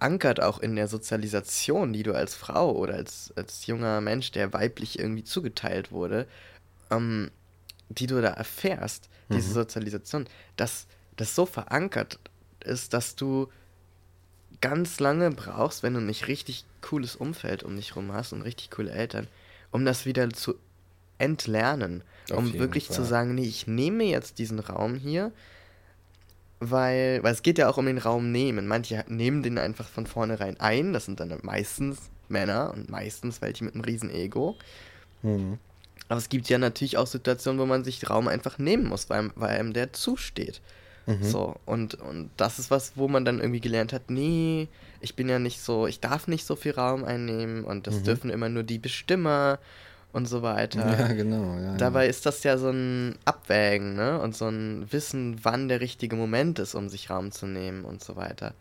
verankert 0.00 0.42
auch 0.42 0.58
in 0.58 0.76
der 0.76 0.88
Sozialisation, 0.88 1.92
die 1.92 2.02
du 2.02 2.12
als 2.12 2.34
Frau 2.34 2.72
oder 2.72 2.94
als, 2.94 3.32
als 3.36 3.66
junger 3.66 4.00
Mensch, 4.00 4.30
der 4.32 4.52
weiblich 4.52 4.98
irgendwie 4.98 5.24
zugeteilt 5.24 5.92
wurde, 5.92 6.26
ähm, 6.90 7.30
die 7.88 8.06
du 8.06 8.20
da 8.20 8.28
erfährst, 8.28 9.08
diese 9.30 9.52
Sozialisation, 9.52 10.26
dass 10.56 10.86
das 11.16 11.34
so 11.34 11.46
verankert 11.46 12.18
ist, 12.60 12.94
dass 12.94 13.16
du 13.16 13.48
ganz 14.60 15.00
lange 15.00 15.30
brauchst, 15.30 15.82
wenn 15.82 15.94
du 15.94 16.00
nicht 16.00 16.28
richtig 16.28 16.64
cooles 16.80 17.16
Umfeld 17.16 17.62
um 17.62 17.76
dich 17.76 17.96
rum 17.96 18.12
hast 18.12 18.32
und 18.32 18.42
richtig 18.42 18.70
coole 18.70 18.90
Eltern, 18.90 19.28
um 19.70 19.84
das 19.84 20.06
wieder 20.06 20.28
zu 20.30 20.54
entlernen. 21.18 22.02
Auf 22.30 22.38
um 22.38 22.54
wirklich 22.54 22.86
zu 22.86 22.94
Fall. 22.94 23.04
sagen, 23.04 23.34
nee, 23.34 23.44
ich 23.44 23.66
nehme 23.66 24.04
jetzt 24.04 24.38
diesen 24.38 24.58
Raum 24.58 24.94
hier, 24.94 25.32
weil, 26.60 27.22
weil 27.22 27.32
es 27.32 27.42
geht 27.42 27.58
ja 27.58 27.68
auch 27.68 27.76
um 27.76 27.86
den 27.86 27.98
Raum 27.98 28.32
nehmen. 28.32 28.66
Manche 28.66 29.04
nehmen 29.08 29.42
den 29.42 29.58
einfach 29.58 29.88
von 29.88 30.06
vornherein 30.06 30.58
ein, 30.60 30.92
das 30.92 31.04
sind 31.04 31.20
dann 31.20 31.36
meistens 31.42 32.10
Männer 32.28 32.72
und 32.74 32.90
meistens 32.90 33.40
welche 33.40 33.64
mit 33.64 33.74
einem 33.74 33.84
riesen 33.84 34.10
Ego. 34.10 34.56
Mhm. 35.22 35.58
Aber 36.08 36.18
es 36.18 36.28
gibt 36.28 36.48
ja 36.48 36.58
natürlich 36.58 36.96
auch 36.96 37.06
Situationen, 37.06 37.60
wo 37.60 37.66
man 37.66 37.84
sich 37.84 38.08
Raum 38.08 38.28
einfach 38.28 38.58
nehmen 38.58 38.86
muss, 38.86 39.10
weil, 39.10 39.30
weil 39.34 39.58
einem 39.58 39.72
der 39.72 39.92
zusteht. 39.92 40.60
Mhm. 41.06 41.22
So, 41.22 41.56
und, 41.64 41.94
und 41.94 42.30
das 42.36 42.58
ist 42.58 42.70
was, 42.70 42.92
wo 42.96 43.08
man 43.08 43.24
dann 43.24 43.40
irgendwie 43.40 43.60
gelernt 43.60 43.92
hat, 43.92 44.10
nee, 44.10 44.68
ich 45.00 45.16
bin 45.16 45.28
ja 45.28 45.38
nicht 45.38 45.60
so, 45.60 45.86
ich 45.86 46.00
darf 46.00 46.28
nicht 46.28 46.46
so 46.46 46.56
viel 46.56 46.72
Raum 46.72 47.04
einnehmen 47.04 47.64
und 47.64 47.86
das 47.86 48.02
dürfen 48.02 48.30
immer 48.30 48.48
nur 48.48 48.62
die 48.62 48.78
Bestimmer 48.78 49.58
und 50.12 50.26
so 50.26 50.42
weiter. 50.42 50.84
Mhm. 50.84 50.92
Ja, 50.92 51.06
genau. 51.08 51.58
Ja, 51.58 51.76
Dabei 51.76 52.08
ist 52.08 52.26
das 52.26 52.42
ja 52.42 52.58
so 52.58 52.70
ein 52.70 53.16
Abwägen, 53.24 53.94
ne? 53.94 54.20
Und 54.20 54.34
so 54.34 54.48
ein 54.48 54.86
Wissen, 54.90 55.40
wann 55.42 55.68
der 55.68 55.80
richtige 55.80 56.16
Moment 56.16 56.58
ist, 56.58 56.74
um 56.74 56.88
sich 56.88 57.10
Raum 57.10 57.32
zu 57.32 57.46
nehmen 57.46 57.84
und 57.84 58.02
so 58.02 58.16
weiter. 58.16 58.54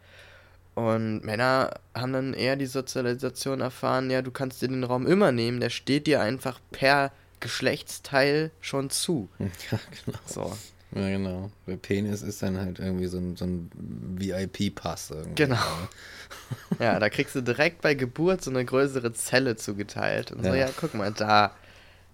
Und 0.75 1.23
Männer 1.25 1.71
haben 1.95 2.13
dann 2.13 2.33
eher 2.33 2.55
die 2.55 2.67
Sozialisation 2.67 3.61
erfahren, 3.61 4.11
ja, 4.11 4.21
du 4.21 4.29
kannst 4.31 4.61
dir 4.61 4.67
den 4.67 4.83
Raum 4.83 5.07
immer 5.07 5.31
nehmen, 5.31 5.59
der 5.59 5.71
steht 5.71 6.05
dir 6.05 6.21
einfach 6.21 6.59
per 6.71 7.11
Geschlechtsteil 7.39 8.51
schon 8.61 8.89
zu. 8.89 9.29
Ja. 9.39 9.45
ja, 9.71 9.79
genau. 10.05 10.19
So, 10.25 10.57
Ja, 10.95 11.09
genau. 11.09 11.51
Der 11.67 11.77
Penis 11.77 12.21
ist 12.21 12.41
dann 12.41 12.57
halt 12.57 12.79
irgendwie 12.79 13.07
so 13.07 13.17
ein, 13.17 13.35
so 13.35 13.45
ein 13.45 13.69
VIP-Pass. 14.17 15.13
genau. 15.35 15.57
Ja, 16.79 16.99
da 16.99 17.09
kriegst 17.09 17.35
du 17.35 17.41
direkt 17.41 17.81
bei 17.81 17.93
Geburt 17.93 18.43
so 18.43 18.51
eine 18.51 18.63
größere 18.65 19.13
Zelle 19.13 19.55
zugeteilt. 19.55 20.31
Und 20.31 20.43
so, 20.43 20.49
Ja. 20.49 20.55
ja, 20.55 20.69
guck 20.77 20.93
mal, 20.93 21.11
da, 21.11 21.53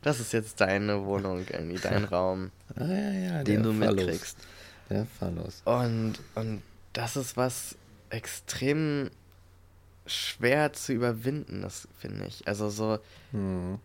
das 0.04 0.20
ist 0.20 0.34
jetzt 0.34 0.62
deine 0.62 1.06
Wohnung, 1.06 1.46
irgendwie 1.50 1.80
dein 1.80 2.04
Raum, 2.06 2.52
Ah, 2.76 2.86
ja, 2.86 3.12
ja, 3.12 3.44
den 3.44 3.64
du 3.64 3.74
Phallus. 3.74 3.96
mitkriegst. 3.96 4.38
Der 4.90 5.06
Phallus. 5.20 5.62
Und, 5.66 6.16
und 6.36 6.62
das 6.94 7.16
ist 7.16 7.38
was 7.38 7.76
extrem 8.10 9.10
schwer 10.06 10.74
zu 10.74 10.94
überwinden, 10.94 11.62
das 11.62 11.88
finde 12.00 12.26
ich. 12.28 12.48
Also 12.48 12.70
so, 12.70 13.00
Hm. 13.32 13.80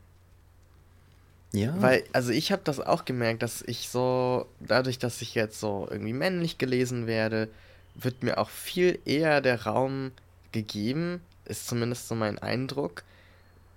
Ja. 1.53 1.75
weil, 1.81 2.05
also 2.12 2.31
ich 2.31 2.53
habe 2.53 2.62
das 2.65 2.79
auch 2.79 3.05
gemerkt, 3.05 3.43
dass 3.43 3.62
ich 3.62 3.89
so, 3.89 4.47
dadurch, 4.61 4.99
dass 4.99 5.23
ich 5.23 5.35
jetzt 5.35 5.59
so 5.59 5.89
irgendwie 5.91 6.12
männlich 6.12 6.59
gelesen 6.59 7.07
werde, 7.07 7.49
wird 7.95 8.23
mir 8.23 8.39
auch 8.39 8.51
viel 8.51 8.99
eher 9.07 9.41
der 9.41 9.65
Raum 9.65 10.12
gegeben, 10.53 11.23
ist 11.47 11.66
zumindest 11.66 12.09
so 12.09 12.15
mein 12.15 12.39
Eindruck, 12.39 13.03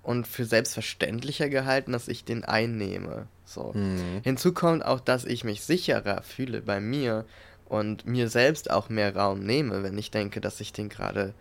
und 0.04 0.28
für 0.28 0.46
selbstverständlicher 0.46 1.50
gehalten, 1.50 1.92
dass 1.92 2.08
ich 2.08 2.24
den 2.24 2.44
einnehme. 2.44 3.28
So. 3.46 3.74
Hm. 3.74 4.22
Hinzu 4.24 4.54
kommt 4.54 4.84
auch, 4.84 5.00
dass 5.00 5.26
ich 5.26 5.44
mich 5.44 5.62
sicherer 5.62 6.24
fühle 6.24 6.62
bei 6.62 6.80
mir 6.80 7.26
und 7.66 8.06
mir 8.06 8.30
selbst 8.30 8.72
auch 8.72 8.90
mehr 8.90 9.16
Raum 9.16 9.42
nehme, 9.42 9.84
wenn 9.84 9.98
ich 9.98 10.12
denke, 10.12 10.42
dass 10.42 10.60
ich 10.60 10.74
den 10.74 10.90
gerade, 10.90 11.34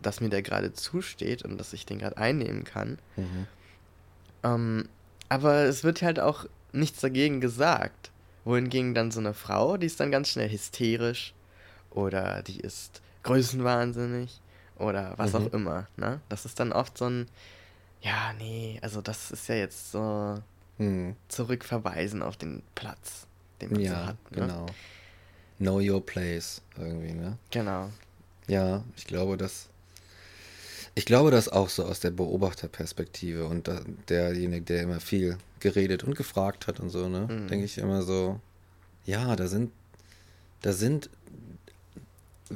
dass 0.00 0.20
mir 0.20 0.30
der 0.30 0.42
gerade 0.42 0.72
zusteht 0.72 1.42
und 1.44 1.58
dass 1.58 1.72
ich 1.72 1.84
den 1.84 1.98
gerade 1.98 2.16
einnehmen 2.16 2.64
kann. 2.64 2.98
Mhm. 3.16 3.46
Ähm, 4.42 4.88
aber 5.32 5.64
es 5.64 5.82
wird 5.84 6.02
halt 6.02 6.20
auch 6.20 6.46
nichts 6.72 7.00
dagegen 7.00 7.40
gesagt. 7.40 8.10
Wohingegen 8.44 8.94
dann 8.94 9.10
so 9.10 9.20
eine 9.20 9.34
Frau, 9.34 9.76
die 9.76 9.86
ist 9.86 10.00
dann 10.00 10.10
ganz 10.10 10.28
schnell 10.28 10.50
hysterisch 10.50 11.32
oder 11.90 12.42
die 12.42 12.58
ist 12.60 13.00
größenwahnsinnig 13.22 14.40
oder 14.76 15.14
was 15.16 15.32
Mhm. 15.32 15.36
auch 15.46 15.52
immer. 15.52 15.86
Ne? 15.96 16.20
Das 16.28 16.44
ist 16.44 16.58
dann 16.58 16.72
oft 16.72 16.98
so 16.98 17.06
ein, 17.08 17.28
ja, 18.00 18.32
nee, 18.38 18.78
also 18.82 19.00
das 19.00 19.30
ist 19.30 19.48
ja 19.48 19.54
jetzt 19.54 19.92
so 19.92 20.38
Hm. 20.78 21.14
zurückverweisen 21.28 22.22
auf 22.22 22.36
den 22.36 22.62
Platz, 22.74 23.26
den 23.60 23.70
man 23.72 23.80
so 23.80 23.86
Ja, 23.86 24.06
hat. 24.06 24.16
Ne? 24.32 24.38
genau. 24.38 24.66
Know 25.58 25.78
your 25.80 26.04
place 26.04 26.62
irgendwie, 26.76 27.12
ne? 27.12 27.38
Genau. 27.52 27.90
Ja, 28.48 28.82
ich 28.96 29.06
glaube, 29.06 29.36
dass. 29.36 29.68
Ich 30.94 31.06
glaube 31.06 31.30
das 31.30 31.48
auch 31.48 31.68
so 31.68 31.84
aus 31.84 32.00
der 32.00 32.10
Beobachterperspektive 32.10 33.46
und 33.46 33.70
derjenige, 34.08 34.62
der 34.62 34.82
immer 34.82 35.00
viel 35.00 35.38
geredet 35.60 36.04
und 36.04 36.16
gefragt 36.16 36.66
hat 36.66 36.80
und 36.80 36.90
so, 36.90 37.08
ne? 37.08 37.28
Mhm. 37.30 37.48
Denke 37.48 37.64
ich 37.64 37.78
immer 37.78 38.02
so, 38.02 38.40
ja, 39.06 39.34
da 39.36 39.46
sind, 39.46 39.72
da 40.60 40.72
sind, 40.72 41.08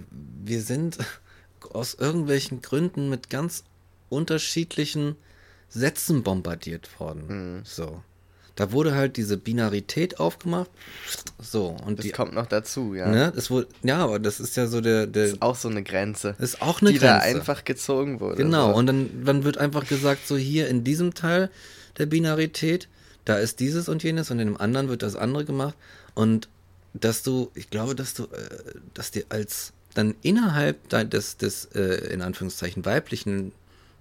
wir 0.01 0.61
sind 0.61 0.99
aus 1.73 1.95
irgendwelchen 1.95 2.61
Gründen 2.61 3.09
mit 3.09 3.31
ganz 3.31 3.65
unterschiedlichen 4.11 5.17
Sätzen 5.69 6.23
bombardiert 6.23 7.01
worden. 7.01 7.57
Mhm. 7.57 7.65
So. 7.65 8.03
Da 8.57 8.73
wurde 8.73 8.95
halt 8.95 9.17
diese 9.19 9.37
Binarität 9.37 10.19
aufgemacht. 10.19 10.71
So, 11.41 11.77
und 11.87 11.99
Das 11.99 12.07
die. 12.07 12.11
kommt 12.13 12.33
noch 12.35 12.47
dazu, 12.47 12.95
ja. 12.95 13.07
Ne, 13.09 13.33
es 13.37 13.51
wurde, 13.51 13.69
ja, 13.83 13.99
aber 13.99 14.19
das 14.19 14.41
ist 14.41 14.57
ja 14.57 14.67
so 14.67 14.81
der, 14.81 15.07
der 15.07 15.27
Ist 15.27 15.43
auch 15.43 15.55
so 15.57 15.69
eine 15.69 15.83
Grenze, 15.83 16.35
ist 16.39 16.61
auch 16.63 16.81
eine 16.81 16.93
die 16.93 16.99
da 16.99 17.19
Grenze. 17.19 17.37
einfach 17.39 17.65
gezogen 17.65 18.19
wurde. 18.21 18.37
Genau, 18.37 18.73
So. 18.73 18.79
und 18.79 18.87
dann, 18.87 19.25
dann 19.25 19.45
wird 19.45 19.59
einfach 19.59 19.87
gesagt, 19.87 20.27
so 20.27 20.37
hier 20.37 20.69
in 20.69 20.85
diesem 20.85 21.13
Teil 21.15 21.51
der 21.99 22.07
Binarität, 22.07 22.89
da 23.27 23.37
ist 23.37 23.61
dieses 23.61 23.89
und 23.89 24.03
jenes 24.03 24.31
und 24.31 24.39
in 24.39 24.49
dem 24.49 24.57
anderen 24.61 24.89
wird 24.89 25.03
das 25.03 25.17
andere 25.17 25.45
gemacht. 25.45 25.75
Und 26.15 26.49
dass 26.95 27.23
du, 27.23 27.51
ich 27.55 27.69
glaube, 27.69 27.95
dass 27.95 28.15
du, 28.15 28.25
äh, 28.25 28.29
dass 28.95 29.11
dir 29.11 29.25
als 29.29 29.73
dann 29.93 30.15
innerhalb 30.23 30.89
de- 30.89 31.05
des, 31.07 31.37
des 31.37 31.67
äh, 31.75 32.13
in 32.13 32.23
Anführungszeichen 32.23 32.85
weiblichen 32.87 33.53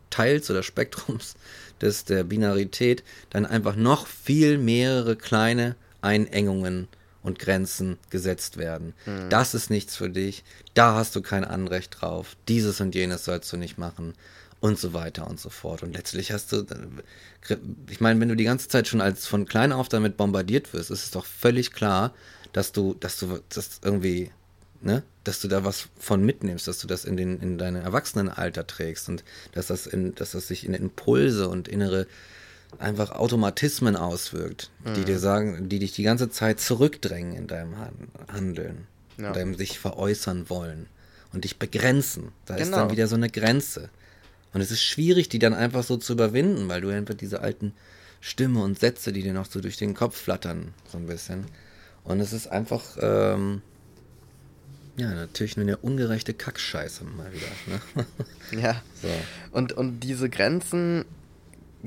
Teils 0.10 0.50
oder 0.50 0.64
Spektrums 0.64 1.36
des, 1.82 2.06
der 2.06 2.24
Binarität 2.24 3.04
dann 3.30 3.46
einfach 3.46 3.76
noch 3.76 4.08
viel 4.08 4.58
mehrere 4.58 5.16
kleine 5.16 5.76
Einengungen 6.02 6.88
und 7.24 7.40
Grenzen 7.40 7.98
gesetzt 8.12 8.58
werden. 8.58 8.94
Das 9.30 9.54
ist 9.56 9.70
nichts 9.70 9.96
für 9.96 10.10
dich, 10.10 10.44
da 10.76 10.96
hast 10.96 11.16
du 11.16 11.22
kein 11.22 11.44
Anrecht 11.44 11.98
drauf, 12.00 12.38
dieses 12.48 12.80
und 12.82 12.94
jenes 12.94 13.26
sollst 13.26 13.52
du 13.52 13.58
nicht 13.58 13.78
machen 13.78 14.14
und 14.60 14.80
so 14.80 14.94
weiter 14.94 15.28
und 15.28 15.40
so 15.40 15.50
fort. 15.50 15.84
Und 15.84 15.94
letztlich 15.94 16.32
hast 16.32 16.52
du, 16.52 16.66
ich 17.90 18.00
meine, 18.00 18.20
wenn 18.20 18.30
du 18.30 18.36
die 18.36 18.44
ganze 18.46 18.68
Zeit 18.68 18.88
schon 18.88 19.02
als 19.02 19.28
von 19.28 19.46
klein 19.46 19.72
auf 19.72 19.90
damit 19.90 20.18
bombardiert 20.18 20.74
wirst, 20.74 20.92
ist 20.92 21.04
es 21.04 21.12
doch 21.12 21.26
völlig 21.26 21.72
klar, 21.72 22.14
dass 22.54 22.72
du, 22.72 22.96
dass 23.00 23.20
du 23.20 23.40
das 23.50 23.80
irgendwie, 23.84 24.32
ne, 24.86 25.04
dass 25.26 25.42
du 25.42 25.48
da 25.50 25.66
was 25.66 25.88
von 26.00 26.24
mitnimmst, 26.24 26.68
dass 26.68 26.78
du 26.80 26.88
das 26.88 27.04
in 27.04 27.18
den, 27.18 27.40
in 27.42 27.58
dein 27.58 27.76
Erwachsenenalter 27.76 28.66
trägst 28.68 29.10
und 29.10 29.24
dass 29.54 29.68
das 29.68 29.88
in, 29.88 30.16
dass 30.16 30.32
das 30.32 30.48
sich 30.48 30.66
in 30.66 30.74
Impulse 30.74 31.50
und 31.50 31.68
innere 31.68 32.08
einfach 32.80 33.12
Automatismen 33.12 33.96
auswirkt, 33.96 34.70
die 34.96 35.02
Mhm. 35.02 35.06
dir 35.06 35.20
sagen, 35.20 35.70
die 35.70 35.80
dich 35.80 35.94
die 35.94 36.04
ganze 36.04 36.30
Zeit 36.30 36.60
zurückdrängen 36.60 37.34
in 37.36 37.48
deinem 37.48 37.78
Han- 37.78 38.08
Handeln, 38.32 38.88
Ja. 39.18 39.28
in 39.30 39.34
deinem 39.34 39.56
sich 39.56 39.80
veräußern 39.80 40.50
wollen 40.50 40.88
und 41.34 41.44
dich 41.46 41.58
begrenzen. 41.58 42.30
Da 42.46 42.56
ist 42.56 42.68
Genau. 42.68 42.78
dann 42.80 42.92
wieder 42.92 43.08
so 43.08 43.16
eine 43.16 43.30
Grenze. 43.30 43.90
Und 44.54 44.62
es 44.62 44.72
ist 44.72 44.84
schwierig, 44.84 45.30
die 45.30 45.40
dann 45.40 45.54
einfach 45.54 45.84
so 45.84 45.98
zu 45.98 46.14
überwinden, 46.14 46.68
weil 46.70 46.82
du 46.82 46.90
einfach 46.90 47.14
diese 47.16 47.42
alten 47.42 47.74
Stimme 48.22 48.62
und 48.62 48.80
Sätze, 48.80 49.12
die 49.14 49.22
dir 49.24 49.34
noch 49.34 49.46
so 49.50 49.60
durch 49.62 49.78
den 49.78 49.94
Kopf 49.94 50.18
flattern, 50.18 50.74
so 50.92 50.98
ein 50.98 51.08
bisschen. 51.08 51.46
Und 52.04 52.20
es 52.20 52.34
ist 52.34 52.48
einfach, 52.48 52.98
ähm, 53.02 53.62
ja, 54.98 55.14
natürlich 55.14 55.58
nur 55.58 55.66
eine 55.66 55.78
ungerechte 55.78 56.34
Kackscheiße 56.34 57.04
mal 57.04 57.32
wieder. 57.32 57.48
Ne? 57.96 58.06
Ja. 58.62 58.82
so. 59.02 59.10
Und, 59.52 59.74
und 59.74 60.00
diese 60.02 60.30
Grenzen, 60.30 61.06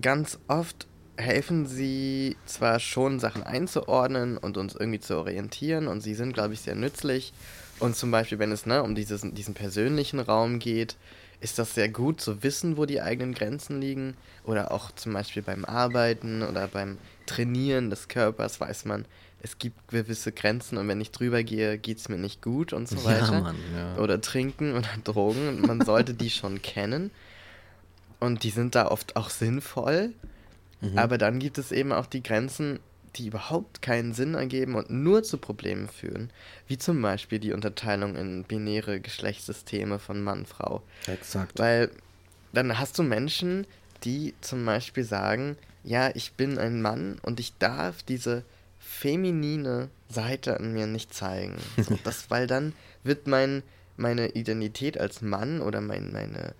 ganz 0.01 0.39
oft 0.49 0.87
helfen 1.17 1.67
sie 1.67 2.37
zwar 2.47 2.81
schon, 2.81 3.19
Sachen 3.19 3.43
einzuordnen 3.43 4.39
und 4.39 4.57
uns 4.57 4.75
irgendwie 4.75 5.01
zu 5.01 5.17
orientieren 5.17 5.89
und 5.89 6.01
sie 6.01 6.15
sind, 6.15 6.33
glaube 6.33 6.55
ich, 6.55 6.61
sehr 6.61 6.75
nützlich. 6.75 7.33
Und 7.81 7.97
zum 7.97 8.11
Beispiel, 8.11 8.39
wenn 8.39 8.53
es 8.53 8.67
ne, 8.67 8.83
um 8.83 8.95
dieses, 8.95 9.23
diesen 9.23 9.55
persönlichen 9.55 10.21
Raum 10.21 10.59
geht, 10.59 10.97
ist 11.41 11.59
das 11.59 11.75
sehr 11.75 11.89
gut 11.89 12.21
zu 12.21 12.43
wissen, 12.43 12.77
wo 12.77 12.85
die 12.85 13.01
eigenen 13.01 13.35
Grenzen 13.35 13.81
liegen. 13.81 14.17
Oder 14.45 14.73
auch 14.73 14.91
zum 14.93 15.13
Beispiel 15.13 15.43
beim 15.43 15.65
Arbeiten 15.65 16.43
oder 16.43 16.67
beim 16.69 16.99
Trainieren 17.27 17.91
des 17.91 18.09
Körpers 18.09 18.61
weiß 18.61 18.85
man, 18.85 19.05
es 19.41 19.59
gibt 19.59 19.89
gewisse 19.89 20.33
Grenzen 20.33 20.79
und 20.79 20.89
wenn 20.89 21.01
ich 21.01 21.11
drüber 21.13 21.43
gehe, 21.45 21.79
geht 21.79 21.99
es 21.99 22.09
mir 22.09 22.19
nicht 22.19 22.43
gut 22.43 22.73
und 22.73 22.89
so 22.89 22.97
Ja, 22.97 23.05
weiter 23.05 23.41
Mann, 23.41 23.57
ja. 23.75 23.97
oder 23.99 24.21
trinken 24.21 24.73
oder 24.77 24.89
Drogen. 25.05 25.49
Und 25.49 25.67
man 25.67 25.81
sollte 25.85 26.15
die 26.15 26.31
schon 26.31 26.61
kennen. 26.63 27.11
Und 28.21 28.43
die 28.43 28.51
sind 28.51 28.75
da 28.75 28.89
oft 28.89 29.15
auch 29.17 29.31
sinnvoll. 29.31 30.13
Mhm. 30.81 30.99
Aber 30.99 31.19
dann 31.19 31.39
gibt 31.39 31.59
es 31.59 31.71
eben 31.71 31.93
auch 31.93 32.07
die 32.07 32.23
Grenzen, 32.23 32.81
die 33.17 33.29
überhaupt 33.29 33.81
keinen 33.81 34.13
Sinn 34.13 34.35
ergeben 34.35 34.75
und 34.75 34.91
nur 34.91 35.23
zu 35.23 35.39
Problemen 35.39 35.89
führen. 35.89 36.31
Wie 36.67 36.79
zum 36.79 37.01
Beispiel 37.01 37.39
die 37.39 37.53
Unterteilung 37.53 38.17
in 38.17 38.45
binäre 38.45 39.01
Geschlechtssysteme 39.01 39.99
von 39.99 40.23
Mann, 40.23 40.47
Frau. 40.47 40.83
Exakt. 41.07 41.59
Weil 41.59 41.91
dann 42.53 42.79
hast 42.79 42.99
du 42.99 43.03
Menschen, 43.03 43.67
die 44.05 44.35
zum 44.41 44.65
Beispiel 44.65 45.05
sagen, 45.05 45.57
ja, 45.85 46.11
ich 46.15 46.33
bin 46.33 46.59
ein 46.59 46.83
Mann 46.83 47.19
und 47.23 47.41
ich 47.41 47.57
darf 47.59 48.03
diese 48.03 48.45
feminine 48.89 49.91
Seite 50.09 50.59
an 50.59 50.73
mir 50.73 50.87
nicht 50.87 51.13
zeigen. 51.15 51.57
So, 51.77 51.99
das, 52.05 52.31
weil 52.31 52.47
dann 52.47 52.73
wird 53.05 53.27
mein, 53.27 53.63
meine 53.97 54.29
Identität 54.31 54.99
als 54.99 55.21
Mann 55.21 55.61
oder 55.61 55.81
mein, 55.81 56.11
meine 56.13 56.55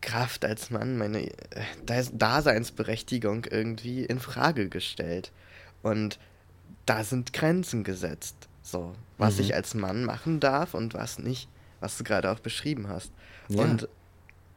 Kraft 0.00 0.44
als 0.44 0.70
Mann, 0.70 0.96
meine 0.98 1.28
äh,Das- 1.50 2.12
Daseinsberechtigung 2.16 3.44
irgendwie 3.50 4.04
in 4.04 4.20
Frage 4.20 4.68
gestellt. 4.68 5.32
Und 5.82 6.18
da 6.86 7.04
sind 7.04 7.32
Grenzen 7.32 7.84
gesetzt. 7.84 8.36
So, 8.62 8.94
was 9.18 9.34
Mhm. 9.36 9.40
ich 9.42 9.54
als 9.54 9.74
Mann 9.74 10.04
machen 10.04 10.40
darf 10.40 10.72
und 10.74 10.94
was 10.94 11.18
nicht, 11.18 11.48
was 11.80 11.98
du 11.98 12.04
gerade 12.04 12.30
auch 12.30 12.40
beschrieben 12.40 12.88
hast. 12.88 13.12
Ja. 13.48 13.62
Und 13.62 13.88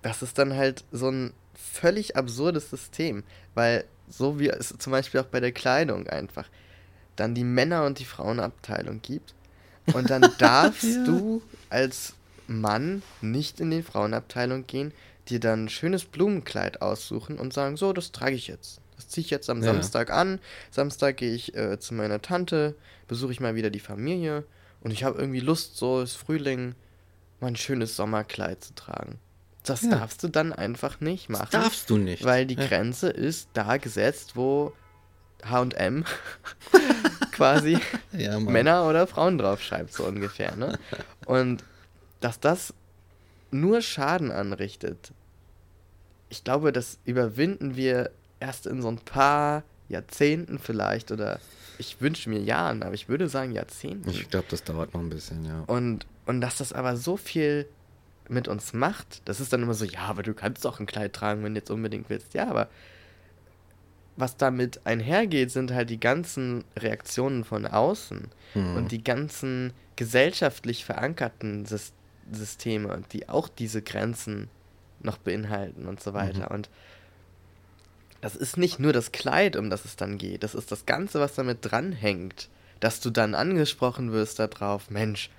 das 0.02 0.22
ist 0.22 0.38
dann 0.38 0.56
halt 0.56 0.86
so 0.94 1.10
ein 1.10 1.34
völlig 1.54 2.16
absurdes 2.16 2.70
System, 2.70 3.24
weil 3.56 3.84
so 4.10 4.40
wie 4.40 4.48
es 4.50 4.74
zum 4.78 4.92
Beispiel 4.92 5.20
auch 5.20 5.26
bei 5.26 5.42
der 5.42 5.52
Kleidung 5.52 6.08
einfach 6.08 6.48
dann 7.18 7.36
die 7.36 7.44
Männer- 7.44 7.86
und 7.86 8.00
die 8.00 8.06
Frauenabteilung 8.06 9.02
gibt 9.02 9.34
und 9.94 10.10
dann 10.10 10.22
darfst 10.38 10.84
Ja. 10.84 11.04
du 11.04 11.42
als 11.70 12.14
Mann 12.48 13.04
nicht 13.22 13.60
in 13.60 13.72
die 13.72 13.84
Frauenabteilung 13.84 14.66
gehen, 14.68 14.94
dir 15.28 15.40
dann 15.42 15.66
ein 15.66 15.70
schönes 15.70 16.06
Blumenkleid 16.06 16.82
aussuchen 16.82 17.38
und 17.38 17.52
sagen, 17.54 17.76
so, 17.76 17.92
das 17.92 18.14
trage 18.14 18.36
ich 18.36 18.48
jetzt. 18.48 18.80
Das 18.96 19.10
ziehe 19.10 19.26
ich 19.26 19.30
jetzt 19.30 19.50
am 19.50 19.62
Ja. 19.62 19.74
Samstag 19.74 20.10
an. 20.10 20.40
Samstag 20.72 21.18
gehe 21.18 21.34
ich 21.34 21.54
äh, 21.56 21.78
zu 21.80 21.94
meiner 21.94 22.22
Tante, 22.22 22.76
besuche 23.10 23.32
ich 23.34 23.40
mal 23.42 23.56
wieder 23.56 23.70
die 23.70 23.80
Familie 23.82 24.46
und 24.82 24.92
ich 24.92 25.04
habe 25.04 25.20
irgendwie 25.20 25.42
Lust, 25.42 25.76
so 25.78 26.02
ist 26.02 26.16
Frühling, 26.16 26.74
mal 27.42 27.48
ein 27.48 27.56
schönes 27.58 27.96
Sommerkleid 27.98 28.64
zu 28.64 28.74
tragen. 28.76 29.20
Das 29.64 29.82
Ja. 29.82 29.90
darfst 29.90 30.24
du 30.24 30.30
dann 30.30 30.54
einfach 30.54 31.02
nicht 31.02 31.30
machen. 31.30 31.50
Das 31.52 31.62
darfst 31.64 31.90
du 31.90 31.98
nicht. 31.98 32.24
Weil 32.24 32.46
die 32.46 32.56
Ja. 32.56 32.66
Grenze 32.68 33.10
ist 33.10 33.50
da 33.54 33.76
gesetzt, 33.78 34.36
wo 34.38 34.72
HM 35.44 36.06
quasi 37.38 37.78
Ja. 38.12 38.40
Männer 38.40 38.88
oder 38.88 39.08
Frauen 39.08 39.38
draufschreibt, 39.38 39.94
so 39.94 40.06
ungefähr. 40.06 40.56
Ne? 40.56 40.78
Und 41.26 41.64
dass 42.20 42.40
das 42.40 42.74
nur 43.52 43.82
Schaden 43.82 44.32
anrichtet, 44.32 45.12
ich 46.30 46.44
glaube, 46.44 46.74
das 46.74 46.98
überwinden 47.06 47.76
wir 47.76 48.12
erst 48.40 48.68
in 48.68 48.82
so 48.82 48.90
ein 48.90 48.98
paar 48.98 49.64
Jahrzehnten 49.88 50.60
vielleicht 50.60 51.12
oder 51.12 51.40
ich 51.78 52.02
wünsche 52.02 52.30
mir 52.30 52.40
Jahren, 52.40 52.84
aber 52.84 52.96
ich 52.96 53.08
würde 53.08 53.30
sagen 53.30 53.52
Jahrzehnten. 53.52 54.10
Ich 54.10 54.30
glaube, 54.30 54.48
das 54.50 54.64
dauert 54.64 54.94
noch 54.94 55.02
ein 55.02 55.10
bisschen, 55.10 55.46
ja. 55.46 55.64
Und, 55.68 56.06
und 56.26 56.42
dass 56.42 56.58
das 56.58 56.74
aber 56.74 56.98
so 56.98 57.18
viel 57.18 57.68
mit 58.28 58.48
uns 58.48 58.74
macht, 58.74 59.22
das 59.26 59.40
ist 59.40 59.54
dann 59.54 59.62
immer 59.64 59.76
so, 59.76 59.86
ja, 59.86 60.02
aber 60.02 60.24
du 60.24 60.34
kannst 60.34 60.66
doch 60.66 60.80
ein 60.80 60.86
Kleid 60.86 61.14
tragen, 61.14 61.44
wenn 61.44 61.54
du 61.54 61.60
jetzt 61.60 61.72
unbedingt 61.72 62.10
willst. 62.10 62.34
Ja, 62.34 62.50
aber 62.50 62.68
was 64.18 64.36
damit 64.36 64.82
einhergeht, 64.86 65.52
sind 65.52 65.72
halt 65.74 65.90
die 65.90 66.00
ganzen 66.00 66.64
Reaktionen 66.78 67.44
von 67.46 67.66
außen 67.66 68.30
Hm. 68.54 68.76
und 68.76 68.92
die 68.92 69.04
ganzen 69.04 69.72
gesellschaftlich 69.96 70.84
verankerten 70.86 71.66
Sys 71.66 71.94
Systeme, 72.30 73.04
die 73.14 73.30
auch 73.30 73.48
diese 73.48 73.82
Grenzen 73.82 74.50
noch 75.00 75.18
beinhalten 75.18 75.86
und 75.88 76.02
so 76.04 76.14
weiter. 76.14 76.52
Und 76.52 76.70
das 78.20 78.36
ist 78.36 78.58
nicht 78.58 78.80
nur 78.80 78.92
das 78.92 79.14
Kleid, 79.14 79.56
um 79.56 79.70
das 79.70 79.86
es 79.86 79.96
dann 79.96 80.18
geht, 80.18 80.44
das 80.44 80.54
ist 80.56 80.72
das 80.72 80.86
Ganze, 80.86 81.22
was 81.22 81.36
damit 81.36 81.60
dranhängt, 81.62 82.50
dass 82.82 83.00
du 83.00 83.12
dann 83.12 83.34
angesprochen 83.34 84.12
wirst 84.12 84.40
darauf, 84.40 84.90
Mensch, 84.90 85.30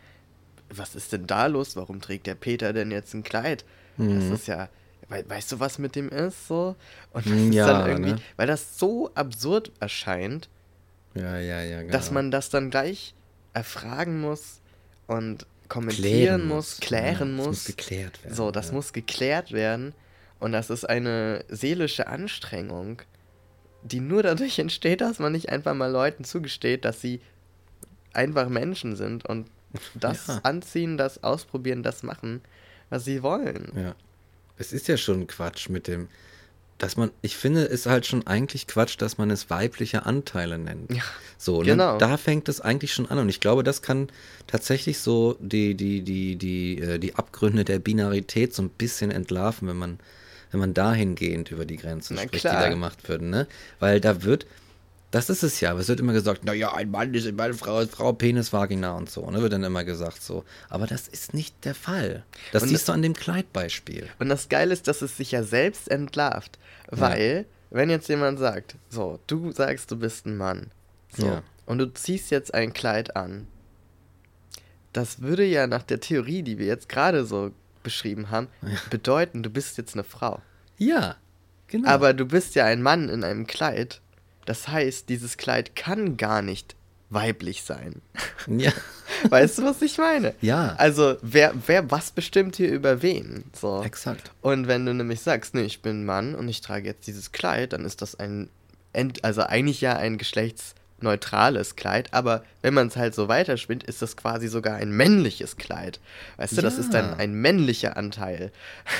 was 0.71 0.95
ist 0.95 1.13
denn 1.13 1.27
da 1.27 1.47
los? 1.47 1.77
Warum 1.77 2.01
trägt 2.01 2.27
der 2.27 2.35
Peter 2.37 2.73
denn 2.73 2.91
jetzt 2.91 3.13
ein 3.15 3.23
Kleid? 3.23 3.65
Das 3.99 4.25
Mhm. 4.25 4.33
ist 4.33 4.47
ja, 4.47 4.69
we 5.09 5.25
weißt 5.29 5.53
du, 5.53 5.61
was 5.61 5.79
mit 5.79 5.97
dem 5.97 6.09
ist? 6.09 6.49
So? 6.49 6.77
Und 7.13 7.27
das 7.27 7.33
ist 7.33 7.55
ja, 7.55 7.67
dann 7.67 7.89
irgendwie, 7.89 8.13
ne? 8.13 8.21
weil 8.37 8.47
das 8.47 8.79
so 8.79 9.11
absurd 9.15 9.73
erscheint, 9.81 10.49
Ja, 11.15 11.39
ja, 11.39 11.63
ja, 11.63 11.81
genau. 11.81 11.93
dass 11.93 12.11
man 12.11 12.31
das 12.31 12.51
dann 12.51 12.71
gleich 12.71 13.15
erfragen 13.55 14.21
muss 14.21 14.61
und 15.07 15.47
kommentieren 15.69 16.47
muss, 16.47 16.79
klären 16.81 17.35
muss. 17.35 17.47
Das 17.47 17.69
muss 17.69 17.77
geklärt 17.77 18.25
werden. 18.25 18.35
So, 18.35 18.51
das 18.51 18.73
muss 18.73 18.93
geklärt 18.93 19.53
werden. 19.53 19.95
Und 20.41 20.53
das 20.53 20.71
ist 20.71 20.89
eine 20.89 21.45
seelische 21.49 22.07
Anstrengung, 22.07 23.03
die 23.83 24.01
nur 24.01 24.23
dadurch 24.23 24.59
entsteht, 24.59 25.01
dass 25.01 25.19
man 25.19 25.33
nicht 25.33 25.49
einfach 25.51 25.75
mal 25.75 25.91
Leuten 25.91 26.25
zugesteht, 26.25 26.85
dass 26.85 27.01
sie 27.01 27.21
einfach 28.13 28.49
Menschen 28.49 28.97
sind 28.97 29.25
und 29.27 29.49
das 29.95 30.29
anziehen, 30.45 30.97
das 30.97 31.23
ausprobieren, 31.23 31.83
das 31.83 32.03
machen, 32.03 32.41
was 32.91 33.05
sie 33.05 33.23
wollen. 33.23 33.73
Ja. 33.77 33.95
Es 34.59 34.73
ist 34.73 34.89
ja 34.89 34.97
schon 34.97 35.27
Quatsch 35.27 35.69
mit 35.69 35.87
dem, 35.87 36.09
dass 36.79 36.97
man, 36.97 37.11
ich 37.23 37.37
finde, 37.37 37.65
es 37.65 37.81
ist 37.81 37.87
halt 37.87 38.07
schon 38.07 38.27
eigentlich 38.27 38.67
Quatsch, 38.67 38.97
dass 38.99 39.19
man 39.19 39.31
es 39.31 39.51
weibliche 39.51 40.07
Anteile 40.07 40.59
nennt. 40.59 40.93
Ja, 40.93 41.03
So, 41.37 41.59
genau. 41.61 41.93
ne? 41.95 41.99
da 41.99 42.17
fängt 42.17 42.49
es 42.49 42.61
eigentlich 42.61 42.93
schon 42.93 43.07
an. 43.11 43.19
Und 43.19 43.29
ich 43.29 43.41
glaube, 43.41 43.63
das 43.65 43.83
kann 43.83 44.09
tatsächlich 44.47 44.99
so 44.99 45.37
die, 45.41 45.75
die, 45.75 46.03
die, 46.03 46.37
die, 46.37 46.79
äh, 46.81 46.99
die 46.99 47.15
Abgründe 47.17 47.65
der 47.65 47.79
Binarität 47.81 48.55
so 48.55 48.63
ein 48.63 48.69
bisschen 48.71 49.11
entlarven, 49.11 49.67
wenn 49.69 49.77
man, 49.77 49.99
wenn 50.53 50.61
man 50.61 50.73
dahingehend 50.75 51.51
über 51.51 51.65
die 51.65 51.77
Grenzen 51.77 52.15
Na 52.15 52.23
spricht, 52.23 52.45
die 52.45 52.49
klar. 52.49 52.63
da 52.63 52.69
gemacht 52.69 53.09
werden, 53.09 53.31
ne? 53.31 53.47
Weil 53.81 54.01
da 54.01 54.23
wird, 54.23 54.47
das 55.11 55.31
ist 55.31 55.43
es 55.43 55.61
ja, 55.61 55.71
aber 55.71 55.81
es 55.81 55.89
wird 55.89 56.01
immer 56.01 56.13
gesagt, 56.13 56.45
naja, 56.45 56.75
ein 56.75 56.91
Mann 56.91 57.15
ist 57.15 57.27
eine 57.27 57.55
Frau, 57.55 57.81
ist 57.81 57.93
Frau, 57.93 58.13
Penis, 58.13 58.53
Vagina 58.53 58.93
und 58.93 59.09
so, 59.11 59.31
ne? 59.31 59.41
Wird 59.41 59.53
dann 59.55 59.65
immer 59.65 59.85
gesagt 59.85 60.23
so. 60.23 60.45
Aber 60.69 60.87
das 60.87 61.09
ist 61.09 61.33
nicht 61.35 61.65
der 61.65 61.75
Fall. 61.75 62.25
Das 62.53 62.63
Und- 62.63 62.69
siehst 62.69 62.89
du 62.89 62.93
an 62.93 63.03
dem 63.03 63.15
Kleidbeispiel. 63.15 64.07
Und 64.19 64.29
das 64.29 64.49
Geile 64.49 64.73
ist, 64.73 64.87
dass 64.89 65.01
es 65.03 65.17
sich 65.17 65.33
ja 65.33 65.43
selbst 65.43 65.91
entlarvt. 65.91 66.59
Weil, 66.91 67.47
wenn 67.71 67.91
jetzt 67.91 68.09
jemand 68.09 68.39
sagt, 68.39 68.77
so, 68.91 69.19
du 69.27 69.53
sagst, 69.53 69.91
du 69.91 69.97
bist 69.97 70.27
ein 70.27 70.37
Mann. 70.37 70.71
So, 71.17 71.27
Ja. 71.27 71.43
und 71.67 71.79
du 71.79 71.87
ziehst 71.93 72.31
jetzt 72.31 72.53
ein 72.55 72.73
Kleid 72.73 73.17
an. 73.17 73.47
Das 74.93 75.21
würde 75.21 75.45
ja 75.45 75.67
nach 75.67 75.83
der 75.83 76.01
Theorie, 76.01 76.43
die 76.43 76.59
wir 76.59 76.67
jetzt 76.67 76.89
gerade 76.89 77.25
so 77.25 77.53
beschrieben 77.83 78.31
haben, 78.31 78.49
bedeuten, 78.91 79.43
du 79.43 79.51
bist 79.51 79.79
jetzt 79.79 79.95
eine 79.95 80.05
Frau. 80.05 80.41
Ja, 80.77 81.17
genau. 81.69 81.89
Aber 81.89 82.15
du 82.15 82.25
bist 82.27 82.55
ja 82.55 82.65
ein 82.65 82.83
Mann 82.83 83.09
in 83.09 83.25
einem 83.25 83.47
Kleid. 83.47 84.01
Das 84.49 84.69
heißt, 84.69 85.09
dieses 85.09 85.37
Kleid 85.37 85.77
kann 85.77 86.17
gar 86.17 86.41
nicht 86.41 86.75
weiblich 87.11 87.63
sein. 87.63 88.01
ja, 88.47 88.73
Weißt 89.29 89.59
du, 89.59 89.65
was 89.65 89.83
ich 89.83 89.99
meine? 89.99 90.35
Ja. 90.41 90.75
Also, 90.79 91.17
wer, 91.23 91.53
wer, 91.67 91.91
was 91.91 92.11
bestimmt 92.11 92.57
hier 92.57 92.71
über 92.71 93.03
wen? 93.03 93.45
So. 93.59 93.83
exakt. 93.83 94.31
Und 94.41 94.69
wenn 94.69 94.87
du 94.87 94.95
nämlich 94.95 95.21
sagst, 95.21 95.55
nee, 95.55 95.63
ich 95.63 95.83
bin 95.83 96.05
Mann 96.05 96.35
und 96.35 96.49
ich 96.49 96.61
trage 96.61 96.87
jetzt 96.87 97.07
dieses 97.07 97.33
Kleid, 97.33 97.73
dann 97.73 97.85
ist 97.85 98.03
das 98.03 98.15
ein, 98.15 98.49
Ent 98.93 99.25
also 99.25 99.43
eigentlich 99.43 99.81
ja 99.81 99.97
ein 99.97 100.19
neutrales 101.01 101.77
Kleid, 101.77 102.09
aber 102.13 102.43
wenn 102.63 102.75
man 102.75 102.89
es 102.89 102.97
halt 102.97 103.15
so 103.15 103.29
weiterspinnt, 103.29 103.85
ist 103.85 104.03
das 104.03 104.17
quasi 104.17 104.49
sogar 104.49 104.75
ein 104.77 104.91
männliches 104.91 105.57
Kleid. 105.57 106.01
Weißt 106.39 106.57
du, 106.59 106.63
das 106.63 106.77
ist 106.79 106.93
dann 106.93 107.11
Ja. 107.11 107.17
ein 107.17 107.33
männlicher 107.35 107.97
Anteil. 107.97 108.51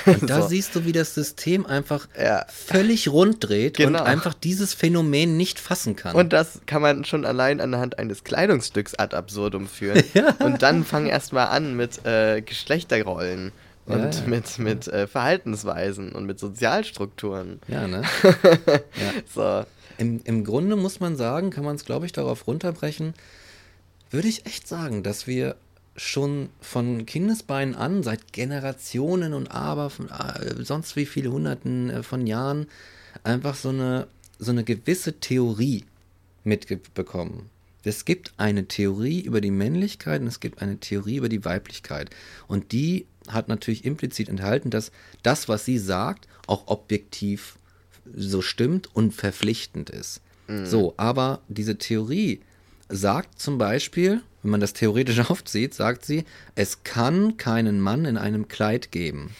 Und 0.05 0.23
da 0.29 0.41
So. 0.41 0.47
siehst 0.47 0.75
du, 0.75 0.85
wie 0.85 0.91
das 0.93 1.13
System 1.13 1.65
einfach 1.65 2.07
Ja. 2.17 2.45
völlig 2.47 3.09
rund 3.09 3.43
dreht 3.47 3.77
Genau. 3.77 3.99
und 3.99 4.05
einfach 4.07 4.33
dieses 4.33 4.73
Phänomen 4.73 5.35
nicht 5.37 5.59
fassen 5.59 5.95
kann. 5.95 6.15
Und 6.15 6.31
das 6.33 6.61
kann 6.65 6.81
man 6.81 7.03
schon 7.05 7.25
allein 7.25 7.59
anhand 7.61 7.99
eines 7.99 8.23
Kleidungsstücks 8.23 8.95
ad 8.95 9.15
absurdum 9.15 9.67
führen. 9.67 10.03
Und 10.39 10.61
dann 10.61 10.83
fang 10.85 11.05
erstmal 11.07 11.47
an 11.47 11.75
mit 11.75 12.05
äh, 12.05 12.41
Geschlechterrollen 12.41 13.51
und 13.85 13.97
Ja, 14.15 14.21
ja. 14.21 14.27
mit, 14.27 14.59
mit 14.59 14.87
äh, 14.87 15.07
Verhaltensweisen 15.07 16.11
und 16.11 16.25
mit 16.25 16.39
Sozialstrukturen. 16.39 17.59
ja, 17.67 17.87
ne? 17.87 18.03
So. 19.33 19.65
Im, 19.99 20.21
Im 20.23 20.45
Grunde 20.45 20.77
muss 20.77 21.01
man 21.01 21.17
sagen, 21.17 21.49
kann 21.49 21.65
man 21.65 21.75
es, 21.75 21.83
glaube 21.83 22.05
ich, 22.05 22.13
darauf 22.13 22.47
runterbrechen, 22.47 23.13
würde 24.09 24.29
ich 24.29 24.45
echt 24.45 24.65
sagen, 24.65 25.03
dass 25.03 25.27
wir 25.27 25.57
schon 25.97 26.47
von 26.61 27.05
Kindesbeinen 27.05 27.75
an, 27.75 28.01
seit 28.01 28.31
Generationen 28.31 29.33
und 29.33 29.51
aber 29.51 29.89
von, 29.89 30.07
äh, 30.07 30.63
sonst 30.63 30.95
wie 30.95 31.05
viele 31.05 31.33
Hunderten 31.33 31.89
äh, 31.89 32.03
von 32.03 32.25
Jahren, 32.25 32.67
einfach 33.23 33.55
so 33.55 33.69
eine, 33.69 34.07
so 34.39 34.51
eine 34.51 34.63
gewisse 34.63 35.19
Theorie 35.19 35.83
mitbekommen. 36.45 37.49
Es 37.83 38.05
gibt 38.05 38.33
eine 38.37 38.67
Theorie 38.69 39.19
über 39.19 39.41
die 39.41 39.51
Männlichkeit 39.51 40.21
und 40.21 40.27
es 40.27 40.39
gibt 40.39 40.61
eine 40.61 40.77
Theorie 40.77 41.17
über 41.17 41.29
die 41.29 41.43
Weiblichkeit. 41.43 42.09
Und 42.47 42.71
die 42.71 43.05
hat 43.27 43.49
natürlich 43.49 43.83
implizit 43.83 44.29
enthalten, 44.29 44.69
dass 44.69 44.91
das, 45.23 45.49
was 45.49 45.65
sie 45.65 45.77
sagt, 45.77 46.27
auch 46.47 46.67
objektiv 46.67 47.58
so 48.15 48.41
stimmt 48.41 48.93
und 48.95 49.13
verpflichtend 49.13 49.89
ist. 49.89 50.21
So, 50.65 50.95
aber 50.97 51.41
diese 51.47 51.77
Theorie 51.77 52.41
sagt 52.89 53.39
zum 53.39 53.59
Beispiel, 53.59 54.21
wenn 54.41 54.51
man 54.51 54.59
das 54.59 54.73
theoretisch 54.73 55.19
aufzieht, 55.29 55.73
sagt 55.73 56.05
sie, 56.05 56.25
es 56.55 56.83
kann 56.83 57.37
keinen 57.37 57.79
Mann 57.79 58.05
in 58.05 58.17
einem 58.17 58.47
Kleid 58.47 58.91
geben. 58.91 59.31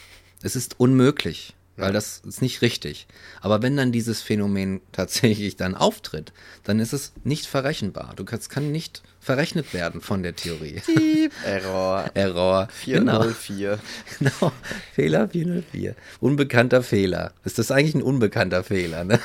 Es 0.44 0.56
ist 0.56 0.80
unmöglich, 0.80 1.56
weil 1.80 1.94
das 1.94 2.22
ist 2.26 2.42
nicht 2.42 2.62
richtig. 2.62 3.08
Aber 3.42 3.62
wenn 3.62 3.78
dann 3.78 3.92
dieses 3.92 4.22
Phänomen 4.22 4.82
tatsächlich 4.92 5.56
dann 5.56 5.76
auftritt, 5.76 6.34
dann 6.64 6.80
ist 6.80 6.94
es 6.94 7.14
nicht 7.24 7.46
verrechenbar. 7.46 8.14
Du 8.16 8.26
kannst, 8.26 8.50
kann 8.50 8.72
nicht 8.72 9.02
verrechnet 9.20 9.74
werden 9.74 10.02
von 10.02 10.24
der 10.24 10.36
Theorie. 10.36 10.82
Piep, 10.86 11.32
Error. 11.46 12.10
Error. 12.14 12.68
Genau. 12.86 13.24
404. 13.24 13.80
Genau, 14.20 14.52
Fehler 14.94 15.30
404. 15.30 15.96
Unbekannter 16.20 16.84
Fehler. 16.84 17.34
Ist 17.44 17.60
das 17.60 17.72
eigentlich 17.72 17.96
ein 17.96 18.04
unbekannter 18.04 18.64
Fehler, 18.64 19.04
ne? 19.04 19.20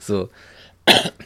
so. 0.00 0.28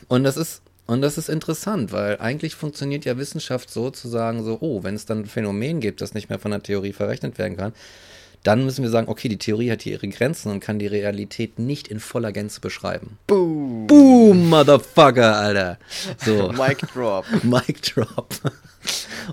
Und 0.09 0.24
das 0.24 0.36
ist, 0.36 0.62
und 0.86 1.01
das 1.01 1.19
ist 1.19 1.28
interessant, 1.28 1.93
weil 1.93 2.19
eigentlich 2.19 2.55
funktioniert 2.55 3.05
ja 3.05 3.16
Wissenschaft 3.16 3.70
so 3.70 3.90
zu 3.90 4.09
sagen, 4.09 4.44
so, 4.44 4.59
oh, 4.61 4.82
wenn 4.82 4.94
es 4.94 5.07
dann 5.07 5.20
ein 5.20 5.27
Phänomen 5.27 5.81
gibt, 5.81 6.01
das 6.01 6.15
nicht 6.15 6.28
mehr 6.28 6.39
von 6.39 6.51
der 6.51 6.62
Theorie 6.62 6.93
verrechnet 6.93 7.39
werden 7.39 7.57
kann, 7.57 7.73
dann 8.43 8.64
müssen 8.64 8.82
wir 8.82 8.90
sagen, 8.90 9.09
okay, 9.09 9.28
die 9.28 9.39
Theorie 9.39 9.70
hat 9.70 9.82
hier 9.82 9.93
ihre 9.93 10.09
Grenzen 10.09 10.51
und 10.51 10.60
kann 10.60 10.78
die 10.78 10.86
Realität 10.86 11.59
nicht 11.59 11.89
in 11.89 12.01
voller 12.01 12.32
Gänze 12.32 12.60
beschreiben. 12.60 13.19
Boom. 13.27 13.86
Boom, 13.86 14.48
Motherfucker, 14.48 15.36
Alter. 15.36 15.78
So. 16.24 16.52
Mic 16.52 16.85
drop. 16.93 17.24
Mic 17.43 17.81
drop. 17.82 18.35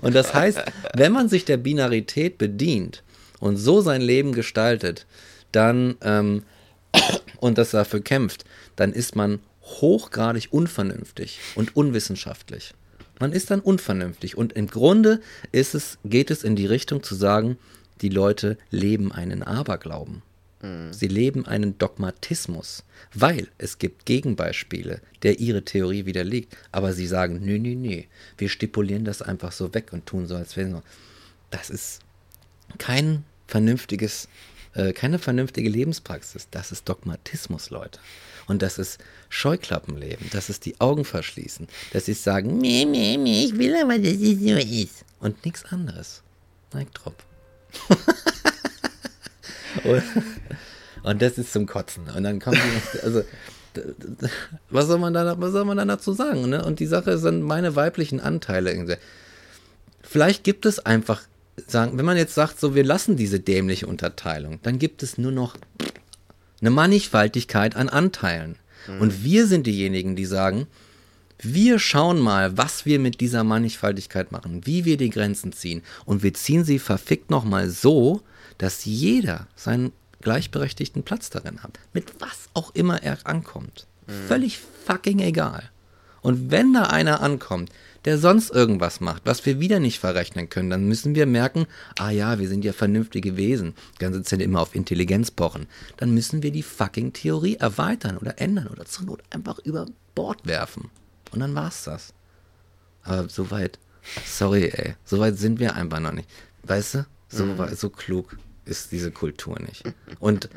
Und 0.02 0.14
das 0.14 0.32
heißt, 0.32 0.60
wenn 0.94 1.12
man 1.12 1.28
sich 1.28 1.44
der 1.44 1.56
Binarität 1.56 2.38
bedient 2.38 3.02
und 3.40 3.56
so 3.56 3.80
sein 3.80 4.00
Leben 4.00 4.32
gestaltet, 4.32 5.06
dann 5.50 5.96
ähm, 6.02 6.44
und 7.40 7.58
das 7.58 7.72
dafür 7.72 8.00
kämpft, 8.00 8.44
dann 8.76 8.92
ist 8.92 9.16
man 9.16 9.40
hochgradig 9.62 10.48
unvernünftig 10.50 11.40
und 11.54 11.76
unwissenschaftlich. 11.76 12.74
Man 13.18 13.32
ist 13.32 13.50
dann 13.50 13.60
unvernünftig 13.60 14.36
und 14.36 14.52
im 14.54 14.66
Grunde 14.66 15.20
ist 15.52 15.74
es, 15.74 15.98
geht 16.04 16.30
es 16.30 16.42
in 16.42 16.56
die 16.56 16.66
Richtung 16.66 17.02
zu 17.02 17.14
sagen, 17.14 17.58
die 18.00 18.08
Leute 18.08 18.56
leben 18.70 19.12
einen 19.12 19.42
Aberglauben. 19.42 20.22
Sie 20.90 21.08
leben 21.08 21.46
einen 21.46 21.78
Dogmatismus, 21.78 22.84
weil 23.14 23.48
es 23.56 23.78
gibt 23.78 24.04
Gegenbeispiele, 24.04 25.00
der 25.22 25.40
ihre 25.40 25.64
Theorie 25.64 26.04
widerlegt, 26.04 26.54
aber 26.70 26.92
sie 26.92 27.06
sagen, 27.06 27.40
nö, 27.42 27.58
nö, 27.58 27.74
nö, 27.74 28.02
wir 28.36 28.48
stipulieren 28.50 29.06
das 29.06 29.22
einfach 29.22 29.52
so 29.52 29.72
weg 29.72 29.90
und 29.94 30.04
tun 30.04 30.26
so, 30.26 30.34
als 30.34 30.58
wäre 30.58 30.68
es 30.68 30.82
Das 31.50 31.70
ist 31.70 32.00
kein 32.76 33.24
vernünftiges, 33.46 34.28
äh, 34.74 34.92
keine 34.92 35.18
vernünftige 35.18 35.70
Lebenspraxis. 35.70 36.48
Das 36.50 36.72
ist 36.72 36.86
Dogmatismus, 36.86 37.70
Leute. 37.70 37.98
Und 38.46 38.60
das 38.60 38.78
ist 38.78 38.98
Scheuklappenleben. 39.30 40.26
Das 40.30 40.50
ist 40.50 40.66
die 40.66 40.78
Augen 40.78 41.06
verschließen. 41.06 41.68
Das 41.94 42.06
ist 42.06 42.22
sagen, 42.22 42.58
nee, 42.58 42.84
nee, 42.84 43.16
nee, 43.16 43.44
ich 43.44 43.56
will 43.56 43.74
aber, 43.76 43.98
dass 43.98 44.12
es 44.12 44.40
so 44.40 44.56
ist. 44.56 45.06
Und 45.20 45.42
nichts 45.46 45.64
anderes. 45.64 46.22
Mic 46.74 46.92
drop. 46.92 47.29
und, 51.02 51.22
das 51.22 51.38
ist 51.38 51.52
zum 51.52 51.66
Kotzen. 51.66 52.04
Und 52.14 52.22
dann 52.22 52.40
kommt 52.40 52.56
die, 52.56 53.00
also, 53.00 53.22
was 54.70 54.86
soll 54.86 54.98
man 54.98 55.14
da, 55.14 55.40
was 55.40 55.52
soll 55.52 55.64
man 55.64 55.76
dann 55.76 55.88
dazu 55.88 56.12
sagen? 56.12 56.48
Ne? 56.48 56.64
Und 56.64 56.80
die 56.80 56.86
Sache 56.86 57.18
sind 57.18 57.42
meine 57.42 57.76
weiblichen 57.76 58.20
Anteile. 58.20 58.98
Vielleicht 60.02 60.44
gibt 60.44 60.66
es 60.66 60.84
einfach, 60.84 61.22
sagen, 61.66 61.98
wenn 61.98 62.04
man 62.04 62.16
jetzt 62.16 62.34
sagt, 62.34 62.58
so, 62.58 62.74
wir 62.74 62.84
lassen 62.84 63.16
diese 63.16 63.38
dämliche 63.38 63.86
Unterteilung, 63.86 64.60
dann 64.62 64.78
gibt 64.78 65.02
es 65.02 65.18
nur 65.18 65.32
noch 65.32 65.56
eine 66.60 66.70
Mannigfaltigkeit 66.70 67.76
an 67.76 67.88
Anteilen. 67.88 68.56
Und 68.98 69.22
wir 69.22 69.46
sind 69.46 69.66
diejenigen, 69.66 70.16
die 70.16 70.24
sagen, 70.24 70.66
wir 71.42 71.78
schauen 71.78 72.20
mal, 72.20 72.56
was 72.56 72.86
wir 72.86 72.98
mit 72.98 73.20
dieser 73.20 73.44
Mannigfaltigkeit 73.44 74.32
machen, 74.32 74.66
wie 74.66 74.84
wir 74.84 74.96
die 74.96 75.10
Grenzen 75.10 75.52
ziehen. 75.52 75.82
Und 76.04 76.22
wir 76.22 76.34
ziehen 76.34 76.64
sie 76.64 76.78
verfickt 76.78 77.30
nochmal 77.30 77.70
so, 77.70 78.22
dass 78.58 78.84
jeder 78.84 79.46
seinen 79.56 79.92
gleichberechtigten 80.20 81.02
Platz 81.02 81.30
darin 81.30 81.62
hat. 81.62 81.78
Mit 81.92 82.20
was 82.20 82.48
auch 82.54 82.74
immer 82.74 83.02
er 83.02 83.18
ankommt. 83.24 83.86
Völlig 84.28 84.58
fucking 84.86 85.20
egal. 85.20 85.70
Und 86.20 86.50
wenn 86.50 86.74
da 86.74 86.84
einer 86.84 87.22
ankommt, 87.22 87.70
der 88.04 88.18
sonst 88.18 88.50
irgendwas 88.50 89.00
macht, 89.00 89.22
was 89.24 89.44
wir 89.46 89.60
wieder 89.60 89.78
nicht 89.78 89.98
verrechnen 89.98 90.48
können, 90.48 90.70
dann 90.70 90.86
müssen 90.86 91.14
wir 91.14 91.26
merken, 91.26 91.66
ah 91.98 92.10
ja, 92.10 92.38
wir 92.38 92.48
sind 92.48 92.64
ja 92.64 92.72
vernünftige 92.72 93.36
Wesen, 93.36 93.74
die 93.94 93.98
ganze 93.98 94.22
Zeit 94.22 94.40
immer 94.40 94.60
auf 94.60 94.74
Intelligenz 94.74 95.30
pochen. 95.30 95.66
Dann 95.96 96.12
müssen 96.12 96.42
wir 96.42 96.50
die 96.50 96.62
fucking 96.62 97.12
Theorie 97.12 97.56
erweitern 97.56 98.16
oder 98.18 98.38
ändern 98.40 98.68
oder 98.68 98.84
zur 98.84 99.06
Not 99.06 99.22
einfach 99.30 99.58
über 99.60 99.86
Bord 100.14 100.46
werfen. 100.46 100.90
Und 101.32 101.40
dann 101.40 101.54
war's 101.54 101.84
das. 101.84 102.12
Aber 103.02 103.28
so 103.28 103.50
weit, 103.50 103.78
sorry, 104.26 104.68
ey, 104.68 104.94
so 105.04 105.18
weit 105.20 105.38
sind 105.38 105.58
wir 105.60 105.74
einfach 105.74 106.00
noch 106.00 106.12
nicht. 106.12 106.28
Weißt 106.64 106.94
du, 106.94 107.06
so, 107.28 107.56
wei- 107.58 107.74
so 107.74 107.88
klug 107.90 108.36
ist 108.64 108.92
diese 108.92 109.10
Kultur 109.10 109.58
nicht. 109.60 109.82
Und 110.18 110.48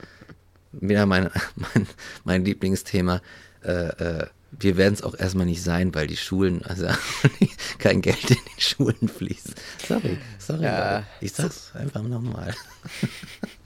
wieder 0.72 1.06
mein, 1.06 1.30
mein, 1.56 1.88
mein 2.24 2.46
Lieblingsthema, 2.46 3.22
äh, 3.64 3.70
äh, 4.22 4.28
wir 4.60 4.78
werden 4.78 4.94
es 4.94 5.02
auch 5.02 5.16
erstmal 5.16 5.46
nicht 5.48 5.64
sein, 5.64 5.96
weil 5.96 6.06
die 6.08 6.18
Schulen, 6.18 6.64
also 6.64 6.88
kein 7.80 8.02
Geld 8.02 8.30
in 8.30 8.38
die 8.58 8.62
Schulen 8.62 9.08
fließt. 9.08 9.54
Sorry, 9.88 10.18
sorry, 10.38 10.64
Ja. 10.64 11.04
Ich 11.22 11.34
sag's 11.34 11.72
einfach 11.76 12.04
nochmal. 12.04 12.54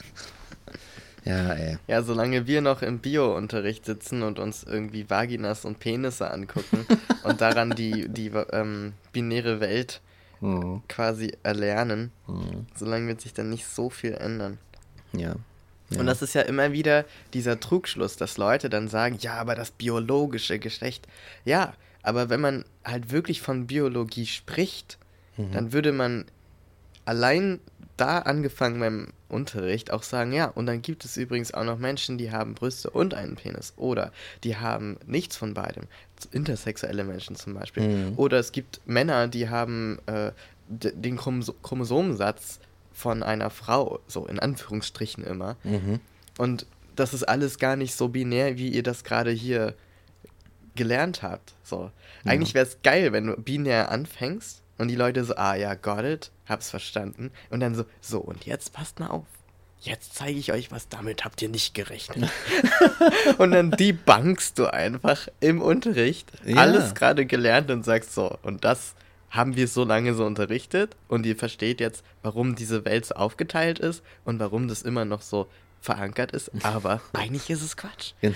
ja, 1.28 1.54
ey. 1.54 1.78
Ja, 1.88 2.02
solange 2.04 2.48
wir 2.48 2.62
noch 2.62 2.82
im 2.82 2.99
Bio-Unterricht 2.99 3.86
sitzen 3.86 4.24
und 4.24 4.40
uns 4.40 4.64
irgendwie 4.64 5.10
Vaginas 5.10 5.66
und 5.66 5.80
Penisse 5.80 6.32
angucken 6.32 6.86
und 7.24 7.41
daran 7.41 7.72
die, 7.72 8.08
die 8.10 8.28
ähm, 8.52 8.94
binäre 9.12 9.60
Welt 9.60 10.02
Mhm. 10.40 10.84
quasi 10.88 11.36
erlernen, 11.41 12.12
Mhm. 12.28 12.68
solange 12.76 13.08
wird 13.08 13.22
sich 13.22 13.34
dann 13.34 13.49
nicht 13.49 13.66
so 13.66 13.90
viel 13.90 14.14
ändern. 14.14 14.60
Ja. 15.14 15.36
ja. 15.90 15.99
Und 15.99 16.06
das 16.06 16.22
ist 16.22 16.36
ja 16.36 16.44
immer 16.44 16.72
wieder 16.74 17.06
dieser 17.34 17.60
Trugschluss, 17.60 18.18
dass 18.18 18.38
Leute 18.38 18.70
dann 18.70 18.88
sagen, 18.88 19.18
ja, 19.20 19.34
aber 19.34 19.56
das 19.56 19.72
biologische 19.72 20.60
Geschlecht. 20.60 21.08
Ja, 21.44 21.74
aber 22.04 22.30
wenn 22.30 22.40
man 22.40 22.66
halt 22.86 23.10
wirklich 23.12 23.41
von 23.41 23.66
Biologie 23.66 24.28
spricht, 24.28 24.99
Mhm. 25.38 25.52
dann 25.54 25.74
würde 25.74 25.91
man 25.91 26.26
allein 27.06 27.60
da 27.98 28.19
angefangen 28.19 28.80
beim 28.80 29.07
Unterricht 29.28 29.91
auch 29.91 30.03
sagen, 30.03 30.32
ja, 30.32 30.45
und 30.45 30.68
dann 30.68 30.82
gibt 30.82 31.03
es 31.03 31.18
übrigens 31.18 31.53
auch 31.53 31.64
noch 31.64 31.80
Menschen, 31.80 32.18
die 32.18 32.32
haben 32.32 32.53
Brüste 32.53 32.90
und 32.90 33.14
einen 33.14 33.36
Penis 33.36 33.74
oder 33.76 34.11
die 34.44 34.56
haben 34.56 34.98
nichts 35.06 35.36
von 35.36 35.53
beidem. 35.53 35.86
Intersexuelle 36.32 37.03
Menschen 37.03 37.36
zum 37.36 37.56
Beispiel. 37.56 37.88
Mhm. 37.88 38.14
Oder 38.18 38.40
es 38.40 38.52
gibt 38.52 38.82
Männer, 38.86 39.28
die 39.28 39.49
haben 39.49 39.99
äh, 40.06 40.32
den 40.68 41.18
Chromoso 41.18 41.53
Chromosomensatz 41.53 42.60
von 42.94 43.24
einer 43.24 43.49
Frau, 43.49 43.99
so 44.07 44.26
in 44.26 44.40
Anführungsstrichen 44.40 45.24
immer. 45.24 45.57
Mhm. 45.64 45.99
Und 46.38 46.65
das 46.95 47.14
ist 47.14 47.24
alles 47.24 47.60
gar 47.60 47.76
nicht 47.76 47.95
so 47.95 48.10
binär, 48.10 48.57
wie 48.57 48.69
ihr 48.69 48.84
das 48.84 49.03
gerade 49.03 49.32
hier 49.32 49.76
gelernt 50.76 51.24
habt. 51.24 51.53
So. 51.64 51.91
Eigentlich 52.26 52.53
wäre 52.53 52.65
es 52.65 52.82
geil, 52.84 53.11
wenn 53.11 53.28
du 53.28 53.36
binär 53.36 53.91
anfängst 53.91 54.61
und 54.78 54.88
die 54.90 54.95
Leute 54.95 55.24
so, 55.24 55.36
ah 55.36 55.56
ja, 55.56 55.74
got 55.76 56.04
it, 56.04 56.32
hab's 56.48 56.70
verstanden. 56.70 57.32
Und 57.49 57.60
dann 57.60 57.76
so, 57.76 57.86
so, 58.02 58.20
und 58.20 58.45
jetzt 58.45 58.74
passt 58.74 58.99
mal 58.99 59.08
auf. 59.08 59.26
jetzt 59.80 60.16
zeige 60.16 60.38
ich 60.40 60.52
euch 60.52 60.72
was, 60.72 60.88
damit 60.90 61.24
habt 61.26 61.41
ihr 61.41 61.49
nicht 61.49 61.74
gerechnet. 61.74 62.30
und 63.38 63.52
dann 63.52 63.72
debunkst 63.72 64.54
du 64.56 64.66
einfach 64.72 65.28
im 65.40 65.62
Unterricht 65.62 66.32
Ja. 66.45 66.58
alles 66.58 66.95
gerade 66.95 67.26
gelernt 67.26 67.70
und 67.72 67.84
sagst 67.86 68.14
so, 68.14 68.38
und 68.44 68.64
das 68.64 68.95
haben 69.30 69.56
wir 69.56 69.68
so 69.68 69.84
lange 69.84 70.14
so 70.14 70.26
unterrichtet 70.26 70.95
und 71.10 71.26
ihr 71.26 71.36
versteht 71.36 71.80
jetzt, 71.82 72.04
warum 72.24 72.56
diese 72.56 72.86
Welt 72.86 73.06
so 73.06 73.16
aufgeteilt 73.16 73.78
ist 73.80 74.02
und 74.26 74.40
warum 74.40 74.68
das 74.68 74.82
immer 74.84 75.04
noch 75.06 75.22
so 75.22 75.48
verankert 75.82 76.32
ist, 76.32 76.49
aber 76.64 77.02
eigentlich 77.14 77.49
ist 77.49 77.62
es 77.62 77.78
Quatsch. 77.78 78.14
Genau. 78.22 78.34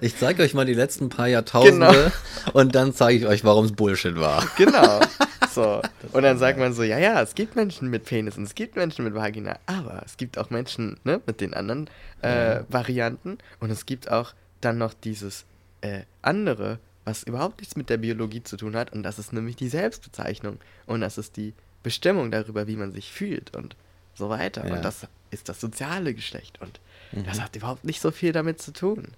Ich 0.00 0.16
zeige 0.18 0.42
euch 0.42 0.52
mal 0.54 0.64
die 0.64 0.74
letzten 0.74 1.10
paar 1.10 1.28
Jahrtausende 1.28 2.12
und 2.54 2.74
dann 2.74 2.92
zeige 2.92 3.18
ich 3.20 3.26
euch, 3.26 3.44
warum 3.44 3.66
es 3.66 3.72
Bullshit 3.72 4.16
war. 4.16 4.44
Genau. 4.56 5.00
So. 5.56 5.80
Und 6.12 6.22
dann 6.22 6.36
sagt 6.36 6.58
man 6.58 6.74
so, 6.74 6.82
ja, 6.82 6.98
ja, 6.98 7.22
es 7.22 7.34
gibt 7.34 7.56
Menschen 7.56 7.88
mit 7.88 8.04
Penis 8.04 8.36
und 8.36 8.44
es 8.44 8.54
gibt 8.54 8.76
Menschen 8.76 9.06
mit 9.06 9.14
Vagina, 9.14 9.58
aber 9.64 10.02
es 10.04 10.18
gibt 10.18 10.36
auch 10.36 10.50
Menschen 10.50 11.00
ne, 11.02 11.22
mit 11.24 11.40
den 11.40 11.54
anderen 11.54 11.88
äh, 12.20 12.60
Varianten 12.68 13.38
und 13.58 13.70
es 13.70 13.86
gibt 13.86 14.10
auch 14.10 14.34
dann 14.60 14.76
noch 14.76 14.92
dieses 14.92 15.46
äh, 15.80 16.02
andere, 16.20 16.78
was 17.06 17.22
überhaupt 17.22 17.60
nichts 17.60 17.74
mit 17.74 17.88
der 17.88 17.96
Biologie 17.96 18.42
zu 18.42 18.58
tun 18.58 18.76
hat 18.76 18.92
und 18.92 19.02
das 19.02 19.18
ist 19.18 19.32
nämlich 19.32 19.56
die 19.56 19.68
Selbstbezeichnung 19.68 20.58
und 20.84 21.00
das 21.00 21.16
ist 21.16 21.38
die 21.38 21.54
Bestimmung 21.82 22.30
darüber, 22.30 22.66
wie 22.66 22.76
man 22.76 22.92
sich 22.92 23.10
fühlt 23.10 23.56
und 23.56 23.76
so 24.14 24.28
weiter. 24.28 24.66
Ja. 24.66 24.74
Und 24.74 24.84
das 24.84 25.06
ist 25.30 25.48
das 25.48 25.58
soziale 25.58 26.12
Geschlecht 26.12 26.60
und 26.60 26.80
das 27.24 27.40
hat 27.40 27.56
überhaupt 27.56 27.84
nicht 27.84 28.02
so 28.02 28.10
viel 28.10 28.32
damit 28.32 28.60
zu 28.60 28.74
tun. 28.74 29.08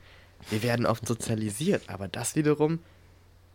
Wir 0.50 0.62
werden 0.62 0.86
oft 0.86 1.04
sozialisiert, 1.04 1.82
aber 1.88 2.06
das 2.06 2.36
wiederum 2.36 2.78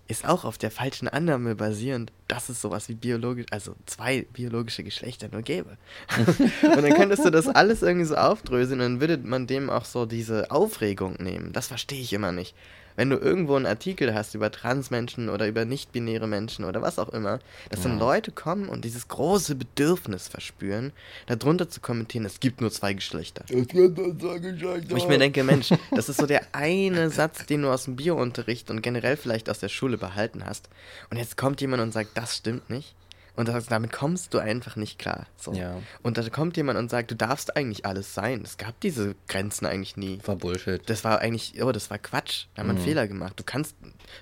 ist 0.07 0.27
auch 0.27 0.43
auf 0.43 0.57
der 0.57 0.71
falschen 0.71 1.07
Annahme 1.07 1.55
basierend, 1.55 2.11
dass 2.27 2.49
es 2.49 2.61
sowas 2.61 2.89
wie 2.89 2.95
biologisch, 2.95 3.45
also 3.51 3.75
zwei 3.85 4.25
biologische 4.33 4.83
Geschlechter 4.83 5.29
nur 5.31 5.41
gäbe. 5.41 5.77
und 6.17 6.83
dann 6.83 6.93
könntest 6.93 7.25
du 7.25 7.29
das 7.29 7.47
alles 7.47 7.81
irgendwie 7.81 8.05
so 8.05 8.15
aufdröseln 8.15 8.81
und 8.81 8.85
dann 8.85 9.01
würde 9.01 9.17
man 9.17 9.47
dem 9.47 9.69
auch 9.69 9.85
so 9.85 10.05
diese 10.05 10.51
Aufregung 10.51 11.15
nehmen. 11.19 11.53
Das 11.53 11.67
verstehe 11.67 12.01
ich 12.01 12.11
immer 12.11 12.31
nicht. 12.31 12.53
Wenn 12.95 13.09
du 13.09 13.17
irgendwo 13.17 13.55
einen 13.55 13.65
Artikel 13.65 14.13
hast 14.13 14.35
über 14.35 14.51
Transmenschen 14.51 15.29
oder 15.29 15.47
über 15.47 15.65
nicht-binäre 15.65 16.27
Menschen 16.27 16.65
oder 16.65 16.81
was 16.81 16.99
auch 16.99 17.09
immer, 17.09 17.39
dass 17.69 17.81
dann 17.81 17.99
Leute 17.99 18.31
kommen 18.31 18.69
und 18.69 18.85
dieses 18.85 19.07
große 19.07 19.55
Bedürfnis 19.55 20.27
verspüren, 20.27 20.91
darunter 21.27 21.69
zu 21.69 21.81
kommentieren, 21.81 22.25
es 22.25 22.39
gibt 22.39 22.61
nur 22.61 22.71
zwei 22.71 22.93
Geschlechter. 22.93 23.45
Wo 23.49 24.95
ich 24.95 25.07
mir 25.07 25.17
denke, 25.17 25.43
Mensch, 25.43 25.69
das 25.91 26.09
ist 26.09 26.19
so 26.19 26.25
der 26.25 26.41
eine 26.51 27.09
Satz, 27.09 27.45
den 27.45 27.63
du 27.63 27.69
aus 27.69 27.85
dem 27.85 27.95
Biounterricht 27.95 28.69
und 28.69 28.81
generell 28.81 29.17
vielleicht 29.17 29.49
aus 29.49 29.59
der 29.59 29.69
Schule 29.69 29.97
behalten 29.97 30.45
hast. 30.45 30.69
Und 31.09 31.17
jetzt 31.17 31.37
kommt 31.37 31.61
jemand 31.61 31.81
und 31.81 31.91
sagt, 31.91 32.11
das 32.15 32.37
stimmt 32.37 32.69
nicht. 32.69 32.95
Und 33.35 33.47
das, 33.47 33.65
damit 33.65 33.91
kommst 33.91 34.33
du 34.33 34.39
einfach 34.39 34.75
nicht 34.75 34.99
klar. 34.99 35.25
So. 35.37 35.53
Ja. 35.53 35.77
Und 36.03 36.17
da 36.17 36.29
kommt 36.29 36.55
jemand 36.55 36.77
und 36.77 36.91
sagt, 36.91 37.09
du 37.09 37.15
darfst 37.15 37.55
eigentlich 37.57 37.85
alles 37.85 38.13
sein. 38.13 38.41
Es 38.43 38.57
gab 38.57 38.79
diese 38.81 39.15
Grenzen 39.27 39.65
eigentlich 39.65 39.97
nie. 39.97 40.19
War 40.25 40.35
Bullshit. 40.35 40.87
Das 40.87 41.03
war 41.03 41.19
eigentlich, 41.19 41.61
oh, 41.63 41.71
das 41.71 41.89
war 41.89 41.97
Quatsch. 41.97 42.45
Da 42.53 42.61
haben 42.61 42.67
wir 42.67 42.75
einen 42.75 42.83
Fehler 42.83 43.07
gemacht. 43.07 43.33
Du 43.39 43.43
kannst, 43.43 43.75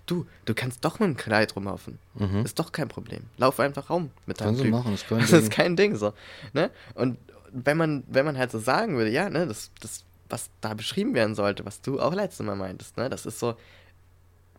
du, 0.05 0.25
du 0.45 0.53
kannst 0.53 0.85
doch 0.85 0.99
mit 0.99 1.09
dem 1.09 1.17
Kleid 1.17 1.55
rumlaufen. 1.57 1.99
Ist 2.43 2.57
doch 2.59 2.71
kein 2.71 2.87
Problem. 2.87 3.23
Lauf 3.37 3.59
einfach 3.59 3.89
rum 3.89 4.11
mit 4.25 4.39
deinem 4.39 4.55
Kannst 4.55 4.63
du 4.63 4.69
machen, 4.69 4.93
ist 4.93 5.07
kein 5.07 5.19
Das 5.19 5.31
ist 5.31 5.51
kein 5.51 5.75
Ding 5.75 5.95
so. 5.97 6.13
Ne? 6.53 6.71
Und 6.93 7.17
wenn 7.51 7.75
man, 7.75 8.03
wenn 8.07 8.25
man 8.25 8.37
halt 8.37 8.51
so 8.51 8.59
sagen 8.59 8.95
würde, 8.97 9.11
ja, 9.11 9.29
ne, 9.29 9.45
das, 9.45 9.71
das, 9.81 10.05
was 10.29 10.49
da 10.61 10.73
beschrieben 10.73 11.13
werden 11.13 11.35
sollte, 11.35 11.65
was 11.65 11.81
du 11.81 11.99
auch 11.99 12.13
letztes 12.13 12.45
Mal 12.45 12.55
meintest, 12.55 12.95
ne, 12.95 13.09
das 13.09 13.25
ist 13.25 13.39
so, 13.39 13.55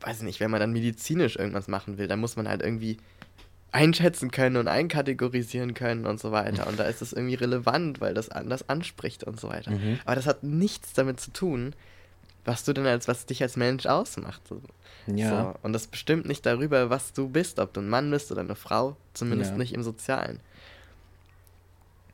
weiß 0.01 0.19
ich 0.19 0.23
nicht, 0.25 0.41
wenn 0.41 0.51
man 0.51 0.61
dann 0.61 0.73
medizinisch 0.73 1.37
irgendwas 1.37 1.69
machen 1.69 1.97
will, 1.97 2.09
dann 2.09 2.21
muss 2.21 2.37
man 2.37 2.49
halt 2.49 2.63
irgendwie 2.63 2.99
einschätzen 3.73 4.31
können 4.31 4.57
und 4.59 4.69
einkategorisieren 4.69 5.75
können 5.75 6.07
und 6.07 6.21
so 6.21 6.31
weiter. 6.31 6.67
Und 6.67 6.79
da 6.79 6.85
ist 6.85 7.03
es 7.03 7.13
irgendwie 7.13 7.35
relevant, 7.35 8.01
weil 8.01 8.15
das 8.15 8.29
anders 8.29 8.69
anspricht 8.69 9.25
und 9.25 9.41
so 9.41 9.49
weiter. 9.49 9.71
Mhm. 9.71 9.99
Aber 10.05 10.15
das 10.15 10.27
hat 10.27 10.43
nichts 10.45 10.93
damit 10.93 11.19
zu 11.21 11.33
tun, 11.33 11.75
was 12.45 12.65
du 12.65 12.73
denn 12.73 12.87
als, 12.87 13.09
was 13.09 13.25
dich 13.27 13.43
als 13.43 13.57
Mensch 13.57 13.87
ausmacht. 13.87 14.43
So. 14.49 14.61
Ja. 15.07 15.55
So. 15.55 15.59
Und 15.63 15.73
das 15.73 15.87
bestimmt 15.87 16.27
nicht 16.27 16.45
darüber, 16.45 16.91
was 16.91 17.13
du 17.13 17.29
bist, 17.29 17.59
ob 17.59 17.73
du 17.73 17.81
ein 17.81 17.89
Mann 17.89 18.11
bist 18.11 18.31
oder 18.31 18.43
eine 18.43 18.57
Frau, 18.57 18.97
zumindest 19.15 19.53
Ja. 19.53 19.57
nicht 19.59 19.73
im 19.73 19.83
Sozialen. 19.83 20.41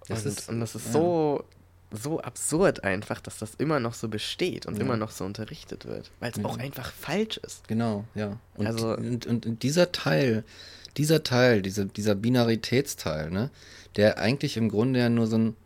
Das 0.08 0.22
und, 0.24 0.28
ist- 0.32 0.48
und 0.48 0.60
das 0.60 0.74
ist 0.74 0.86
ja. 0.86 0.92
so, 0.92 1.44
so 1.90 2.20
absurd 2.20 2.84
einfach, 2.84 3.20
dass 3.20 3.38
das 3.38 3.54
immer 3.56 3.80
noch 3.80 3.94
so 3.94 4.08
besteht 4.08 4.66
und 4.66 4.76
Ja. 4.76 4.82
immer 4.82 4.96
noch 4.96 5.10
so 5.10 5.24
unterrichtet 5.24 5.86
wird, 5.86 6.10
weil 6.20 6.30
es 6.30 6.44
auch 6.44 6.58
einfach 6.58 6.92
falsch 6.92 7.38
ist. 7.38 7.66
Genau, 7.68 8.04
ja. 8.14 8.38
Und, 8.56 8.66
Also- 8.66 8.96
und, 8.96 9.26
und, 9.26 9.44
und 9.46 9.62
dieser 9.62 9.92
Teil, 9.92 10.44
dieser 10.96 11.22
Teil, 11.22 11.62
dieser, 11.62 11.84
dieser 11.84 12.14
Binaritätsteil, 12.14 13.30
ne, 13.30 13.50
der 13.96 14.18
eigentlich 14.18 14.56
im 14.56 14.68
Grunde 14.68 15.00
ja 15.00 15.08
nur 15.08 15.26
so, 15.26 15.36
ein, 15.38 15.56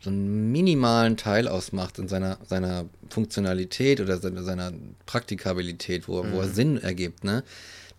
so 0.00 0.10
einen 0.10 0.50
minimalen 0.52 1.16
Teil 1.16 1.48
ausmacht 1.48 1.98
in 1.98 2.08
seiner, 2.08 2.38
seiner 2.48 2.86
Funktionalität 3.08 4.00
oder 4.00 4.18
seiner, 4.18 4.42
seiner 4.42 4.72
Praktikabilität, 5.06 6.08
wo, 6.08 6.24
wo 6.32 6.40
er 6.40 6.46
Mhm. 6.46 6.52
Sinn 6.54 6.76
ergibt, 6.82 7.24
ne, 7.24 7.42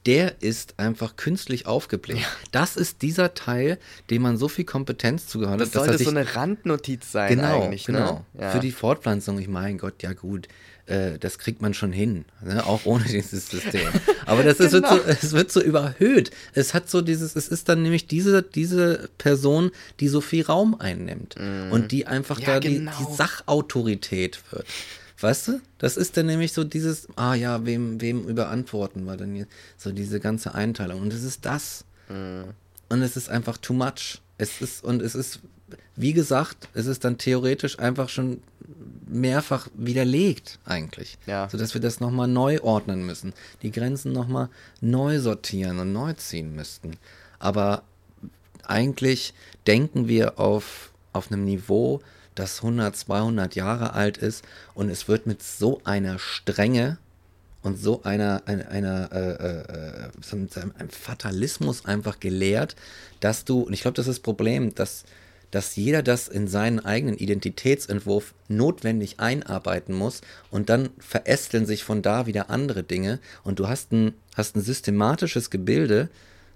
der 0.07 0.41
ist 0.41 0.79
einfach 0.79 1.15
künstlich 1.15 1.67
aufgebläht. 1.67 2.25
Das 2.51 2.75
ist 2.75 3.03
dieser 3.03 3.33
Teil, 3.35 3.77
dem 4.09 4.23
man 4.23 4.35
so 4.37 4.47
viel 4.47 4.65
Kompetenz 4.65 5.27
zugehört 5.27 5.61
Das 5.61 5.69
hat, 5.69 5.75
dass 5.75 5.83
er 5.83 5.87
sollte 5.89 6.03
so 6.03 6.09
eine 6.09 6.35
Randnotiz 6.35 7.11
sein 7.11 7.35
genau, 7.35 7.63
eigentlich. 7.65 7.85
genau. 7.85 8.25
Ne? 8.33 8.41
Ja. 8.41 8.49
Für 8.51 8.59
die 8.59 8.71
Fortpflanzung, 8.71 9.37
ich 9.37 9.47
mein 9.47 9.77
Gott, 9.77 10.01
ja 10.01 10.13
gut, 10.13 10.47
äh, 10.87 11.17
das 11.19 11.37
kriegt 11.37 11.61
man 11.61 11.73
schon 11.73 11.91
hin, 11.91 12.25
ne? 12.43 12.65
auch 12.65 12.85
ohne 12.85 13.03
dieses 13.05 13.49
System. 13.49 13.87
Aber 14.25 14.43
das 14.43 14.59
ist, 14.59 14.71
Genau. 14.71 14.89
wird, 14.91 15.03
so, 15.03 15.09
es 15.27 15.31
wird 15.33 15.51
so 15.51 15.61
überhöht. 15.61 16.31
Es 16.53 16.73
hat 16.73 16.89
so 16.89 17.01
dieses, 17.01 17.35
es 17.35 17.47
ist 17.47 17.69
dann 17.69 17.83
nämlich 17.83 18.07
diese, 18.07 18.41
diese 18.43 19.09
Person, 19.17 19.71
die 19.99 20.07
so 20.07 20.21
viel 20.21 20.43
Raum 20.43 20.75
einnimmt 20.79 21.35
und 21.71 21.91
die 21.91 22.07
einfach 22.07 22.39
Ja, 22.39 22.45
da 22.55 22.59
die, 22.59 22.75
genau. 22.79 22.91
die 22.99 23.15
Sachautorität 23.15 24.41
wird. 24.51 24.65
Weißt 25.19 25.49
du? 25.49 25.61
Das 25.77 25.97
ist 25.97 26.17
dann 26.17 26.25
nämlich 26.25 26.51
so 26.51 26.63
dieses, 26.63 27.07
ah 27.15 27.35
ja, 27.35 27.63
wem, 27.65 28.01
wem 28.01 28.27
überantworten 28.27 29.03
wir 29.05 29.17
denn 29.17 29.35
jetzt? 29.35 29.51
So 29.77 29.91
diese 29.91 30.19
ganze 30.19 30.55
Einteilung. 30.55 30.99
Und 31.01 31.13
es 31.13 31.23
ist 31.23 31.45
das. 31.45 31.85
Und 32.89 33.01
es 33.01 33.15
ist 33.15 33.29
einfach 33.29 33.57
too 33.57 33.73
much. 33.73 34.19
Es 34.39 34.61
ist, 34.61 34.83
und 34.83 35.01
es 35.03 35.13
ist, 35.13 35.39
wie 35.95 36.13
gesagt, 36.13 36.67
es 36.73 36.87
ist 36.87 37.05
dann 37.05 37.17
theoretisch 37.19 37.77
einfach 37.77 38.09
schon 38.09 38.41
mehrfach 39.07 39.68
widerlegt, 39.73 40.60
eigentlich. 40.65 41.18
Ja. 41.26 41.49
Sodass 41.49 41.73
wir 41.73 41.81
das 41.81 41.99
nochmal 41.99 42.27
neu 42.27 42.60
ordnen 42.61 43.06
müssen. 43.06 43.34
Die 43.61 43.72
Grenzen 43.72 44.11
nochmal 44.11 44.49
neu 44.80 45.19
sortieren 45.19 45.80
und 45.80 45.93
neu 45.93 46.14
ziehen 46.14 46.56
müssten. 46.56 46.98
Aber 47.39 47.84
eigentlich 48.65 49.34
denken 49.68 50.07
wir 50.07 50.39
auf, 50.39 50.91
auf 51.14 51.31
einem 51.31 51.45
Niveau, 51.45 52.02
das 52.35 52.57
100, 52.64 52.95
200 52.95 53.56
Jahre 53.56 53.93
alt 53.93 54.18
ist 54.18 54.45
und 54.73 54.89
es 54.89 55.07
wird 55.07 55.27
mit 55.27 55.43
so 55.43 55.81
einer 55.84 56.18
Strenge 56.18 56.98
und 57.61 57.77
so 57.77 58.03
einer, 58.03 58.43
einer, 58.45 58.69
einer 58.69 59.11
äh, 59.11 60.06
äh, 60.06 60.10
so 60.22 60.38
mit 60.38 60.57
einem 60.57 60.73
einem 60.77 60.89
Fatalismus 60.89 61.85
einfach 61.85 62.19
gelehrt, 62.19 62.76
dass 63.19 63.45
du, 63.45 63.61
und 63.61 63.73
ich 63.73 63.81
glaube, 63.81 63.95
das 63.95 64.07
ist 64.07 64.18
das 64.18 64.23
Problem, 64.23 64.73
dass, 64.73 65.03
dass 65.51 65.75
jeder 65.75 66.01
das 66.01 66.27
in 66.27 66.47
seinen 66.47 66.79
eigenen 66.79 67.17
Identitätsentwurf 67.17 68.33
notwendig 68.47 69.19
einarbeiten 69.19 69.93
muss 69.93 70.21
und 70.49 70.69
dann 70.69 70.89
verästeln 70.99 71.65
sich 71.65 71.83
von 71.83 72.01
da 72.01 72.25
wieder 72.25 72.49
andere 72.49 72.83
Dinge 72.83 73.19
und 73.43 73.59
du 73.59 73.67
hast 73.67 73.91
ein, 73.91 74.13
hast 74.35 74.55
ein 74.55 74.61
systematisches 74.61 75.49
Gebilde, 75.49 76.09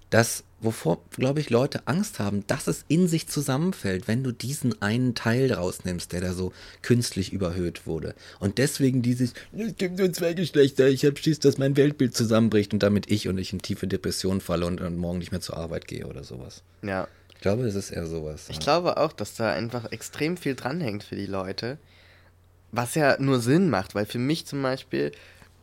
das, 0.09 0.43
wovor, 0.61 1.01
glaube 1.09 1.39
ich, 1.39 1.49
Leute 1.49 1.87
Angst 1.87 2.19
haben, 2.19 2.45
dass 2.47 2.67
es 2.67 2.85
in 2.87 3.07
sich 3.07 3.27
zusammenfällt, 3.27 4.07
wenn 4.07 4.23
du 4.23 4.31
diesen 4.31 4.81
einen 4.81 5.15
Teil 5.15 5.51
rausnimmst, 5.51 6.13
der 6.13 6.21
da 6.21 6.33
so 6.33 6.53
künstlich 6.81 7.33
überhöht 7.33 7.85
wurde. 7.85 8.15
Und 8.39 8.57
deswegen 8.57 9.01
dieses, 9.01 9.33
es 9.57 9.75
gibt 9.75 9.97
nur 9.97 10.13
zwei 10.13 10.33
Geschlechter, 10.33 10.87
ich 10.87 11.05
habe 11.05 11.17
Schiss, 11.17 11.39
dass 11.39 11.57
mein 11.57 11.75
Weltbild 11.75 12.15
zusammenbricht 12.15 12.73
und 12.73 12.83
damit 12.83 13.11
ich 13.11 13.27
und 13.27 13.37
ich 13.37 13.51
in 13.51 13.61
tiefe 13.61 13.87
Depression 13.87 14.41
falle 14.41 14.65
und 14.67 14.79
dann 14.79 14.97
morgen 14.97 15.19
nicht 15.19 15.31
mehr 15.31 15.41
zur 15.41 15.57
Arbeit 15.57 15.87
gehe 15.87 16.07
oder 16.07 16.23
sowas. 16.23 16.63
ja. 16.81 17.07
Ich 17.45 17.47
glaube, 17.47 17.67
es 17.67 17.75
ist 17.75 17.91
eher 17.91 18.07
sowas. 18.07 18.49
Ich 18.49 18.59
glaube 18.59 18.97
auch, 18.97 19.13
dass 19.13 19.35
da 19.35 19.53
einfach 19.53 19.91
extrem 19.91 20.35
viel 20.35 20.55
dranhängt 20.55 21.03
für 21.03 21.15
die 21.15 21.27
Leute. 21.27 21.77
Was 22.71 22.95
ja 22.95 23.17
nur 23.19 23.39
Sinn 23.39 23.69
macht, 23.69 23.93
weil 23.93 24.07
für 24.07 24.17
mich 24.17 24.47
zum 24.47 24.63
Beispiel 24.63 25.11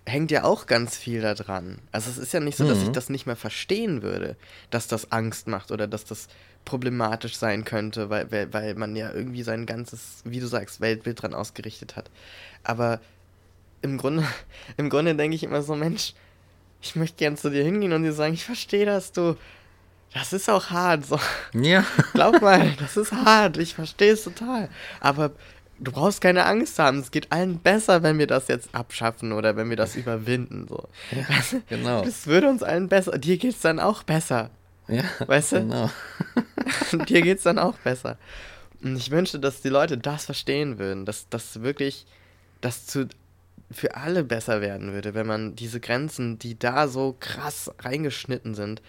hängt 0.06 0.30
ja 0.30 0.44
auch 0.44 0.66
ganz 0.66 0.96
viel 0.96 1.20
da 1.22 1.34
dran. 1.34 1.80
Also 1.90 2.08
es 2.08 2.18
ist 2.18 2.32
ja 2.32 2.38
nicht 2.38 2.56
so, 2.56 2.62
dass 2.62 2.82
ich 2.82 2.90
Mhm. 2.90 2.92
das 2.92 3.08
nicht 3.08 3.26
mehr 3.26 3.34
verstehen 3.34 4.02
würde, 4.02 4.36
dass 4.70 4.86
das 4.86 5.10
Angst 5.10 5.48
macht 5.48 5.72
oder 5.72 5.88
dass 5.88 6.04
das 6.04 6.28
problematisch 6.64 7.34
sein 7.36 7.64
könnte, 7.64 8.10
weil, 8.10 8.30
weil, 8.30 8.52
weil 8.52 8.74
man 8.76 8.94
ja 8.94 9.12
irgendwie 9.12 9.42
sein 9.42 9.66
ganzes, 9.66 10.20
wie 10.24 10.38
du 10.38 10.46
sagst, 10.46 10.80
Weltbild 10.80 11.20
dran 11.20 11.34
ausgerichtet 11.34 11.96
hat. 11.96 12.12
Aber 12.62 13.00
im 13.80 13.98
Grunde, 13.98 14.24
im 14.76 14.88
Grunde 14.88 15.16
denke 15.16 15.34
ich 15.34 15.42
immer 15.42 15.62
so, 15.62 15.74
Mensch, 15.74 16.14
ich 16.80 16.94
möchte 16.94 17.16
gern 17.16 17.36
zu 17.36 17.50
dir 17.50 17.64
hingehen 17.64 17.92
und 17.92 18.04
dir 18.04 18.12
sagen, 18.12 18.34
ich 18.34 18.44
verstehe 18.44 18.86
das, 18.86 19.10
du. 19.10 19.36
Das 20.14 20.32
ist 20.32 20.50
auch 20.50 20.70
hart, 20.70 21.06
so. 21.06 21.18
Ja. 21.54 21.84
Glaub 22.12 22.40
mal, 22.42 22.72
das 22.78 22.96
ist 22.96 23.12
hart, 23.12 23.56
ich 23.56 23.74
verstehe 23.74 24.12
es 24.12 24.24
total. 24.24 24.68
Aber 25.00 25.32
du 25.78 25.92
brauchst 25.92 26.20
keine 26.20 26.44
Angst 26.46 26.78
haben, 26.78 26.98
es 26.98 27.10
geht 27.10 27.32
allen 27.32 27.58
besser, 27.58 28.02
wenn 28.02 28.18
wir 28.18 28.26
das 28.26 28.48
jetzt 28.48 28.74
abschaffen 28.74 29.32
oder 29.32 29.56
wenn 29.56 29.70
wir 29.70 29.76
das 29.76 29.96
überwinden. 29.96 30.66
So. 30.68 30.88
Du, 31.10 31.62
genau. 31.68 32.04
Das 32.04 32.26
würde 32.26 32.48
uns 32.48 32.62
allen 32.62 32.88
besser. 32.88 33.18
Dir 33.18 33.38
geht's 33.38 33.60
dann 33.60 33.80
auch 33.80 34.02
besser. 34.02 34.50
Ja, 34.88 35.04
Weißt 35.26 35.52
du? 35.52 35.60
Genau. 35.60 35.90
Dir 37.06 37.22
geht's 37.22 37.44
dann 37.44 37.58
auch 37.58 37.76
besser. 37.78 38.18
Und 38.82 38.96
ich 38.96 39.10
wünschte, 39.10 39.38
dass 39.38 39.62
die 39.62 39.68
Leute 39.68 39.96
das 39.96 40.26
verstehen 40.26 40.78
würden, 40.78 41.06
dass 41.06 41.28
das 41.28 41.62
wirklich, 41.62 42.04
das 42.60 42.86
zu 42.86 43.08
für 43.70 43.96
alle 43.96 44.22
besser 44.22 44.60
werden 44.60 44.92
würde, 44.92 45.14
wenn 45.14 45.26
man 45.26 45.56
diese 45.56 45.80
Grenzen, 45.80 46.38
die 46.38 46.58
da 46.58 46.88
so 46.88 47.16
krass 47.18 47.70
reingeschnitten 47.78 48.54
sind, 48.54 48.82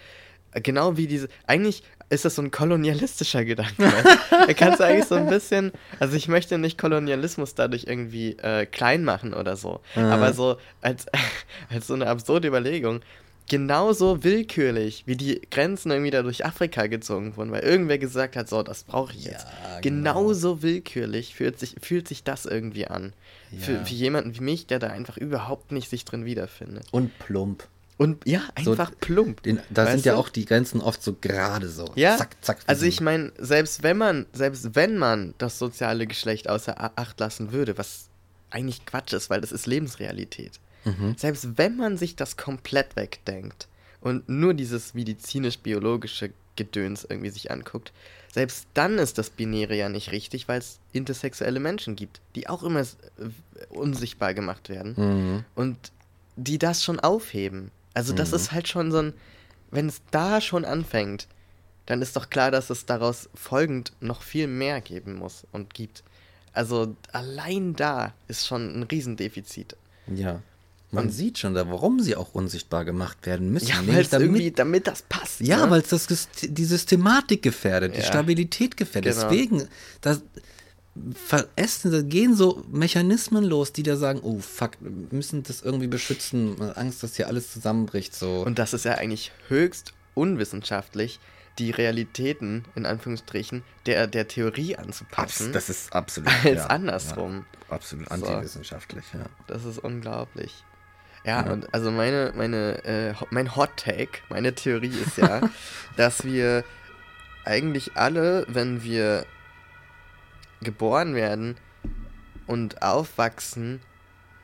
genau 0.61 0.97
wie 0.97 1.07
diese, 1.07 1.27
eigentlich 1.47 1.83
ist 2.09 2.25
das 2.25 2.35
so 2.35 2.41
ein 2.41 2.51
kolonialistischer 2.51 3.43
Gedanke. 3.45 3.73
da 4.29 4.53
kannst 4.53 4.79
du 4.79 4.85
eigentlich 4.85 5.05
so 5.07 5.15
ein 5.15 5.27
bisschen, 5.27 5.71
also 5.99 6.15
ich 6.15 6.27
möchte 6.27 6.57
nicht 6.57 6.77
Kolonialismus 6.77 7.55
dadurch 7.55 7.85
irgendwie 7.87 8.33
äh, 8.37 8.65
klein 8.65 9.03
machen 9.03 9.33
oder 9.33 9.55
so, 9.55 9.79
Mhm. 9.95 10.03
aber 10.05 10.33
so 10.33 10.57
als, 10.81 11.05
als 11.69 11.87
so 11.87 11.93
eine 11.95 12.07
absurde 12.07 12.47
Überlegung, 12.49 13.01
genauso 13.49 14.23
willkürlich, 14.23 15.03
wie 15.05 15.15
die 15.17 15.41
Grenzen 15.51 15.91
irgendwie 15.91 16.11
da 16.11 16.21
durch 16.21 16.45
Afrika 16.45 16.87
gezogen 16.87 17.35
wurden, 17.35 17.51
weil 17.51 17.61
irgendwer 17.63 17.97
gesagt 17.97 18.35
hat, 18.35 18.47
so, 18.47 18.63
das 18.63 18.83
brauche 18.83 19.11
ich 19.13 19.25
jetzt. 19.25 19.45
Ja, 19.45 19.79
genau. 19.81 20.13
Genauso 20.13 20.61
willkürlich 20.61 21.35
fühlt 21.35 21.59
sich, 21.59 21.75
fühlt 21.81 22.07
sich 22.07 22.23
das 22.23 22.45
irgendwie 22.45 22.87
an. 22.87 23.13
Für, 23.59 23.73
Ja. 23.73 23.83
für 23.85 23.93
jemanden 23.93 24.35
wie 24.35 24.39
mich, 24.41 24.65
der 24.67 24.79
da 24.79 24.87
einfach 24.87 25.17
überhaupt 25.17 25.71
nicht 25.71 25.89
sich 25.89 26.05
drin 26.05 26.25
wiederfindet. 26.25 26.85
Und 26.91 27.17
plump. 27.19 27.67
Und 27.97 28.25
ja, 28.27 28.41
So, 28.63 28.71
einfach 28.71 28.91
plump. 28.99 29.43
Den, 29.43 29.59
da 29.69 29.85
sind 29.91 30.03
ja 30.05 30.13
du? 30.13 30.19
auch 30.19 30.29
die 30.29 30.45
Grenzen 30.45 30.81
oft 30.81 31.03
so 31.03 31.13
gerade 31.13 31.69
so. 31.69 31.91
Ja, 31.95 32.17
Zack, 32.17 32.35
zack. 32.41 32.59
also 32.65 32.81
so 32.81 32.87
ich 32.87 33.01
meine, 33.01 33.31
selbst 33.37 33.83
wenn 33.83 33.97
man, 33.97 34.25
selbst 34.33 34.73
wenn 34.75 34.97
man 34.97 35.33
das 35.37 35.59
soziale 35.59 36.07
Geschlecht 36.07 36.49
außer 36.49 36.97
Acht 36.97 37.19
lassen 37.19 37.51
würde, 37.51 37.77
was 37.77 38.09
eigentlich 38.49 38.85
Quatsch 38.85 39.13
ist, 39.13 39.29
weil 39.29 39.41
das 39.41 39.51
ist 39.51 39.67
Lebensrealität. 39.67 40.59
Mhm. 40.85 41.15
Selbst 41.17 41.57
wenn 41.57 41.77
man 41.77 41.97
sich 41.97 42.15
das 42.15 42.35
komplett 42.35 42.95
wegdenkt 42.95 43.67
und 44.01 44.27
nur 44.27 44.53
dieses 44.53 44.93
medizinisch-biologische 44.95 46.31
Gedöns 46.55 47.05
irgendwie 47.07 47.29
sich 47.29 47.51
anguckt, 47.51 47.93
selbst 48.31 48.67
dann 48.73 48.97
ist 48.97 49.17
das 49.19 49.29
Binäre 49.29 49.75
ja 49.75 49.89
nicht 49.89 50.11
richtig, 50.11 50.47
weil 50.47 50.59
es 50.59 50.79
intersexuelle 50.91 51.59
Menschen 51.59 51.95
gibt, 51.95 52.21
die 52.35 52.49
auch 52.49 52.63
immer 52.63 52.83
unsichtbar 53.69 54.33
gemacht 54.33 54.69
werden 54.69 54.93
Mhm. 54.97 55.45
und 55.55 55.77
die 56.35 56.57
das 56.57 56.83
schon 56.83 56.99
aufheben. 56.99 57.71
Also 57.93 58.13
das 58.13 58.29
Mhm. 58.31 58.35
ist 58.37 58.51
halt 58.51 58.67
schon 58.67 58.91
so 58.91 58.99
ein, 58.99 59.13
wenn 59.71 59.87
es 59.87 60.01
da 60.11 60.41
schon 60.41 60.65
anfängt, 60.65 61.27
dann 61.85 62.01
ist 62.01 62.15
doch 62.15 62.29
klar, 62.29 62.49
dass 62.51 62.69
es 62.69 62.85
daraus 62.85 63.29
folgend 63.35 63.91
noch 63.99 64.21
viel 64.21 64.47
mehr 64.47 64.79
geben 64.81 65.15
muss 65.15 65.45
und 65.51 65.73
gibt. 65.73 66.03
Also 66.53 66.95
allein 67.11 67.75
da 67.75 68.13
ist 68.27 68.47
schon 68.47 68.79
ein 68.79 68.83
Riesendefizit. 68.83 69.75
Ja. 70.13 70.41
Man 70.91 71.05
Und- 71.05 71.09
sieht 71.11 71.39
schon 71.39 71.55
da, 71.55 71.67
warum 71.69 71.99
sie 71.99 72.15
auch 72.15 72.35
unsichtbar 72.35 72.85
gemacht 72.85 73.25
werden 73.25 73.51
müssen. 73.51 73.67
Ja, 73.67 73.77
Nämlich 73.77 73.95
weil 73.95 74.01
es 74.03 74.13
irgendwie, 74.13 74.51
damit 74.51 74.85
das 74.87 75.01
passt. 75.01 75.39
Ja, 75.41 75.65
ne? 75.65 75.71
weil 75.71 75.81
es 75.81 75.89
das 75.89 76.29
die 76.41 76.65
Systematik 76.65 77.41
gefährdet, 77.41 77.95
die 77.95 78.01
Ja. 78.01 78.05
Stabilität 78.05 78.77
gefährdet. 78.77 79.15
Genau. 79.15 79.27
Deswegen, 79.29 79.67
da 80.01 80.17
verästen, 81.15 82.07
gehen 82.09 82.35
so 82.35 82.63
Mechanismen 82.71 83.43
los, 83.43 83.73
die 83.73 83.83
da 83.83 83.95
sagen, 83.95 84.19
oh 84.21 84.39
fuck, 84.39 84.71
wir 84.79 84.91
müssen 85.11 85.43
das 85.43 85.61
irgendwie 85.61 85.87
beschützen, 85.87 86.61
Angst, 86.75 87.01
dass 87.01 87.15
hier 87.15 87.27
alles 87.27 87.51
zusammenbricht. 87.51 88.13
So. 88.15 88.41
Und 88.41 88.59
das 88.59 88.73
ist 88.73 88.85
ja 88.85 88.93
eigentlich 88.95 89.31
höchst 89.47 89.93
unwissenschaftlich, 90.13 91.19
die 91.59 91.71
Realitäten, 91.71 92.65
in 92.75 92.85
Anführungsstrichen, 92.85 93.63
der, 93.85 94.07
der 94.07 94.27
Theorie 94.27 94.75
anzupassen. 94.75 95.51
das 95.53 95.69
ist 95.69 95.93
absolut 95.93 96.29
als 96.45 96.59
ja, 96.59 96.65
andersrum. 96.67 97.45
Ja, 97.69 97.75
absolut 97.75 98.07
So. 98.09 98.13
antiwissenschaftlich, 98.15 99.05
ja. 99.13 99.25
Das 99.47 99.65
ist 99.65 99.79
unglaublich. 99.79 100.63
Ja, 101.25 101.45
Ja. 101.45 101.51
und 101.51 101.73
also 101.73 101.89
meine, 101.91 102.33
meine, 102.35 102.83
äh, 102.85 103.13
mein 103.29 103.55
Hot 103.55 103.77
Take, 103.77 104.19
meine 104.29 104.53
Theorie 104.53 104.93
ist 105.05 105.17
ja, 105.17 105.41
dass 105.97 106.23
wir 106.23 106.63
eigentlich 107.45 107.95
alle, 107.97 108.45
wenn 108.47 108.83
wir 108.83 109.25
geboren 110.63 111.15
werden 111.15 111.55
und 112.47 112.81
aufwachsen, 112.81 113.81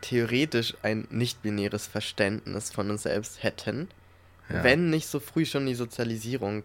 theoretisch 0.01 0.75
ein 0.81 1.07
nicht-binäres 1.09 1.87
Verständnis 1.87 2.71
von 2.71 2.89
uns 2.89 3.03
selbst 3.03 3.43
hätten, 3.43 3.89
Ja. 4.49 4.63
wenn 4.63 4.89
nicht 4.89 5.07
so 5.07 5.19
früh 5.19 5.45
schon 5.45 5.65
die 5.65 5.75
Sozialisierung 5.75 6.63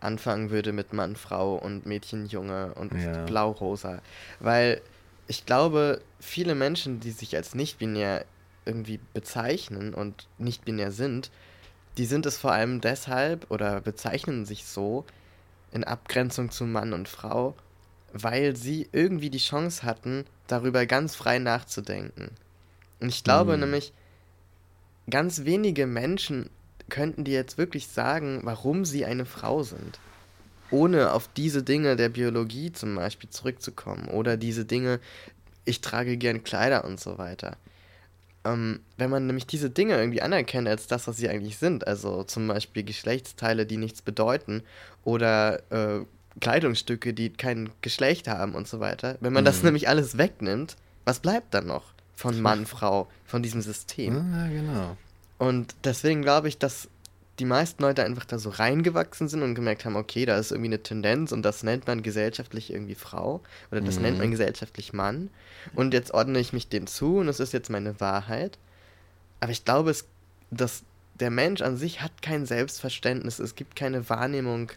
anfangen 0.00 0.50
würde 0.50 0.72
mit 0.72 0.92
Mann, 0.92 1.14
Frau 1.16 1.54
und 1.54 1.86
Mädchen, 1.86 2.26
Junge 2.26 2.74
und 2.74 2.92
Ja. 2.92 3.24
Blau-Rosa. 3.24 4.02
Weil 4.40 4.82
ich 5.28 5.46
glaube, 5.46 6.02
viele 6.18 6.54
Menschen, 6.56 6.98
die 7.00 7.12
sich 7.12 7.36
als 7.36 7.54
nicht-binär 7.54 8.24
irgendwie 8.64 8.98
bezeichnen 9.14 9.94
und 9.94 10.26
nicht-binär 10.38 10.90
sind, 10.92 11.30
die 11.98 12.04
sind 12.04 12.26
es 12.26 12.36
vor 12.38 12.52
allem 12.52 12.80
deshalb 12.80 13.50
oder 13.50 13.80
bezeichnen 13.80 14.44
sich 14.44 14.64
so 14.64 15.04
in 15.70 15.84
Abgrenzung 15.84 16.50
zu 16.50 16.64
Mann 16.64 16.92
und 16.92 17.08
Frau, 17.08 17.54
weil 18.12 18.56
sie 18.56 18.88
irgendwie 18.92 19.30
die 19.30 19.38
Chance 19.38 19.82
hatten, 19.82 20.24
darüber 20.46 20.86
ganz 20.86 21.14
frei 21.16 21.38
nachzudenken. 21.38 22.30
Und 23.00 23.08
ich 23.08 23.24
glaube 23.24 23.54
Hm. 23.54 23.60
nämlich, 23.60 23.92
ganz 25.10 25.44
wenige 25.44 25.86
Menschen 25.86 26.50
könnten 26.88 27.24
dir 27.24 27.34
jetzt 27.34 27.58
wirklich 27.58 27.88
sagen, 27.88 28.40
warum 28.44 28.84
sie 28.84 29.04
eine 29.04 29.24
Frau 29.24 29.62
sind. 29.62 29.98
Ohne 30.70 31.12
auf 31.12 31.28
diese 31.36 31.62
Dinge 31.62 31.96
der 31.96 32.08
Biologie 32.08 32.72
zum 32.72 32.94
Beispiel 32.94 33.28
zurückzukommen. 33.30 34.08
Oder 34.08 34.36
diese 34.36 34.64
Dinge, 34.64 35.00
ich 35.64 35.80
trage 35.80 36.16
gern 36.16 36.44
Kleider 36.44 36.84
und 36.84 36.98
so 37.00 37.18
weiter. 37.18 37.56
Ähm, 38.44 38.80
wenn 38.96 39.10
man 39.10 39.26
nämlich 39.26 39.46
diese 39.46 39.70
Dinge 39.70 39.96
irgendwie 39.96 40.22
anerkennt 40.22 40.66
als 40.68 40.86
das, 40.86 41.06
was 41.06 41.16
sie 41.16 41.28
eigentlich 41.28 41.58
sind, 41.58 41.86
also 41.86 42.24
zum 42.24 42.48
Beispiel 42.48 42.82
Geschlechtsteile, 42.82 43.66
die 43.66 43.76
nichts 43.76 44.02
bedeuten, 44.02 44.62
oder 45.04 45.62
äh, 45.70 46.04
Kleidungsstücke, 46.40 47.12
die 47.14 47.30
kein 47.30 47.70
Geschlecht 47.82 48.28
haben 48.28 48.54
und 48.54 48.66
so 48.68 48.80
weiter, 48.80 49.16
wenn 49.20 49.32
man 49.32 49.44
das 49.44 49.58
Mhm. 49.58 49.66
nämlich 49.66 49.88
alles 49.88 50.18
wegnimmt, 50.18 50.76
was 51.04 51.20
bleibt 51.20 51.52
dann 51.54 51.66
noch 51.66 51.92
von 52.14 52.40
Mann, 52.40 52.66
Frau, 52.66 53.08
von 53.24 53.42
diesem 53.42 53.60
System? 53.62 54.16
Ja, 54.32 54.48
genau. 54.48 54.96
Und 55.38 55.74
deswegen 55.84 56.22
glaube 56.22 56.48
ich, 56.48 56.58
dass 56.58 56.88
die 57.38 57.44
meisten 57.46 57.82
Leute 57.82 58.04
einfach 58.04 58.26
da 58.26 58.38
so 58.38 58.50
reingewachsen 58.50 59.26
sind 59.26 59.42
und 59.42 59.54
gemerkt 59.54 59.84
haben, 59.84 59.96
okay, 59.96 60.26
da 60.26 60.36
ist 60.36 60.52
irgendwie 60.52 60.68
eine 60.68 60.82
Tendenz 60.82 61.32
und 61.32 61.42
das 61.42 61.62
nennt 61.62 61.86
man 61.86 62.02
gesellschaftlich 62.02 62.72
irgendwie 62.72 62.94
Frau 62.94 63.40
oder 63.70 63.80
das 63.80 63.96
Mhm. 63.96 64.02
nennt 64.02 64.18
man 64.18 64.30
gesellschaftlich 64.30 64.92
Mann. 64.92 65.30
Und 65.74 65.94
jetzt 65.94 66.12
ordne 66.12 66.38
ich 66.38 66.52
mich 66.52 66.68
dem 66.68 66.86
zu 66.86 67.16
und 67.18 67.28
es 67.28 67.40
ist 67.40 67.52
jetzt 67.52 67.70
meine 67.70 67.98
Wahrheit. 68.00 68.58
Aber 69.40 69.50
ich 69.50 69.64
glaube, 69.64 69.90
es, 69.90 70.04
dass 70.50 70.82
der 71.18 71.30
Mensch 71.30 71.62
an 71.62 71.76
sich 71.76 72.02
hat 72.02 72.22
kein 72.22 72.46
Selbstverständnis, 72.46 73.38
es 73.38 73.54
gibt 73.54 73.76
keine 73.76 74.08
Wahrnehmung 74.08 74.70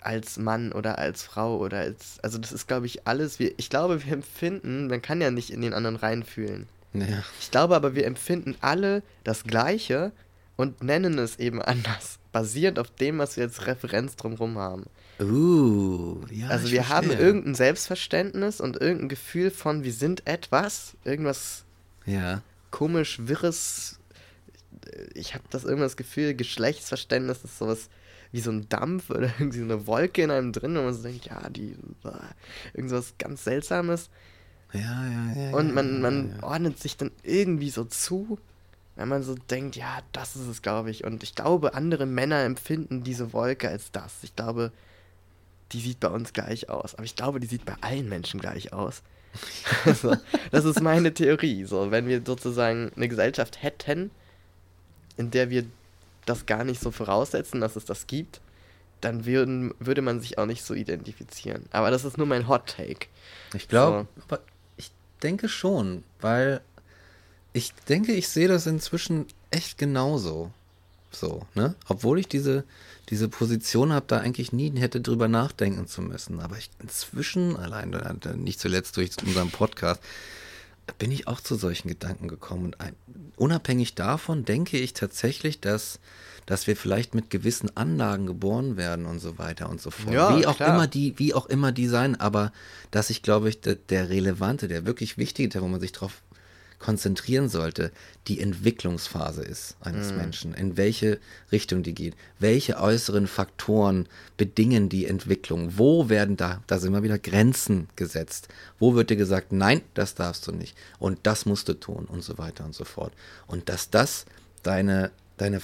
als 0.00 0.38
Mann 0.38 0.72
oder 0.72 0.98
als 0.98 1.22
Frau 1.22 1.58
oder 1.58 1.78
als, 1.78 2.18
also 2.22 2.38
das 2.38 2.52
ist, 2.52 2.66
glaube 2.66 2.86
ich, 2.86 3.06
alles, 3.06 3.38
wir, 3.38 3.52
ich 3.56 3.70
glaube, 3.70 4.04
wir 4.04 4.12
empfinden, 4.12 4.88
man 4.88 5.02
kann 5.02 5.20
ja 5.20 5.30
nicht 5.30 5.50
in 5.50 5.60
den 5.60 5.74
anderen 5.74 5.96
reinfühlen. 5.96 6.66
Ja. 6.92 7.22
Ich 7.40 7.50
glaube 7.50 7.76
aber, 7.76 7.94
wir 7.94 8.06
empfinden 8.06 8.56
alle 8.60 9.02
das 9.24 9.44
Gleiche 9.44 10.12
und 10.56 10.82
nennen 10.82 11.18
es 11.18 11.38
eben 11.38 11.62
anders, 11.62 12.18
basierend 12.32 12.78
auf 12.78 12.90
dem, 12.90 13.18
was 13.18 13.36
wir 13.36 13.44
als 13.44 13.66
Referenz 13.66 14.16
drumherum 14.16 14.58
haben. 14.58 14.86
Uh, 15.20 16.18
ja. 16.30 16.48
also 16.48 16.70
wir 16.70 16.88
haben 16.88 17.08
verstehe. 17.08 17.26
irgendein 17.26 17.54
Selbstverständnis 17.54 18.60
und 18.60 18.80
irgendein 18.80 19.10
Gefühl 19.10 19.50
von, 19.50 19.84
wir 19.84 19.92
sind 19.92 20.26
etwas, 20.26 20.96
irgendwas 21.04 21.64
Ja. 22.06 22.42
komisch, 22.70 23.18
wirres. 23.22 23.98
Ich 25.14 25.34
habe 25.34 25.44
das 25.50 25.64
irgendwas 25.64 25.98
Gefühl, 25.98 26.34
Geschlechtsverständnis 26.34 27.44
ist 27.44 27.58
sowas 27.58 27.90
wie 28.32 28.40
so 28.40 28.50
ein 28.50 28.68
Dampf 28.68 29.10
oder 29.10 29.30
irgendwie 29.38 29.58
so 29.58 29.64
eine 29.64 29.86
Wolke 29.86 30.22
in 30.22 30.30
einem 30.30 30.52
drin 30.52 30.76
und 30.76 30.84
man 30.84 30.94
so 30.94 31.02
denkt, 31.02 31.26
ja, 31.26 31.48
die, 31.50 31.76
irgendwas 32.74 33.14
ganz 33.18 33.44
Seltsames. 33.44 34.10
Ja, 34.72 34.80
ja, 34.80 35.42
ja. 35.42 35.56
Und 35.56 35.68
ja, 35.68 35.74
man, 35.74 35.94
ja, 35.94 36.00
man 36.00 36.30
ja. 36.36 36.42
ordnet 36.42 36.78
sich 36.78 36.96
dann 36.96 37.10
irgendwie 37.22 37.70
so 37.70 37.84
zu, 37.84 38.38
wenn 38.96 39.08
man 39.08 39.22
so 39.22 39.34
denkt, 39.34 39.76
ja, 39.76 40.00
das 40.12 40.36
ist 40.36 40.46
es, 40.46 40.62
glaube 40.62 40.90
ich. 40.90 41.04
Und 41.04 41.22
ich 41.22 41.34
glaube, 41.34 41.74
andere 41.74 42.06
Männer 42.06 42.44
empfinden 42.44 43.02
diese 43.02 43.32
Wolke 43.32 43.68
als 43.68 43.90
das. 43.90 44.22
Ich 44.22 44.36
glaube, 44.36 44.72
die 45.72 45.80
sieht 45.80 46.00
bei 46.00 46.08
uns 46.08 46.32
gleich 46.32 46.68
aus. 46.68 46.94
Aber 46.94 47.04
ich 47.04 47.16
glaube, 47.16 47.40
die 47.40 47.46
sieht 47.46 47.64
bei 47.64 47.74
allen 47.80 48.08
Menschen 48.08 48.40
gleich 48.40 48.72
aus. 48.72 49.02
also, 49.84 50.16
das 50.50 50.64
ist 50.64 50.80
meine 50.80 51.14
Theorie. 51.14 51.64
So, 51.64 51.90
wenn 51.90 52.08
wir 52.08 52.22
sozusagen 52.24 52.90
eine 52.94 53.08
Gesellschaft 53.08 53.62
hätten, 53.62 54.10
in 55.16 55.30
der 55.30 55.50
wir 55.50 55.64
das 56.26 56.46
gar 56.46 56.64
nicht 56.64 56.80
so 56.80 56.90
voraussetzen, 56.90 57.60
dass 57.60 57.76
es 57.76 57.84
das 57.84 58.06
gibt, 58.06 58.40
dann 59.00 59.24
würden, 59.24 59.74
würde 59.78 60.02
man 60.02 60.20
sich 60.20 60.38
auch 60.38 60.46
nicht 60.46 60.64
so 60.64 60.74
identifizieren. 60.74 61.64
Aber 61.70 61.90
das 61.90 62.04
ist 62.04 62.18
nur 62.18 62.26
mein 62.26 62.48
Hot 62.48 62.66
Take. 62.76 63.06
Ich 63.54 63.68
glaube, 63.68 64.06
aber 64.28 64.40
ich 64.76 64.90
denke 65.22 65.48
schon, 65.48 66.04
weil 66.20 66.60
ich 67.52 67.74
denke, 67.88 68.12
ich 68.12 68.28
sehe 68.28 68.48
das 68.48 68.66
inzwischen 68.66 69.26
echt 69.50 69.78
genauso. 69.78 70.52
So, 71.10 71.46
ne? 71.54 71.74
Obwohl 71.88 72.20
ich 72.20 72.28
diese, 72.28 72.64
diese 73.08 73.28
Position 73.28 73.92
habe, 73.92 74.06
da 74.06 74.18
eigentlich 74.18 74.52
nie 74.52 74.72
hätte 74.78 75.00
drüber 75.00 75.26
nachdenken 75.26 75.88
zu 75.88 76.02
müssen. 76.02 76.40
Aber 76.40 76.56
ich 76.56 76.70
inzwischen, 76.80 77.56
allein 77.56 77.92
nicht 78.36 78.60
zuletzt 78.60 78.96
durch 78.96 79.10
unseren 79.24 79.50
Podcast, 79.50 80.00
bin 80.98 81.10
ich 81.10 81.26
auch 81.26 81.40
zu 81.40 81.54
solchen 81.56 81.88
Gedanken 81.88 82.28
gekommen. 82.28 82.64
Und 82.66 82.80
ein, 82.80 82.94
unabhängig 83.36 83.94
davon 83.94 84.44
denke 84.44 84.78
ich 84.78 84.92
tatsächlich, 84.94 85.60
dass 85.60 86.00
dass 86.50 86.66
wir 86.66 86.74
vielleicht 86.74 87.14
mit 87.14 87.30
gewissen 87.30 87.76
Anlagen 87.76 88.26
geboren 88.26 88.76
werden 88.76 89.06
und 89.06 89.20
so 89.20 89.38
weiter 89.38 89.70
und 89.70 89.80
so 89.80 89.92
fort. 89.92 90.12
Ja, 90.12 90.36
wie 90.36 90.46
auch 90.46 90.56
klar. 90.56 90.74
immer 90.74 90.88
die, 90.88 91.16
wie 91.16 91.32
auch 91.32 91.46
immer 91.46 91.70
die 91.70 91.86
sein, 91.86 92.18
aber 92.18 92.50
dass 92.90 93.08
ich 93.08 93.22
glaube 93.22 93.48
ich, 93.48 93.60
der, 93.60 93.76
der 93.76 94.08
relevante, 94.08 94.66
der 94.66 94.84
wirklich 94.84 95.16
wichtige, 95.16 95.48
der, 95.48 95.62
wo 95.62 95.68
man 95.68 95.78
sich 95.78 95.92
drauf 95.92 96.22
konzentrieren 96.80 97.48
sollte, 97.48 97.92
die 98.26 98.40
Entwicklungsphase 98.40 99.42
ist 99.42 99.76
eines 99.80 100.12
Menschen, 100.12 100.54
in 100.54 100.76
welche 100.76 101.20
Richtung 101.52 101.82
die 101.82 101.94
geht, 101.94 102.16
welche 102.38 102.78
äußeren 102.78 103.26
Faktoren 103.26 104.08
bedingen 104.36 104.88
die 104.88 105.06
Entwicklung, 105.06 105.74
wo 105.76 106.08
werden 106.08 106.36
da, 106.36 106.62
da 106.66 106.78
sind 106.78 106.88
immer 106.88 107.02
wieder 107.02 107.18
Grenzen 107.18 107.88
gesetzt, 107.96 108.48
wo 108.78 108.94
wird 108.94 109.10
dir 109.10 109.16
gesagt, 109.16 109.52
nein, 109.52 109.82
das 109.94 110.14
darfst 110.14 110.46
du 110.46 110.52
nicht. 110.52 110.76
Und 110.98 111.18
das 111.24 111.44
musst 111.44 111.68
du 111.68 111.74
tun 111.74 112.06
und 112.06 112.24
so 112.24 112.38
weiter 112.38 112.64
und 112.64 112.74
so 112.74 112.84
fort. 112.84 113.12
Und 113.46 113.68
dass 113.68 113.90
das 113.90 114.24
deine, 114.62 115.10
deine, 115.36 115.60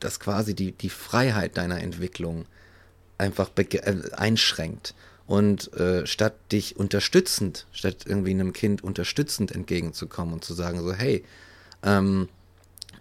dass 0.00 0.18
quasi 0.18 0.54
die, 0.54 0.72
die 0.72 0.90
Freiheit 0.90 1.58
deiner 1.58 1.80
Entwicklung 1.80 2.46
einfach 3.18 3.50
äh, 3.56 3.96
einschränkt. 4.12 4.94
Und 5.26 5.72
äh, 5.74 6.06
statt 6.06 6.34
dich 6.52 6.76
unterstützend, 6.76 7.66
statt 7.72 8.04
irgendwie 8.06 8.30
einem 8.30 8.52
Kind 8.52 8.84
unterstützend 8.84 9.52
entgegenzukommen 9.52 10.34
und 10.34 10.44
zu 10.44 10.52
sagen 10.52 10.82
so, 10.82 10.92
hey, 10.92 11.24
ähm, 11.82 12.28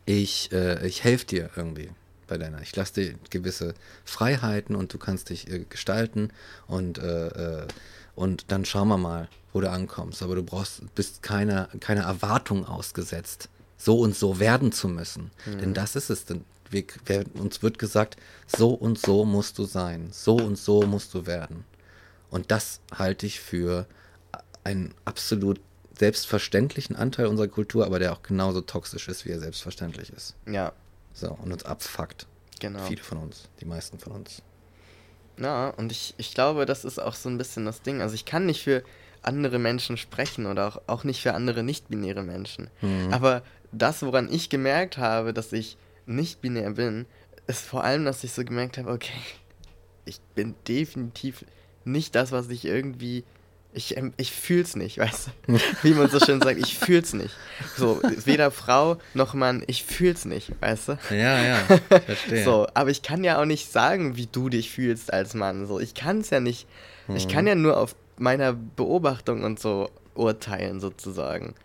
ich, 0.05 0.51
äh, 0.51 0.85
ich 0.87 1.03
helfe 1.03 1.25
dir 1.25 1.49
irgendwie 1.55 1.89
bei 2.27 2.37
deiner, 2.37 2.61
ich 2.61 2.75
lasse 2.75 2.93
dir 2.93 3.15
gewisse 3.29 3.73
Freiheiten 4.05 4.75
und 4.75 4.93
du 4.93 4.97
kannst 4.97 5.29
dich 5.29 5.49
äh, 5.51 5.65
gestalten 5.69 6.29
und, 6.67 6.97
äh, 6.97 7.27
äh, 7.27 7.67
und 8.15 8.45
dann 8.49 8.63
schauen 8.65 8.87
wir 8.87 8.97
mal, 8.97 9.27
wo 9.51 9.61
du 9.61 9.69
ankommst. 9.69 10.23
Aber 10.23 10.35
du 10.35 10.43
brauchst, 10.43 10.95
bist 10.95 11.23
keiner 11.23 11.69
keine 11.79 12.01
Erwartung 12.01 12.65
ausgesetzt, 12.65 13.49
so 13.77 13.99
und 13.99 14.15
so 14.15 14.39
werden 14.39 14.71
zu 14.71 14.87
müssen. 14.87 15.31
Denn 15.45 15.73
das 15.73 15.95
ist 15.95 16.09
es. 16.09 16.25
Denn 16.25 16.43
wir, 16.69 16.83
wir, 17.05 17.25
uns 17.35 17.63
wird 17.63 17.79
gesagt, 17.79 18.17
so 18.47 18.69
und 18.69 18.99
so 18.99 19.25
musst 19.25 19.57
du 19.57 19.65
sein, 19.65 20.09
so 20.11 20.35
und 20.35 20.57
so 20.57 20.83
musst 20.83 21.13
du 21.13 21.25
werden. 21.25 21.65
Und 22.33 22.49
das 22.51 22.81
halte 22.97 23.25
ich 23.25 23.39
für 23.39 23.85
einen 24.63 24.93
absolut 25.05 25.61
selbstverständlichen 25.97 26.95
Anteil 26.95 27.27
unserer 27.27 27.47
Kultur, 27.47 27.85
aber 27.85 27.99
der 27.99 28.11
auch 28.13 28.23
genauso 28.23 28.61
toxisch 28.61 29.07
ist, 29.07 29.25
wie 29.25 29.29
er 29.29 29.39
selbstverständlich 29.39 30.09
ist. 30.11 30.35
Ja, 30.47 30.71
So, 31.13 31.29
und 31.31 31.51
uns 31.53 31.63
abfuckt. 31.63 32.25
genau. 32.59 32.83
Viele 32.87 33.03
von 33.03 33.19
uns, 33.19 33.47
die 33.61 33.65
meisten 33.65 33.99
von 33.99 34.13
uns. 34.13 34.41
Ja, 35.37 35.69
und 35.69 35.91
ich, 35.91 36.13
ich 36.17 36.33
glaube, 36.33 36.65
das 36.65 36.85
ist 36.85 36.99
auch 36.99 37.13
so 37.15 37.29
ein 37.29 37.37
bisschen 37.37 37.65
das 37.65 37.81
Ding. 37.81 38.01
Also 38.01 38.15
ich 38.15 38.25
kann 38.25 38.45
nicht 38.45 38.63
für 38.63 38.83
andere 39.21 39.59
Menschen 39.59 39.97
sprechen 39.97 40.45
oder 40.47 40.67
auch, 40.67 40.81
auch 40.87 41.03
nicht 41.03 41.21
für 41.21 41.33
andere 41.33 41.63
nicht-binäre 41.63 42.23
Menschen. 42.23 42.69
Aber 43.11 43.41
das, 43.71 44.01
woran 44.03 44.31
ich 44.31 44.49
gemerkt 44.49 44.97
habe, 44.97 45.33
dass 45.33 45.53
ich 45.53 45.77
nicht-binär 46.05 46.71
bin, 46.71 47.05
ist 47.47 47.61
vor 47.65 47.83
allem, 47.83 48.05
dass 48.05 48.23
ich 48.23 48.31
so 48.33 48.43
gemerkt 48.43 48.77
habe, 48.77 48.91
okay, 48.91 49.13
ich 50.05 50.19
bin 50.35 50.55
definitiv 50.67 51.45
nicht 51.85 52.15
das, 52.15 52.31
was 52.31 52.49
ich 52.49 52.65
irgendwie. 52.65 53.23
Ich, 53.75 53.97
ähm, 53.97 54.13
ich 54.17 54.31
fühl's 54.31 54.75
nicht, 54.75 54.97
weißt 54.99 55.29
du? 55.47 55.57
Wie 55.81 55.93
man 55.93 56.07
so 56.09 56.19
schön 56.19 56.39
sagt, 56.41 56.59
ich 56.59 56.77
fühl's 56.77 57.13
nicht. 57.13 57.35
So, 57.75 57.99
weder 58.25 58.51
Frau 58.51 58.97
noch 59.15 59.33
Mann, 59.33 59.63
ich 59.65 59.83
fühl's 59.83 60.25
nicht, 60.25 60.51
weißt 60.61 60.89
du? 60.89 60.97
Ja, 61.09 61.43
ja, 61.43 61.57
ich 61.69 62.03
verstehe. 62.05 62.43
So, 62.43 62.67
aber 62.75 62.91
ich 62.91 63.01
kann 63.01 63.23
ja 63.23 63.41
auch 63.41 63.45
nicht 63.45 63.71
sagen, 63.71 64.15
wie 64.15 64.27
du 64.27 64.49
dich 64.49 64.69
fühlst 64.69 65.11
als 65.11 65.33
Mann. 65.33 65.65
So, 65.65 65.79
ich 65.79 65.95
kann 65.95 66.19
es 66.19 66.29
ja 66.29 66.39
nicht. 66.39 66.67
Ich 67.15 67.27
kann 67.27 67.47
ja 67.47 67.55
nur 67.55 67.77
auf 67.77 67.95
meiner 68.17 68.53
Beobachtung 68.53 69.43
und 69.43 69.59
so 69.59 69.89
urteilen, 70.13 70.79
sozusagen. 70.79 71.55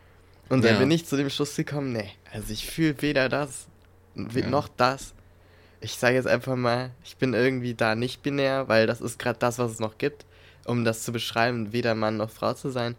Und 0.48 0.64
dann 0.64 0.72
Ja. 0.74 0.78
bin 0.78 0.90
ich 0.90 1.04
zu 1.04 1.16
dem 1.18 1.28
Schluss 1.28 1.54
gekommen, 1.56 1.92
nee, 1.92 2.08
also 2.32 2.50
ich 2.54 2.64
fühle 2.66 3.00
weder 3.02 3.28
das 3.28 3.66
Ja. 4.14 4.48
noch 4.48 4.68
das. 4.68 5.12
Ich 5.80 5.94
sage 5.94 6.16
jetzt 6.16 6.26
einfach 6.26 6.56
mal, 6.56 6.90
ich 7.05 7.16
bin 7.16 7.34
irgendwie 7.34 7.74
da 7.74 7.94
nicht 7.94 8.22
binär, 8.22 8.68
weil 8.68 8.86
das 8.86 9.00
ist 9.00 9.18
gerade 9.18 9.38
das, 9.38 9.59
was 9.59 9.72
es 9.72 9.80
noch 9.80 9.98
gibt, 9.98 10.26
um 10.64 10.84
das 10.84 11.02
zu 11.02 11.12
beschreiben, 11.12 11.72
weder 11.72 11.94
Mann 11.94 12.16
noch 12.16 12.30
Frau 12.30 12.55
zu 12.55 12.70
sein. 12.70 12.96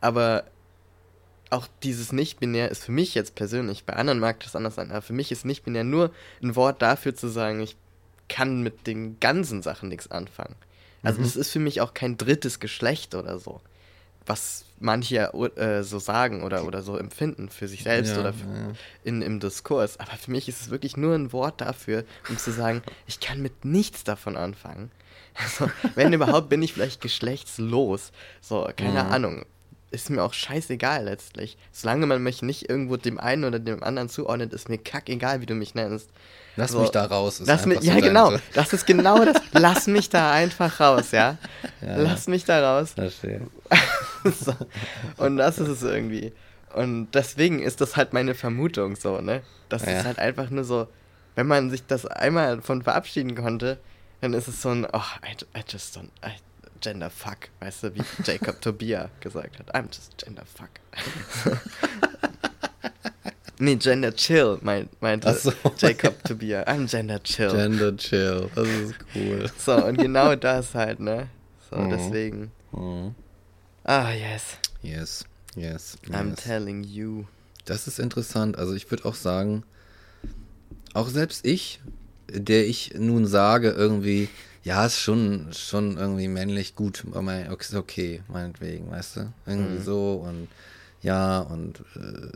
Aber 0.00 0.44
auch 1.50 1.66
dieses 1.82 2.12
Nicht-Binär 2.12 2.70
ist 2.70 2.84
für 2.84 2.92
mich 2.92 3.14
jetzt 3.14 3.34
persönlich, 3.34 3.84
bei 3.84 3.94
anderen 3.94 4.18
mag 4.18 4.40
das 4.40 4.54
anders 4.54 4.74
sein, 4.74 4.90
aber 4.90 5.02
für 5.02 5.14
mich 5.14 5.32
ist 5.32 5.46
Nicht-Binär 5.46 5.84
nur 5.84 6.10
ein 6.42 6.56
Wort 6.56 6.82
dafür 6.82 7.14
zu 7.14 7.28
sagen, 7.28 7.60
ich 7.60 7.76
kann 8.28 8.62
mit 8.62 8.86
den 8.86 9.18
ganzen 9.20 9.62
Sachen 9.62 9.88
nichts 9.88 10.10
anfangen. 10.10 10.54
Also 11.02 11.22
das 11.22 11.36
ist 11.36 11.50
für 11.50 11.60
mich 11.60 11.80
auch 11.80 11.94
kein 11.94 12.18
drittes 12.18 12.60
Geschlecht 12.60 13.14
oder 13.14 13.38
so, 13.38 13.60
was 14.26 14.64
manche 14.80 15.14
ja, 15.14 15.32
äh, 15.32 15.82
so 15.82 15.98
sagen 15.98 16.42
oder, 16.42 16.64
oder 16.64 16.82
so 16.82 16.96
empfinden 16.96 17.48
für 17.48 17.68
sich 17.68 17.82
selbst 17.82 18.12
Ja, 18.14 18.20
oder 18.20 18.32
für, 18.32 18.46
ja. 18.46 18.72
in, 19.04 19.22
im 19.22 19.40
Diskurs. 19.40 19.98
Aber 20.00 20.12
für 20.12 20.30
mich 20.30 20.48
ist 20.48 20.60
es 20.60 20.70
wirklich 20.70 20.96
nur 20.96 21.14
ein 21.14 21.32
Wort 21.32 21.60
dafür, 21.60 22.04
um 22.28 22.38
zu 22.38 22.52
sagen, 22.52 22.82
ich 23.06 23.20
kann 23.20 23.40
mit 23.42 23.64
nichts 23.64 24.04
davon 24.04 24.36
anfangen. 24.36 24.90
Also, 25.40 25.70
wenn 25.94 26.12
überhaupt, 26.12 26.48
bin 26.48 26.62
ich 26.62 26.72
vielleicht 26.72 27.00
geschlechtslos. 27.00 28.10
So, 28.40 28.68
keine 28.76 29.04
Mhm. 29.04 29.12
Ahnung. 29.12 29.44
Ist 29.90 30.10
mir 30.10 30.22
auch 30.22 30.34
scheißegal 30.34 31.04
letztlich. 31.04 31.56
Solange 31.72 32.04
man 32.06 32.22
mich 32.22 32.42
nicht 32.42 32.68
irgendwo 32.68 32.96
dem 32.98 33.18
einen 33.18 33.44
oder 33.44 33.58
dem 33.58 33.82
anderen 33.82 34.08
zuordnet, 34.10 34.52
ist 34.52 34.68
mir 34.68 34.76
kackegal, 34.78 35.40
wie 35.40 35.46
du 35.46 35.54
mich 35.54 35.74
nennst. 35.74 36.10
Lass 36.56 36.72
So, 36.72 36.80
mich 36.80 36.90
da 36.90 37.04
raus. 37.06 37.40
ist 37.40 37.46
Lass 37.46 37.64
mich, 37.64 37.80
ja, 37.82 37.94
so 37.94 38.00
genau. 38.00 38.30
so- 38.32 38.38
Das 38.52 38.72
ist 38.72 38.86
genau 38.86 39.24
das. 39.24 39.40
Lass 39.52 39.86
mich 39.86 40.10
da 40.10 40.32
einfach 40.32 40.78
raus, 40.80 41.12
ja? 41.12 41.38
Ja, 41.80 41.96
Lass 41.96 42.26
mich 42.26 42.44
da 42.44 42.76
raus. 42.78 42.92
Verstehe. 42.94 43.40
so. 44.24 44.54
Und 45.16 45.36
das 45.38 45.58
ist 45.58 45.68
es 45.68 45.82
irgendwie. 45.82 46.32
Und 46.74 47.12
deswegen 47.12 47.60
ist 47.60 47.80
das 47.80 47.96
halt 47.96 48.12
meine 48.12 48.34
Vermutung 48.34 48.94
so, 48.96 49.20
ne? 49.20 49.40
Das 49.70 49.86
Ja. 49.86 49.98
ist 50.00 50.04
halt 50.04 50.18
einfach 50.18 50.50
nur 50.50 50.64
so, 50.64 50.86
wenn 51.34 51.46
man 51.46 51.70
sich 51.70 51.86
das 51.86 52.04
einmal 52.04 52.60
von 52.60 52.82
verabschieden 52.82 53.34
konnte, 53.36 53.78
dann 54.20 54.34
ist 54.34 54.48
es 54.48 54.60
so 54.60 54.68
ein, 54.70 54.84
oh, 54.92 54.98
I, 55.24 55.58
I 55.58 55.62
just 55.66 55.96
don't, 55.96 56.08
I, 56.26 56.32
gender 56.80 57.10
fuck, 57.10 57.48
weißt 57.60 57.82
du, 57.84 57.94
wie 57.94 58.02
Jacob 58.24 58.60
Tobia 58.60 59.10
gesagt 59.20 59.58
hat. 59.58 59.74
I'm 59.74 59.86
just 59.88 60.16
gender 60.18 60.44
fuck. 60.44 60.70
nee, 63.58 63.76
gender 63.76 64.12
chill, 64.14 64.58
mein, 64.62 64.88
meinte 65.00 65.32
so. 65.34 65.52
Jacob 65.78 66.22
Tobia. 66.24 66.62
I'm 66.66 66.86
gender 66.88 67.18
chill. 67.22 67.50
Gender 67.50 67.96
chill. 67.96 68.50
Das 68.54 68.68
ist 68.68 68.94
cool. 69.14 69.50
so, 69.58 69.84
und 69.84 69.96
genau 69.98 70.34
das 70.36 70.74
halt, 70.74 71.00
ne? 71.00 71.28
So, 71.70 71.76
Mhm. 71.76 71.90
deswegen. 71.90 72.52
Mhm. 72.72 73.14
Ah, 73.84 74.10
yes. 74.12 74.56
Yes. 74.82 75.24
Yes. 75.56 75.96
I'm 76.10 76.30
yes. 76.30 76.44
telling 76.44 76.84
you. 76.84 77.24
Das 77.64 77.86
ist 77.86 77.98
interessant. 77.98 78.56
Also 78.58 78.74
ich 78.74 78.90
würde 78.90 79.04
auch 79.04 79.14
sagen, 79.14 79.64
auch 80.94 81.08
selbst 81.08 81.44
ich, 81.44 81.80
der 82.30 82.66
ich 82.66 82.94
nun 82.94 83.26
sage 83.26 83.70
irgendwie, 83.70 84.28
ja, 84.68 84.84
ist 84.86 84.98
schon, 85.00 85.48
schon 85.52 85.96
irgendwie 85.96 86.28
männlich 86.28 86.74
gut, 86.74 87.04
aber 87.14 87.34
ist 87.58 87.74
okay, 87.74 88.22
meinetwegen, 88.28 88.90
weißt 88.90 89.16
du? 89.16 89.32
Irgendwie 89.46 89.78
Mhm. 89.78 89.82
so 89.82 90.12
und 90.28 90.48
ja 91.00 91.38
und 91.40 91.80
äh, 91.96 92.28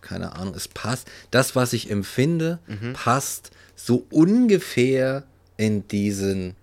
keine 0.00 0.32
Ahnung, 0.34 0.54
es 0.56 0.66
passt. 0.66 1.06
Das, 1.30 1.54
was 1.54 1.72
ich 1.72 1.88
empfinde, 1.90 2.58
Mhm. 2.66 2.94
passt 2.94 3.52
so 3.76 4.04
ungefähr 4.10 5.22
in 5.56 5.86
diesen, 5.86 6.56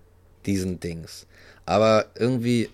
diesen 0.44 0.80
Dings. 0.80 1.26
Aber 1.66 2.06
irgendwie 2.16 2.70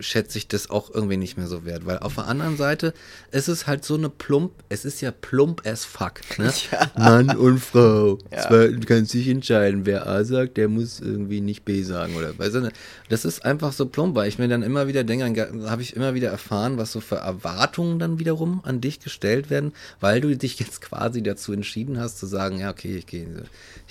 schätze 0.00 0.38
ich 0.38 0.48
das 0.48 0.70
auch 0.70 0.92
irgendwie 0.92 1.16
nicht 1.16 1.36
mehr 1.36 1.46
so 1.46 1.64
wert, 1.64 1.86
weil 1.86 1.98
auf 1.98 2.16
der 2.16 2.26
anderen 2.26 2.56
Seite 2.56 2.94
ist 3.30 3.46
es 3.46 3.68
halt 3.68 3.84
so 3.84 3.94
eine 3.94 4.08
plump, 4.08 4.52
es 4.68 4.84
ist 4.84 5.00
ja 5.00 5.12
plump 5.12 5.64
as 5.66 5.84
fuck, 5.84 6.20
ne? 6.38 6.52
Ja. 6.72 6.90
Mann 6.96 7.36
und 7.36 7.58
Frau. 7.58 8.18
Ja. 8.30 8.48
Zwei, 8.48 8.68
du 8.68 8.80
kannst 8.80 9.14
dich 9.14 9.28
entscheiden, 9.28 9.86
wer 9.86 10.06
A 10.08 10.24
sagt, 10.24 10.56
der 10.56 10.68
muss 10.68 10.98
irgendwie 10.98 11.40
nicht 11.40 11.64
B 11.64 11.82
sagen 11.82 12.16
oder 12.16 12.36
weißt 12.36 12.54
du, 12.56 12.72
das 13.08 13.24
ist 13.24 13.44
einfach 13.44 13.72
so 13.72 13.86
plump, 13.86 14.16
weil 14.16 14.28
ich 14.28 14.38
mir 14.38 14.48
dann 14.48 14.62
immer 14.62 14.88
wieder 14.88 15.04
denke, 15.04 15.32
dann 15.32 15.70
habe 15.70 15.82
ich 15.82 15.94
immer 15.94 16.14
wieder 16.14 16.30
erfahren, 16.30 16.76
was 16.76 16.90
so 16.90 17.00
für 17.00 17.16
Erwartungen 17.16 17.98
dann 17.98 18.18
wiederum 18.18 18.60
an 18.64 18.80
dich 18.80 18.98
gestellt 18.98 19.50
werden, 19.50 19.72
weil 20.00 20.20
du 20.20 20.36
dich 20.36 20.58
jetzt 20.58 20.80
quasi 20.80 21.22
dazu 21.22 21.52
entschieden 21.52 22.00
hast 22.00 22.18
zu 22.18 22.26
sagen, 22.26 22.58
ja 22.58 22.70
okay, 22.70 22.96
ich 22.96 23.06
gehe, 23.06 23.28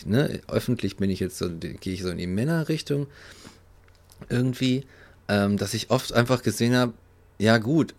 ne, 0.05 0.41
öffentlich 0.47 0.97
bin 0.97 1.09
ich 1.09 1.21
jetzt 1.21 1.37
so, 1.37 1.49
gehe 1.49 1.93
ich 1.93 2.01
so 2.01 2.09
in 2.09 2.17
die 2.17 2.27
Männerrichtung 2.27 3.07
irgendwie, 4.29 4.85
ähm, 5.27 5.57
dass 5.57 5.73
ich 5.73 5.89
oft 5.89 6.13
einfach 6.13 6.43
gesehen 6.43 6.75
habe, 6.75 6.93
ja 7.37 7.57
gut, 7.57 7.93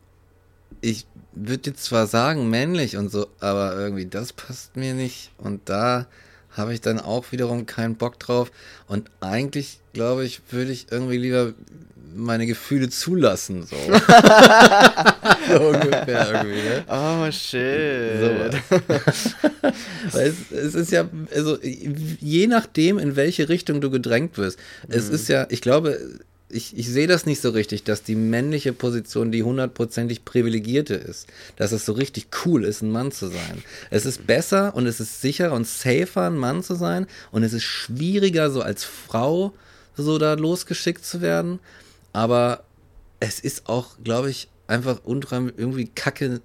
ich 0.81 1.07
würde 1.33 1.71
jetzt 1.71 1.85
zwar 1.85 2.07
sagen 2.07 2.51
männlich 2.51 2.97
und 2.97 3.11
so, 3.11 3.27
aber 3.41 3.77
irgendwie 3.77 4.07
das 4.07 4.33
passt 4.33 4.77
mir 4.77 4.95
nicht. 4.95 5.33
Und 5.39 5.69
da 5.69 6.07
habe 6.51 6.73
ich 6.73 6.81
dann 6.81 7.01
auch 7.01 7.33
wiederum 7.33 7.67
keinen 7.67 7.97
Bock 7.97 8.19
drauf. 8.19 8.53
Und 8.87 9.11
eigentlich 9.21 9.81
glaube 9.93 10.25
ich, 10.25 10.41
würde 10.51 10.73
ich 10.73 10.87
irgendwie 10.91 11.19
lieber 11.19 11.55
meine 12.15 12.47
Gefühle 12.47 12.89
zulassen, 12.89 13.67
so. 13.67 13.77
so 15.49 15.61
ungefähr 15.69 16.31
irgendwie, 16.33 16.63
ne? 16.63 16.85
Oh, 16.89 17.31
shit. 17.31 18.63
Weil 20.13 20.29
es, 20.29 20.51
es 20.51 20.75
ist 20.75 20.93
ja, 20.93 21.09
also 21.35 21.59
je 21.63 22.47
nachdem, 22.47 22.99
in 22.99 23.17
welche 23.17 23.49
Richtung 23.49 23.81
du 23.81 23.91
gedrängt 23.91 24.39
wirst. 24.39 24.59
Es 24.89 25.09
ist 25.09 25.29
ja, 25.29 25.47
ich 25.51 25.61
glaube, 25.61 25.99
ich, 26.49 26.77
ich 26.77 26.89
sehe 26.89 27.07
das 27.07 27.27
nicht 27.27 27.41
so 27.41 27.51
richtig, 27.51 27.83
dass 27.85 28.03
die 28.03 28.15
männliche 28.15 28.73
Position 28.73 29.33
die 29.33 29.43
hundertprozentig 29.43 30.25
privilegierte 30.25 30.95
ist. 30.95 31.27
Dass 31.57 31.73
es 31.73 31.85
so 31.85 31.93
richtig 31.93 32.29
cool 32.45 32.65
ist, 32.65 32.83
ein 32.83 32.91
Mann 32.91 33.11
zu 33.11 33.27
sein. 33.27 33.63
Es 33.91 34.07
ist 34.07 34.27
besser 34.27 34.75
und 34.77 34.87
es 34.87 35.01
ist 35.01 35.21
sicherer 35.21 35.53
und 35.53 35.67
safer, 35.67 36.29
ein 36.29 36.37
Mann 36.37 36.63
zu 36.63 36.75
sein. 36.75 37.07
Und 37.33 37.43
es 37.43 37.53
ist 37.53 37.65
schwieriger, 37.65 38.51
so 38.51 38.63
als 38.63 38.85
Frau 38.85 39.53
so 39.97 40.19
da 40.19 40.35
losgeschickt 40.35 41.05
zu 41.05 41.21
werden. 41.21 41.59
Aber 42.15 42.65
es 43.21 43.41
ist 43.41 43.69
auch, 43.69 43.99
glaube 44.03 44.31
ich, 44.31 44.49
einfach 44.67 45.05
unheimlich 45.05 45.55
irgendwie 45.59 45.89
kacke, 45.89 46.41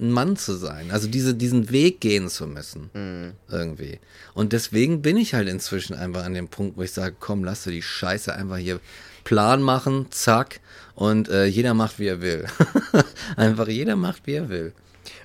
ein 0.00 0.10
Mann 0.10 0.36
zu 0.36 0.54
sein. 0.54 0.90
Also 0.90 1.06
diese, 1.08 1.34
diesen 1.34 1.70
Weg 1.70 2.00
gehen 2.00 2.28
zu 2.28 2.46
müssen. 2.46 2.90
Mhm. 2.94 3.32
Irgendwie. 3.48 4.00
Und 4.34 4.52
deswegen 4.52 5.02
bin 5.02 5.16
ich 5.16 5.34
halt 5.34 5.48
inzwischen 5.48 5.94
einfach 5.94 6.24
an 6.24 6.34
dem 6.34 6.48
Punkt, 6.48 6.76
wo 6.76 6.82
ich 6.82 6.92
sage, 6.92 7.14
komm, 7.20 7.44
lass 7.44 7.64
du 7.64 7.70
die 7.70 7.82
Scheiße 7.82 8.34
einfach 8.34 8.56
hier 8.56 8.80
Plan 9.24 9.62
machen, 9.62 10.06
zack, 10.10 10.60
und 10.94 11.28
äh, 11.28 11.44
jeder 11.44 11.74
macht, 11.74 11.98
wie 11.98 12.06
er 12.06 12.22
will. 12.22 12.46
einfach 13.36 13.68
jeder 13.68 13.94
macht, 13.96 14.26
wie 14.26 14.34
er 14.34 14.48
will. 14.48 14.72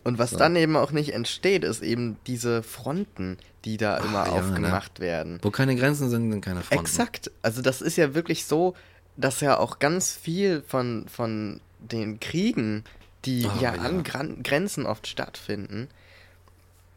Und 0.04 0.20
was 0.20 0.32
dann 0.32 0.56
eben 0.56 0.76
auch 0.76 0.92
nicht 0.92 1.14
entsteht, 1.14 1.64
ist 1.64 1.82
eben 1.82 2.18
diese 2.28 2.62
Fronten, 2.62 3.38
die 3.64 3.78
da 3.78 3.98
immer 3.98 4.26
ja, 4.26 4.34
aufgemacht 4.34 5.00
werden. 5.00 5.40
Wo 5.42 5.50
keine 5.50 5.76
Grenzen 5.76 6.10
sind, 6.10 6.32
sind 6.32 6.42
keine 6.42 6.62
Fronten. 6.62 6.84
Exakt. 6.84 7.32
Also 7.42 7.62
das 7.62 7.82
ist 7.82 7.98
ja 7.98 8.14
wirklich 8.14 8.46
so, 8.46 8.76
dass 9.18 9.42
ja 9.42 9.58
auch 9.60 9.80
ganz 9.80 10.14
viel 10.14 10.64
von, 10.68 11.06
von 11.08 11.62
den 11.80 12.20
Kriegen, 12.20 12.84
die 13.26 13.46
Oh, 13.46 13.62
ja, 13.62 13.74
ja. 13.76 13.82
an 13.82 14.04
Gran 14.04 14.44
Grenzen 14.44 14.86
oft 14.86 15.08
stattfinden, 15.08 15.88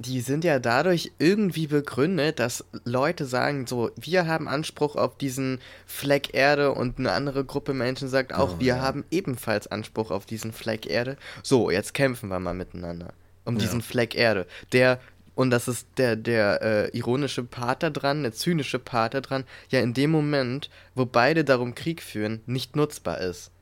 die 0.01 0.21
sind 0.21 0.45
ja 0.45 0.61
dadurch 0.61 1.11
irgendwie 1.19 1.67
begründet, 1.67 2.39
dass 2.39 2.65
Leute 2.85 3.25
sagen, 3.27 3.67
so, 3.67 3.91
wir 3.97 4.27
haben 4.29 4.47
Anspruch 4.47 4.95
auf 4.95 5.17
diesen 5.19 5.59
Fleck 5.87 6.35
Erde 6.35 6.73
und 6.73 6.99
eine 6.99 7.11
andere 7.13 7.45
Gruppe 7.45 7.75
Menschen 7.75 8.09
sagt 8.09 8.33
auch, 8.33 8.55
Oh, 8.57 8.61
wir 8.61 8.77
ja. 8.77 8.81
haben 8.81 9.05
ebenfalls 9.11 9.67
Anspruch 9.67 10.13
auf 10.13 10.25
diesen 10.25 10.53
Fleck 10.53 10.87
Erde. 10.87 11.17
So, 11.43 11.71
jetzt 11.71 11.95
kämpfen 11.95 12.29
wir 12.29 12.39
mal 12.39 12.55
miteinander 12.55 13.13
um 13.45 13.55
Ja. 13.55 13.61
diesen 13.63 13.83
Fleck 13.83 14.15
Erde, 14.15 14.47
der 14.73 15.01
und 15.39 15.51
das 15.51 15.69
ist 15.69 15.87
der, 15.99 16.17
der 16.17 16.63
äh, 16.63 16.97
ironische 16.99 17.45
Part 17.45 17.85
da 17.85 17.91
dran, 17.91 18.25
der 18.25 18.33
zynische 18.33 18.81
Part 18.81 19.15
da 19.15 19.21
dran, 19.21 19.45
ja 19.69 19.79
in 19.79 19.95
dem 19.95 20.11
Moment, 20.11 20.69
wo 20.97 21.07
beide 21.07 21.45
darum 21.45 21.77
Krieg 21.77 22.03
führen, 22.03 22.41
nicht 22.47 22.75
nutzbar 22.75 23.19
ist. 23.21 23.53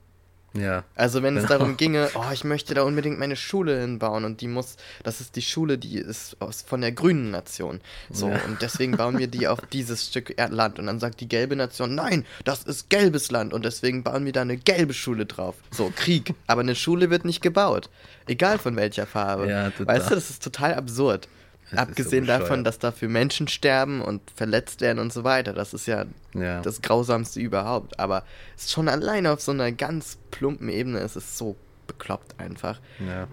Ja. 0.54 0.84
Also 0.94 1.22
wenn 1.22 1.36
es 1.36 1.42
Genau. 1.46 1.58
darum 1.58 1.76
ginge, 1.76 2.08
oh, 2.14 2.32
ich 2.32 2.44
möchte 2.44 2.72
da 2.72 2.82
unbedingt 2.82 3.18
meine 3.18 3.36
Schule 3.36 3.78
hinbauen 3.78 4.24
und 4.24 4.40
die 4.40 4.48
muss, 4.48 4.76
das 5.02 5.20
ist 5.20 5.36
die 5.36 5.42
Schule, 5.42 5.76
die 5.76 5.98
ist 5.98 6.40
aus, 6.40 6.62
von 6.62 6.80
der 6.80 6.92
grünen 6.92 7.30
Nation. 7.30 7.82
So, 8.10 8.30
Ja. 8.30 8.40
und 8.46 8.62
deswegen 8.62 8.96
bauen 8.96 9.18
wir 9.18 9.26
die 9.26 9.46
auf 9.46 9.58
dieses 9.70 10.06
Stück 10.06 10.34
Land. 10.48 10.78
Und 10.78 10.86
dann 10.86 10.98
sagt 10.98 11.20
die 11.20 11.28
gelbe 11.28 11.56
Nation, 11.56 11.94
nein, 11.94 12.24
das 12.44 12.62
ist 12.62 12.88
gelbes 12.88 13.30
Land 13.30 13.52
und 13.52 13.66
deswegen 13.66 14.02
bauen 14.02 14.24
wir 14.24 14.32
da 14.32 14.40
eine 14.40 14.56
gelbe 14.56 14.94
Schule 14.94 15.26
drauf. 15.26 15.56
So, 15.70 15.92
Krieg. 15.94 16.32
Aber 16.46 16.62
eine 16.62 16.74
Schule 16.74 17.10
wird 17.10 17.26
nicht 17.26 17.42
gebaut. 17.42 17.90
Egal 18.26 18.58
von 18.58 18.76
welcher 18.76 19.04
Farbe. 19.06 19.46
Ja, 19.50 19.68
total. 19.68 19.94
weißt 19.94 20.10
du, 20.10 20.14
das 20.14 20.30
ist 20.30 20.42
total 20.42 20.72
absurd. 20.72 21.28
Das 21.70 21.72
ist 21.72 21.76
so 21.78 21.82
Abgesehen 21.90 22.26
davon, 22.26 22.64
dass 22.64 22.78
dafür 22.78 23.08
Menschen 23.08 23.48
sterben 23.48 24.00
und 24.00 24.20
verletzt 24.34 24.80
werden 24.80 24.98
und 24.98 25.12
so 25.12 25.24
weiter. 25.24 25.52
Das 25.52 25.74
ist 25.74 25.86
ja 25.86 26.04
Ja. 26.34 26.60
das 26.62 26.80
Grausamste 26.82 27.40
überhaupt. 27.40 27.98
Aber 27.98 28.22
es 28.56 28.64
ist 28.64 28.72
schon 28.72 28.88
alleine 28.88 29.32
auf 29.32 29.40
so 29.40 29.52
einer 29.52 29.72
ganz 29.72 30.18
plumpen 30.30 30.68
Ebene, 30.68 30.98
es 31.00 31.16
ist 31.16 31.36
so 31.38 31.56
bekloppt 31.86 32.38
einfach. 32.40 32.80
ja. 33.04 33.26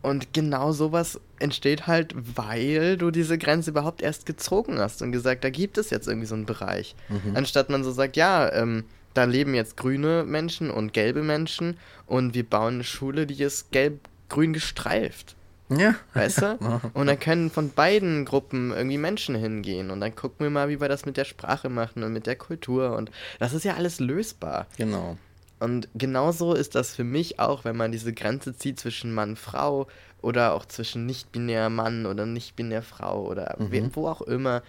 Und 0.00 0.32
genau 0.32 0.70
sowas 0.70 1.20
entsteht 1.40 1.88
halt, 1.88 2.14
weil 2.36 2.96
du 2.96 3.10
diese 3.10 3.36
Grenze 3.36 3.70
überhaupt 3.70 4.00
erst 4.00 4.26
gezogen 4.26 4.78
hast 4.78 5.02
und 5.02 5.10
gesagt, 5.10 5.42
da 5.42 5.50
gibt 5.50 5.76
es 5.76 5.90
jetzt 5.90 6.06
irgendwie 6.06 6.26
so 6.28 6.36
einen 6.36 6.46
Bereich. 6.46 6.94
Mhm. 7.08 7.36
Anstatt 7.36 7.68
man 7.68 7.82
so 7.82 7.90
sagt, 7.90 8.16
ja, 8.16 8.50
ähm, 8.52 8.84
da 9.14 9.24
leben 9.24 9.54
jetzt 9.54 9.76
grüne 9.76 10.22
Menschen 10.24 10.70
und 10.70 10.92
gelbe 10.92 11.24
Menschen 11.24 11.76
und 12.06 12.32
wir 12.34 12.48
bauen 12.48 12.74
eine 12.74 12.84
Schule, 12.84 13.26
die 13.26 13.42
ist 13.42 13.72
gelb-grün 13.72 14.52
gestreift. 14.52 15.34
Ja. 15.70 15.94
Weißt 16.14 16.42
du? 16.42 16.58
Und 16.94 17.06
dann 17.06 17.18
können 17.20 17.50
von 17.50 17.70
beiden 17.70 18.24
Gruppen 18.24 18.70
irgendwie 18.72 18.98
Menschen 18.98 19.34
hingehen. 19.34 19.90
Und 19.90 20.00
dann 20.00 20.14
gucken 20.16 20.44
wir 20.46 20.50
mal, 20.50 20.68
wie 20.68 20.80
wir 20.80 20.88
das 20.88 21.04
mit 21.04 21.16
der 21.16 21.24
Sprache 21.26 21.68
machen 21.68 22.02
und 22.02 22.12
mit 22.12 22.26
der 22.26 22.36
Kultur. 22.36 22.96
Und 22.96 23.10
das 23.38 23.52
ist 23.52 23.64
ja 23.64 23.74
alles 23.74 24.00
lösbar. 24.00 24.66
Genau. 24.76 25.18
Und 25.60 25.88
genauso 25.94 26.54
ist 26.54 26.74
das 26.74 26.94
für 26.94 27.04
mich 27.04 27.38
auch, 27.40 27.64
wenn 27.64 27.76
man 27.76 27.92
diese 27.92 28.12
Grenze 28.12 28.56
zieht 28.56 28.78
zwischen 28.80 29.12
Mann, 29.12 29.36
Frau 29.36 29.88
oder 30.22 30.54
auch 30.54 30.64
zwischen 30.64 31.04
nicht-binär 31.04 31.68
Mann 31.68 32.06
oder 32.06 32.26
nicht-binär 32.26 32.82
Frau 32.82 33.26
oder 33.26 33.56
we- 33.58 33.90
wo 33.92 34.08
auch 34.08 34.22
immer. 34.22 34.62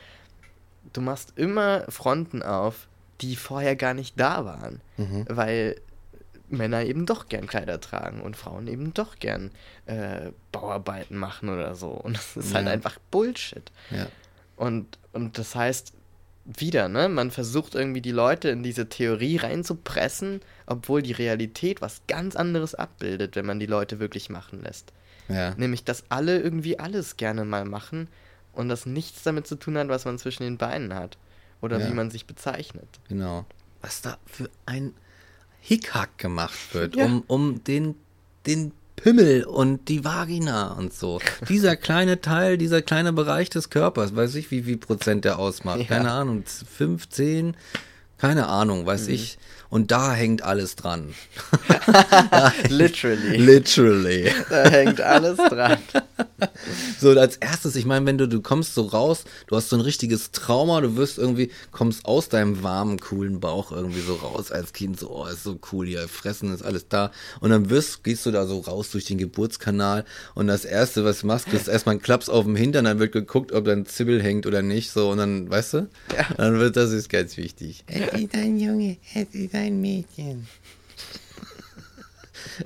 Du 0.93 1.01
machst 1.01 1.33
immer 1.35 1.83
Fronten 1.89 2.41
auf, 2.41 2.87
die 3.21 3.35
vorher 3.35 3.75
gar 3.75 3.93
nicht 3.93 4.19
da 4.19 4.45
waren. 4.45 4.81
Weil 5.29 5.75
Männer 6.49 6.83
eben 6.83 7.05
doch 7.05 7.27
gern 7.29 7.47
Kleider 7.47 7.79
tragen 7.79 8.21
und 8.21 8.35
Frauen 8.35 8.67
eben 8.67 8.93
doch 8.93 9.17
gern 9.19 9.51
äh, 9.85 10.31
Bauarbeiten 10.51 11.15
machen 11.17 11.49
oder 11.49 11.75
so. 11.75 11.89
Und 11.89 12.17
das 12.17 12.35
ist 12.37 12.53
halt 12.53 12.65
Ja. 12.67 12.71
einfach 12.71 12.97
Bullshit. 13.11 13.71
Ja. 13.91 14.07
Und, 14.55 14.97
und 15.13 15.37
das 15.37 15.55
heißt, 15.55 15.93
wieder, 16.45 16.89
ne? 16.89 17.09
Man 17.09 17.29
versucht 17.31 17.75
irgendwie 17.75 18.01
die 18.01 18.11
Leute 18.11 18.49
in 18.49 18.63
diese 18.63 18.89
Theorie 18.89 19.37
reinzupressen, 19.37 20.41
obwohl 20.65 21.01
die 21.01 21.11
Realität 21.11 21.81
was 21.81 22.01
ganz 22.07 22.35
anderes 22.35 22.73
abbildet, 22.75 23.35
wenn 23.35 23.45
man 23.45 23.59
die 23.59 23.67
Leute 23.67 23.99
wirklich 23.99 24.29
machen 24.29 24.63
lässt. 24.63 24.91
Ja. 25.27 25.53
Nämlich, 25.55 25.83
dass 25.83 26.03
alle 26.09 26.39
irgendwie 26.39 26.79
alles 26.79 27.17
gerne 27.17 27.45
mal 27.45 27.65
machen 27.65 28.07
und 28.53 28.67
das 28.67 28.87
nichts 28.87 29.21
damit 29.21 29.45
zu 29.45 29.55
tun 29.57 29.77
hat, 29.77 29.89
was 29.89 30.05
man 30.05 30.17
zwischen 30.17 30.43
den 30.43 30.57
Beinen 30.57 30.95
hat. 30.95 31.17
Oder 31.61 31.79
Ja. 31.79 31.89
wie 31.89 31.93
man 31.93 32.09
sich 32.09 32.25
bezeichnet. 32.25 32.87
Genau. 33.09 33.45
Was 33.81 34.01
da 34.01 34.17
für 34.25 34.49
ein 34.65 34.93
Hickhack 35.61 36.17
gemacht 36.17 36.57
wird, 36.73 36.95
Ja. 36.95 37.05
um, 37.05 37.23
um 37.27 37.63
den, 37.63 37.95
den 38.47 38.71
Pimmel 38.95 39.43
und 39.45 39.87
die 39.87 40.03
Vagina 40.03 40.73
und 40.73 40.93
so. 40.93 41.19
Dieser 41.49 41.75
kleine 41.77 42.19
Teil, 42.21 42.57
dieser 42.57 42.81
kleine 42.81 43.13
Bereich 43.13 43.49
des 43.49 43.69
Körpers, 43.69 44.15
weiß 44.15 44.35
ich, 44.35 44.51
wie 44.51 44.63
viel 44.63 44.77
Prozent 44.77 45.23
der 45.25 45.39
ausmacht. 45.39 45.79
Ja. 45.79 45.85
Keine 45.85 46.11
Ahnung, 46.11 46.43
15, 46.45 47.55
keine 48.17 48.47
Ahnung, 48.47 48.85
weiß 48.85 49.07
Mhm. 49.07 49.13
ich. 49.13 49.37
Und 49.69 49.91
da 49.91 50.13
hängt 50.13 50.41
alles 50.41 50.75
dran. 50.75 51.13
Literally. 52.69 53.37
Literally. 53.37 54.31
da 54.49 54.63
hängt 54.69 54.99
alles 55.01 55.37
dran. 55.37 55.77
So, 56.99 57.11
als 57.11 57.37
erstes, 57.37 57.75
ich 57.75 57.85
meine, 57.85 58.05
wenn 58.05 58.17
du, 58.17 58.27
du 58.27 58.41
kommst 58.41 58.75
so 58.75 58.81
raus, 58.81 59.23
du 59.47 59.55
hast 59.55 59.69
so 59.69 59.77
ein 59.77 59.81
richtiges 59.81 60.31
Trauma, 60.31 60.81
du 60.81 60.97
wirst 60.97 61.17
irgendwie, 61.17 61.49
kommst 61.71 62.05
aus 62.05 62.29
deinem 62.29 62.61
warmen, 62.61 62.99
coolen 62.99 63.39
Bauch 63.39 63.71
irgendwie 63.71 64.01
so 64.01 64.15
raus 64.15 64.51
als 64.51 64.73
Kind, 64.73 64.99
so, 64.99 65.09
oh, 65.09 65.25
ist 65.25 65.43
so 65.43 65.57
cool 65.71 65.87
hier, 65.87 66.07
fressen 66.07 66.53
ist 66.53 66.61
alles 66.61 66.87
da. 66.89 67.11
Und 67.39 67.51
dann 67.51 67.69
wirst, 67.69 68.03
gehst 68.03 68.25
du 68.25 68.31
da 68.31 68.45
so 68.45 68.59
raus 68.59 68.91
durch 68.91 69.05
den 69.05 69.17
Geburtskanal 69.17 70.05
und 70.35 70.47
das 70.47 70.65
erste, 70.65 71.05
was 71.05 71.21
du 71.21 71.27
machst, 71.27 71.47
ist 71.53 71.67
erstmal 71.69 71.95
ein 71.95 72.01
Klaps 72.01 72.27
auf 72.27 72.43
dem 72.43 72.55
Hintern, 72.55 72.85
dann 72.85 72.99
wird 72.99 73.13
geguckt, 73.13 73.51
ob 73.53 73.65
dein 73.65 73.85
Zibbel 73.85 74.21
hängt 74.21 74.45
oder 74.45 74.61
nicht, 74.61 74.91
so, 74.91 75.09
und 75.09 75.19
dann, 75.19 75.49
weißt 75.49 75.73
du? 75.73 75.77
Ja. 76.15 76.27
Dann 76.35 76.59
wird, 76.59 76.75
das 76.75 76.91
ist 76.91 77.09
ganz 77.09 77.37
wichtig. 77.37 77.83
Es 77.87 78.19
ist 78.19 78.33
ein 78.33 78.59
Junge, 78.59 78.97
es 79.13 79.33
ist 79.33 79.55
ein 79.55 79.79
Mädchen. 79.79 80.47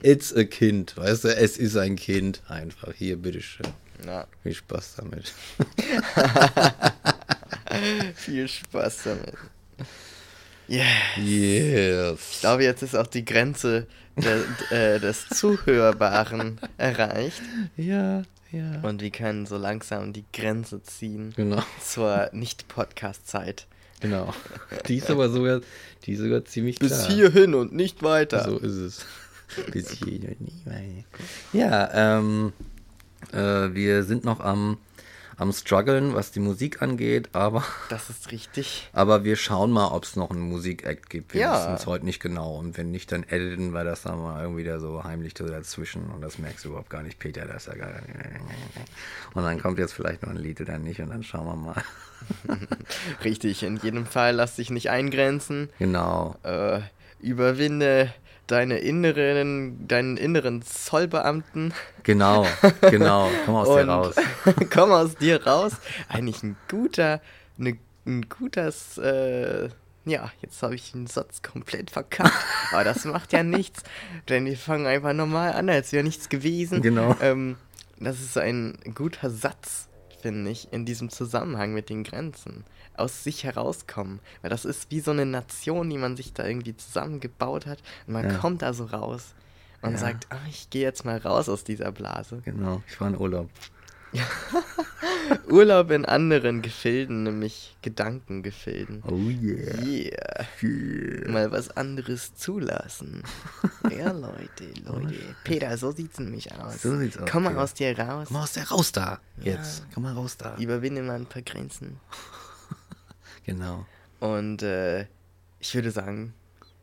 It's 0.01 0.35
a 0.35 0.43
Kind, 0.43 0.97
weißt 0.97 1.23
du, 1.25 1.35
es 1.35 1.57
ist 1.57 1.75
ein 1.77 1.95
Kind, 1.95 2.41
einfach, 2.47 2.93
hier, 2.93 3.17
bitteschön. 3.17 3.67
Ja, 4.05 4.27
Viel 4.43 4.53
Spaß 4.55 4.95
damit. 4.97 5.31
viel 8.15 8.47
Spaß 8.47 8.97
damit. 9.05 9.33
Yeah. 10.69 10.85
Yes. 11.17 12.19
Ich 12.33 12.39
glaube, 12.41 12.63
jetzt 12.63 12.83
ist 12.83 12.95
auch 12.95 13.07
die 13.07 13.25
Grenze 13.25 13.87
der, 14.15 14.95
äh, 14.95 14.99
des 14.99 15.27
Zuhörbaren 15.29 16.59
erreicht. 16.77 17.41
Ja, 17.75 18.23
ja. 18.51 18.79
Und 18.81 19.01
wir 19.01 19.09
können 19.11 19.45
so 19.45 19.57
langsam 19.57 20.13
die 20.13 20.25
Grenze 20.31 20.81
ziehen 20.83 21.33
Genau, 21.35 21.61
zur 21.83 22.29
Nicht-Podcast-Zeit. 22.31 23.65
genau. 23.99 24.33
Die 24.87 24.97
ist 24.97 25.09
aber 25.09 25.29
sogar, 25.29 25.61
die 26.05 26.13
ist 26.13 26.19
sogar 26.19 26.45
ziemlich 26.45 26.79
Bis 26.79 26.91
klar. 27.05 27.11
hierhin 27.11 27.55
und 27.55 27.73
nicht 27.73 28.03
weiter. 28.03 28.43
So 28.45 28.57
ist 28.57 28.75
es. 28.75 29.05
Ja, 31.53 32.17
ähm, 32.17 32.53
äh, 33.31 33.73
wir 33.73 34.03
sind 34.03 34.23
noch 34.25 34.39
am, 34.39 34.77
am 35.37 35.51
struggeln, 35.51 36.13
was 36.13 36.31
die 36.31 36.39
Musik 36.39 36.81
angeht, 36.81 37.29
aber, 37.33 37.63
Das 37.89 38.09
ist 38.09 38.31
richtig. 38.31 38.89
aber 38.93 39.23
wir 39.23 39.35
schauen 39.35 39.71
mal, 39.71 39.87
ob 39.87 40.03
es 40.03 40.15
noch 40.15 40.29
einen 40.31 40.41
Musikact 40.41 41.09
gibt. 41.09 41.33
Wir 41.33 41.41
Ja. 41.41 41.53
wissen 41.59 41.73
es 41.75 41.85
heute 41.87 42.05
nicht 42.05 42.19
genau. 42.21 42.55
Und 42.57 42.77
wenn 42.77 42.91
nicht, 42.91 43.11
dann 43.11 43.23
editen 43.23 43.71
wir 43.73 43.83
das 43.83 44.03
dann 44.03 44.21
mal 44.21 44.41
irgendwie 44.43 44.63
da 44.63 44.79
so 44.79 45.03
heimlich 45.03 45.33
dazwischen. 45.33 46.05
Und 46.11 46.21
das 46.21 46.37
merkst 46.37 46.65
du 46.65 46.69
überhaupt 46.69 46.89
gar 46.89 47.01
nicht, 47.03 47.19
Peter. 47.19 47.45
Das 47.45 47.67
ist 47.67 47.73
ja 47.73 47.79
geil. 47.79 48.03
Und 49.33 49.43
dann 49.43 49.59
kommt 49.61 49.79
jetzt 49.79 49.93
vielleicht 49.93 50.21
noch 50.23 50.29
ein 50.29 50.37
Lied 50.37 50.61
oder 50.61 50.77
nicht. 50.77 50.99
Und 50.99 51.09
dann 51.09 51.23
schauen 51.23 51.45
wir 51.47 51.55
mal. 51.55 51.83
Richtig, 53.23 53.63
in 53.63 53.77
jedem 53.77 54.05
Fall 54.05 54.33
lass 54.35 54.55
dich 54.55 54.69
nicht 54.69 54.89
eingrenzen. 54.89 55.69
Genau. 55.79 56.35
Äh, 56.43 56.79
überwinde 57.21 58.13
deine 58.47 58.79
inneren, 58.79 59.87
deinen 59.87 60.17
inneren 60.17 60.61
Zollbeamten 60.61 61.73
Genau, 62.03 62.45
genau. 62.81 63.29
Komm 63.45 63.55
aus 63.55 63.67
dir 63.67 63.87
raus. 63.87 64.15
komm 64.73 64.91
aus 64.91 65.15
dir 65.15 65.45
raus. 65.45 65.73
Eigentlich 66.09 66.43
ein 66.43 66.57
guter, 66.69 67.21
ne, 67.57 67.77
ein 68.05 68.27
gutes, 68.27 68.97
äh, 68.97 69.69
Ja, 70.05 70.31
jetzt 70.41 70.61
habe 70.61 70.75
ich 70.75 70.91
den 70.91 71.07
Satz 71.07 71.41
komplett 71.41 71.91
verkackt. 71.91 72.33
Aber 72.71 72.83
das 72.83 73.05
macht 73.05 73.31
ja 73.31 73.41
nichts, 73.43 73.83
denn 74.27 74.45
wir 74.45 74.57
fangen 74.57 74.85
einfach 74.85 75.13
normal 75.13 75.53
an, 75.53 75.69
als 75.69 75.93
wäre 75.93 76.03
nichts 76.03 76.27
gewesen. 76.27 76.81
Genau. 76.81 77.15
Ähm, 77.21 77.55
das 77.99 78.19
ist 78.19 78.37
ein 78.37 78.77
guter 78.93 79.29
Satz, 79.29 79.87
finde 80.21 80.51
ich, 80.51 80.73
in 80.73 80.85
diesem 80.85 81.09
Zusammenhang 81.09 81.73
mit 81.73 81.89
den 81.89 82.03
Grenzen. 82.03 82.65
Aus 82.95 83.23
sich 83.23 83.43
herauskommen. 83.43 84.19
Weil 84.41 84.49
das 84.49 84.65
ist 84.65 84.91
wie 84.91 84.99
so 84.99 85.11
eine 85.11 85.25
Nation, 85.25 85.89
die 85.89 85.97
man 85.97 86.15
sich 86.15 86.33
da 86.33 86.45
irgendwie 86.45 86.75
zusammengebaut 86.77 87.65
hat. 87.65 87.79
Und 88.07 88.13
man 88.13 88.29
Ja. 88.29 88.37
kommt 88.37 88.61
da 88.61 88.73
so 88.73 88.85
raus 88.85 89.33
und 89.81 89.91
Ja. 89.93 89.97
sagt, 89.97 90.27
ah, 90.29 90.37
ich 90.49 90.69
gehe 90.69 90.83
jetzt 90.83 91.03
mal 91.05 91.17
raus 91.17 91.49
aus 91.49 91.63
dieser 91.63 91.91
Blase. 91.91 92.41
Genau, 92.45 92.81
ich 92.87 92.99
war 93.01 93.07
in 93.09 93.17
Urlaub. 93.17 93.49
Urlaub 95.49 95.89
in 95.89 96.05
anderen 96.05 96.61
Gefilden, 96.61 97.23
nämlich 97.23 97.75
Gedankengefilden. 97.81 99.01
Oh 99.07 99.15
yeah. 99.15 99.83
Yeah. 100.61 101.31
Mal 101.31 101.51
was 101.51 101.69
anderes 101.75 102.35
zulassen. 102.35 103.23
Ja, 103.91 104.11
Leute, 104.11 104.65
Leute. 104.85 105.13
Peter, 105.43 105.77
so 105.77 105.91
sieht's 105.91 106.17
nämlich 106.17 106.51
aus. 106.53 106.81
So 106.81 106.97
sieht's 106.97 107.17
aus, 107.17 107.29
Komm 107.29 107.43
mal 107.43 107.49
Peter. 107.49 107.61
aus 107.63 107.73
dir 107.73 107.99
raus. 107.99 108.27
Komm 108.27 108.37
mal 108.37 108.43
aus 108.43 108.53
der 108.53 108.69
raus 108.69 108.91
da. 108.91 109.19
Jetzt. 109.41 109.83
Komm 109.93 110.03
mal 110.03 110.13
raus 110.13 110.37
da. 110.37 110.55
Überwinde 110.57 111.01
mal 111.03 111.15
ein 111.15 111.25
paar 111.25 111.41
Grenzen. 111.41 111.99
Genau. 113.45 113.85
Und 114.19 114.61
äh, 114.63 115.07
ich 115.59 115.73
würde 115.75 115.91
sagen, 115.91 116.33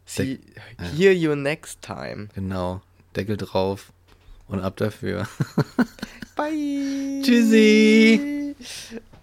see, 0.05 0.41
ja. 0.79 0.85
hear 0.97 1.13
you 1.13 1.35
next 1.35 1.83
time. 1.83 2.29
Genau. 2.35 2.83
Deckel 3.17 3.37
drauf 3.37 3.93
und 4.47 4.61
ab 4.61 4.77
dafür. 4.77 5.27
Bye. 6.37 7.23
Tschüssi. 7.23 8.55